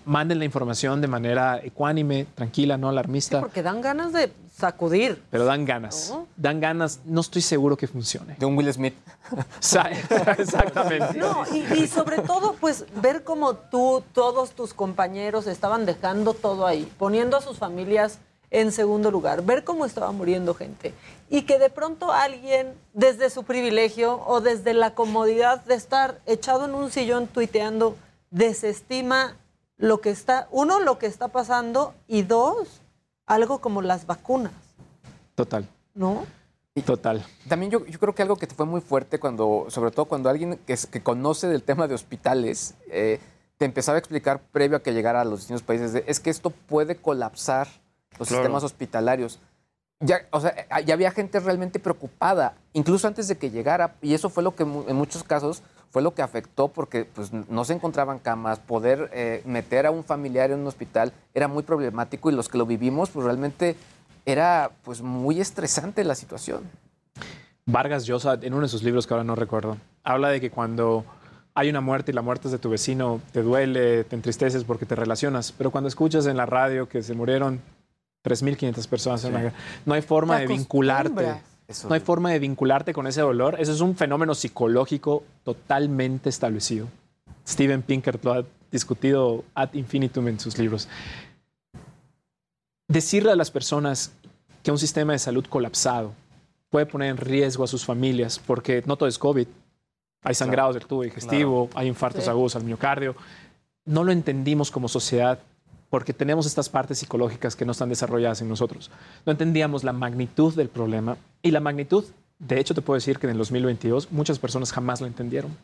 manden 0.05 0.39
la 0.39 0.45
información 0.45 1.01
de 1.01 1.07
manera 1.07 1.59
ecuánime, 1.63 2.27
tranquila, 2.35 2.77
no 2.77 2.89
alarmista. 2.89 3.39
porque 3.39 3.63
dan 3.63 3.81
ganas 3.81 4.13
de 4.13 4.31
sacudir. 4.53 5.23
Pero 5.29 5.45
dan 5.45 5.65
ganas. 5.65 6.13
Dan 6.35 6.59
ganas. 6.59 6.99
No 7.05 7.21
estoy 7.21 7.41
seguro 7.41 7.77
que 7.77 7.87
funcione. 7.87 8.35
De 8.37 8.45
un 8.45 8.57
Will 8.57 8.71
Smith. 8.73 8.95
Exactamente. 10.37 11.17
No, 11.17 11.43
y, 11.53 11.83
y, 11.83 11.87
sobre 11.87 12.19
todo, 12.19 12.55
pues 12.59 12.85
ver 13.01 13.23
cómo 13.23 13.55
tú, 13.55 14.03
todos 14.13 14.51
tus 14.51 14.73
compañeros 14.73 15.47
estaban 15.47 15.85
dejando 15.85 16.33
todo 16.33 16.67
ahí, 16.67 16.91
poniendo 16.97 17.37
a 17.37 17.41
sus 17.41 17.57
familias 17.57 18.19
en 18.49 18.71
segundo 18.71 19.11
lugar, 19.11 19.43
ver 19.43 19.63
cómo 19.63 19.85
estaba 19.85 20.11
muriendo 20.11 20.53
gente 20.53 20.93
y 21.29 21.41
que 21.41 21.59
de 21.59 21.69
pronto 21.69 22.13
alguien 22.13 22.73
desde 22.93 23.29
su 23.29 23.43
privilegio 23.43 24.23
o 24.25 24.39
desde 24.39 24.73
la 24.73 24.93
comodidad 24.93 25.63
de 25.65 25.75
estar 25.75 26.19
echado 26.25 26.65
en 26.65 26.73
un 26.73 26.89
sillón 26.89 27.27
tuiteando 27.27 27.97
desestima 28.31 29.35
lo 29.77 30.01
que 30.01 30.09
está, 30.09 30.47
uno, 30.51 30.79
lo 30.79 30.97
que 30.99 31.05
está 31.05 31.29
pasando 31.29 31.93
y 32.07 32.23
dos, 32.23 32.81
algo 33.25 33.59
como 33.59 33.81
las 33.81 34.05
vacunas. 34.05 34.53
Total. 35.35 35.67
¿No? 35.93 36.25
Total. 36.85 37.25
También 37.47 37.71
yo, 37.71 37.85
yo 37.85 37.99
creo 37.99 38.13
que 38.13 38.21
algo 38.21 38.35
que 38.35 38.45
fue 38.47 38.65
muy 38.65 38.81
fuerte 38.81 39.19
cuando, 39.19 39.65
sobre 39.69 39.91
todo 39.91 40.05
cuando 40.05 40.29
alguien 40.29 40.59
que, 40.65 40.77
que 40.91 41.01
conoce 41.01 41.47
del 41.47 41.63
tema 41.63 41.87
de 41.87 41.95
hospitales, 41.95 42.75
eh, 42.89 43.19
te 43.57 43.65
empezaba 43.65 43.95
a 43.95 43.99
explicar 43.99 44.41
previo 44.51 44.77
a 44.77 44.83
que 44.83 44.93
llegara 44.93 45.21
a 45.21 45.25
los 45.25 45.39
distintos 45.39 45.63
países, 45.63 46.03
es 46.05 46.19
que 46.19 46.29
esto 46.29 46.51
puede 46.51 46.95
colapsar 46.95 47.67
los 48.19 48.27
sistemas 48.27 48.63
hospitalarios. 48.63 49.39
Ya, 49.99 50.27
o 50.31 50.39
sea, 50.39 50.53
ya 50.85 50.93
había 50.93 51.09
gente 51.09 51.39
realmente 51.39 51.79
preocupada, 51.79 52.53
incluso 52.73 53.07
antes 53.07 53.27
de 53.27 53.37
que 53.37 53.49
llegara, 53.49 53.95
y 54.01 54.13
eso 54.13 54.29
fue 54.29 54.43
lo 54.43 54.55
que 54.55 54.61
en 54.61 54.95
muchos 54.95 55.23
casos 55.23 55.63
fue 55.89 56.01
lo 56.01 56.13
que 56.13 56.21
afectó 56.21 56.67
porque 56.67 57.05
pues, 57.05 57.31
no 57.33 57.65
se 57.65 57.73
encontraban 57.73 58.19
camas, 58.19 58.59
poder 58.59 59.09
eh, 59.13 59.41
meter 59.45 59.85
a 59.85 59.91
un 59.91 60.03
familiar 60.03 60.51
en 60.51 60.59
un 60.59 60.67
hospital 60.67 61.13
era 61.33 61.47
muy 61.47 61.63
problemático 61.63 62.29
y 62.29 62.35
los 62.35 62.49
que 62.49 62.57
lo 62.57 62.65
vivimos 62.65 63.09
pues 63.09 63.25
realmente 63.25 63.75
era 64.25 64.71
pues 64.83 65.01
muy 65.01 65.39
estresante 65.39 66.03
la 66.03 66.15
situación. 66.15 66.61
Vargas 67.65 68.05
Llosa, 68.05 68.37
en 68.41 68.53
uno 68.53 68.63
de 68.63 68.69
sus 68.69 68.83
libros 68.83 69.07
que 69.07 69.13
ahora 69.13 69.23
no 69.23 69.35
recuerdo, 69.35 69.77
habla 70.03 70.29
de 70.29 70.39
que 70.39 70.49
cuando 70.49 71.05
hay 71.53 71.69
una 71.69 71.81
muerte 71.81 72.11
y 72.11 72.13
la 72.13 72.21
muerte 72.21 72.47
es 72.47 72.51
de 72.51 72.59
tu 72.59 72.69
vecino, 72.69 73.19
te 73.31 73.41
duele, 73.41 74.03
te 74.03 74.15
entristeces 74.15 74.63
porque 74.63 74.85
te 74.85 74.95
relacionas, 74.95 75.51
pero 75.51 75.71
cuando 75.71 75.87
escuchas 75.87 76.27
en 76.27 76.37
la 76.37 76.45
radio 76.45 76.87
que 76.87 77.01
se 77.01 77.13
murieron 77.13 77.61
3.500 78.23 78.87
personas 78.87 79.23
en 79.23 79.33
la 79.33 79.53
No 79.85 79.93
hay 79.93 80.01
forma 80.01 80.39
de 80.39 80.47
vincularte. 80.47 81.41
No 81.87 81.93
hay 81.93 81.99
forma 81.99 82.31
de 82.31 82.39
vincularte 82.39 82.93
con 82.93 83.07
ese 83.07 83.21
dolor. 83.21 83.57
Eso 83.59 83.73
es 83.73 83.81
un 83.81 83.95
fenómeno 83.95 84.35
psicológico 84.35 85.23
totalmente 85.43 86.29
establecido. 86.29 86.87
Steven 87.45 87.81
Pinker 87.81 88.19
lo 88.23 88.33
ha 88.33 88.45
discutido 88.71 89.43
ad 89.53 89.73
infinitum 89.73 90.27
en 90.29 90.39
sus 90.39 90.57
libros. 90.57 90.87
Decirle 92.87 93.31
a 93.31 93.35
las 93.35 93.51
personas 93.51 94.13
que 94.63 94.71
un 94.71 94.77
sistema 94.77 95.13
de 95.13 95.19
salud 95.19 95.45
colapsado 95.45 96.13
puede 96.69 96.85
poner 96.85 97.09
en 97.09 97.17
riesgo 97.17 97.63
a 97.63 97.67
sus 97.67 97.85
familias, 97.85 98.39
porque 98.39 98.83
no 98.85 98.95
todo 98.95 99.09
es 99.09 99.17
COVID. 99.17 99.47
Hay 100.23 100.35
sangrados 100.35 100.75
del 100.75 100.85
tubo 100.85 101.03
digestivo, 101.03 101.69
hay 101.73 101.87
infartos 101.87 102.27
agudos 102.27 102.55
al 102.55 102.63
miocardio. 102.63 103.15
No 103.85 104.03
lo 104.03 104.11
entendimos 104.11 104.71
como 104.71 104.87
sociedad 104.87 105.39
porque 105.89 106.13
tenemos 106.13 106.45
estas 106.45 106.69
partes 106.69 106.99
psicológicas 106.99 107.55
que 107.55 107.65
no 107.65 107.71
están 107.71 107.89
desarrolladas 107.89 108.41
en 108.41 108.49
nosotros. 108.49 108.91
No 109.25 109.31
entendíamos 109.31 109.83
la 109.83 109.93
magnitud 109.93 110.53
del 110.53 110.69
problema 110.69 111.17
y 111.41 111.51
la 111.51 111.59
magnitud, 111.59 112.05
de 112.39 112.59
hecho 112.59 112.73
te 112.73 112.81
puedo 112.81 112.95
decir 112.95 113.19
que 113.19 113.27
en 113.27 113.31
el 113.31 113.37
2022 113.37 114.11
muchas 114.11 114.39
personas 114.39 114.71
jamás 114.71 115.01
la 115.01 115.07
entendieron. 115.07 115.55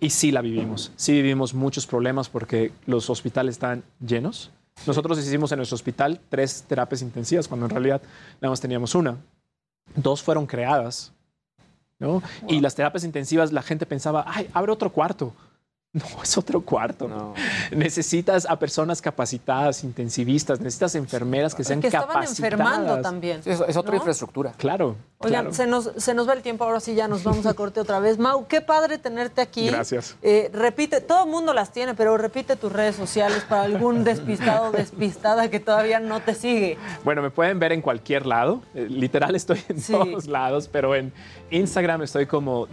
Y 0.00 0.10
sí 0.10 0.30
la 0.30 0.40
vivimos, 0.40 0.92
sí 0.96 1.12
vivimos 1.12 1.54
muchos 1.54 1.86
problemas 1.86 2.28
porque 2.28 2.70
los 2.86 3.10
hospitales 3.10 3.56
están 3.56 3.82
llenos. 4.00 4.50
Nosotros 4.86 5.18
hicimos 5.18 5.50
en 5.50 5.56
nuestro 5.56 5.74
hospital 5.74 6.20
tres 6.28 6.64
terapias 6.68 7.02
intensivas 7.02 7.48
cuando 7.48 7.66
en 7.66 7.70
realidad 7.70 8.00
nada 8.40 8.50
más 8.50 8.60
teníamos 8.60 8.94
una. 8.94 9.16
Dos 9.96 10.22
fueron 10.22 10.46
creadas, 10.46 11.12
¿no? 11.98 12.22
Y 12.46 12.60
las 12.60 12.76
terapias 12.76 13.02
intensivas 13.02 13.52
la 13.52 13.62
gente 13.62 13.86
pensaba, 13.86 14.24
ay, 14.28 14.48
abre 14.52 14.70
otro 14.70 14.92
cuarto 14.92 15.32
no, 15.92 16.04
es 16.22 16.36
otro 16.36 16.60
cuarto. 16.60 17.34
Necesitas 17.70 18.46
a 18.46 18.58
personas 18.58 19.00
capacitadas, 19.00 19.84
intensivistas, 19.84 20.60
necesitas 20.60 20.94
enfermeras 20.94 21.54
que 21.54 21.64
sean 21.64 21.80
que 21.80 21.86
estaban 21.86 22.24
enfermando 22.24 23.00
también. 23.00 23.40
es, 23.44 23.76
otra 23.76 23.96
infraestructura. 23.96 24.52
Claro. 24.52 24.96
Oigan, 25.20 25.52
Se, 25.52 25.66
nos, 25.66 25.90
se 25.96 26.14
nos 26.14 26.28
va 26.28 26.34
el 26.34 26.42
tiempo, 26.42 26.62
ahora 26.62 26.78
sí 26.78 26.94
ya 26.94 27.08
nos 27.08 27.24
vamos 27.24 27.44
a 27.46 27.54
corte 27.54 27.80
otra 27.80 27.98
vez. 27.98 28.18
Mau, 28.18 28.46
qué 28.46 28.60
padre 28.60 28.98
tenerte 28.98 29.40
aquí. 29.40 29.66
Gracias. 29.66 30.16
Eh, 30.22 30.48
repite, 30.52 31.00
todo 31.00 31.24
el 31.24 31.30
mundo 31.30 31.52
las 31.52 31.72
tiene, 31.72 31.94
pero 31.94 32.16
repite 32.16 32.54
tus 32.54 32.70
redes 32.70 32.94
sociales 32.94 33.44
para 33.48 33.62
algún 33.62 34.04
despistado 34.04 34.68
o 34.68 34.70
despistada 34.70 35.50
que 35.50 35.58
todavía 35.58 35.98
no 35.98 36.20
te 36.20 36.36
sigue. 36.36 36.78
Bueno, 37.02 37.20
me 37.20 37.30
pueden 37.30 37.58
ver 37.58 37.72
en 37.72 37.82
cualquier 37.82 38.26
lado. 38.26 38.62
Eh, 38.76 38.86
literal 38.88 39.34
estoy 39.34 39.60
en 39.68 39.82
todos 39.82 40.28
lados, 40.28 40.68
pero 40.70 40.94
en 40.94 41.12
Instagram 41.50 42.02
estoy 42.02 42.26
como 42.26 42.68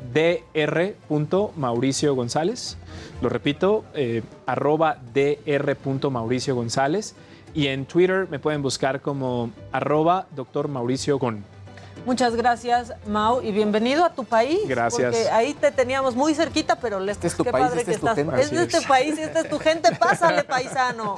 dr.mauricio 1.10 2.14
González. 2.14 2.78
Lo 3.24 3.30
repito, 3.30 3.86
eh, 3.96 4.22
arroba 4.46 4.98
dr.mauricio 5.16 6.54
González. 6.54 7.16
y 7.56 7.68
en 7.68 7.86
Twitter 7.86 8.28
me 8.30 8.38
pueden 8.38 8.62
buscar 8.62 9.02
como 9.02 9.50
arroba 9.72 10.28
doctor 10.36 10.68
Mauricio 10.68 11.18
Gon. 11.18 11.55
Muchas 12.06 12.36
gracias, 12.36 12.94
Mau, 13.08 13.42
y 13.42 13.52
bienvenido 13.52 14.06
a 14.06 14.12
tu 14.12 14.24
país. 14.26 14.60
Gracias. 14.68 15.16
Porque 15.16 15.30
ahí 15.32 15.56
te 15.56 15.72
teníamos 15.72 16.16
muy 16.16 16.36
cerquita, 16.36 16.76
pero 16.76 17.04
este 17.10 17.26
es 17.26 17.36
tu 17.36 17.44
país, 17.44 17.72
este 17.76 17.94
es 17.94 18.00
tu. 18.00 18.08
Es 18.08 18.52
de 18.52 18.64
este 18.64 18.82
país 18.82 19.18
y 19.18 19.22
esta 19.22 19.40
es 19.40 19.50
tu 19.50 19.58
gente. 19.58 19.94
Pásale, 19.96 20.44
paisano. 20.56 21.16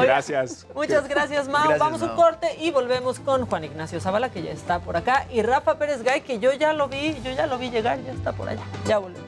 gracias. 0.00 0.64
Muchas 0.74 1.08
gracias, 1.08 1.48
Mau. 1.48 1.76
Vamos 1.76 2.02
a 2.02 2.04
un 2.06 2.16
corte 2.16 2.56
y 2.60 2.70
volvemos 2.70 3.18
con 3.18 3.46
Juan 3.46 3.64
Ignacio 3.64 4.00
Zavala, 4.00 4.30
que 4.30 4.42
ya 4.42 4.52
está 4.52 4.78
por 4.78 4.96
acá, 4.96 5.26
y 5.32 5.42
Rafa 5.42 5.76
Pérez 5.76 6.02
Gay, 6.04 6.20
que 6.20 6.38
yo 6.38 6.52
ya 6.52 6.72
lo 6.72 6.86
vi, 6.86 7.20
yo 7.24 7.32
ya 7.32 7.48
lo 7.48 7.58
vi 7.58 7.70
llegar, 7.70 7.98
ya 8.04 8.12
está 8.12 8.32
por 8.32 8.48
allá. 8.48 8.62
Ya 8.86 8.98
volvemos. 8.98 9.26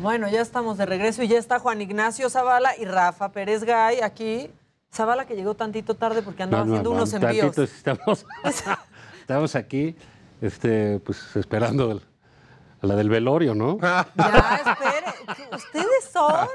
Bueno, 0.00 0.30
ya 0.30 0.40
estamos 0.40 0.78
de 0.78 0.86
regreso 0.86 1.22
y 1.22 1.28
ya 1.28 1.38
está 1.38 1.58
Juan 1.58 1.82
Ignacio 1.82 2.30
Zavala 2.30 2.74
y 2.78 2.86
Rafa 2.86 3.32
Pérez 3.32 3.64
Gay 3.64 4.00
aquí. 4.02 4.50
Zavala 4.90 5.26
que 5.26 5.36
llegó 5.36 5.54
tantito 5.54 5.94
tarde 5.94 6.22
porque 6.22 6.42
andaba 6.42 6.64
haciendo 6.64 6.90
unos 6.90 7.12
envíos. 7.12 7.56
Estamos, 7.58 8.24
estamos 9.20 9.54
aquí 9.54 9.94
este, 10.40 11.00
pues, 11.00 11.36
esperando 11.36 11.92
el, 11.92 12.02
la 12.82 12.96
del 12.96 13.08
velorio, 13.08 13.54
¿no? 13.54 13.78
Ya, 14.16 14.56
espere. 14.56 15.46
¿Ustedes 15.54 16.04
son? 16.12 16.48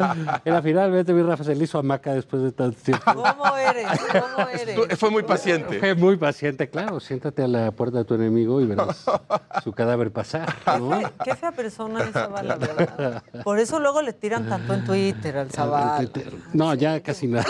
Era 0.44 0.62
finalmente 0.62 1.14
mi 1.14 1.22
Rafa 1.22 1.44
se 1.44 1.56
le 1.56 1.64
hizo 1.64 1.80
hamaca 1.80 2.14
después 2.14 2.42
de 2.42 2.52
tanto 2.52 2.78
tiempo. 2.82 3.04
¿Cómo 3.14 3.58
eres? 3.58 3.88
¿Cómo 4.12 4.48
eres? 4.50 5.00
Fue 5.00 5.10
muy 5.10 5.24
paciente. 5.24 5.80
Fue 5.80 5.96
muy 5.96 6.18
paciente, 6.18 6.70
claro. 6.70 7.00
Siéntate 7.00 7.44
a 7.44 7.48
la 7.48 7.72
puerta 7.72 8.00
de 8.00 8.06
tu 8.06 8.16
enemigo 8.16 8.62
y 8.62 8.66
verás 8.66 9.06
su 9.64 9.72
cadáver 9.74 10.12
pasar. 10.12 10.54
¿no? 10.80 11.00
Qué, 11.24 11.36
fea 11.36 11.52
persona 11.52 12.04
es 12.04 12.12
Zavala, 12.12 12.56
¿verdad? 12.58 13.24
Por 13.44 13.60
eso 13.60 13.80
luego 13.80 14.02
le 14.02 14.14
tiran 14.14 14.48
tanto 14.48 14.74
en 14.74 14.86
Twitter 14.86 15.38
al 15.38 15.52
Zavala. 15.52 16.08
No, 16.54 16.74
ya 16.74 17.02
casi 17.02 17.28
nada. 17.28 17.46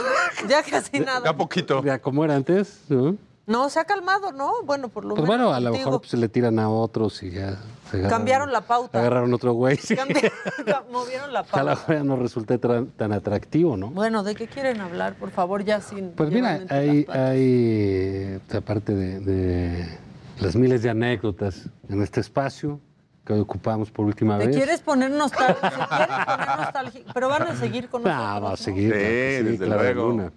Ya 0.48 0.64
casi 0.64 1.00
nada. 1.00 1.22
Ya 1.26 1.34
poquito. 1.36 1.84
Ya 1.84 2.00
como 2.00 2.24
era 2.26 2.36
antes, 2.36 2.82
¿no? 2.90 3.16
No, 3.48 3.70
se 3.70 3.80
ha 3.80 3.86
calmado, 3.86 4.32
¿no? 4.32 4.64
Bueno, 4.64 4.90
por 4.90 5.06
lo 5.06 5.14
pues 5.14 5.30
menos. 5.30 5.46
Bueno, 5.46 5.54
a 5.54 5.60
lo 5.60 5.72
mejor 5.72 6.02
se 6.06 6.18
le 6.18 6.30
tiran 6.30 6.58
a 6.58 6.70
otros 6.70 7.22
y 7.22 7.32
ya. 7.32 7.60
Se 7.92 8.02
Cambiaron 8.08 8.52
la 8.52 8.62
pauta. 8.62 9.00
Agarraron 9.00 9.34
otro 9.34 9.54
güey. 9.54 9.78
movieron 10.92 11.32
la 11.32 11.44
pauta. 11.44 11.62
A 11.62 11.64
lo 11.64 11.70
mejor 11.72 11.96
ya 11.96 12.04
no 12.04 12.16
resulté 12.16 12.58
tan, 12.58 13.14
atractivo, 13.14 13.78
¿no? 13.78 13.92
Bueno, 13.92 14.24
¿de 14.24 14.34
qué 14.34 14.48
quieren 14.48 14.82
hablar? 14.82 15.16
Por 15.16 15.30
favor, 15.30 15.64
ya 15.64 15.80
sin. 15.80 16.12
Pues 16.12 16.32
mira, 16.32 16.62
hay, 16.70 17.06
hay, 17.08 18.42
aparte 18.52 18.96
de, 18.96 19.20
de, 19.20 20.00
las 20.40 20.56
miles 20.56 20.82
de 20.82 20.90
anécdotas 20.90 21.70
en 21.88 22.02
este 22.02 22.22
espacio 22.22 22.80
que 23.26 23.34
hoy 23.34 23.40
ocupamos 23.40 23.92
por 23.92 24.06
última 24.06 24.38
¿Te 24.38 24.48
vez. 24.48 24.56
quieres 24.56 24.82
poner 24.82 25.12
nostálgico? 25.12 25.60
¿Quieres 25.60 25.88
poner 25.88 26.58
nostálgico? 26.58 27.12
Pero 27.14 27.30
van 27.30 27.44
a 27.44 27.56
seguir 27.56 27.90
con 27.90 28.04
nosotros. 28.04 28.42
No, 28.42 28.42
va 28.42 28.54
a 28.54 28.58
seguir. 28.58 28.94
Sí, 28.94 29.44
desde 29.44 29.68
luego. 29.68 30.32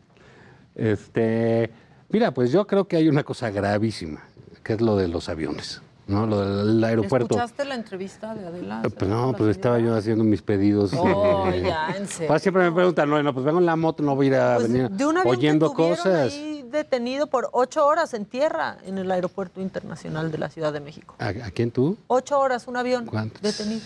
Este. 0.74 1.70
Mira, 2.10 2.32
pues 2.32 2.50
yo 2.50 2.66
creo 2.66 2.88
que 2.88 2.96
hay 2.96 3.08
una 3.08 3.22
cosa 3.22 3.50
gravísima, 3.50 4.24
que 4.62 4.72
es 4.72 4.80
lo 4.80 4.96
de 4.96 5.08
los 5.08 5.28
aviones, 5.28 5.82
¿no? 6.06 6.26
Lo 6.26 6.64
del 6.64 6.82
aeropuerto. 6.82 7.34
¿Escuchaste 7.34 7.66
la 7.66 7.74
entrevista 7.74 8.34
de 8.34 8.46
Adela? 8.46 8.82
Eh, 8.84 8.90
pues 8.90 9.10
no, 9.10 9.34
pues 9.36 9.50
estaba 9.50 9.78
yo 9.78 9.94
haciendo 9.94 10.24
mis 10.24 10.40
pedidos. 10.40 10.92
Oh, 10.96 11.50
ya, 11.50 11.94
en 11.96 12.08
serio. 12.08 12.28
Pues 12.28 12.40
siempre 12.40 12.62
me 12.64 12.72
preguntan, 12.72 13.10
no, 13.10 13.34
pues 13.34 13.44
vengo 13.44 13.58
en 13.58 13.66
la 13.66 13.76
moto, 13.76 14.02
no 14.02 14.16
voy 14.16 14.26
a 14.26 14.28
ir 14.28 14.34
a 14.36 14.56
pues 14.56 14.72
venir 14.72 14.90
de 14.90 15.04
un 15.04 15.18
avión 15.18 15.36
oyendo 15.36 15.70
que 15.70 15.76
cosas. 15.76 16.32
Ahí 16.32 16.58
detenido 16.70 17.26
por 17.26 17.48
ocho 17.52 17.86
horas 17.86 18.14
en 18.14 18.24
tierra 18.24 18.78
en 18.84 18.98
el 18.98 19.10
aeropuerto 19.10 19.60
internacional 19.60 20.30
de 20.30 20.38
la 20.38 20.48
Ciudad 20.48 20.72
de 20.72 20.80
México. 20.80 21.14
¿A, 21.18 21.32
quién 21.50 21.70
tú? 21.70 21.96
Ocho 22.06 22.38
horas, 22.38 22.68
un 22.68 22.76
avión 22.76 23.06
¿Cuántos? 23.06 23.42
detenido. 23.42 23.82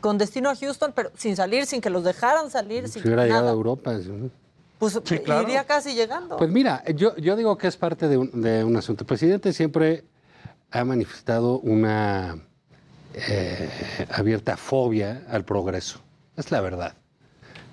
Con 0.00 0.16
destino 0.18 0.48
a 0.48 0.56
Houston, 0.56 0.92
pero 0.94 1.10
sin 1.16 1.36
salir, 1.36 1.66
sin 1.66 1.80
que 1.80 1.90
los 1.90 2.04
dejaran 2.04 2.50
salir. 2.50 2.86
Si 2.88 2.94
sin 2.94 3.02
hubiera 3.02 3.22
nada. 3.22 3.26
llegado 3.26 3.48
a 3.48 3.52
Europa. 3.52 3.92
Pues 4.80 4.98
iría 5.44 5.64
casi 5.64 5.94
llegando. 5.94 6.38
Pues 6.38 6.50
mira, 6.50 6.82
yo, 6.94 7.14
yo 7.16 7.36
digo 7.36 7.58
que 7.58 7.66
es 7.66 7.76
parte 7.76 8.08
de 8.08 8.16
un, 8.16 8.40
de 8.40 8.64
un 8.64 8.74
asunto. 8.78 9.04
El 9.04 9.06
presidente 9.06 9.52
siempre 9.52 10.04
ha 10.70 10.84
manifestado 10.84 11.58
una 11.58 12.38
eh, 13.12 13.68
abierta 14.10 14.56
fobia 14.56 15.22
al 15.28 15.44
progreso. 15.44 16.00
Es 16.34 16.50
la 16.50 16.62
verdad. 16.62 16.94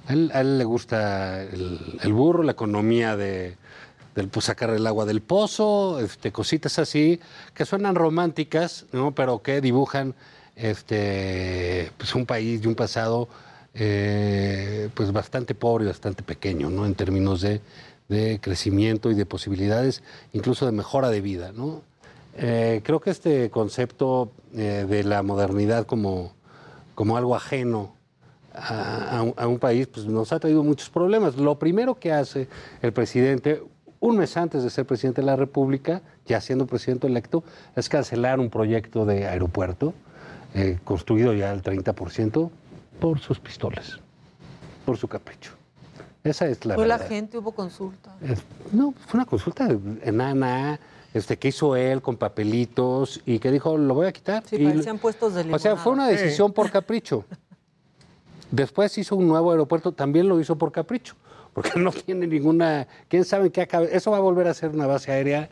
A 0.07 0.13
él, 0.13 0.31
a 0.33 0.41
él 0.41 0.57
le 0.57 0.65
gusta 0.65 1.43
el, 1.43 1.79
el, 2.03 2.11
burro, 2.11 2.43
la 2.43 2.51
economía 2.51 3.15
de, 3.15 3.55
del 4.13 4.27
pues, 4.27 4.47
sacar 4.47 4.71
el 4.71 4.85
agua 4.85 5.05
del 5.05 5.21
pozo, 5.21 6.01
este, 6.01 6.33
cositas 6.33 6.77
así, 6.77 7.21
que 7.53 7.63
suenan 7.63 7.95
románticas, 7.95 8.85
¿no? 8.91 9.15
pero 9.15 9.41
que 9.41 9.61
dibujan 9.61 10.13
este, 10.57 11.89
pues, 11.97 12.13
un 12.15 12.25
país 12.25 12.59
y 12.61 12.67
un 12.67 12.75
pasado 12.75 13.29
eh, 13.79 14.89
pues 14.95 15.11
bastante 15.11 15.53
pobre 15.53 15.85
y 15.85 15.87
bastante 15.87 16.23
pequeño, 16.23 16.71
¿no? 16.71 16.87
En 16.87 16.95
términos 16.95 17.41
de, 17.41 17.61
crecimiento 18.41 19.11
y 19.11 19.13
de 19.13 19.25
posibilidades, 19.25 20.01
incluso 20.33 20.65
de 20.65 20.71
mejora 20.71 21.09
de 21.09 21.21
vida, 21.21 21.51
¿no? 21.51 21.83
Eh, 22.37 22.81
creo 22.83 22.99
que 22.99 23.11
este 23.11 23.51
concepto 23.51 24.31
eh, 24.55 24.85
de 24.89 25.03
la 25.03 25.21
modernidad 25.21 25.85
como, 25.85 26.33
como 26.95 27.17
algo 27.17 27.35
ajeno 27.35 27.93
a, 28.53 29.17
a, 29.17 29.21
un, 29.21 29.33
a, 29.37 29.47
un, 29.47 29.59
país, 29.59 29.85
pues 29.87 30.07
nos 30.07 30.31
ha 30.31 30.39
traído 30.39 30.63
muchos 30.63 30.89
problemas. 30.89 31.35
Lo 31.37 31.59
primero 31.59 31.95
que 31.95 32.11
hace 32.11 32.47
el 32.81 32.93
presidente, 32.93 33.61
un 33.99 34.17
mes 34.17 34.37
antes 34.37 34.63
de 34.63 34.71
ser 34.71 34.87
presidente 34.87 35.21
de 35.21 35.27
la 35.27 35.35
República, 35.35 36.01
ya 36.25 36.41
siendo 36.41 36.65
presidente 36.65 37.05
electo, 37.05 37.43
es 37.75 37.89
cancelar 37.89 38.39
un 38.39 38.49
proyecto 38.49 39.05
de 39.05 39.27
aeropuerto 39.27 39.93
construido 40.85 41.33
ya 41.33 41.51
al 41.51 41.61
30%, 41.61 42.49
por 42.99 43.19
sus 43.19 43.39
pistolas, 43.39 43.99
por 44.85 44.97
su 44.97 45.07
capricho. 45.07 45.51
Esa 46.23 46.47
es 46.47 46.65
la 46.65 46.75
¿Fue 46.75 46.83
verdad. 46.83 46.99
la 46.99 47.07
gente? 47.07 47.37
¿Hubo 47.37 47.51
consulta? 47.51 48.15
Es, 48.21 48.43
no, 48.71 48.93
fue 49.07 49.19
una 49.19 49.25
consulta 49.25 49.69
enana, 50.03 50.79
este, 51.13 51.37
que 51.37 51.49
hizo 51.49 51.75
él 51.75 52.01
con 52.01 52.17
papelitos 52.17 53.21
y 53.25 53.39
que 53.39 53.51
dijo, 53.51 53.77
lo 53.77 53.93
voy 53.93 54.07
a 54.07 54.11
quitar. 54.11 54.43
Sí, 54.45 54.57
y, 54.57 54.65
parecían 54.65 54.97
puestos 54.97 55.33
de 55.33 55.43
limonada. 55.43 55.55
O 55.57 55.59
sea, 55.59 55.75
fue 55.81 55.93
una 55.93 56.07
decisión 56.07 56.49
sí. 56.49 56.53
por 56.53 56.69
capricho. 56.69 57.23
Después 58.51 58.97
hizo 58.97 59.15
un 59.15 59.27
nuevo 59.27 59.51
aeropuerto, 59.51 59.91
también 59.91 60.27
lo 60.27 60.39
hizo 60.39 60.57
por 60.57 60.71
capricho, 60.71 61.15
porque 61.53 61.71
no 61.79 61.91
tiene 61.91 62.27
ninguna... 62.27 62.87
¿Quién 63.07 63.23
sabe 63.23 63.51
qué 63.51 63.61
acabe? 63.61 63.95
Eso 63.95 64.11
va 64.11 64.17
a 64.17 64.21
volver 64.21 64.47
a 64.47 64.53
ser 64.53 64.71
una 64.71 64.87
base 64.87 65.11
aérea 65.11 65.49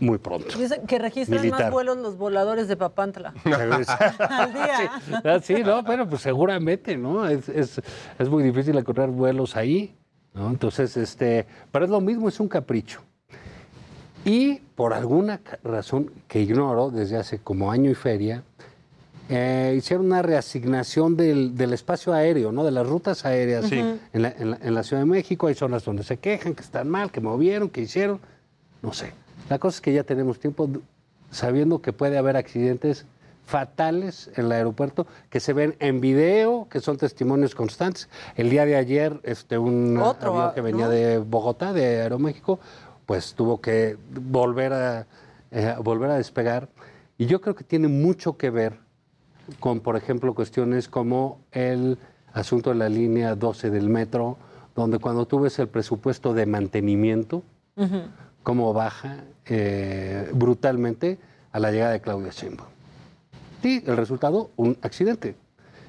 muy 0.00 0.18
pronto. 0.18 0.58
Dicen 0.58 0.86
que 0.86 0.98
registran 0.98 1.40
Militar. 1.40 1.62
más 1.62 1.70
vuelos 1.70 1.96
los 1.98 2.16
voladores 2.16 2.68
de 2.68 2.76
Papantla. 2.76 3.34
Al 3.44 4.52
día. 4.52 5.40
Sí, 5.42 5.56
sí, 5.56 5.62
no, 5.62 5.82
bueno, 5.82 6.08
pues 6.08 6.22
seguramente, 6.22 6.96
¿no? 6.96 7.26
Es, 7.26 7.48
es, 7.48 7.80
es, 8.18 8.28
muy 8.28 8.42
difícil 8.42 8.76
encontrar 8.76 9.10
vuelos 9.10 9.56
ahí, 9.56 9.94
¿no? 10.34 10.48
Entonces, 10.50 10.96
este, 10.96 11.46
pero 11.70 11.84
es 11.84 11.90
lo 11.90 12.00
mismo, 12.00 12.28
es 12.28 12.40
un 12.40 12.48
capricho. 12.48 13.00
Y 14.24 14.56
por 14.74 14.94
alguna 14.94 15.40
razón 15.62 16.10
que 16.28 16.40
ignoro 16.40 16.90
desde 16.90 17.16
hace 17.16 17.38
como 17.38 17.70
año 17.70 17.90
y 17.90 17.94
feria, 17.94 18.42
eh, 19.28 19.74
hicieron 19.76 20.06
una 20.06 20.22
reasignación 20.22 21.16
del, 21.16 21.54
del, 21.54 21.72
espacio 21.72 22.12
aéreo, 22.12 22.52
¿no? 22.52 22.64
De 22.64 22.70
las 22.70 22.86
rutas 22.86 23.24
aéreas 23.24 23.66
Sí. 23.66 23.78
en, 23.78 24.22
la, 24.22 24.34
en, 24.36 24.50
la, 24.50 24.58
en 24.62 24.74
la 24.74 24.82
Ciudad 24.82 25.02
de 25.02 25.06
México. 25.06 25.46
Hay 25.46 25.54
zonas 25.54 25.84
donde 25.84 26.02
se 26.02 26.18
quejan, 26.18 26.54
que 26.54 26.62
están 26.62 26.88
mal, 26.88 27.10
que 27.10 27.20
movieron, 27.20 27.70
que 27.70 27.82
hicieron, 27.82 28.20
no 28.82 28.92
sé. 28.92 29.12
La 29.48 29.58
cosa 29.58 29.76
es 29.76 29.80
que 29.80 29.92
ya 29.92 30.04
tenemos 30.04 30.38
tiempo 30.38 30.68
sabiendo 31.30 31.82
que 31.82 31.92
puede 31.92 32.16
haber 32.18 32.36
accidentes 32.36 33.06
fatales 33.46 34.30
en 34.36 34.46
el 34.46 34.52
aeropuerto 34.52 35.06
que 35.28 35.38
se 35.40 35.52
ven 35.52 35.76
en 35.78 36.00
video, 36.00 36.66
que 36.70 36.80
son 36.80 36.96
testimonios 36.96 37.54
constantes. 37.54 38.08
El 38.36 38.48
día 38.48 38.64
de 38.64 38.76
ayer, 38.76 39.20
este, 39.22 39.58
un 39.58 39.98
Otro, 39.98 40.38
avión 40.38 40.54
que 40.54 40.60
venía 40.62 40.86
¿no? 40.86 40.90
de 40.90 41.18
Bogotá, 41.18 41.72
de 41.72 42.00
Aeroméxico, 42.02 42.58
pues 43.04 43.34
tuvo 43.34 43.60
que 43.60 43.98
volver 44.10 44.72
a, 44.72 45.06
eh, 45.50 45.74
volver 45.82 46.10
a 46.10 46.16
despegar. 46.16 46.68
Y 47.18 47.26
yo 47.26 47.40
creo 47.40 47.54
que 47.54 47.64
tiene 47.64 47.88
mucho 47.88 48.38
que 48.38 48.48
ver 48.48 48.78
con, 49.60 49.80
por 49.80 49.96
ejemplo, 49.96 50.34
cuestiones 50.34 50.88
como 50.88 51.40
el 51.52 51.98
asunto 52.32 52.70
de 52.70 52.76
la 52.76 52.88
línea 52.88 53.34
12 53.34 53.70
del 53.70 53.90
metro, 53.90 54.38
donde 54.74 54.98
cuando 54.98 55.26
tú 55.26 55.40
ves 55.40 55.58
el 55.58 55.68
presupuesto 55.68 56.32
de 56.34 56.46
mantenimiento, 56.46 57.42
Uh 57.76 57.82
-huh. 57.82 58.06
Cómo 58.44 58.72
baja 58.72 59.24
eh, 59.46 60.30
brutalmente 60.32 61.18
a 61.50 61.58
la 61.58 61.72
llegada 61.72 61.92
de 61.92 62.00
Claudia 62.00 62.30
Sheinbaum. 62.30 62.68
Y 63.64 63.88
el 63.88 63.96
resultado, 63.96 64.50
un 64.56 64.76
accidente. 64.82 65.34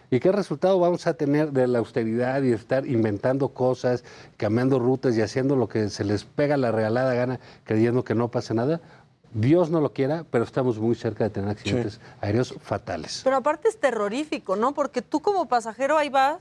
¿Y 0.10 0.19
qué 0.19 0.32
resultado 0.32 0.80
vamos 0.80 1.07
a 1.07 1.15
tener 1.15 1.52
de 1.52 1.68
la 1.68 1.80
austeridad 1.80 2.41
y 2.41 2.53
estar 2.53 2.88
inventando 2.88 3.49
cosas, 3.49 4.03
cambiando 4.38 4.80
rutas 4.80 5.18
y 5.18 5.22
haciendo 5.22 5.56
lo 5.56 5.68
que 5.68 5.90
se 5.90 6.06
les 6.06 6.23
pega 6.23 6.57
la 6.57 6.72
regalada 6.72 7.14
gana, 7.14 7.40
creyendo 7.65 8.03
que 8.03 8.15
no 8.15 8.30
pasa 8.30 8.53
nada? 8.53 8.82
Dios 9.34 9.69
no 9.69 9.82
lo 9.82 9.91
quiera, 9.91 10.26
pero 10.32 10.45
estamos 10.45 10.80
muy 10.80 10.95
cerca 10.95 11.26
de 11.26 11.32
tener 11.32 11.49
accidentes 11.49 11.95
sí. 11.95 11.99
aéreos 12.22 12.56
fatales. 12.61 13.22
Pero 13.26 13.36
aparte 13.36 13.68
es 13.68 13.77
terrorífico, 13.77 14.56
¿no? 14.56 14.73
Porque 14.73 15.02
tú 15.02 15.22
como 15.22 15.48
pasajero 15.49 15.98
ahí 15.98 16.07
vas 16.07 16.38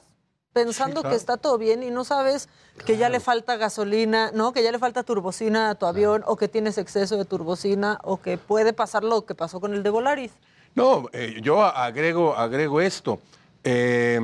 pensando 0.54 1.02
que 1.02 1.16
está 1.16 1.36
todo 1.36 1.58
bien 1.58 1.82
y 1.82 1.90
no 1.90 2.04
sabes 2.04 2.48
que 2.86 2.96
ya 2.96 3.10
le 3.10 3.20
falta 3.20 3.56
gasolina, 3.56 4.30
¿no? 4.32 4.52
Que 4.52 4.62
ya 4.62 4.72
le 4.72 4.78
falta 4.78 5.02
turbocina 5.02 5.68
a 5.68 5.74
tu 5.74 5.84
avión 5.84 6.22
o 6.26 6.36
que 6.36 6.48
tienes 6.48 6.78
exceso 6.78 7.18
de 7.18 7.24
turbocina 7.24 7.98
o 8.04 8.22
que 8.22 8.38
puede 8.38 8.72
pasar 8.72 9.04
lo 9.04 9.26
que 9.26 9.34
pasó 9.34 9.60
con 9.60 9.74
el 9.74 9.82
de 9.82 9.90
Volaris. 9.90 10.30
No, 10.76 11.08
eh, 11.12 11.40
yo 11.42 11.62
agrego, 11.62 12.36
agrego 12.36 12.80
esto. 12.80 13.20
Eh, 13.64 14.20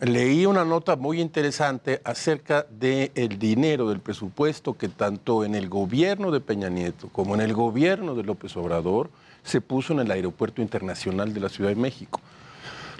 leí 0.00 0.44
una 0.44 0.64
nota 0.64 0.94
muy 0.94 1.22
interesante 1.22 2.02
acerca 2.04 2.66
del 2.68 3.38
dinero, 3.38 3.88
del 3.88 4.00
presupuesto 4.00 4.74
que 4.74 4.88
tanto 4.88 5.42
en 5.42 5.54
el 5.54 5.70
gobierno 5.70 6.30
de 6.30 6.40
Peña 6.40 6.68
Nieto 6.68 7.08
como 7.12 7.34
en 7.34 7.40
el 7.40 7.54
gobierno 7.54 8.14
de 8.14 8.24
López 8.24 8.54
Obrador 8.58 9.10
se 9.42 9.62
puso 9.62 9.94
en 9.94 10.00
el 10.00 10.10
Aeropuerto 10.10 10.60
Internacional 10.60 11.32
de 11.32 11.40
la 11.40 11.48
Ciudad 11.48 11.70
de 11.70 11.76
México. 11.76 12.20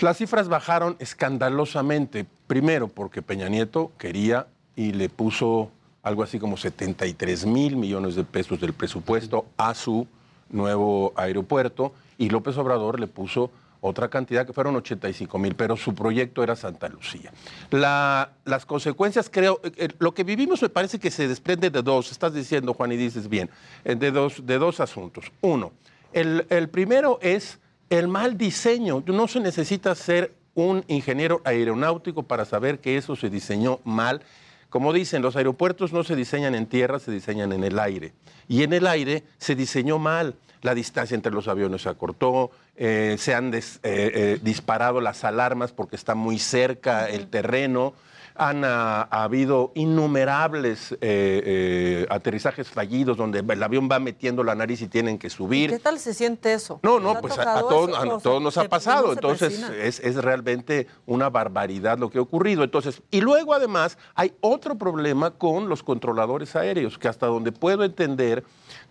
Las 0.01 0.19
cifras 0.19 0.49
bajaron 0.49 0.97
escandalosamente, 0.99 2.27
primero 2.47 2.89
porque 2.89 3.23
Peña 3.23 3.49
Nieto 3.49 3.93
quería 3.99 4.47
y 4.75 4.93
le 4.93 5.09
puso 5.09 5.71
algo 6.03 6.23
así 6.23 6.39
como 6.39 6.57
73 6.57 7.47
mil 7.47 7.77
millones 7.77 8.15
de 8.15 8.25
pesos 8.25 8.61
del 8.61 8.75
presupuesto 8.75 9.47
a 9.57 9.75
su 9.75 10.07
nuevo 10.51 11.13
aeropuerto 11.17 11.95
y 12.19 12.29
López 12.29 12.57
Obrador 12.59 13.01
le 13.01 13.07
puso 13.07 13.51
otra 13.81 14.09
cantidad 14.09 14.47
que 14.47 14.53
fueron 14.53 14.77
85 14.77 15.39
mil, 15.39 15.55
pero 15.55 15.77
su 15.77 15.95
proyecto 15.95 16.43
era 16.43 16.57
Santa 16.57 16.89
Lucía. 16.89 17.33
las 17.71 18.67
consecuencias, 18.67 19.31
creo, 19.31 19.61
eh, 19.63 19.73
eh, 19.77 19.89
lo 19.99 20.13
que 20.13 20.25
vivimos 20.25 20.61
me 20.63 20.69
parece 20.69 20.99
que 20.99 21.11
se 21.11 21.29
desprende 21.29 21.71
de 21.71 21.83
dos, 21.83 22.11
estás 22.11 22.35
diciendo 22.35 22.75
Juan 22.75 22.93
y 22.93 22.97
dices 22.97 23.29
bien, 23.29 23.51
eh, 23.85 23.95
de 23.95 24.11
dos, 24.11 24.45
de 24.47 24.59
dos 24.59 24.81
asuntos. 24.81 25.33
Uno, 25.41 25.73
el, 26.13 26.47
el 26.51 26.69
primero 26.69 27.19
es 27.23 27.59
el 27.91 28.09
mal 28.09 28.37
diseño. 28.37 29.03
No 29.07 29.29
se 29.29 29.41
necesita 29.41 29.95
ser 29.95 30.35
un 30.55 30.85
ingeniero 30.89 31.43
aeronáutico 31.45 32.23
para 32.23 32.45
saber 32.45 32.81
que 32.81 32.97
eso 32.97 33.17
se 33.17 33.31
diseñó 33.31 33.81
mal. 33.85 34.23
Como 34.71 34.93
dicen, 34.93 35.23
los 35.23 35.37
aeropuertos 35.37 35.93
no 35.93 36.03
se 36.03 36.17
diseñan 36.17 36.55
en 36.55 36.67
tierra, 36.67 36.99
se 36.99 37.13
diseñan 37.13 37.53
en 37.53 37.63
el 37.63 37.79
aire. 37.79 38.13
Y 38.49 38.63
en 38.63 38.73
el 38.73 38.87
aire 38.87 39.23
se 39.39 39.55
diseñó 39.55 39.99
mal. 39.99 40.35
La 40.63 40.75
distancia 40.75 41.15
entre 41.15 41.33
los 41.33 41.47
aviones 41.49 41.83
se 41.83 41.89
acortó, 41.89 42.51
eh, 42.75 43.17
se 43.19 43.35
han 43.35 43.55
eh, 43.55 43.63
eh, 43.83 44.39
disparado 44.43 45.01
las 45.01 45.23
alarmas 45.23 45.73
porque 45.73 45.97
está 45.97 46.15
muy 46.15 46.39
cerca 46.39 47.09
el 47.09 47.29
terreno 47.29 47.95
han 48.39 48.65
ha, 48.65 49.03
habido 49.03 49.73
innumerables 49.75 50.93
eh, 50.93 50.99
eh, 51.01 52.07
aterrizajes 52.11 52.69
fallidos 52.69 53.17
donde 53.17 53.41
el 53.41 53.63
avión 53.63 53.89
va 53.91 53.99
metiendo 53.99 54.43
la 54.43 54.55
nariz 54.55 54.83
y 54.83 54.89
tienen 54.89 55.19
que 55.19 55.31
subir. 55.31 55.71
¿Qué 55.71 55.79
tal 55.79 55.99
se 55.99 56.15
siente 56.15 56.53
eso? 56.53 56.81
No, 56.83 57.01
no, 57.01 57.21
pues 57.21 57.39
a, 57.39 57.61
todos, 57.61 58.43
nos 58.43 58.59
ha 58.59 58.69
pasado. 58.69 59.13
Entonces 59.13 59.63
es, 59.81 60.01
es, 60.01 60.17
realmente 60.17 60.87
una 61.07 61.31
barbaridad 61.31 61.99
lo 61.99 62.11
que 62.11 62.19
ha 62.19 62.23
ocurrido. 62.23 62.65
Entonces, 62.65 63.03
y 63.11 63.21
luego 63.21 63.55
además 63.55 63.99
hay 64.15 64.33
otro 64.41 64.77
problema 64.77 65.31
con 65.31 65.69
los 65.69 65.83
controladores 65.83 66.57
aéreos, 66.57 66.99
que 66.99 67.09
hasta 67.09 67.27
donde 67.27 67.53
puedo 67.53 67.85
entender, 67.85 68.45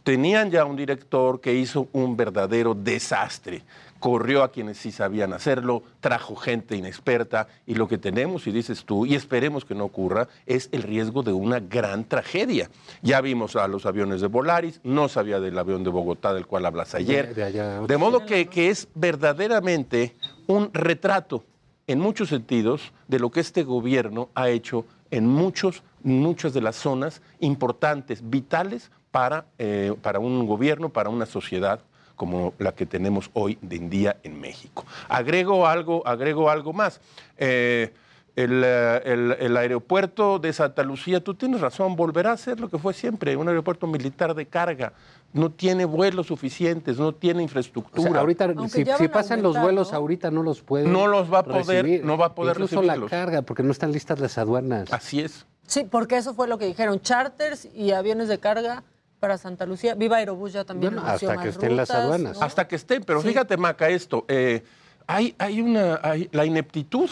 tenían 0.03 0.51
ya 0.51 0.65
un 0.65 0.75
director 0.75 1.41
que 1.41 1.53
hizo 1.53 1.87
un 1.91 2.15
verdadero 2.15 2.73
desastre 2.73 3.63
corrió 4.05 4.43
a 4.43 4.51
quienes 4.51 4.77
sí 4.77 4.91
sabían 4.91 5.33
hacerlo, 5.33 5.81
trajo 5.99 6.35
gente 6.35 6.75
inexperta 6.75 7.47
y 7.65 7.73
lo 7.73 7.87
que 7.87 7.97
tenemos, 7.97 8.45
y 8.45 8.51
dices 8.51 8.85
tú, 8.85 9.07
y 9.07 9.15
esperemos 9.15 9.65
que 9.65 9.73
no 9.73 9.85
ocurra, 9.85 10.27
es 10.45 10.69
el 10.71 10.83
riesgo 10.83 11.23
de 11.23 11.33
una 11.33 11.59
gran 11.59 12.03
tragedia. 12.03 12.69
Ya 13.01 13.19
vimos 13.21 13.55
a 13.55 13.67
los 13.67 13.87
aviones 13.87 14.21
de 14.21 14.27
Volaris, 14.27 14.79
no 14.83 15.09
sabía 15.09 15.39
del 15.39 15.57
avión 15.57 15.83
de 15.83 15.89
Bogotá 15.89 16.35
del 16.35 16.45
cual 16.45 16.67
hablas 16.67 16.93
ayer, 16.93 17.33
de, 17.33 17.97
modo 17.97 18.27
que, 18.27 18.45
que 18.45 18.69
es 18.69 18.87
verdaderamente 18.93 20.13
un 20.45 20.71
retrato 20.71 21.43
en 21.87 21.99
muchos 21.99 22.29
sentidos 22.29 22.93
de 23.07 23.17
lo 23.17 23.31
que 23.31 23.39
este 23.39 23.63
gobierno 23.63 24.29
ha 24.35 24.49
hecho 24.49 24.85
en 25.09 25.25
muchos, 25.25 25.81
muchas 26.03 26.53
de 26.53 26.61
las 26.61 26.75
zonas 26.75 27.23
importantes, 27.39 28.21
vitales 28.29 28.91
para, 29.09 29.47
eh, 29.57 29.95
para 30.03 30.19
un 30.19 30.45
gobierno, 30.45 30.89
para 30.89 31.09
una 31.09 31.25
sociedad 31.25 31.79
como 32.15 32.53
la 32.59 32.73
que 32.73 32.85
tenemos 32.85 33.29
hoy 33.33 33.57
en 33.69 33.89
día 33.89 34.17
en 34.23 34.39
México. 34.39 34.85
Agrego 35.09 35.67
algo, 35.67 36.05
agrego 36.07 36.49
algo 36.49 36.73
más. 36.73 37.01
Eh, 37.37 37.93
eh, 38.37 39.37
el, 39.39 39.57
aeropuerto 39.57 40.39
de 40.39 40.51
Santa 40.51 40.83
Lucía, 40.83 41.23
tú 41.23 41.35
tienes 41.35 41.61
razón, 41.61 41.95
volverá 41.95 42.33
a 42.33 42.37
ser 42.37 42.59
lo 42.59 42.69
que 42.69 42.77
fue 42.77 42.93
siempre, 42.93 43.37
un 43.37 43.47
aeropuerto 43.47 43.87
militar 43.87 44.33
de 44.35 44.45
carga. 44.45 44.91
No 45.31 45.51
tiene 45.51 45.85
vuelos 45.85 46.27
suficientes, 46.27 46.97
no 46.97 47.13
tiene 47.13 47.43
infraestructura. 47.43 48.19
ahorita, 48.19 48.53
si, 48.67 49.07
pasan 49.07 49.41
los 49.41 49.59
vuelos, 49.59 49.93
ahorita 49.93 50.31
no 50.31 50.43
los 50.43 50.61
puede. 50.61 50.87
No 50.87 51.07
los 51.07 51.31
va 51.31 51.39
a 51.39 51.43
poder, 51.43 52.03
no 52.03 52.17
va 52.17 52.27
a 52.27 52.35
poder 52.35 52.55
Incluso 52.55 52.81
la 52.81 52.99
carga, 53.05 53.41
porque 53.41 53.63
no 53.63 53.71
están 53.71 53.93
listas 53.93 54.19
las 54.19 54.37
aduanas. 54.37 54.91
Así 54.91 55.21
es. 55.21 55.45
Sí, 55.65 55.85
porque 55.89 56.17
eso 56.17 56.33
fue 56.33 56.47
lo 56.47 56.57
que 56.57 56.65
dijeron, 56.65 56.99
charters 56.99 57.67
y 57.73 57.91
aviones 57.91 58.27
de 58.27 58.39
carga 58.39 58.83
para 59.25 59.39
Santa 59.39 59.65
Lucía. 59.65 59.95
Viva 59.95 60.17
Aerobús 60.17 60.53
ya 60.53 60.63
también. 60.63 60.99
hasta 60.99 61.41
que 61.41 61.49
estén 61.49 61.75
las 61.75 61.89
aduanas. 61.89 62.39
Hasta 62.39 62.67
que 62.67 62.75
estén, 62.75 63.03
pero 63.03 63.21
fíjate, 63.21 63.57
Maca, 63.57 63.89
esto. 63.89 64.23
Eh, 64.27 64.63
hay, 65.07 65.33
hay 65.39 65.61
una, 65.61 65.99
la 66.31 66.45
ineptitud 66.45 67.09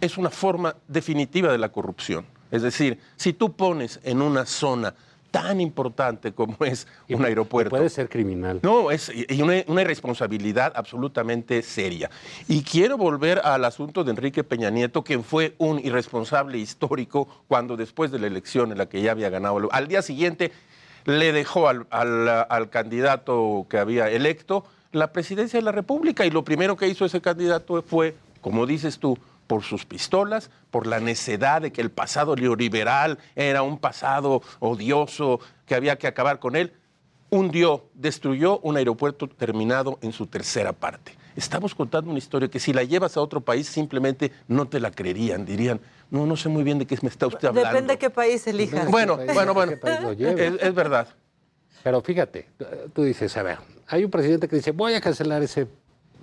es 0.00 0.16
una 0.16 0.30
forma 0.30 0.74
definitiva 0.88 1.52
de 1.52 1.58
la 1.58 1.68
corrupción. 1.68 2.24
Es 2.50 2.62
decir, 2.62 2.98
si 3.16 3.34
tú 3.34 3.52
pones 3.52 4.00
en 4.02 4.22
una 4.22 4.46
zona 4.46 4.94
tan 5.30 5.60
importante 5.60 6.32
como 6.32 6.56
es 6.64 6.86
un 7.10 7.22
aeropuerto. 7.22 7.76
Puede 7.76 7.90
ser 7.90 8.08
criminal. 8.08 8.60
No, 8.62 8.90
es 8.90 9.12
y 9.14 9.42
una, 9.42 9.62
una, 9.66 9.82
irresponsabilidad 9.82 10.72
absolutamente 10.74 11.60
seria. 11.60 12.10
Y 12.48 12.62
quiero 12.62 12.96
volver 12.96 13.42
al 13.44 13.66
asunto 13.66 14.04
de 14.04 14.12
Enrique 14.12 14.42
Peña 14.42 14.70
Nieto, 14.70 15.04
quien 15.04 15.22
fue 15.22 15.54
un 15.58 15.78
irresponsable 15.78 16.56
histórico 16.56 17.28
cuando 17.46 17.76
después 17.76 18.10
de 18.10 18.18
la 18.18 18.26
elección 18.26 18.72
en 18.72 18.78
la 18.78 18.88
que 18.88 19.02
ya 19.02 19.12
había 19.12 19.28
ganado, 19.28 19.68
al 19.70 19.86
día 19.86 20.00
siguiente 20.00 20.50
le 21.04 21.32
dejó 21.32 21.68
al, 21.68 22.70
candidato 22.70 23.66
que 23.68 23.78
había 23.78 24.10
electo 24.10 24.64
la 24.92 25.12
presidencia 25.12 25.58
de 25.58 25.64
la 25.64 25.72
República 25.72 26.26
y 26.26 26.30
lo 26.30 26.44
primero 26.44 26.76
que 26.76 26.88
hizo 26.88 27.04
ese 27.04 27.20
candidato 27.20 27.82
fue, 27.82 28.16
como 28.40 28.66
dices 28.66 28.98
tú, 28.98 29.18
por 29.46 29.62
sus 29.62 29.84
pistolas, 29.84 30.50
por 30.70 30.86
la 30.86 31.00
necedad 31.00 31.62
de 31.62 31.72
que 31.72 31.80
el 31.80 31.90
pasado 31.90 32.36
neoliberal 32.36 33.18
era 33.34 33.62
un 33.62 33.78
pasado 33.78 34.42
odioso, 34.60 35.40
que 35.66 35.74
había 35.74 35.96
que 35.96 36.06
acabar 36.06 36.38
con 36.38 36.54
él, 36.54 36.72
hundió, 37.30 37.86
destruyó 37.94 38.58
un 38.60 38.76
aeropuerto 38.76 39.28
terminado 39.28 39.98
en 40.02 40.12
su 40.12 40.26
tercera 40.26 40.72
parte. 40.72 41.16
Estamos 41.36 41.74
contando 41.74 42.10
una 42.10 42.18
historia 42.18 42.48
que 42.48 42.60
si 42.60 42.72
la 42.72 42.82
llevas 42.82 43.16
a 43.16 43.20
otro 43.20 43.40
país 43.40 43.68
simplemente 43.68 44.32
no 44.48 44.66
te 44.66 44.80
la 44.80 44.90
creerían, 44.90 45.44
dirían, 45.44 45.80
no, 46.10 46.26
no 46.26 46.36
sé 46.36 46.48
muy 46.48 46.64
bien 46.64 46.78
de 46.78 46.86
qué 46.86 46.98
me 47.02 47.08
está 47.08 47.26
usted 47.26 47.48
hablando. 47.48 47.68
Depende 47.68 47.92
de 47.94 47.98
qué 47.98 48.10
país 48.10 48.46
elija. 48.46 48.84
Bueno, 48.86 49.18
bueno, 49.32 49.54
bueno, 49.54 49.72
es, 50.12 50.74
verdad. 50.74 51.08
Pero 51.82 52.00
fíjate, 52.00 52.48
tú 52.92 53.04
dices, 53.04 53.36
a 53.36 53.42
ver, 53.42 53.58
hay 53.86 54.04
un 54.04 54.10
presidente 54.10 54.48
que 54.48 54.56
dice, 54.56 54.72
voy 54.72 54.94
a 54.94 55.00
cancelar 55.00 55.42
ese 55.42 55.68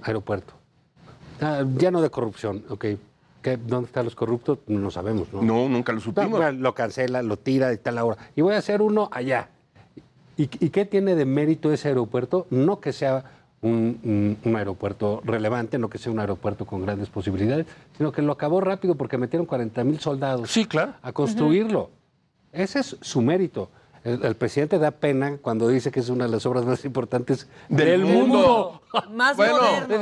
aeropuerto. 0.01 0.53
Ah, 1.41 1.63
lleno 1.77 2.01
de 2.01 2.09
corrupción, 2.09 2.65
ok. 2.69 2.85
¿Dónde 3.65 3.87
están 3.87 4.03
los 4.03 4.13
corruptos? 4.13 4.59
No 4.67 4.91
sabemos, 4.91 5.31
¿no? 5.31 5.41
No, 5.41 5.69
nunca 5.69 5.93
lo 5.93 6.01
supimos. 6.01 6.53
lo 6.53 6.75
cancela, 6.75 7.21
lo 7.21 7.37
tira 7.37 7.71
y 7.71 7.77
tal 7.77 7.97
hora. 7.99 8.17
Y 8.35 8.41
voy 8.41 8.55
a 8.55 8.57
hacer 8.57 8.81
uno 8.81 9.07
allá. 9.11 9.49
¿Y, 10.35 10.43
¿Y 10.43 10.69
qué 10.69 10.83
tiene 10.83 11.15
de 11.15 11.23
mérito 11.23 11.71
ese 11.71 11.87
aeropuerto? 11.87 12.45
No 12.49 12.81
que 12.81 12.91
sea 12.91 13.36
un, 13.61 14.37
aeropuerto 14.55 15.21
relevante, 15.23 15.77
no 15.77 15.89
que 15.89 15.97
sea 15.97 16.11
un 16.11 16.19
aeropuerto 16.19 16.65
con 16.65 16.81
grandes 16.81 17.09
posibilidades, 17.09 17.65
sino 17.97 18.11
que 18.11 18.21
lo 18.21 18.33
acabó 18.33 18.61
rápido 18.61 18.95
porque 18.95 19.17
metieron 19.17 19.45
40 19.45 19.83
mil 19.83 19.99
soldados 19.99 20.51
sí, 20.51 20.65
claro. 20.65 20.93
a 21.01 21.11
construirlo. 21.11 21.89
Ese 22.51 22.79
es 22.79 22.97
su 23.01 23.21
mérito. 23.21 23.69
El, 24.03 24.35
presidente 24.35 24.79
da 24.79 24.91
pena 24.91 25.37
cuando 25.41 25.67
dice 25.67 25.91
que 25.91 25.99
es 25.99 26.07
una 26.07 26.25
de 26.25 26.31
las 26.31 26.45
obras 26.45 26.63
más 26.65 26.85
importantes 26.85 27.49
del, 27.67 28.05
mundo. 28.05 28.81
Más 29.11 29.35
bueno, 29.35 29.59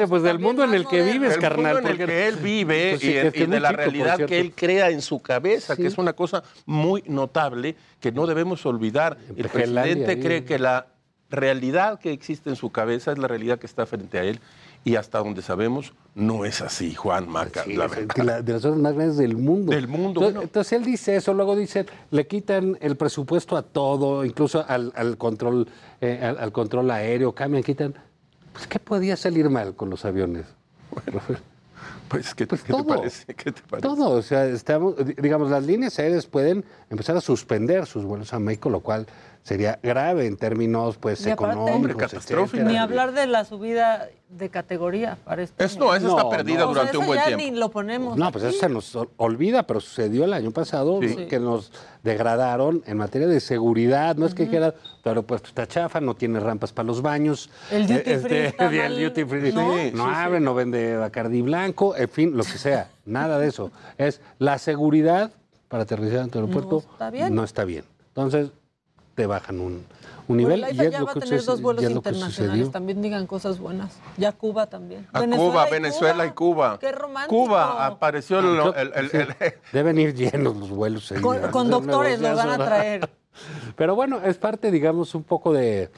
pues 0.07 0.21
del 0.21 0.37
mundo 0.37 0.63
en 0.63 0.75
el 0.75 0.85
que 0.85 1.01
vives, 1.01 1.37
carnal. 1.39 1.77
En 1.79 1.87
el 1.87 1.97
que 1.97 2.27
él 2.27 2.35
vive 2.35 2.99
y, 3.01 3.45
de 3.47 3.59
la 3.59 3.71
realidad 3.71 4.19
que 4.25 4.39
él 4.39 4.53
crea 4.53 4.91
en 4.91 5.01
su 5.01 5.21
cabeza, 5.21 5.75
que 5.75 5.87
es 5.87 5.97
una 5.97 6.13
cosa 6.13 6.43
muy 6.67 7.03
notable 7.07 7.75
que 7.99 8.11
no 8.11 8.27
debemos 8.27 8.63
olvidar. 8.67 9.17
El 9.35 9.49
presidente 9.49 10.19
cree 10.19 10.43
que 10.43 10.59
la 10.59 10.85
realidad 11.35 11.99
que 11.99 12.11
existe 12.11 12.49
en 12.49 12.55
su 12.55 12.71
cabeza 12.71 13.11
es 13.11 13.17
la 13.17 13.27
realidad 13.27 13.59
que 13.59 13.67
está 13.67 13.85
frente 13.85 14.19
a 14.19 14.23
él 14.23 14.39
y 14.85 14.95
hasta 14.97 15.17
donde 15.17 15.41
sabemos 15.41 15.93
no 16.13 16.45
es 16.45 16.61
así, 16.61 16.93
Juan 16.93 17.27
Maca, 17.27 17.65
la 17.65 17.87
verdad. 17.87 18.43
de 18.43 18.53
las 18.53 18.63
obras 18.65 18.79
más 18.79 18.93
grandes 18.93 19.17
del 19.17 19.35
mundo. 19.35 19.71
Del 19.71 19.87
mundo. 19.87 20.29
Entonces, 20.29 20.73
él 20.73 20.85
dice 20.85 21.15
eso, 21.15 21.33
luego 21.33 21.55
dice, 21.55 21.87
le 22.11 22.27
quitan 22.27 22.77
el 22.79 22.95
presupuesto 22.95 23.57
a 23.57 23.63
todo, 23.63 24.23
incluso 24.23 24.63
al, 24.67 25.17
control, 25.17 25.67
eh, 26.01 26.23
al, 26.23 26.51
control 26.51 26.91
aéreo, 26.91 27.33
cambian, 27.33 27.63
quitan. 27.63 27.95
Pues, 28.53 28.67
¿qué 28.67 28.79
podía 28.79 29.17
salir 29.17 29.49
mal 29.49 29.75
con 29.75 29.89
los 29.89 30.05
aviones? 30.05 30.45
Bueno, 30.91 31.19
pues, 32.07 32.35
¿qué, 32.35 32.45
pues 32.45 32.63
te 32.63 32.83
parece? 32.83 33.33
¿qué, 33.33 33.51
te 33.51 33.61
parece? 33.63 33.87
Todo, 33.87 34.11
o 34.11 34.21
sea, 34.21 34.45
estamos, 34.45 34.95
digamos, 35.17 35.49
las 35.49 35.65
líneas 35.65 35.97
aéreas 35.97 36.27
pueden 36.27 36.63
empezar 36.89 37.17
a 37.17 37.21
suspender 37.21 37.87
sus 37.87 38.05
vuelos 38.05 38.31
a 38.33 38.39
México, 38.39 38.69
lo 38.69 38.81
cual 38.81 39.07
sería 39.45 39.77
grave 39.83 40.25
en 40.25 40.37
términos 40.37 40.97
pues 40.97 41.23
económicos, 41.27 41.97
catastrófico. 41.97 42.63
Ni 42.63 42.77
hablar 42.77 43.11
de 43.11 43.27
la 43.27 43.45
subida 43.45 44.09
de 44.27 44.49
categoría 44.49 45.19
para 45.23 45.43
este 45.43 45.63
es, 45.63 45.77
No, 45.77 45.93
eso 45.93 46.17
está 46.17 46.27
perdida 46.27 46.63
durante 46.63 46.97
un 46.97 47.05
buen 47.05 47.19
ya 47.19 47.27
tiempo. 47.27 47.45
Ni 47.45 47.51
lo 47.51 47.69
ponemos. 47.69 48.17
No, 48.17 48.31
pues 48.31 48.43
eso 48.43 48.59
se 48.59 48.69
nos 48.69 48.97
olvida, 49.17 49.61
pero 49.61 49.79
sucedió 49.79 50.25
el 50.25 50.33
año 50.33 50.49
pasado 50.49 50.99
que 50.99 51.39
nos 51.39 51.71
degradaron 52.01 52.81
en 52.87 52.97
materia 52.97 53.27
de 53.27 53.39
seguridad. 53.39 54.15
No 54.15 54.25
es 54.25 54.33
que 54.33 54.47
quiera, 54.47 54.73
pero 55.03 55.21
pues 55.21 55.43
está 55.43 55.67
chafa, 55.67 56.01
no 56.01 56.15
tiene 56.15 56.39
rampas 56.39 56.73
para 56.73 56.87
los 56.87 57.03
baños. 57.03 57.51
El 57.69 57.83
duty 57.83 57.93
este, 57.93 58.19
free. 58.19 58.37
Está 58.37 58.65
el 58.87 58.99
duty 58.99 59.25
free 59.25 59.53
no, 59.53 59.75
no 59.93 60.07
abre, 60.07 60.39
no 60.39 60.55
vende 60.55 60.97
Bacardi 60.97 61.43
blanco, 61.43 61.95
en 61.95 62.09
fin, 62.09 62.35
lo 62.35 62.43
que 62.43 62.57
sea. 62.57 62.89
Nada 63.05 63.37
de 63.37 63.47
eso. 63.47 63.71
Es 63.99 64.21
la 64.39 64.57
seguridad 64.57 65.31
para 65.67 65.83
aterrizar 65.83 66.21
en 66.21 66.31
tu 66.31 66.39
aeropuerto 66.39 66.83
no 66.83 66.93
está 66.93 67.09
bien. 67.11 67.35
No 67.35 67.43
está 67.43 67.63
bien. 67.63 67.83
Entonces, 68.07 68.49
te 69.15 69.25
bajan 69.25 69.59
un, 69.61 69.85
un 70.27 70.37
nivel. 70.37 70.65
y 70.71 70.75
ya 70.75 71.03
va 71.03 71.11
a 71.11 71.13
tener 71.15 71.43
dos 71.43 71.61
vuelos 71.61 71.83
internacionales, 71.83 72.71
también 72.71 73.01
digan 73.01 73.27
cosas 73.27 73.59
buenas. 73.59 73.97
Ya 74.17 74.31
Cuba 74.31 74.67
también. 74.67 75.07
A 75.13 75.25
Cuba, 75.25 75.67
Venezuela 75.69 76.25
y 76.25 76.31
Cuba. 76.31 76.77
Qué 76.79 76.91
romántico. 76.91 77.43
Cuba 77.43 77.85
apareció 77.85 78.39
el... 78.39 79.33
Deben 79.71 79.97
ir 79.97 80.13
llenos 80.13 80.55
los 80.55 80.69
vuelos. 80.69 81.13
Con, 81.21 81.69
doctores 81.69 82.19
lo 82.19 82.35
van 82.35 82.49
a 82.49 82.57
traer. 82.57 83.09
Pero 83.75 83.95
bueno, 83.95 84.21
es 84.23 84.37
parte, 84.37 84.71
digamos, 84.71 85.15
un 85.15 85.23
poco 85.23 85.53
de... 85.53 85.89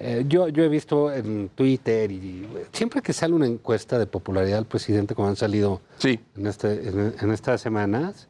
Eh, 0.00 0.24
yo, 0.28 0.46
yo 0.46 0.62
he 0.62 0.68
visto 0.68 1.12
en 1.12 1.48
Twitter 1.48 2.12
y 2.12 2.48
siempre 2.72 3.02
que 3.02 3.12
sale 3.12 3.34
una 3.34 3.46
encuesta 3.46 3.98
de 3.98 4.06
popularidad 4.06 4.58
del 4.58 4.64
presidente, 4.64 5.16
como 5.16 5.26
han 5.26 5.34
salido 5.34 5.80
sí. 5.96 6.20
en, 6.36 6.46
este, 6.46 6.88
en 6.88 7.32
estas 7.32 7.60
semanas, 7.60 8.28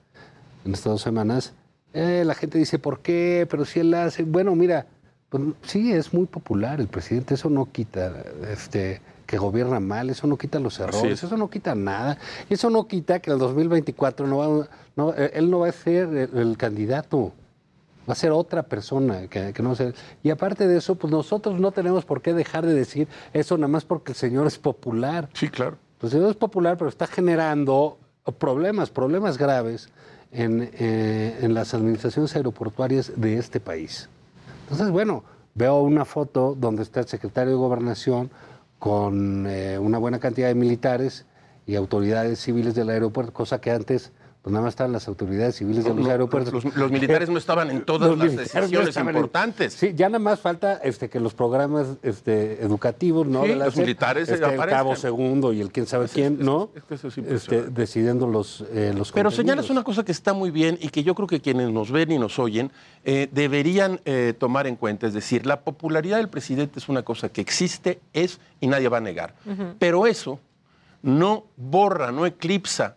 en 0.65 0.73
estas 0.73 0.93
dos 0.93 1.02
semanas, 1.02 1.52
eh, 1.93 2.23
la 2.24 2.35
gente 2.35 2.59
dice, 2.59 2.78
¿por 2.78 3.01
qué? 3.01 3.47
Pero 3.51 3.65
si 3.65 3.81
él 3.81 3.93
hace... 3.94 4.23
Bueno, 4.24 4.55
mira, 4.55 4.86
pues, 5.28 5.43
sí, 5.62 5.93
es 5.93 6.12
muy 6.12 6.27
popular 6.27 6.81
el 6.81 6.89
presidente, 6.89 7.35
eso 7.35 7.51
no 7.51 7.70
quita 7.70 8.24
este, 8.51 9.01
que 9.27 9.36
gobierna 9.36 9.78
mal, 9.81 10.09
eso 10.10 10.27
no 10.27 10.39
quita 10.39 10.59
los 10.59 10.81
errores, 10.81 11.23
eso 11.23 11.36
no 11.36 11.51
quita 11.51 11.74
nada. 11.74 12.19
Eso 12.48 12.70
no 12.70 12.86
quita 12.89 13.20
que 13.20 13.31
en 13.31 13.35
el 13.35 13.39
2024 13.40 14.27
no 14.27 14.39
va, 14.39 14.69
no, 14.97 15.15
eh, 15.15 15.32
él 15.35 15.51
no 15.51 15.60
va 15.60 15.69
a 15.69 15.73
ser 15.73 16.09
el, 16.35 16.56
candidato, 16.56 17.32
va 18.09 18.12
a 18.12 18.16
ser 18.16 18.32
otra 18.32 18.62
persona 18.62 19.28
que, 19.28 19.52
que 19.52 19.62
no 19.62 19.74
sea. 19.74 19.93
Y 20.23 20.31
aparte 20.31 20.66
de 20.66 20.78
eso, 20.78 20.94
pues 20.94 21.10
nosotros 21.10 21.60
no 21.60 21.73
tenemos 21.73 22.05
por 22.06 22.23
qué 22.23 22.32
dejar 22.32 22.65
de 22.65 22.73
decir 22.73 23.06
eso 23.35 23.59
nada 23.59 23.69
más 23.69 23.85
porque 23.85 24.12
el 24.12 24.16
señor 24.16 24.47
es 24.47 24.59
popular. 24.59 25.28
Sí, 25.35 25.48
claro. 25.48 25.77
El 26.01 26.10
señor 26.10 26.31
es 26.31 26.36
popular, 26.36 26.78
pero 26.78 26.89
está 26.89 27.06
generando 27.06 27.98
problemas, 28.39 28.90
problemas 28.90 29.36
graves 29.36 29.90
eh, 30.30 31.38
en, 31.40 31.55
las 31.55 31.72
administraciones 31.72 32.36
aeroportuarias 32.36 33.12
de 33.16 33.38
este 33.38 33.60
país. 33.60 34.09
Entonces, 34.64 34.90
bueno, 34.90 35.24
veo 35.55 35.80
una 35.80 36.05
foto 36.05 36.55
donde 36.59 36.82
está 36.82 37.00
el 37.00 37.06
secretario 37.06 37.52
de 37.52 37.59
Gobernación 37.59 38.30
con 38.78 39.46
eh, 39.48 39.78
una 39.78 39.96
buena 39.96 40.18
cantidad 40.18 40.48
de 40.48 40.55
militares 40.55 41.24
y 41.66 41.76
autoridades 41.76 42.40
civiles 42.40 42.74
del 42.74 42.90
aeropuerto, 42.90 43.32
cosa 43.32 43.60
que 43.60 43.70
antes 43.70 44.12
pues 44.49 44.55
nada 44.55 44.65
más 44.65 44.73
estaban 44.73 44.93
las 44.93 45.07
autoridades 45.09 45.57
civiles 45.57 45.85
de 45.85 45.93
los 45.93 46.09
aeropuertos. 46.09 46.65
Los, 46.75 46.91
militares 46.91 47.29
no 47.29 47.37
estaban 47.37 47.70
en 47.70 47.83
todas 47.85 48.16
las 48.16 48.35
decisiones 48.35 48.97
importantes. 48.97 49.75
sí, 49.75 49.93
ya 49.95 50.09
nada 50.09 50.20
más 50.20 50.41
falta 50.41 50.81
este, 50.83 51.11
que 51.11 51.20
los 51.20 51.35
programas 51.35 51.99
este, 52.03 52.62
educativos, 52.62 53.27
¿no? 53.27 53.43
de 53.43 53.57
los 53.57 53.77
militares 53.77 54.27
este, 54.31 54.47
el 54.47 54.59
cabo 54.59 54.97
segundo 54.97 55.53
y 55.53 55.61
el 55.61 55.70
quién 55.70 55.87
sabe 55.87 56.09
quién, 56.09 56.39
¿no? 56.39 56.70
este, 57.29 57.65
decidiendo 57.65 58.27
los, 58.27 58.65
eh, 58.73 58.95
los 58.97 59.12
Pero 59.12 59.31
señalas 59.31 59.69
una 59.69 59.85
cosa 59.85 60.03
que 60.03 60.12
está 60.12 60.33
muy 60.33 60.51
bien 60.51 60.79
y 60.81 60.89
que 60.89 61.03
yo 61.03 61.15
creo 61.15 61.29
que 61.29 61.43
quienes 61.43 61.70
nos 61.70 61.93
ven 61.93 62.11
y 62.11 62.19
nos 62.19 62.39
oyen 62.39 62.73
eh, 63.05 63.29
deberían 63.31 64.01
eh, 64.07 64.33
tomar 64.39 64.66
en 64.66 64.77
cuenta. 64.77 65.07
Es 65.07 65.12
decir, 65.12 65.45
la 65.45 65.61
popularidad 65.61 66.16
del 66.16 66.31
presidente 66.31 66.79
es 66.79 66.89
una 66.89 67.03
cosa 67.03 67.29
que 67.29 67.43
existe, 67.43 68.01
es 68.15 68.41
y 68.61 68.66
nadie 68.69 68.89
va 68.89 68.97
a 68.97 69.03
negar. 69.03 69.35
Pero 69.79 70.07
eso 70.07 70.41
no 71.03 71.45
borra, 71.59 72.12
no 72.12 72.25
eclipsa 72.25 72.97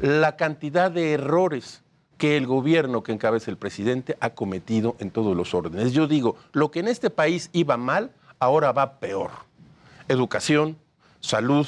la 0.00 0.36
cantidad 0.36 0.90
de 0.90 1.12
errores 1.12 1.82
que 2.18 2.36
el 2.36 2.46
gobierno 2.46 3.02
que 3.02 3.12
encabeza 3.12 3.50
el 3.50 3.56
presidente 3.56 4.16
ha 4.20 4.30
cometido 4.30 4.96
en 4.98 5.10
todos 5.10 5.36
los 5.36 5.54
órdenes. 5.54 5.92
Yo 5.92 6.06
digo, 6.06 6.36
lo 6.52 6.70
que 6.70 6.80
en 6.80 6.88
este 6.88 7.10
país 7.10 7.50
iba 7.52 7.76
mal, 7.76 8.10
ahora 8.38 8.72
va 8.72 8.98
peor. 8.98 9.30
Educación, 10.08 10.76
salud, 11.20 11.66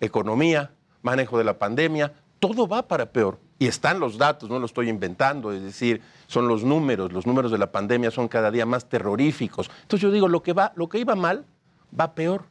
economía, 0.00 0.70
manejo 1.02 1.38
de 1.38 1.44
la 1.44 1.58
pandemia, 1.58 2.14
todo 2.38 2.66
va 2.66 2.86
para 2.86 3.06
peor. 3.06 3.38
Y 3.58 3.66
están 3.66 4.00
los 4.00 4.16
datos, 4.16 4.48
no 4.48 4.58
lo 4.58 4.64
estoy 4.64 4.88
inventando, 4.88 5.52
es 5.52 5.62
decir, 5.62 6.00
son 6.26 6.48
los 6.48 6.64
números, 6.64 7.12
los 7.12 7.26
números 7.26 7.52
de 7.52 7.58
la 7.58 7.70
pandemia 7.70 8.10
son 8.10 8.26
cada 8.26 8.50
día 8.50 8.64
más 8.64 8.88
terroríficos. 8.88 9.70
Entonces 9.82 10.00
yo 10.00 10.10
digo, 10.10 10.28
lo 10.28 10.42
que 10.42 10.54
va, 10.54 10.72
lo 10.76 10.88
que 10.88 10.98
iba 10.98 11.14
mal, 11.14 11.44
va 11.98 12.14
peor. 12.14 12.44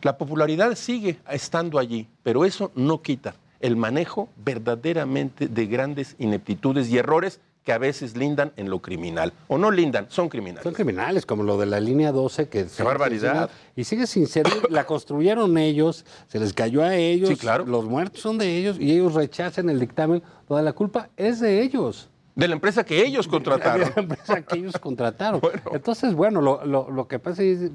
La 0.00 0.16
popularidad 0.16 0.74
sigue 0.74 1.18
estando 1.28 1.78
allí, 1.78 2.08
pero 2.22 2.46
eso 2.46 2.70
no 2.74 3.02
quita 3.02 3.34
el 3.60 3.76
manejo 3.76 4.28
verdaderamente 4.36 5.48
de 5.48 5.66
grandes 5.66 6.14
ineptitudes 6.18 6.88
y 6.90 6.98
errores 6.98 7.40
que 7.68 7.72
a 7.74 7.78
veces 7.78 8.16
lindan 8.16 8.52
en 8.56 8.70
lo 8.70 8.80
criminal. 8.80 9.34
O 9.46 9.58
no 9.58 9.70
lindan, 9.70 10.06
son 10.08 10.30
criminales. 10.30 10.62
Son 10.62 10.72
criminales, 10.72 11.26
como 11.26 11.42
lo 11.42 11.58
de 11.58 11.66
la 11.66 11.80
línea 11.80 12.12
12. 12.12 12.48
Que 12.48 12.64
¡Qué 12.64 12.82
barbaridad! 12.82 13.50
y 13.76 13.84
sigue 13.84 14.06
sin 14.06 14.26
ser, 14.26 14.46
la 14.70 14.84
construyeron 14.84 15.58
ellos, 15.58 16.06
se 16.28 16.40
les 16.40 16.54
cayó 16.54 16.82
a 16.82 16.96
ellos, 16.96 17.28
sí, 17.28 17.36
claro. 17.36 17.66
los 17.66 17.84
muertos 17.84 18.22
son 18.22 18.38
de 18.38 18.56
ellos 18.56 18.78
y 18.80 18.92
ellos 18.92 19.12
rechazan 19.12 19.68
el 19.68 19.80
dictamen. 19.80 20.22
Toda 20.46 20.62
la 20.62 20.72
culpa 20.72 21.10
es 21.18 21.40
de 21.40 21.60
ellos. 21.60 22.08
De 22.34 22.48
la 22.48 22.54
empresa 22.54 22.84
que 22.84 23.04
ellos 23.04 23.28
contrataron. 23.28 23.80
De 23.80 23.94
la 23.94 24.00
empresa 24.02 24.40
que 24.40 24.56
ellos 24.56 24.78
contrataron. 24.78 25.42
Entonces, 25.70 26.14
bueno, 26.14 26.40
lo, 26.40 26.64
lo, 26.64 26.90
lo 26.90 27.06
que 27.06 27.18
pasa 27.18 27.42
es, 27.42 27.70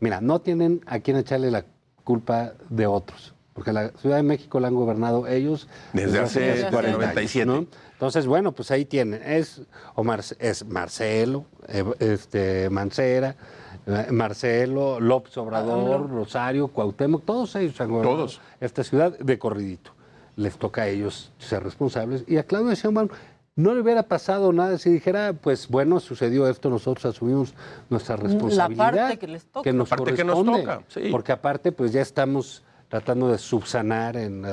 mira, 0.00 0.20
no 0.20 0.42
tienen 0.42 0.82
a 0.86 0.98
quién 0.98 1.16
echarle 1.16 1.50
la 1.50 1.64
culpa 2.04 2.52
de 2.68 2.86
otros 2.86 3.32
porque 3.54 3.72
la 3.72 3.90
Ciudad 3.90 4.16
de 4.16 4.22
México 4.22 4.60
la 4.60 4.68
han 4.68 4.74
gobernado 4.74 5.26
ellos 5.26 5.68
desde, 5.92 6.20
hace, 6.20 6.66
47. 6.70 7.66
Entonces, 7.92 8.26
bueno, 8.26 8.52
pues 8.52 8.70
ahí 8.70 8.84
tienen, 8.84 9.22
es, 9.22 9.62
Omar, 9.94 10.22
es 10.38 10.66
Marcelo, 10.66 11.44
eh, 11.68 11.84
este, 12.00 12.68
Mancera, 12.70 13.36
eh, 13.86 14.08
Marcelo, 14.10 14.98
López 15.00 15.36
Obrador, 15.36 16.10
Rosario, 16.10 16.68
Cuauhtémoc, 16.68 17.24
todos 17.24 17.54
ellos 17.56 17.80
han 17.80 17.90
gobernado 17.90 18.26
esta 18.60 18.82
ciudad 18.84 19.16
de 19.18 19.38
corridito. 19.38 19.92
Les 20.34 20.56
toca 20.56 20.82
a 20.82 20.88
ellos 20.88 21.30
ser 21.38 21.62
responsables. 21.62 22.24
Y 22.26 22.38
a 22.38 22.44
Claudio 22.44 22.74
Sheinbaum 22.74 23.08
no 23.54 23.74
le 23.74 23.82
hubiera 23.82 24.02
pasado 24.04 24.52
nada 24.52 24.78
si 24.78 24.90
dijera, 24.90 25.34
pues 25.34 25.68
bueno, 25.68 26.00
sucedió 26.00 26.48
esto, 26.48 26.70
nosotros 26.70 27.14
asumimos 27.14 27.54
nuestra 27.90 28.16
responsabilidad. 28.16 28.92
La 28.94 29.00
parte 29.02 29.18
que 29.18 29.28
les 29.28 29.44
toca. 29.44 29.62
Que 29.62 29.72
nos, 29.74 29.88
parte 29.90 30.14
que 30.14 30.24
nos 30.24 30.44
toca, 30.44 30.82
Porque 31.10 31.32
aparte, 31.32 31.70
pues 31.70 31.92
ya 31.92 32.00
estamos 32.00 32.62
tratando 32.92 33.28
de 33.28 33.38
subsanar 33.38 34.18
en 34.18 34.44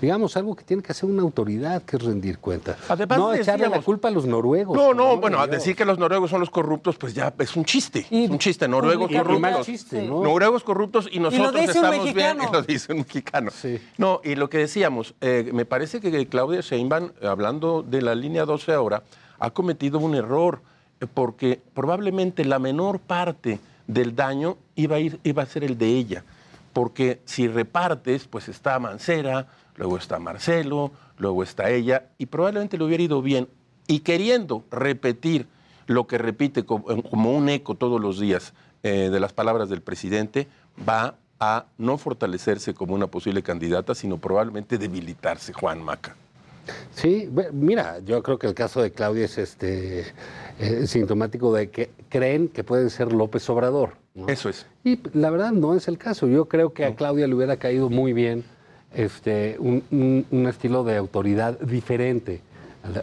digamos 0.00 0.36
algo 0.36 0.54
que 0.54 0.62
tiene 0.62 0.80
que 0.80 0.92
hacer 0.92 1.10
una 1.10 1.22
autoridad 1.22 1.82
que 1.82 1.96
es 1.96 2.04
rendir 2.04 2.38
cuentas. 2.38 2.76
no 3.16 3.34
echarle 3.34 3.68
la 3.68 3.82
culpa 3.82 4.06
a 4.06 4.10
los 4.12 4.26
noruegos. 4.26 4.76
No, 4.76 4.94
no, 4.94 5.16
bueno, 5.16 5.40
a 5.40 5.48
decir 5.48 5.74
que 5.74 5.84
los 5.84 5.98
noruegos 5.98 6.30
son 6.30 6.38
los 6.38 6.50
corruptos, 6.50 6.96
pues 6.96 7.14
ya 7.14 7.34
es 7.36 7.56
un 7.56 7.64
chiste, 7.64 8.06
es 8.08 8.30
un 8.30 8.38
chiste, 8.38 8.68
noruegos 8.68 9.10
corruptos. 9.10 9.66
Chiste, 9.66 10.06
¿no? 10.06 10.22
Noruegos 10.22 10.62
corruptos 10.62 11.08
y 11.10 11.18
nosotros 11.18 11.68
estamos 11.68 12.14
bien, 12.14 12.38
y 12.48 12.52
lo 12.52 12.62
dice 12.62 12.92
un 12.92 12.98
mexicano. 12.98 13.50
No, 13.98 14.20
y 14.22 14.36
lo 14.36 14.48
que 14.48 14.58
decíamos, 14.58 15.16
eh, 15.20 15.50
me 15.52 15.64
parece 15.64 16.00
que 16.00 16.28
Claudia 16.28 16.60
Sheinbaum, 16.60 17.10
hablando 17.24 17.82
de 17.82 18.02
la 18.02 18.14
línea 18.14 18.44
12 18.44 18.72
ahora, 18.72 19.02
ha 19.40 19.50
cometido 19.50 19.98
un 19.98 20.14
error 20.14 20.60
eh, 21.00 21.08
porque 21.12 21.60
probablemente 21.74 22.44
la 22.44 22.60
menor 22.60 23.00
parte 23.00 23.58
del 23.88 24.14
daño 24.14 24.58
iba 24.76 24.94
a 24.94 25.00
ir 25.00 25.18
iba 25.24 25.42
a 25.42 25.46
ser 25.46 25.64
el 25.64 25.76
de 25.76 25.88
ella 25.88 26.24
porque 26.74 27.22
si 27.24 27.48
repartes, 27.48 28.26
pues 28.26 28.48
está 28.50 28.78
Mancera, 28.78 29.46
luego 29.76 29.96
está 29.96 30.18
Marcelo, 30.18 30.92
luego 31.16 31.42
está 31.42 31.70
ella, 31.70 32.10
y 32.18 32.26
probablemente 32.26 32.76
le 32.76 32.84
hubiera 32.84 33.02
ido 33.02 33.22
bien. 33.22 33.48
Y 33.86 34.00
queriendo 34.00 34.64
repetir 34.70 35.46
lo 35.86 36.06
que 36.06 36.18
repite 36.18 36.64
como, 36.64 37.30
un 37.30 37.48
eco 37.48 37.76
todos 37.76 38.00
los 38.00 38.18
días 38.18 38.52
eh, 38.82 39.08
de 39.10 39.20
las 39.20 39.32
palabras 39.32 39.68
del 39.70 39.80
presidente, 39.80 40.48
va 40.86 41.16
a 41.40 41.66
no 41.78 41.96
fortalecerse 41.96 42.74
como 42.74 42.94
una 42.94 43.06
posible 43.06 43.42
candidata, 43.42 43.94
sino 43.94 44.18
probablemente 44.18 44.76
debilitarse, 44.76 45.52
Juan 45.52 45.82
Maca. 45.82 46.16
Sí, 46.94 47.30
mira, 47.52 47.98
yo 48.00 48.22
creo 48.22 48.38
que 48.38 48.46
el 48.46 48.54
caso 48.54 48.80
de 48.82 48.90
Claudia 48.90 49.26
es 49.26 49.38
este 49.38 50.06
eh, 50.58 50.86
sintomático 50.86 51.52
de 51.52 51.70
que 51.70 51.90
creen 52.08 52.48
que 52.48 52.64
puede 52.64 52.90
ser 52.90 53.12
López 53.12 53.48
Obrador. 53.50 53.96
Eso 54.28 54.48
es. 54.48 54.66
Y 54.84 55.00
la 55.12 55.30
verdad 55.30 55.50
no 55.50 55.74
es 55.74 55.88
el 55.88 55.98
caso. 55.98 56.28
Yo 56.28 56.46
creo 56.46 56.72
que 56.72 56.84
a 56.84 56.94
Claudia 56.94 57.26
le 57.26 57.34
hubiera 57.34 57.56
caído 57.56 57.90
muy 57.90 58.12
bien 58.12 58.44
este, 58.94 59.56
un, 59.58 60.22
estilo 60.48 60.84
de 60.84 60.96
autoridad 60.96 61.58
diferente 61.58 62.40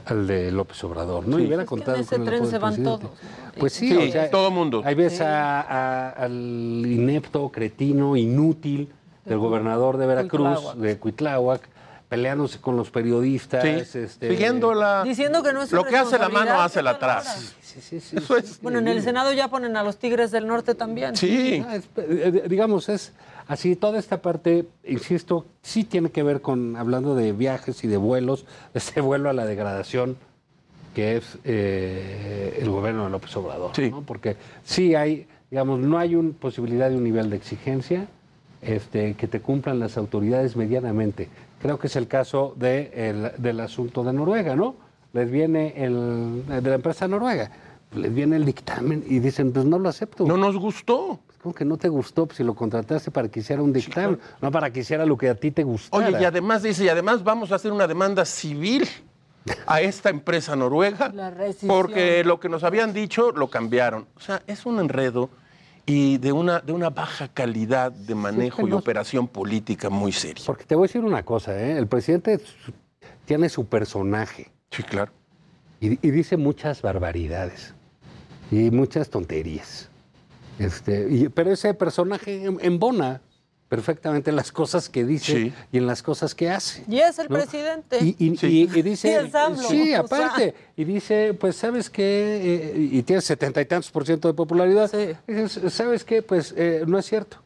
al, 0.05 0.27
de 0.27 0.51
López 0.51 0.81
Obrador. 0.85 1.27
No 1.27 1.35
hubiera 1.35 1.65
contado 1.65 1.97
en 1.97 2.03
ese 2.03 2.19
tren 2.19 2.47
se 2.47 2.57
van 2.57 2.81
todos. 2.81 3.11
Pues 3.57 3.73
sí, 3.73 4.13
todo 4.31 4.51
mundo. 4.51 4.81
Ahí 4.85 4.95
ves 4.95 5.19
al 5.19 6.31
inepto, 6.85 7.49
cretino, 7.49 8.15
inútil 8.15 8.89
del 9.25 9.37
gobernador 9.37 9.97
de 9.97 10.05
Veracruz, 10.07 10.77
de 10.77 10.97
Cuitláhuac, 10.97 11.61
peleándose 12.11 12.59
con 12.59 12.75
los 12.75 12.91
periodistas. 12.91 13.63
Este, 13.63 14.29
Siguiendo 14.29 14.73
la... 14.73 15.03
Diciendo 15.03 15.41
que 15.41 15.53
no 15.53 15.61
es 15.61 15.71
Lo 15.71 15.85
que 15.85 15.95
hace 15.95 16.19
la 16.19 16.27
mano 16.27 16.59
hace 16.59 16.83
la 16.83 16.89
atrás. 16.91 17.55
Eso 17.89 18.35
es. 18.35 18.59
Bueno, 18.61 18.79
en 18.79 18.89
el 18.89 19.01
Senado 19.01 19.31
ya 19.31 19.47
ponen 19.47 19.77
a 19.77 19.83
los 19.83 19.95
Tigres 19.95 20.29
del 20.29 20.45
Norte 20.45 20.75
también. 20.75 21.15
Sí. 21.15 21.63
Ah, 21.65 21.77
eh, 21.95 22.43
digamos, 22.49 22.89
es 22.89 23.13
así, 23.47 23.77
toda 23.77 23.97
esta 23.97 24.21
parte, 24.21 24.65
insisto, 24.83 25.45
sí 25.61 25.85
tiene 25.85 26.09
que 26.09 26.21
ver 26.21 26.41
con, 26.41 26.75
hablando 26.75 27.15
de 27.15 27.31
viajes 27.31 27.81
y 27.85 27.87
de 27.87 27.95
vuelos, 27.95 28.45
ese 28.73 28.99
vuelo 28.99 29.29
a 29.29 29.33
la 29.33 29.45
degradación 29.45 30.17
que 30.93 31.15
es 31.15 31.37
eh, 31.45 32.59
el 32.61 32.69
gobierno 32.69 33.05
de 33.05 33.09
López 33.11 33.33
Obrador. 33.37 33.71
¿no? 33.89 34.01
Porque 34.01 34.35
sí 34.65 34.95
hay, 34.95 35.27
digamos, 35.49 35.79
no 35.79 35.97
hay 35.97 36.15
una 36.15 36.33
posibilidad 36.33 36.89
de 36.89 36.97
un 36.97 37.05
nivel 37.05 37.29
de 37.29 37.37
exigencia 37.37 38.07
este, 38.61 39.13
que 39.13 39.29
te 39.29 39.39
cumplan 39.39 39.79
las 39.79 39.95
autoridades 39.95 40.57
medianamente. 40.57 41.29
Creo 41.61 41.77
que 41.77 41.87
es 41.87 41.95
el 41.95 42.07
caso 42.07 42.53
de 42.55 43.33
del 43.37 43.59
asunto 43.59 44.03
de 44.03 44.13
Noruega, 44.13 44.55
¿no? 44.55 44.75
Les 45.13 45.29
viene 45.29 45.73
el, 45.75 46.43
de 46.47 46.69
la 46.69 46.75
empresa 46.75 47.07
noruega, 47.07 47.51
les 47.93 48.13
viene 48.13 48.37
el 48.37 48.45
dictamen 48.45 49.03
y 49.05 49.19
dicen, 49.19 49.51
pues 49.51 49.65
no 49.65 49.77
lo 49.77 49.89
acepto. 49.89 50.25
No 50.25 50.37
nos 50.37 50.57
gustó. 50.57 51.19
Pues, 51.27 51.37
¿Cómo 51.39 51.53
que 51.53 51.65
no 51.65 51.77
te 51.77 51.89
gustó? 51.89 52.25
Pues 52.25 52.37
si 52.37 52.43
lo 52.43 52.53
contrataste 52.53 53.11
para 53.11 53.27
que 53.27 53.41
hiciera 53.41 53.61
un 53.61 53.73
dictamen, 53.73 54.19
no 54.41 54.51
para 54.51 54.71
que 54.71 54.79
hiciera 54.79 55.05
lo 55.05 55.17
que 55.17 55.27
a 55.27 55.35
ti 55.35 55.51
te 55.51 55.63
gustara. 55.63 56.07
Oye, 56.07 56.21
y 56.21 56.23
además 56.23 56.63
dice, 56.63 56.85
y 56.85 56.89
además 56.89 57.23
vamos 57.23 57.51
a 57.51 57.55
hacer 57.55 57.73
una 57.73 57.87
demanda 57.87 58.23
civil 58.23 58.87
a 59.65 59.81
esta 59.81 60.09
empresa 60.09 60.55
noruega 60.55 61.11
porque 61.67 62.23
lo 62.23 62.39
que 62.39 62.47
nos 62.47 62.63
habían 62.63 62.93
dicho 62.93 63.31
lo 63.31 63.49
cambiaron. 63.49 64.07
O 64.15 64.19
sea, 64.19 64.43
es 64.47 64.65
un 64.65 64.79
enredo 64.79 65.29
y 65.85 66.17
de 66.17 66.31
una, 66.31 66.59
de 66.59 66.73
una 66.73 66.89
baja 66.89 67.27
calidad 67.27 67.91
de 67.91 68.15
manejo 68.15 68.67
y 68.67 68.71
operación 68.71 69.27
política 69.27 69.89
muy 69.89 70.11
seria. 70.11 70.43
Porque 70.45 70.65
te 70.65 70.75
voy 70.75 70.85
a 70.85 70.87
decir 70.87 71.03
una 71.03 71.23
cosa, 71.23 71.59
¿eh? 71.59 71.77
el 71.77 71.87
presidente 71.87 72.39
tiene 73.25 73.49
su 73.49 73.65
personaje. 73.65 74.51
Sí, 74.69 74.83
claro. 74.83 75.11
Y, 75.79 75.95
dice 76.11 76.37
muchas 76.37 76.81
barbaridades 76.81 77.73
y 78.51 78.69
muchas 78.69 79.09
tonterías. 79.09 79.89
Este, 80.59 81.29
pero 81.33 81.51
ese 81.51 81.73
personaje 81.73 82.45
embona 82.61 83.21
perfectamente 83.71 84.31
en 84.31 84.35
las 84.35 84.51
cosas 84.51 84.89
que 84.89 85.05
dice 85.05 85.53
y 85.71 85.77
en 85.77 85.87
las 85.87 86.03
cosas 86.03 86.35
que 86.35 86.49
hace. 86.49 86.83
Y 86.89 86.99
es 86.99 87.17
el 87.19 87.29
presidente. 87.29 87.99
Y, 88.01 88.11
dice, 88.81 89.31
sí, 89.69 89.93
aparte, 89.93 90.53
y 90.75 90.83
dice, 90.83 91.33
pues 91.33 91.55
sabes 91.55 91.89
qué, 91.89 92.03
eh, 92.03 92.89
y 92.91 93.01
tiene 93.03 93.21
setenta 93.21 93.61
y 93.61 93.65
tantos 93.65 93.89
por 93.89 94.05
ciento 94.05 94.27
de 94.27 94.33
popularidad, 94.33 94.91
sabes 95.69 96.03
qué, 96.03 96.21
pues 96.21 96.53
eh, 96.57 96.83
no 96.85 96.99
es 96.99 97.05
cierto, 97.05 97.37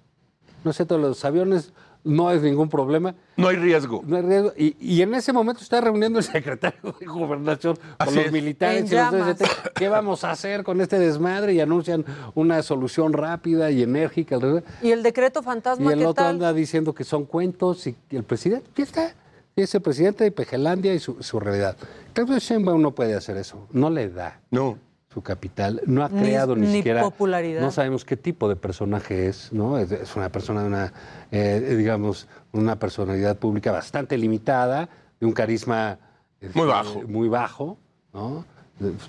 no 0.63 0.71
es 0.71 0.77
cierto, 0.77 0.97
los 0.97 1.23
aviones 1.23 1.73
no 2.05 2.29
hay 2.29 2.39
ningún 2.39 2.69
problema. 2.69 3.15
No 3.35 3.49
hay 3.49 3.57
riesgo. 3.57 4.01
No 4.05 4.15
hay 4.15 4.21
riesgo. 4.21 4.53
Y, 4.55 5.01
en 5.01 5.13
ese 5.15 5.33
momento 5.33 5.61
está 5.61 5.81
reuniendo 5.81 6.19
el 6.19 6.25
secretario 6.25 6.95
de 6.99 7.05
Gobernación 7.05 7.77
con 7.97 8.15
los 8.15 8.31
militares. 8.31 8.89
Y 8.89 8.95
los 8.95 9.37
¿Qué 9.73 9.89
vamos 9.89 10.23
a 10.23 10.31
hacer 10.31 10.63
con 10.63 10.79
este 10.79 10.99
desmadre? 10.99 11.53
Y 11.53 11.59
anuncian 11.59 12.05
una 12.35 12.61
solución 12.63 13.11
rápida 13.11 13.71
y 13.71 13.83
enérgica. 13.83 14.39
¿Y 14.81 14.91
el 14.91 15.03
decreto 15.03 15.43
fantasma? 15.43 15.89
Y 15.89 15.93
el 15.93 16.05
otro 16.05 16.25
anda 16.25 16.53
diciendo 16.53 16.93
que 16.93 17.03
son 17.03 17.25
cuentos 17.25 17.85
y, 17.87 17.95
el 18.11 18.23
presidente, 18.23 18.69
¿qué 18.73 18.83
está? 18.83 19.15
Es 19.55 19.73
el 19.73 19.81
presidente 19.81 20.23
de 20.23 20.31
Pejelandia 20.31 20.93
y 20.93 20.99
su, 20.99 21.21
su 21.23 21.39
realidad. 21.39 21.75
Claudio 22.13 22.37
Sheinbaum 22.37 22.81
no 22.81 22.91
puede 22.91 23.15
hacer 23.15 23.37
eso. 23.37 23.67
No 23.71 23.89
le 23.89 24.09
da. 24.09 24.39
No 24.51 24.77
su 25.15 25.21
capital, 25.21 25.81
no 25.85 26.03
ha 26.03 26.09
creado 26.09 26.57
ni, 26.57 26.69
siquiera 26.69 27.01
popularidad. 27.01 27.61
No 27.61 27.71
sabemos 27.71 28.03
qué 28.03 28.17
tipo 28.17 28.49
de 28.49 28.57
personaje 28.57 29.27
es, 29.27 29.53
¿no? 29.53 29.77
Es, 29.77 30.13
una 30.17 30.29
persona 30.29 30.59
de 30.61 30.67
una, 30.67 30.93
eh, 31.31 31.75
digamos, 31.77 32.27
una 32.51 32.77
personalidad 32.77 33.37
pública 33.37 33.71
bastante 33.71 34.17
limitada, 34.17 34.89
de 35.17 35.25
un 35.25 35.31
carisma 35.31 35.99
este, 36.41 36.59
muy 36.59 36.67
bajo, 36.67 37.01
muy 37.03 37.29
bajo, 37.29 37.77
¿no? 38.13 38.43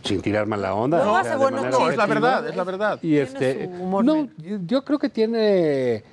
Sin 0.05 0.23
tirar 0.23 0.47
mala 0.47 0.74
onda. 0.74 1.05
No, 1.05 1.20
no, 1.51 1.91
es 1.91 1.97
la 1.97 2.07
verdad, 2.07 2.47
es 2.47 2.55
la 2.55 2.62
verdad. 2.62 3.01
Y 3.03 3.16
este, 3.16 3.66
no, 3.66 4.28
yo 4.65 4.85
creo 4.85 5.01
que 5.01 5.09
tiene 5.09 6.05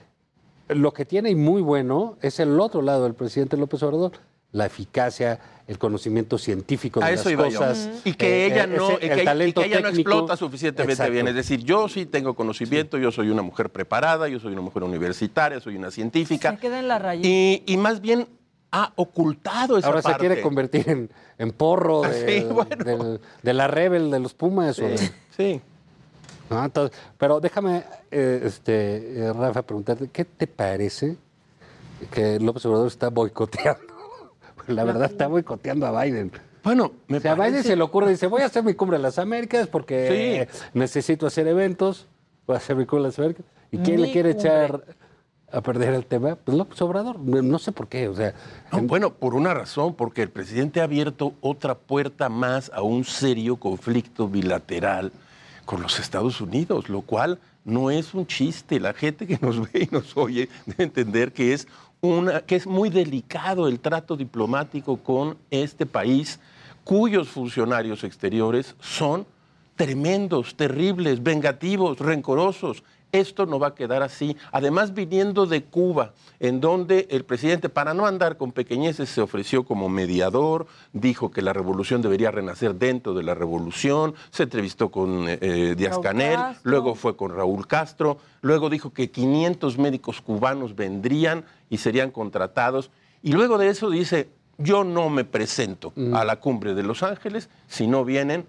lo 0.69 0.91
que 0.91 1.05
tiene 1.05 1.29
y 1.29 1.35
muy 1.35 1.61
bueno 1.61 2.17
es 2.23 2.39
el 2.39 2.59
otro 2.59 2.81
lado 2.81 3.03
del 3.03 3.13
presidente 3.13 3.57
López 3.57 3.83
Obrador, 3.83 4.13
la 4.53 4.65
eficacia, 4.65 5.39
el 5.67 5.77
conocimiento 5.77 6.37
científico 6.37 6.99
de 6.99 7.15
las 7.15 7.23
cosas. 7.23 7.89
Y 8.03 8.13
que 8.13 8.45
ella 8.45 8.67
no, 8.67 8.91
explota 8.99 10.35
suficientemente 10.35 11.09
bien. 11.09 11.27
Es 11.27 11.35
decir, 11.35 11.63
yo 11.63 11.87
sí 11.87 12.05
tengo 12.05 12.35
conocimiento, 12.35 12.97
yo 12.97 13.11
soy 13.11 13.29
una 13.29 13.41
mujer 13.41 13.69
preparada, 13.69 14.27
yo 14.27 14.39
soy 14.39 14.53
una 14.53 14.61
mujer 14.61 14.83
universitaria, 14.83 15.59
soy 15.59 15.77
una 15.77 15.91
científica. 15.91 16.51
Se 16.51 16.57
queda 16.57 16.79
en 16.79 16.87
la. 16.87 17.15
Y, 17.15 17.77
más 17.77 18.01
bien 18.01 18.27
ha 18.71 18.91
ocultado 18.95 19.77
esa 19.77 19.87
Ahora 19.87 20.01
parte. 20.01 20.23
se 20.23 20.27
quiere 20.27 20.41
convertir 20.41 21.09
en, 21.37 21.51
porro 21.51 22.01
de, 22.01 23.53
la 23.53 23.67
rebel 23.67 24.09
de 24.09 24.19
los 24.19 24.33
Pumas. 24.33 24.81
Sí. 25.37 25.61
pero 27.17 27.39
déjame, 27.39 27.83
eh, 28.09 28.41
este, 28.43 29.19
eh, 29.19 29.33
Rafa, 29.33 29.61
preguntarte, 29.61 30.09
¿qué 30.11 30.25
te 30.25 30.47
parece 30.47 31.17
que 32.11 32.39
López 32.39 32.65
Obrador 32.65 32.87
está 32.87 33.09
boicoteando 33.09 33.92
la 34.67 34.83
verdad 34.83 35.11
está 35.11 35.27
boicoteando 35.27 35.85
a 35.85 36.03
Biden. 36.03 36.31
Bueno, 36.63 36.93
me 37.07 37.17
a 37.17 37.35
Biden 37.35 37.63
se 37.63 37.75
le 37.75 37.83
ocurre, 37.83 38.09
dice, 38.09 38.27
voy 38.27 38.41
a 38.41 38.45
hacer 38.45 38.63
mi 38.63 38.73
cumbre 38.73 38.97
de 38.97 39.03
las 39.03 39.19
Américas 39.19 39.67
porque 39.67 40.47
necesito 40.73 41.27
hacer 41.27 41.47
eventos, 41.47 42.07
voy 42.47 42.55
a 42.55 42.57
hacer 42.57 42.75
mi 42.75 42.85
cumbre 42.85 43.03
de 43.03 43.09
las 43.09 43.19
Américas. 43.19 43.45
¿Y 43.71 43.77
quién 43.79 44.01
le 44.01 44.11
quiere 44.11 44.31
echar 44.31 44.85
a 45.51 45.61
perder 45.61 45.93
el 45.93 46.05
tema? 46.05 46.35
Pues 46.35 46.57
López 46.57 46.81
Obrador, 46.81 47.19
no 47.19 47.59
sé 47.59 47.71
por 47.71 47.87
qué, 47.87 48.07
o 48.07 48.15
sea... 48.15 48.33
Bueno, 48.83 49.13
por 49.13 49.35
una 49.35 49.53
razón, 49.53 49.95
porque 49.95 50.21
el 50.21 50.29
presidente 50.29 50.79
ha 50.79 50.83
abierto 50.83 51.33
otra 51.41 51.75
puerta 51.75 52.29
más 52.29 52.71
a 52.73 52.81
un 52.81 53.03
serio 53.03 53.57
conflicto 53.57 54.29
bilateral 54.29 55.11
con 55.65 55.81
los 55.81 55.99
Estados 55.99 56.39
Unidos, 56.39 56.87
lo 56.87 57.01
cual 57.01 57.39
no 57.65 57.91
es 57.91 58.13
un 58.13 58.27
chiste. 58.27 58.79
La 58.79 58.93
gente 58.93 59.27
que 59.27 59.39
nos 59.41 59.59
ve 59.73 59.87
y 59.89 59.93
nos 59.93 60.15
oye 60.15 60.49
debe 60.65 60.83
entender 60.83 61.33
que 61.33 61.53
es 61.53 61.67
que 62.45 62.57
es 62.57 62.67
muy 62.67 62.89
delicado 62.89 63.69
el 63.69 63.79
trato 63.79 64.17
diplomático 64.17 64.97
con 64.97 65.37
este 65.49 65.85
país, 65.85 66.37
cuyos 66.83 67.29
funcionarios 67.29 68.03
exteriores 68.03 68.75
son 68.81 69.25
tremendos, 69.77 70.55
terribles, 70.55 71.23
vengativos, 71.23 71.99
rencorosos. 71.99 72.83
Esto 73.13 73.45
no 73.45 73.59
va 73.59 73.67
a 73.67 73.75
quedar 73.75 74.01
así. 74.01 74.35
Además, 74.51 74.95
viniendo 74.95 75.45
de 75.45 75.63
Cuba, 75.63 76.13
en 76.39 76.59
donde 76.59 77.07
el 77.11 77.23
presidente, 77.25 77.69
para 77.69 77.93
no 77.93 78.07
andar 78.07 78.37
con 78.37 78.51
pequeñeces, 78.51 79.07
se 79.07 79.21
ofreció 79.21 79.65
como 79.65 79.87
mediador, 79.87 80.65
dijo 80.93 81.29
que 81.29 81.43
la 81.43 81.53
revolución 81.53 82.01
debería 82.01 82.31
renacer 82.31 82.73
dentro 82.73 83.13
de 83.13 83.21
la 83.21 83.35
revolución, 83.35 84.15
se 84.31 84.43
entrevistó 84.43 84.89
con 84.89 85.29
eh, 85.29 85.37
eh, 85.41 85.75
Díaz 85.77 85.99
Canel, 85.99 86.39
luego 86.63 86.95
fue 86.95 87.15
con 87.15 87.35
Raúl 87.35 87.67
Castro, 87.67 88.17
luego 88.41 88.71
dijo 88.71 88.91
que 88.93 89.11
500 89.11 89.77
médicos 89.77 90.19
cubanos 90.19 90.75
vendrían 90.75 91.45
y 91.69 91.77
serían 91.77 92.09
contratados, 92.09 92.89
y 93.21 93.33
luego 93.33 93.59
de 93.59 93.69
eso 93.69 93.91
dice, 93.91 94.27
yo 94.57 94.83
no 94.83 95.09
me 95.09 95.25
presento 95.25 95.93
a 96.13 96.23
la 96.23 96.37
cumbre 96.37 96.75
de 96.75 96.83
Los 96.83 97.03
Ángeles 97.03 97.49
si 97.67 97.87
no 97.87 98.05
vienen 98.05 98.45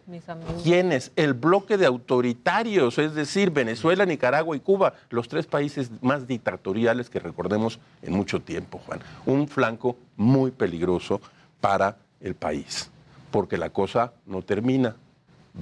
quienes, 0.62 1.12
el 1.16 1.34
bloque 1.34 1.76
de 1.76 1.86
autoritarios, 1.86 2.98
es 2.98 3.14
decir, 3.14 3.50
Venezuela, 3.50 4.04
Nicaragua 4.04 4.56
y 4.56 4.60
Cuba, 4.60 4.94
los 5.10 5.28
tres 5.28 5.46
países 5.46 5.90
más 6.02 6.26
dictatoriales 6.26 7.08
que 7.08 7.20
recordemos 7.20 7.78
en 8.02 8.12
mucho 8.12 8.40
tiempo, 8.40 8.80
Juan. 8.86 9.00
Un 9.26 9.48
flanco 9.48 9.96
muy 10.16 10.50
peligroso 10.50 11.20
para 11.60 11.96
el 12.20 12.34
país, 12.34 12.90
porque 13.30 13.56
la 13.56 13.70
cosa 13.70 14.12
no 14.26 14.42
termina, 14.42 14.96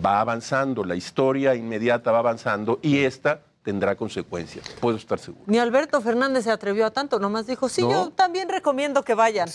va 0.04 0.20
avanzando, 0.20 0.84
la 0.84 0.96
historia 0.96 1.54
inmediata 1.54 2.10
va 2.10 2.18
avanzando 2.18 2.78
y 2.82 2.98
esta 2.98 3.40
tendrá 3.62 3.96
consecuencias, 3.96 4.68
puedo 4.80 4.96
estar 4.96 5.18
seguro. 5.18 5.44
Ni 5.46 5.58
Alberto 5.58 6.00
Fernández 6.00 6.44
se 6.44 6.50
atrevió 6.50 6.86
a 6.86 6.90
tanto, 6.90 7.18
nomás 7.18 7.46
dijo, 7.46 7.68
sí, 7.68 7.82
yo 7.82 8.10
también 8.10 8.48
recomiendo 8.48 9.02
que 9.02 9.14
vayan. 9.14 9.48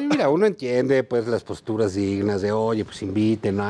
mira, 0.00 0.28
uno 0.28 0.46
entiende 0.46 1.02
pues 1.02 1.26
las 1.26 1.42
posturas 1.42 1.94
dignas 1.94 2.42
de, 2.42 2.52
oye, 2.52 2.84
pues 2.84 3.02
inviten, 3.02 3.60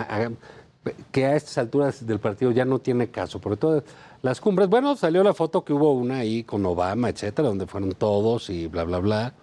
que 1.11 1.27
a 1.27 1.37
estas 1.37 1.59
alturas 1.59 2.07
del 2.07 2.21
partido 2.21 2.51
ya 2.53 2.65
no 2.65 2.79
tiene 2.79 3.11
caso, 3.11 3.41
porque 3.41 3.57
todas 3.57 3.83
las 4.23 4.41
cumbres, 4.41 4.69
bueno, 4.69 4.97
salió 4.97 5.23
la 5.23 5.35
foto 5.35 5.65
que 5.65 5.73
hubo 5.73 5.93
una 5.93 6.19
ahí 6.19 6.45
con 6.45 6.65
Obama, 6.67 7.09
etcétera, 7.09 7.49
donde 7.49 7.67
fueron 7.67 7.93
todos 7.93 8.51
y 8.51 8.67
bla, 8.67 8.85
bla, 8.85 8.99
bla, 8.99 9.35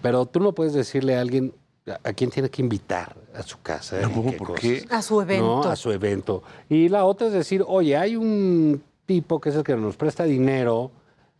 pero 0.00 0.24
tú 0.26 0.40
no 0.40 0.52
puedes 0.52 0.72
decirle 0.72 1.16
a 1.16 1.20
alguien, 1.20 1.54
a 1.86 2.12
quién 2.14 2.30
tiene 2.30 2.48
que 2.48 2.62
invitar 2.62 3.14
a 3.34 3.42
su 3.42 3.60
casa. 3.60 3.98
¿por 4.38 4.54
qué? 4.54 4.86
A 4.90 5.02
su 5.02 5.20
evento. 5.20 5.68
a 5.68 5.76
su 5.76 5.90
evento. 5.90 6.42
Y 6.70 6.88
la 6.88 7.04
otra 7.04 7.26
es 7.26 7.34
decir, 7.34 7.62
oye, 7.66 7.96
hay 7.96 8.16
un 8.16 8.82
tipo 9.06 9.40
que 9.40 9.50
es 9.50 9.56
el 9.56 9.64
que 9.64 9.76
nos 9.76 9.96
presta 9.96 10.24
dinero, 10.24 10.90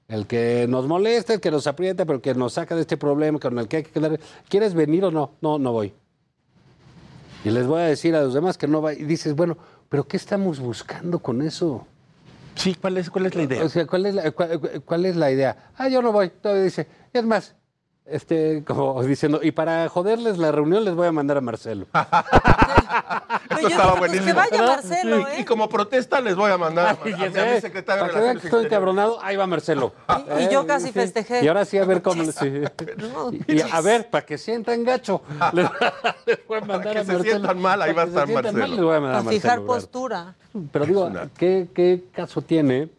el 0.09 0.27
que 0.27 0.66
nos 0.69 0.86
molesta, 0.86 1.35
el 1.35 1.41
que 1.41 1.51
nos 1.51 1.66
aprieta, 1.66 2.05
pero 2.05 2.16
el 2.16 2.23
que 2.23 2.35
nos 2.35 2.55
saca 2.55 2.74
de 2.74 2.82
este 2.82 2.97
problema, 2.97 3.39
con 3.39 3.59
el 3.59 3.69
que 3.69 3.78
hay 3.78 3.82
que 3.82 3.91
quedar. 3.91 4.19
¿Quieres 4.49 4.74
venir 4.74 5.05
o 5.05 5.11
no? 5.11 5.32
No, 5.41 5.59
no 5.59 5.73
voy. 5.73 5.93
Y 7.45 7.51
les 7.51 7.66
voy 7.66 7.82
a 7.82 7.85
decir 7.85 8.15
a 8.15 8.23
los 8.23 8.35
demás 8.35 8.57
que 8.57 8.66
no 8.66 8.81
va. 8.81 8.93
Y 8.93 9.05
dices, 9.05 9.35
bueno, 9.35 9.57
pero 9.89 10.07
¿qué 10.07 10.16
estamos 10.16 10.61
buscando 10.61 11.19
con 11.19 11.43
eso? 11.43 11.86
Sí, 12.55 12.74
¿cuál 12.74 12.99
es, 12.99 13.11
cuál 13.11 13.27
es 13.27 13.35
la 13.35 13.43
idea? 13.43 13.65
O 13.65 13.69
sea, 13.69 13.86
¿cuál 13.86 14.07
es 14.07 14.15
la, 14.15 14.31
cuál, 14.31 15.07
es 15.07 15.16
la 15.16 15.31
idea? 15.31 15.70
Ah, 15.77 15.89
yo 15.89 16.01
no 16.01 16.12
voy. 16.12 16.31
Todavía 16.31 16.65
dice, 16.65 16.86
es 17.12 17.24
más, 17.24 17.55
este, 18.06 18.62
como 18.64 19.02
diciendo, 19.02 19.40
y 19.43 19.52
para 19.52 19.89
joderles 19.89 20.36
la 20.36 20.52
reunión 20.52 20.85
les 20.85 20.94
voy 20.94 21.06
a 21.06 21.12
mandar 21.12 21.39
a 21.39 21.40
Marcelo. 21.40 21.86
Esto 23.51 23.68
estaba 23.68 23.97
pues, 23.97 24.10
buenísimo. 24.12 24.26
Que 24.26 24.32
vaya 24.32 24.62
Marcelo, 24.62 25.28
¿eh? 25.28 25.40
y, 25.40 25.44
como 25.44 25.68
protesta 25.68 26.20
les 26.20 26.36
voy 26.36 26.51
a 26.51 26.59
mandar 26.59 26.86
a, 26.86 26.90
a, 26.93 27.55
mi 27.55 27.60
secretario 27.60 28.12
para 28.12 28.35
que 28.35 28.47
estoy 28.47 28.66
encabronado, 28.66 29.18
ahí 29.22 29.36
va 29.36 29.47
Marcelo. 29.47 29.93
Y, 30.39 30.52
yo 30.52 30.66
casi 30.66 30.93
festejé. 30.93 31.44
Y 31.44 31.48
ahora 31.48 31.64
sí, 31.64 31.78
a 31.78 31.85
ver 31.85 32.02
cómo... 32.02 32.24
Sí. 32.24 32.62
Y 33.47 33.60
a 33.60 33.81
ver, 33.81 34.10
para 34.10 34.26
que 34.26 34.36
sientan 34.36 34.85
gacho, 34.85 35.22
les, 35.52 35.66
voy 36.47 36.59
a 36.59 36.60
mandar 36.60 36.82
para 36.82 37.01
que 37.01 37.05
se 37.05 37.22
sientan 37.22 37.60
mal, 37.60 37.81
ahí 37.82 37.93
va 37.93 38.02
a 38.02 38.06
estar 38.06 38.28
Marcelo. 38.28 38.59
Mal, 38.59 38.70
les 38.70 38.81
voy 38.81 38.97
a, 38.97 39.01
mandar 39.01 39.20
a, 39.20 39.22
Marcelo, 39.22 39.40
fijar 39.40 39.62
postura. 39.62 40.35
Pero 40.72 40.86
digo, 40.86 41.10
¿qué, 41.36 41.68
¿qué 41.74 42.05
caso 42.12 42.43
tiene? 42.43 42.90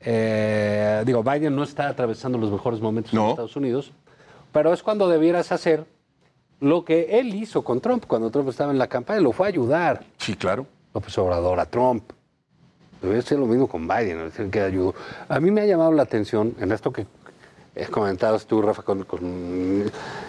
Eh, 0.00 1.02
digo, 1.04 1.22
Biden 1.22 1.56
no 1.56 1.64
está 1.64 1.88
atravesando 1.88 2.38
los 2.38 2.50
mejores 2.50 2.80
momentos 2.80 3.12
en 3.12 3.20
Estados 3.20 3.56
Unidos, 3.56 3.92
pero 4.58 4.72
es 4.72 4.82
cuando 4.82 5.08
debieras 5.08 5.52
hacer 5.52 5.86
lo 6.58 6.84
que 6.84 7.20
él 7.20 7.32
hizo 7.32 7.62
con 7.62 7.80
Trump 7.80 8.06
cuando 8.08 8.28
Trump 8.28 8.48
estaba 8.48 8.72
en 8.72 8.78
la 8.78 8.88
campaña, 8.88 9.20
lo 9.20 9.30
fue 9.30 9.46
a 9.46 9.50
ayudar. 9.50 10.04
Sí, 10.16 10.34
claro. 10.34 10.66
López 10.92 11.16
Obrador 11.16 11.60
a 11.60 11.66
Trump. 11.66 12.02
Debe 13.00 13.22
ser 13.22 13.38
lo 13.38 13.46
mismo 13.46 13.68
con 13.68 13.86
Biden, 13.86 14.18
decir 14.18 14.50
que 14.50 14.60
ayudó. 14.60 14.96
A 15.28 15.38
mí 15.38 15.52
me 15.52 15.60
ha 15.60 15.64
llamado 15.64 15.92
la 15.92 16.02
atención 16.02 16.56
en 16.58 16.72
esto 16.72 16.92
que 16.92 17.06
comentabas 17.92 18.46
tú, 18.46 18.60
Rafa, 18.60 18.82
con, 18.82 19.06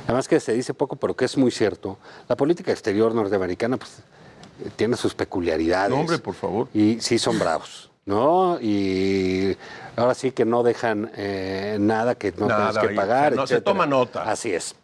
además 0.05 0.27
que 0.27 0.39
se 0.39 0.53
dice 0.53 0.75
poco, 0.75 0.95
pero 0.95 1.15
que 1.15 1.25
es 1.25 1.35
muy 1.35 1.49
cierto. 1.49 1.97
La 2.27 2.35
política 2.35 2.71
exterior 2.71 3.15
norteamericana 3.15 3.77
pues, 3.77 4.03
tiene 4.75 4.95
sus 4.95 5.15
peculiaridades. 5.15 5.89
No, 5.89 6.01
hombre, 6.01 6.19
por 6.19 6.35
favor. 6.35 6.67
Y 6.71 7.01
sí 7.01 7.17
son 7.17 7.39
bravos. 7.39 7.88
¿No? 8.09 8.59
Y 8.59 9.55
ahora 9.95 10.15
sí 10.15 10.31
que 10.31 10.43
no 10.43 10.63
dejan 10.63 11.11
eh, 11.15 11.77
nada 11.79 12.15
que 12.15 12.31
no 12.31 12.47
tengas 12.47 12.79
que 12.79 12.89
pagar. 12.89 13.35
no 13.35 13.45
se 13.45 13.61
toma 13.61 13.85
nota. 13.85 14.23
Así 14.23 14.51
es. 14.51 14.75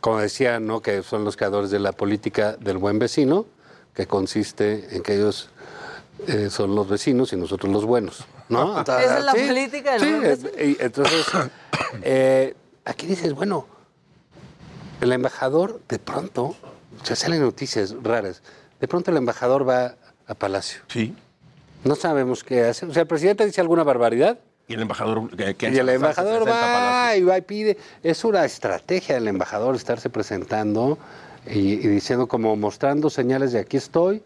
Como 0.00 0.20
decía, 0.20 0.60
¿no? 0.60 0.80
Que 0.80 1.02
son 1.02 1.24
los 1.24 1.36
creadores 1.36 1.70
de 1.70 1.80
la 1.80 1.90
política 1.90 2.56
del 2.56 2.78
buen 2.78 3.00
vecino, 3.00 3.46
que 3.94 4.06
consiste 4.06 4.94
en 4.96 5.02
que 5.02 5.14
ellos 5.16 5.50
eh, 6.28 6.48
son 6.48 6.76
los 6.76 6.88
vecinos 6.88 7.32
y 7.32 7.36
nosotros 7.36 7.72
los 7.72 7.84
buenos, 7.84 8.24
¿no? 8.48 8.80
Esa 8.82 9.18
es 9.18 9.24
la 9.24 9.32
política 9.32 9.94
del 9.94 10.08
buen 10.08 10.20
vecino. 10.22 10.50
entonces, 10.78 11.26
eh, 12.02 12.54
aquí 12.84 13.08
dices, 13.08 13.34
bueno, 13.34 13.66
el 15.00 15.10
embajador 15.10 15.80
de 15.88 15.98
pronto, 15.98 16.54
se 17.02 17.16
salen 17.16 17.42
noticias 17.42 17.92
raras, 18.04 18.40
de 18.78 18.86
pronto 18.86 19.10
el 19.10 19.16
embajador 19.16 19.68
va 19.68 19.96
a 20.28 20.34
Palacio. 20.34 20.82
Sí. 20.86 21.16
No 21.86 21.94
sabemos 21.94 22.42
qué 22.42 22.64
hace. 22.64 22.86
O 22.86 22.92
sea, 22.92 23.02
el 23.02 23.08
presidente 23.08 23.46
dice 23.46 23.60
alguna 23.60 23.84
barbaridad. 23.84 24.38
Y 24.68 24.74
el 24.74 24.82
embajador, 24.82 25.30
¿qué 25.36 25.70
y 25.70 25.76
el 25.78 25.88
embajador 25.88 26.48
va 26.48 27.16
y 27.16 27.22
va 27.22 27.38
y 27.38 27.42
pide. 27.42 27.78
Es 28.02 28.24
una 28.24 28.44
estrategia 28.44 29.14
del 29.14 29.28
embajador 29.28 29.76
estarse 29.76 30.10
presentando 30.10 30.98
y, 31.48 31.76
diciendo 31.76 32.26
como 32.26 32.56
mostrando 32.56 33.08
señales 33.08 33.52
de 33.52 33.60
aquí 33.60 33.76
estoy, 33.76 34.22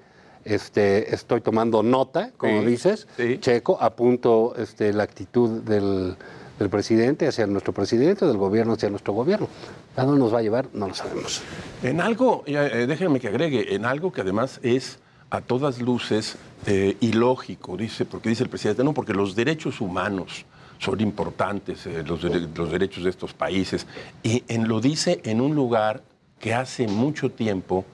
este, 0.47 1.15
estoy 1.15 1.43
tomando 1.43 1.83
nota, 1.83 2.31
como 2.39 2.63
dices, 2.63 3.07
checo, 3.41 3.77
apunto 3.79 4.55
este, 4.57 4.95
la 4.95 5.03
actitud 5.03 5.61
del, 5.61 6.17
del, 6.59 6.71
presidente 6.71 7.29
hacia 7.29 7.47
nuestro 7.47 7.75
presidente, 7.75 8.25
del 8.25 8.39
gobierno 8.39 8.73
hacia 8.73 8.89
nuestro 8.89 9.13
gobierno. 9.13 9.49
¿A 9.97 10.05
dónde 10.05 10.21
nos 10.21 10.33
va 10.33 10.39
a 10.39 10.43
llevar? 10.43 10.69
No 10.73 10.89
lo 10.89 10.95
sabemos. 10.95 11.43
En 11.83 12.01
algo, 12.01 12.45
eh, 12.47 12.87
déjenme 12.89 13.21
que 13.21 13.29
agregue, 13.29 13.75
en 13.75 13.85
algo 13.85 14.11
que 14.11 14.23
además 14.23 14.59
es 14.63 14.99
a 15.31 15.41
todas 15.41 15.81
luces 15.81 16.37
eh, 16.67 16.97
ilógico, 17.01 17.77
dice, 17.77 18.05
porque 18.05 18.29
dice 18.29 18.43
el 18.43 18.51
presidente, 18.51 18.85
no, 18.85 18.93
porque 18.93 19.15
los 19.15 19.35
derechos 19.35 19.81
humanos 19.81 20.45
son 20.79 21.01
importantes, 21.01 21.87
eh, 21.87 22.03
los, 22.05 22.23
los, 22.23 22.73
derechos 22.73 23.05
de 23.05 23.11
estos 23.11 23.33
países, 23.33 23.87
y 24.23 24.43
en, 24.49 24.67
lo 24.67 24.81
dice 24.81 25.21
en 25.25 25.41
un 25.41 25.55
lugar 25.55 26.03
que 26.39 26.53
hace 26.55 26.89
mucho 26.89 27.31
tiempo 27.31 27.85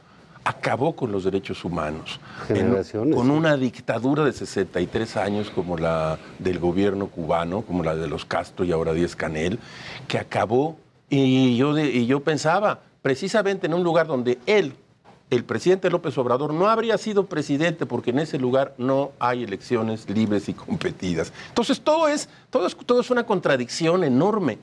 acabó 0.45 0.95
con 0.95 1.11
los 1.11 1.25
derechos 1.25 1.65
humanos, 1.65 2.21
con 2.93 3.31
una 3.31 3.57
dictadura 3.57 4.25
de 4.25 4.33
63 4.33 5.17
años 5.17 5.51
como 5.51 5.77
la 5.77 6.19
del 6.39 6.61
gobierno 6.61 7.09
cubano, 7.09 7.63
como 7.63 7.83
la 7.83 7.97
de 7.97 8.07
los 8.07 8.25
Castro 8.25 8.65
y 8.65 8.71
ahora 8.71 8.93
Díaz 8.93 9.17
Canel, 9.17 9.59
que 10.07 10.19
acabó, 10.19 10.79
y 11.11 11.57
yo, 11.57 11.77
y 11.77 12.07
yo 12.07 12.21
pensaba, 12.21 12.81
precisamente 13.03 13.67
en 13.67 13.75
un 13.75 13.83
lugar 13.83 14.07
donde 14.07 14.39
él 14.47 14.75
el 15.31 15.45
presidente 15.45 15.91
López 15.91 16.17
Obrador 16.19 16.55
no 16.55 16.69
habría 16.69 16.97
sido 16.99 17.27
presidente 17.27 17.85
porque 17.87 18.11
en 18.11 18.21
ese 18.21 18.39
lugar 18.39 18.75
no 18.79 19.13
hay 19.19 19.43
elecciones 19.43 20.09
libres 20.09 20.49
y 20.49 20.55
competidas. 20.55 21.33
Entonces 21.49 21.81
todo 21.81 22.09
es, 22.09 22.29
todo 22.51 22.67
es, 22.67 22.77
todo 22.77 23.01
es 23.01 23.11
una 23.11 23.25
contradicción 23.25 24.05
enorme. 24.05 24.59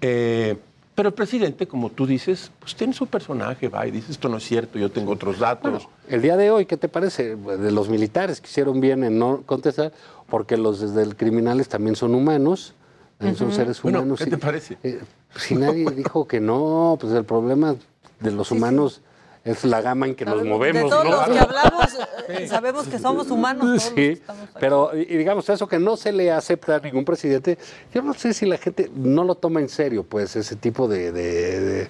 Eh, 0.00 0.56
pero 0.94 1.08
el 1.08 1.14
presidente, 1.14 1.66
como 1.66 1.88
tú 1.88 2.06
dices, 2.06 2.50
pues 2.60 2.74
tiene 2.74 2.92
su 2.92 3.06
personaje, 3.06 3.68
va 3.68 3.86
y 3.86 3.90
dice, 3.90 4.12
esto 4.12 4.28
no 4.28 4.36
es 4.36 4.44
cierto, 4.44 4.78
yo 4.78 4.90
tengo 4.90 5.12
otros 5.12 5.38
datos. 5.38 5.88
el 6.08 6.20
día 6.20 6.36
de 6.36 6.50
hoy, 6.50 6.66
¿qué 6.66 6.76
te 6.76 6.88
parece? 6.88 7.34
De 7.34 7.72
los 7.72 7.88
militares 7.88 8.42
que 8.42 8.48
hicieron 8.48 8.80
bien 8.80 9.02
en 9.02 9.18
no 9.18 9.42
contestar, 9.46 9.92
porque 10.28 10.58
los 10.58 10.80
desde 10.80 11.14
criminales 11.16 11.68
también 11.68 11.96
son 11.96 12.14
humanos, 12.14 12.74
también 13.16 13.38
son 13.38 13.52
seres 13.52 13.82
humanos. 13.82 14.18
¿Qué 14.18 14.26
te 14.26 14.36
parece? 14.36 14.76
Eh, 14.82 15.00
si 15.34 15.54
nadie 15.54 15.90
dijo 15.90 16.28
que 16.28 16.40
no, 16.40 16.98
pues 17.00 17.14
el 17.14 17.24
problema 17.24 17.74
de 18.20 18.30
los 18.30 18.50
humanos 18.50 19.00
es 19.44 19.64
la 19.64 19.80
gama 19.80 20.06
en 20.06 20.14
que 20.14 20.24
nos 20.24 20.44
movemos. 20.44 20.84
De 20.84 20.88
todos 20.88 21.04
los 21.04 21.28
que 21.28 21.38
hablamos, 21.38 21.98
eh, 22.28 22.46
sabemos 22.46 22.86
que 22.86 22.98
somos 22.98 23.30
humanos. 23.30 23.92
sí, 23.94 24.20
pero 24.60 24.90
y 24.94 25.16
digamos 25.16 25.48
eso 25.48 25.66
que 25.66 25.78
no 25.78 25.96
se 25.96 26.12
le 26.12 26.30
acepta 26.30 26.76
a 26.76 26.78
ningún 26.78 27.04
presidente, 27.04 27.58
yo 27.92 28.02
no 28.02 28.14
sé 28.14 28.34
si 28.34 28.46
la 28.46 28.56
gente 28.56 28.90
no 28.94 29.24
lo 29.24 29.34
toma 29.34 29.60
en 29.60 29.68
serio, 29.68 30.04
pues, 30.04 30.36
ese 30.36 30.56
tipo 30.56 30.86
de, 30.86 31.88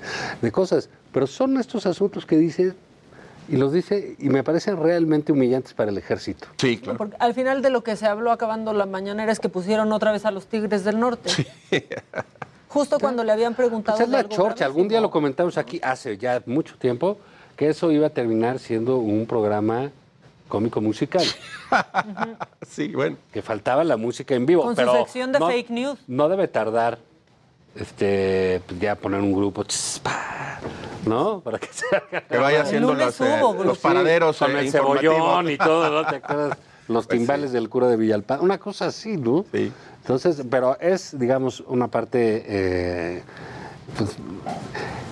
cosas. 0.50 0.88
Pero 1.12 1.26
son 1.26 1.58
estos 1.58 1.84
asuntos 1.86 2.24
que 2.24 2.36
dice 2.36 2.74
y 3.48 3.56
los 3.56 3.72
dice 3.72 4.16
y 4.18 4.28
me 4.28 4.42
parecen 4.42 4.78
realmente 4.78 5.32
humillantes 5.32 5.74
para 5.74 5.90
el 5.90 5.98
ejército. 5.98 6.48
Sí, 6.56 6.78
claro. 6.78 6.96
Porque 6.96 7.16
al 7.18 7.34
final 7.34 7.60
de 7.60 7.68
lo 7.68 7.82
que 7.82 7.96
se 7.96 8.06
habló 8.06 8.30
acabando 8.30 8.72
la 8.72 8.86
mañanera 8.86 9.30
es 9.30 9.40
que 9.40 9.50
pusieron 9.50 9.92
otra 9.92 10.12
vez 10.12 10.24
a 10.24 10.30
los 10.30 10.46
Tigres 10.46 10.84
del 10.84 10.98
Norte. 10.98 11.28
Sí. 11.28 11.46
Justo 12.68 12.98
cuando 12.98 13.22
le 13.22 13.32
habían 13.32 13.54
preguntado. 13.54 13.98
Esa 13.98 14.04
es 14.04 14.10
la 14.10 14.26
chorcha. 14.26 14.64
Algún 14.64 14.88
día 14.88 15.02
lo 15.02 15.10
comentamos 15.10 15.58
aquí 15.58 15.78
hace 15.82 16.16
ya 16.16 16.42
mucho 16.46 16.78
tiempo 16.78 17.18
que 17.56 17.68
eso 17.68 17.90
iba 17.92 18.08
a 18.08 18.10
terminar 18.10 18.58
siendo 18.58 18.98
un 18.98 19.26
programa 19.26 19.90
cómico 20.48 20.80
musical. 20.80 21.24
sí, 22.68 22.88
bueno. 22.88 23.16
Que 23.32 23.42
faltaba 23.42 23.84
la 23.84 23.96
música 23.96 24.34
en 24.34 24.46
vivo. 24.46 24.62
Con 24.64 24.74
pero 24.74 24.92
su 24.92 24.98
sección 24.98 25.32
de 25.32 25.38
fake 25.38 25.70
news. 25.70 25.98
No 26.06 26.28
debe 26.28 26.48
tardar 26.48 26.98
este 27.74 28.60
ya 28.78 28.96
poner 28.96 29.20
un 29.20 29.32
grupo, 29.32 29.64
¿no? 31.06 31.40
Para 31.40 31.58
que 31.58 31.68
se 31.72 31.86
Que 32.28 32.36
vaya 32.36 32.62
haciendo 32.62 32.94
los, 32.94 33.20
eh, 33.20 33.40
los 33.64 33.78
paraderos 33.78 34.38
con 34.38 34.56
el 34.56 34.70
cebollón 34.70 35.50
y 35.50 35.56
todo, 35.56 35.90
¿no? 35.90 36.06
¿Te 36.08 36.16
acuerdas? 36.16 36.58
Los 36.88 37.06
pues 37.06 37.16
timbales 37.16 37.52
del 37.52 37.68
cura 37.68 37.86
de 37.86 37.96
Villalpán, 37.96 38.40
una 38.40 38.58
cosa 38.58 38.86
así, 38.86 39.16
¿no? 39.16 39.44
Sí. 39.52 39.72
Entonces, 40.00 40.42
pero 40.50 40.76
es, 40.80 41.16
digamos, 41.16 41.60
una 41.60 41.86
parte 41.86 42.44
eh, 42.44 43.22
pues, 43.96 44.16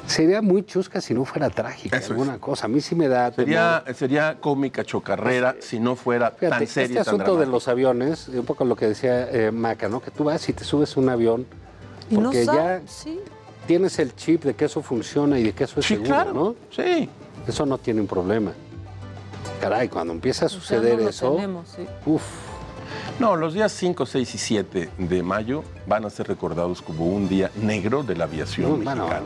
sería 0.07 0.43
muy 0.43 0.65
chusca 0.65 1.01
si 1.01 1.15
no 1.15 1.25
fuera 1.25 1.51
trágica, 1.51 1.99
alguna 1.99 2.39
cosa. 2.39 2.67
A 2.67 2.69
mí 2.69 2.81
sí 2.81 2.95
me 2.95 3.09
da. 3.09 3.33
Sería, 3.33 3.85
sería 3.95 4.39
cómica 4.41 4.85
chocarrera 4.85 5.53
pues, 5.53 5.65
si 5.65 5.81
no 5.81 5.97
fuera 5.97 6.31
tan 6.31 6.67
seria. 6.67 7.01
Este 7.01 7.11
asunto 7.11 7.37
de 7.37 7.47
los 7.47 7.69
aviones, 7.69 8.29
un 8.29 8.45
poco 8.45 8.65
lo 8.65 8.77
que 8.77 8.87
decía 8.87 9.31
eh, 9.31 9.51
Maca, 9.51 9.89
¿no? 9.89 10.01
Que 10.01 10.11
tú 10.11 10.25
vas 10.25 10.49
y 10.49 10.53
te 10.53 10.65
subes 10.65 10.97
un 10.97 11.09
avión 11.09 11.47
porque 12.15 12.45
ya 12.45 12.81
tienes 13.67 13.99
el 13.99 14.15
chip 14.17 14.45
de 14.45 14.55
que 14.55 14.65
eso 14.65 14.83
funciona 14.83 15.39
y 15.39 15.45
de 15.45 15.53
que 15.53 15.65
eso 15.65 15.81
es 15.81 15.87
seguro, 15.87 16.33
¿no? 16.33 16.55
Sí. 16.71 17.09
Eso 17.47 17.65
no 17.67 17.79
tiene 17.79 18.01
un 18.01 18.07
problema. 18.07 18.53
Caray, 19.61 19.89
cuando 19.89 20.13
empieza 20.13 20.47
a 20.47 20.49
suceder 20.49 21.01
eso, 21.01 21.39
uf, 22.07 22.23
no, 23.21 23.37
los 23.37 23.55
días 23.55 23.71
5, 23.73 24.07
6 24.07 24.35
y 24.35 24.39
7 24.39 24.91
de 24.97 25.23
mayo 25.23 25.63
van 25.87 26.05
a 26.07 26.11
ser 26.11 26.27
recordados 26.27 26.81
como 26.81 27.07
un 27.07 27.29
día 27.29 27.51
negro 27.55 28.03
de 28.03 28.17
la 28.17 28.25
aviación 28.25 28.81
mexicana. 28.81 29.23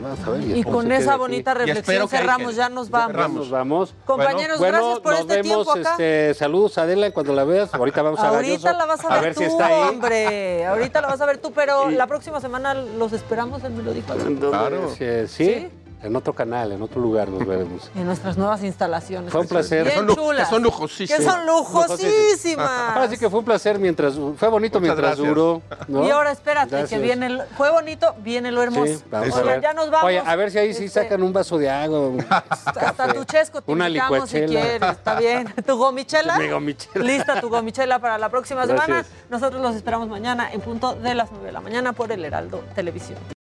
y, 0.53 0.63
con 0.63 0.91
esa 0.91 1.15
bonita 1.15 1.53
reflexión 1.53 2.07
cerramos, 2.09 2.55
ya 2.55 2.69
nos 2.69 2.89
vamos. 2.89 3.31
Nos 3.33 3.49
vamos. 3.49 3.95
Compañeros, 4.05 4.59
gracias 4.59 4.99
por 4.99 5.13
este 5.13 5.41
tiempo 5.41 5.71
acá. 5.71 5.91
Este, 5.91 6.33
saludos 6.33 6.77
Adela 6.77 7.09
cuando 7.11 7.33
la 7.33 7.45
veas. 7.45 7.73
Ahorita 7.73 8.01
vamos 8.01 8.19
a 8.19 8.27
Ahorita 8.27 8.73
la 8.73 8.85
vas 8.85 9.05
a 9.05 9.21
ver, 9.21 9.33
tú, 9.33 9.39
si 9.39 9.45
está 9.45 9.67
ahí. 9.67 9.89
hombre. 9.89 10.65
Ahorita 10.65 11.01
la 11.01 11.07
vas 11.07 11.21
a 11.21 11.25
ver 11.25 11.37
tú, 11.37 11.51
pero 11.53 11.89
la 11.89 12.07
próxima 12.07 12.41
semana 12.41 12.73
los 12.73 13.13
esperamos 13.13 13.63
en 13.63 13.77
Melodico. 13.77 14.13
Claro. 14.13 14.89
¿Sí? 14.89 15.27
¿Sí? 15.27 15.69
En 16.03 16.15
otro 16.15 16.33
canal, 16.33 16.71
en 16.71 16.81
otro 16.81 17.01
lugar 17.01 17.29
nos 17.29 17.45
veremos. 17.45 17.89
en 17.95 18.05
nuestras 18.05 18.37
nuevas 18.37 18.63
instalaciones. 18.63 19.31
Fue 19.31 19.41
un 19.41 19.47
placer. 19.47 19.85
Bien 19.85 20.07
son, 20.07 20.15
chulas. 20.15 20.49
son 20.49 20.63
lujosísimas. 20.63 21.19
Que 21.19 21.25
son 21.25 21.45
lujosísimas. 21.45 22.95
Ahora 22.95 23.09
sí 23.09 23.17
que 23.17 23.29
fue 23.29 23.39
un 23.39 23.45
placer 23.45 23.79
mientras 23.79 24.15
fue 24.37 24.47
bonito 24.49 24.79
mientras 24.79 25.17
duró. 25.17 25.61
Y 25.87 26.09
ahora 26.09 26.31
espérate, 26.31 26.85
que 26.85 26.99
viene 26.99 27.27
el, 27.27 27.41
fue 27.57 27.71
bonito, 27.71 28.15
viene 28.19 28.51
lo 28.51 28.61
hermoso. 28.61 28.85
Sí, 28.85 29.03
vamos 29.09 29.35
a 29.35 29.43
ver. 29.43 29.61
ya 29.61 29.73
nos 29.73 29.89
vamos. 29.89 30.07
Oye, 30.07 30.19
a 30.19 30.35
ver 30.35 30.51
si 30.51 30.57
ahí 30.59 30.73
sí 30.73 30.85
este, 30.85 31.01
sacan 31.01 31.23
un 31.23 31.33
vaso 31.33 31.57
de 31.57 31.69
agua. 31.69 32.11
Hasta 32.29 33.13
tu 33.13 33.23
chesco 33.23 33.61
te 33.61 33.71
Una 33.71 33.89
licuachela. 33.89 34.47
si 34.47 34.53
quieres, 34.53 34.81
está 34.91 35.19
bien. 35.19 35.53
¿Tu 35.65 35.77
gomichela? 35.77 36.37
Mi 36.37 36.49
gomichela. 36.49 37.05
Lista 37.05 37.41
tu 37.41 37.49
gomichela 37.49 37.99
para 37.99 38.17
la 38.17 38.29
próxima 38.29 38.65
semana. 38.65 39.05
Nosotros 39.29 39.61
los 39.61 39.75
esperamos 39.75 40.07
mañana 40.07 40.51
en 40.51 40.61
punto 40.61 40.95
de 40.95 41.15
las 41.15 41.31
9 41.31 41.47
de 41.47 41.51
la 41.51 41.61
mañana 41.61 41.93
por 41.93 42.11
el 42.11 42.23
Heraldo 42.23 42.63
Televisión. 42.75 43.34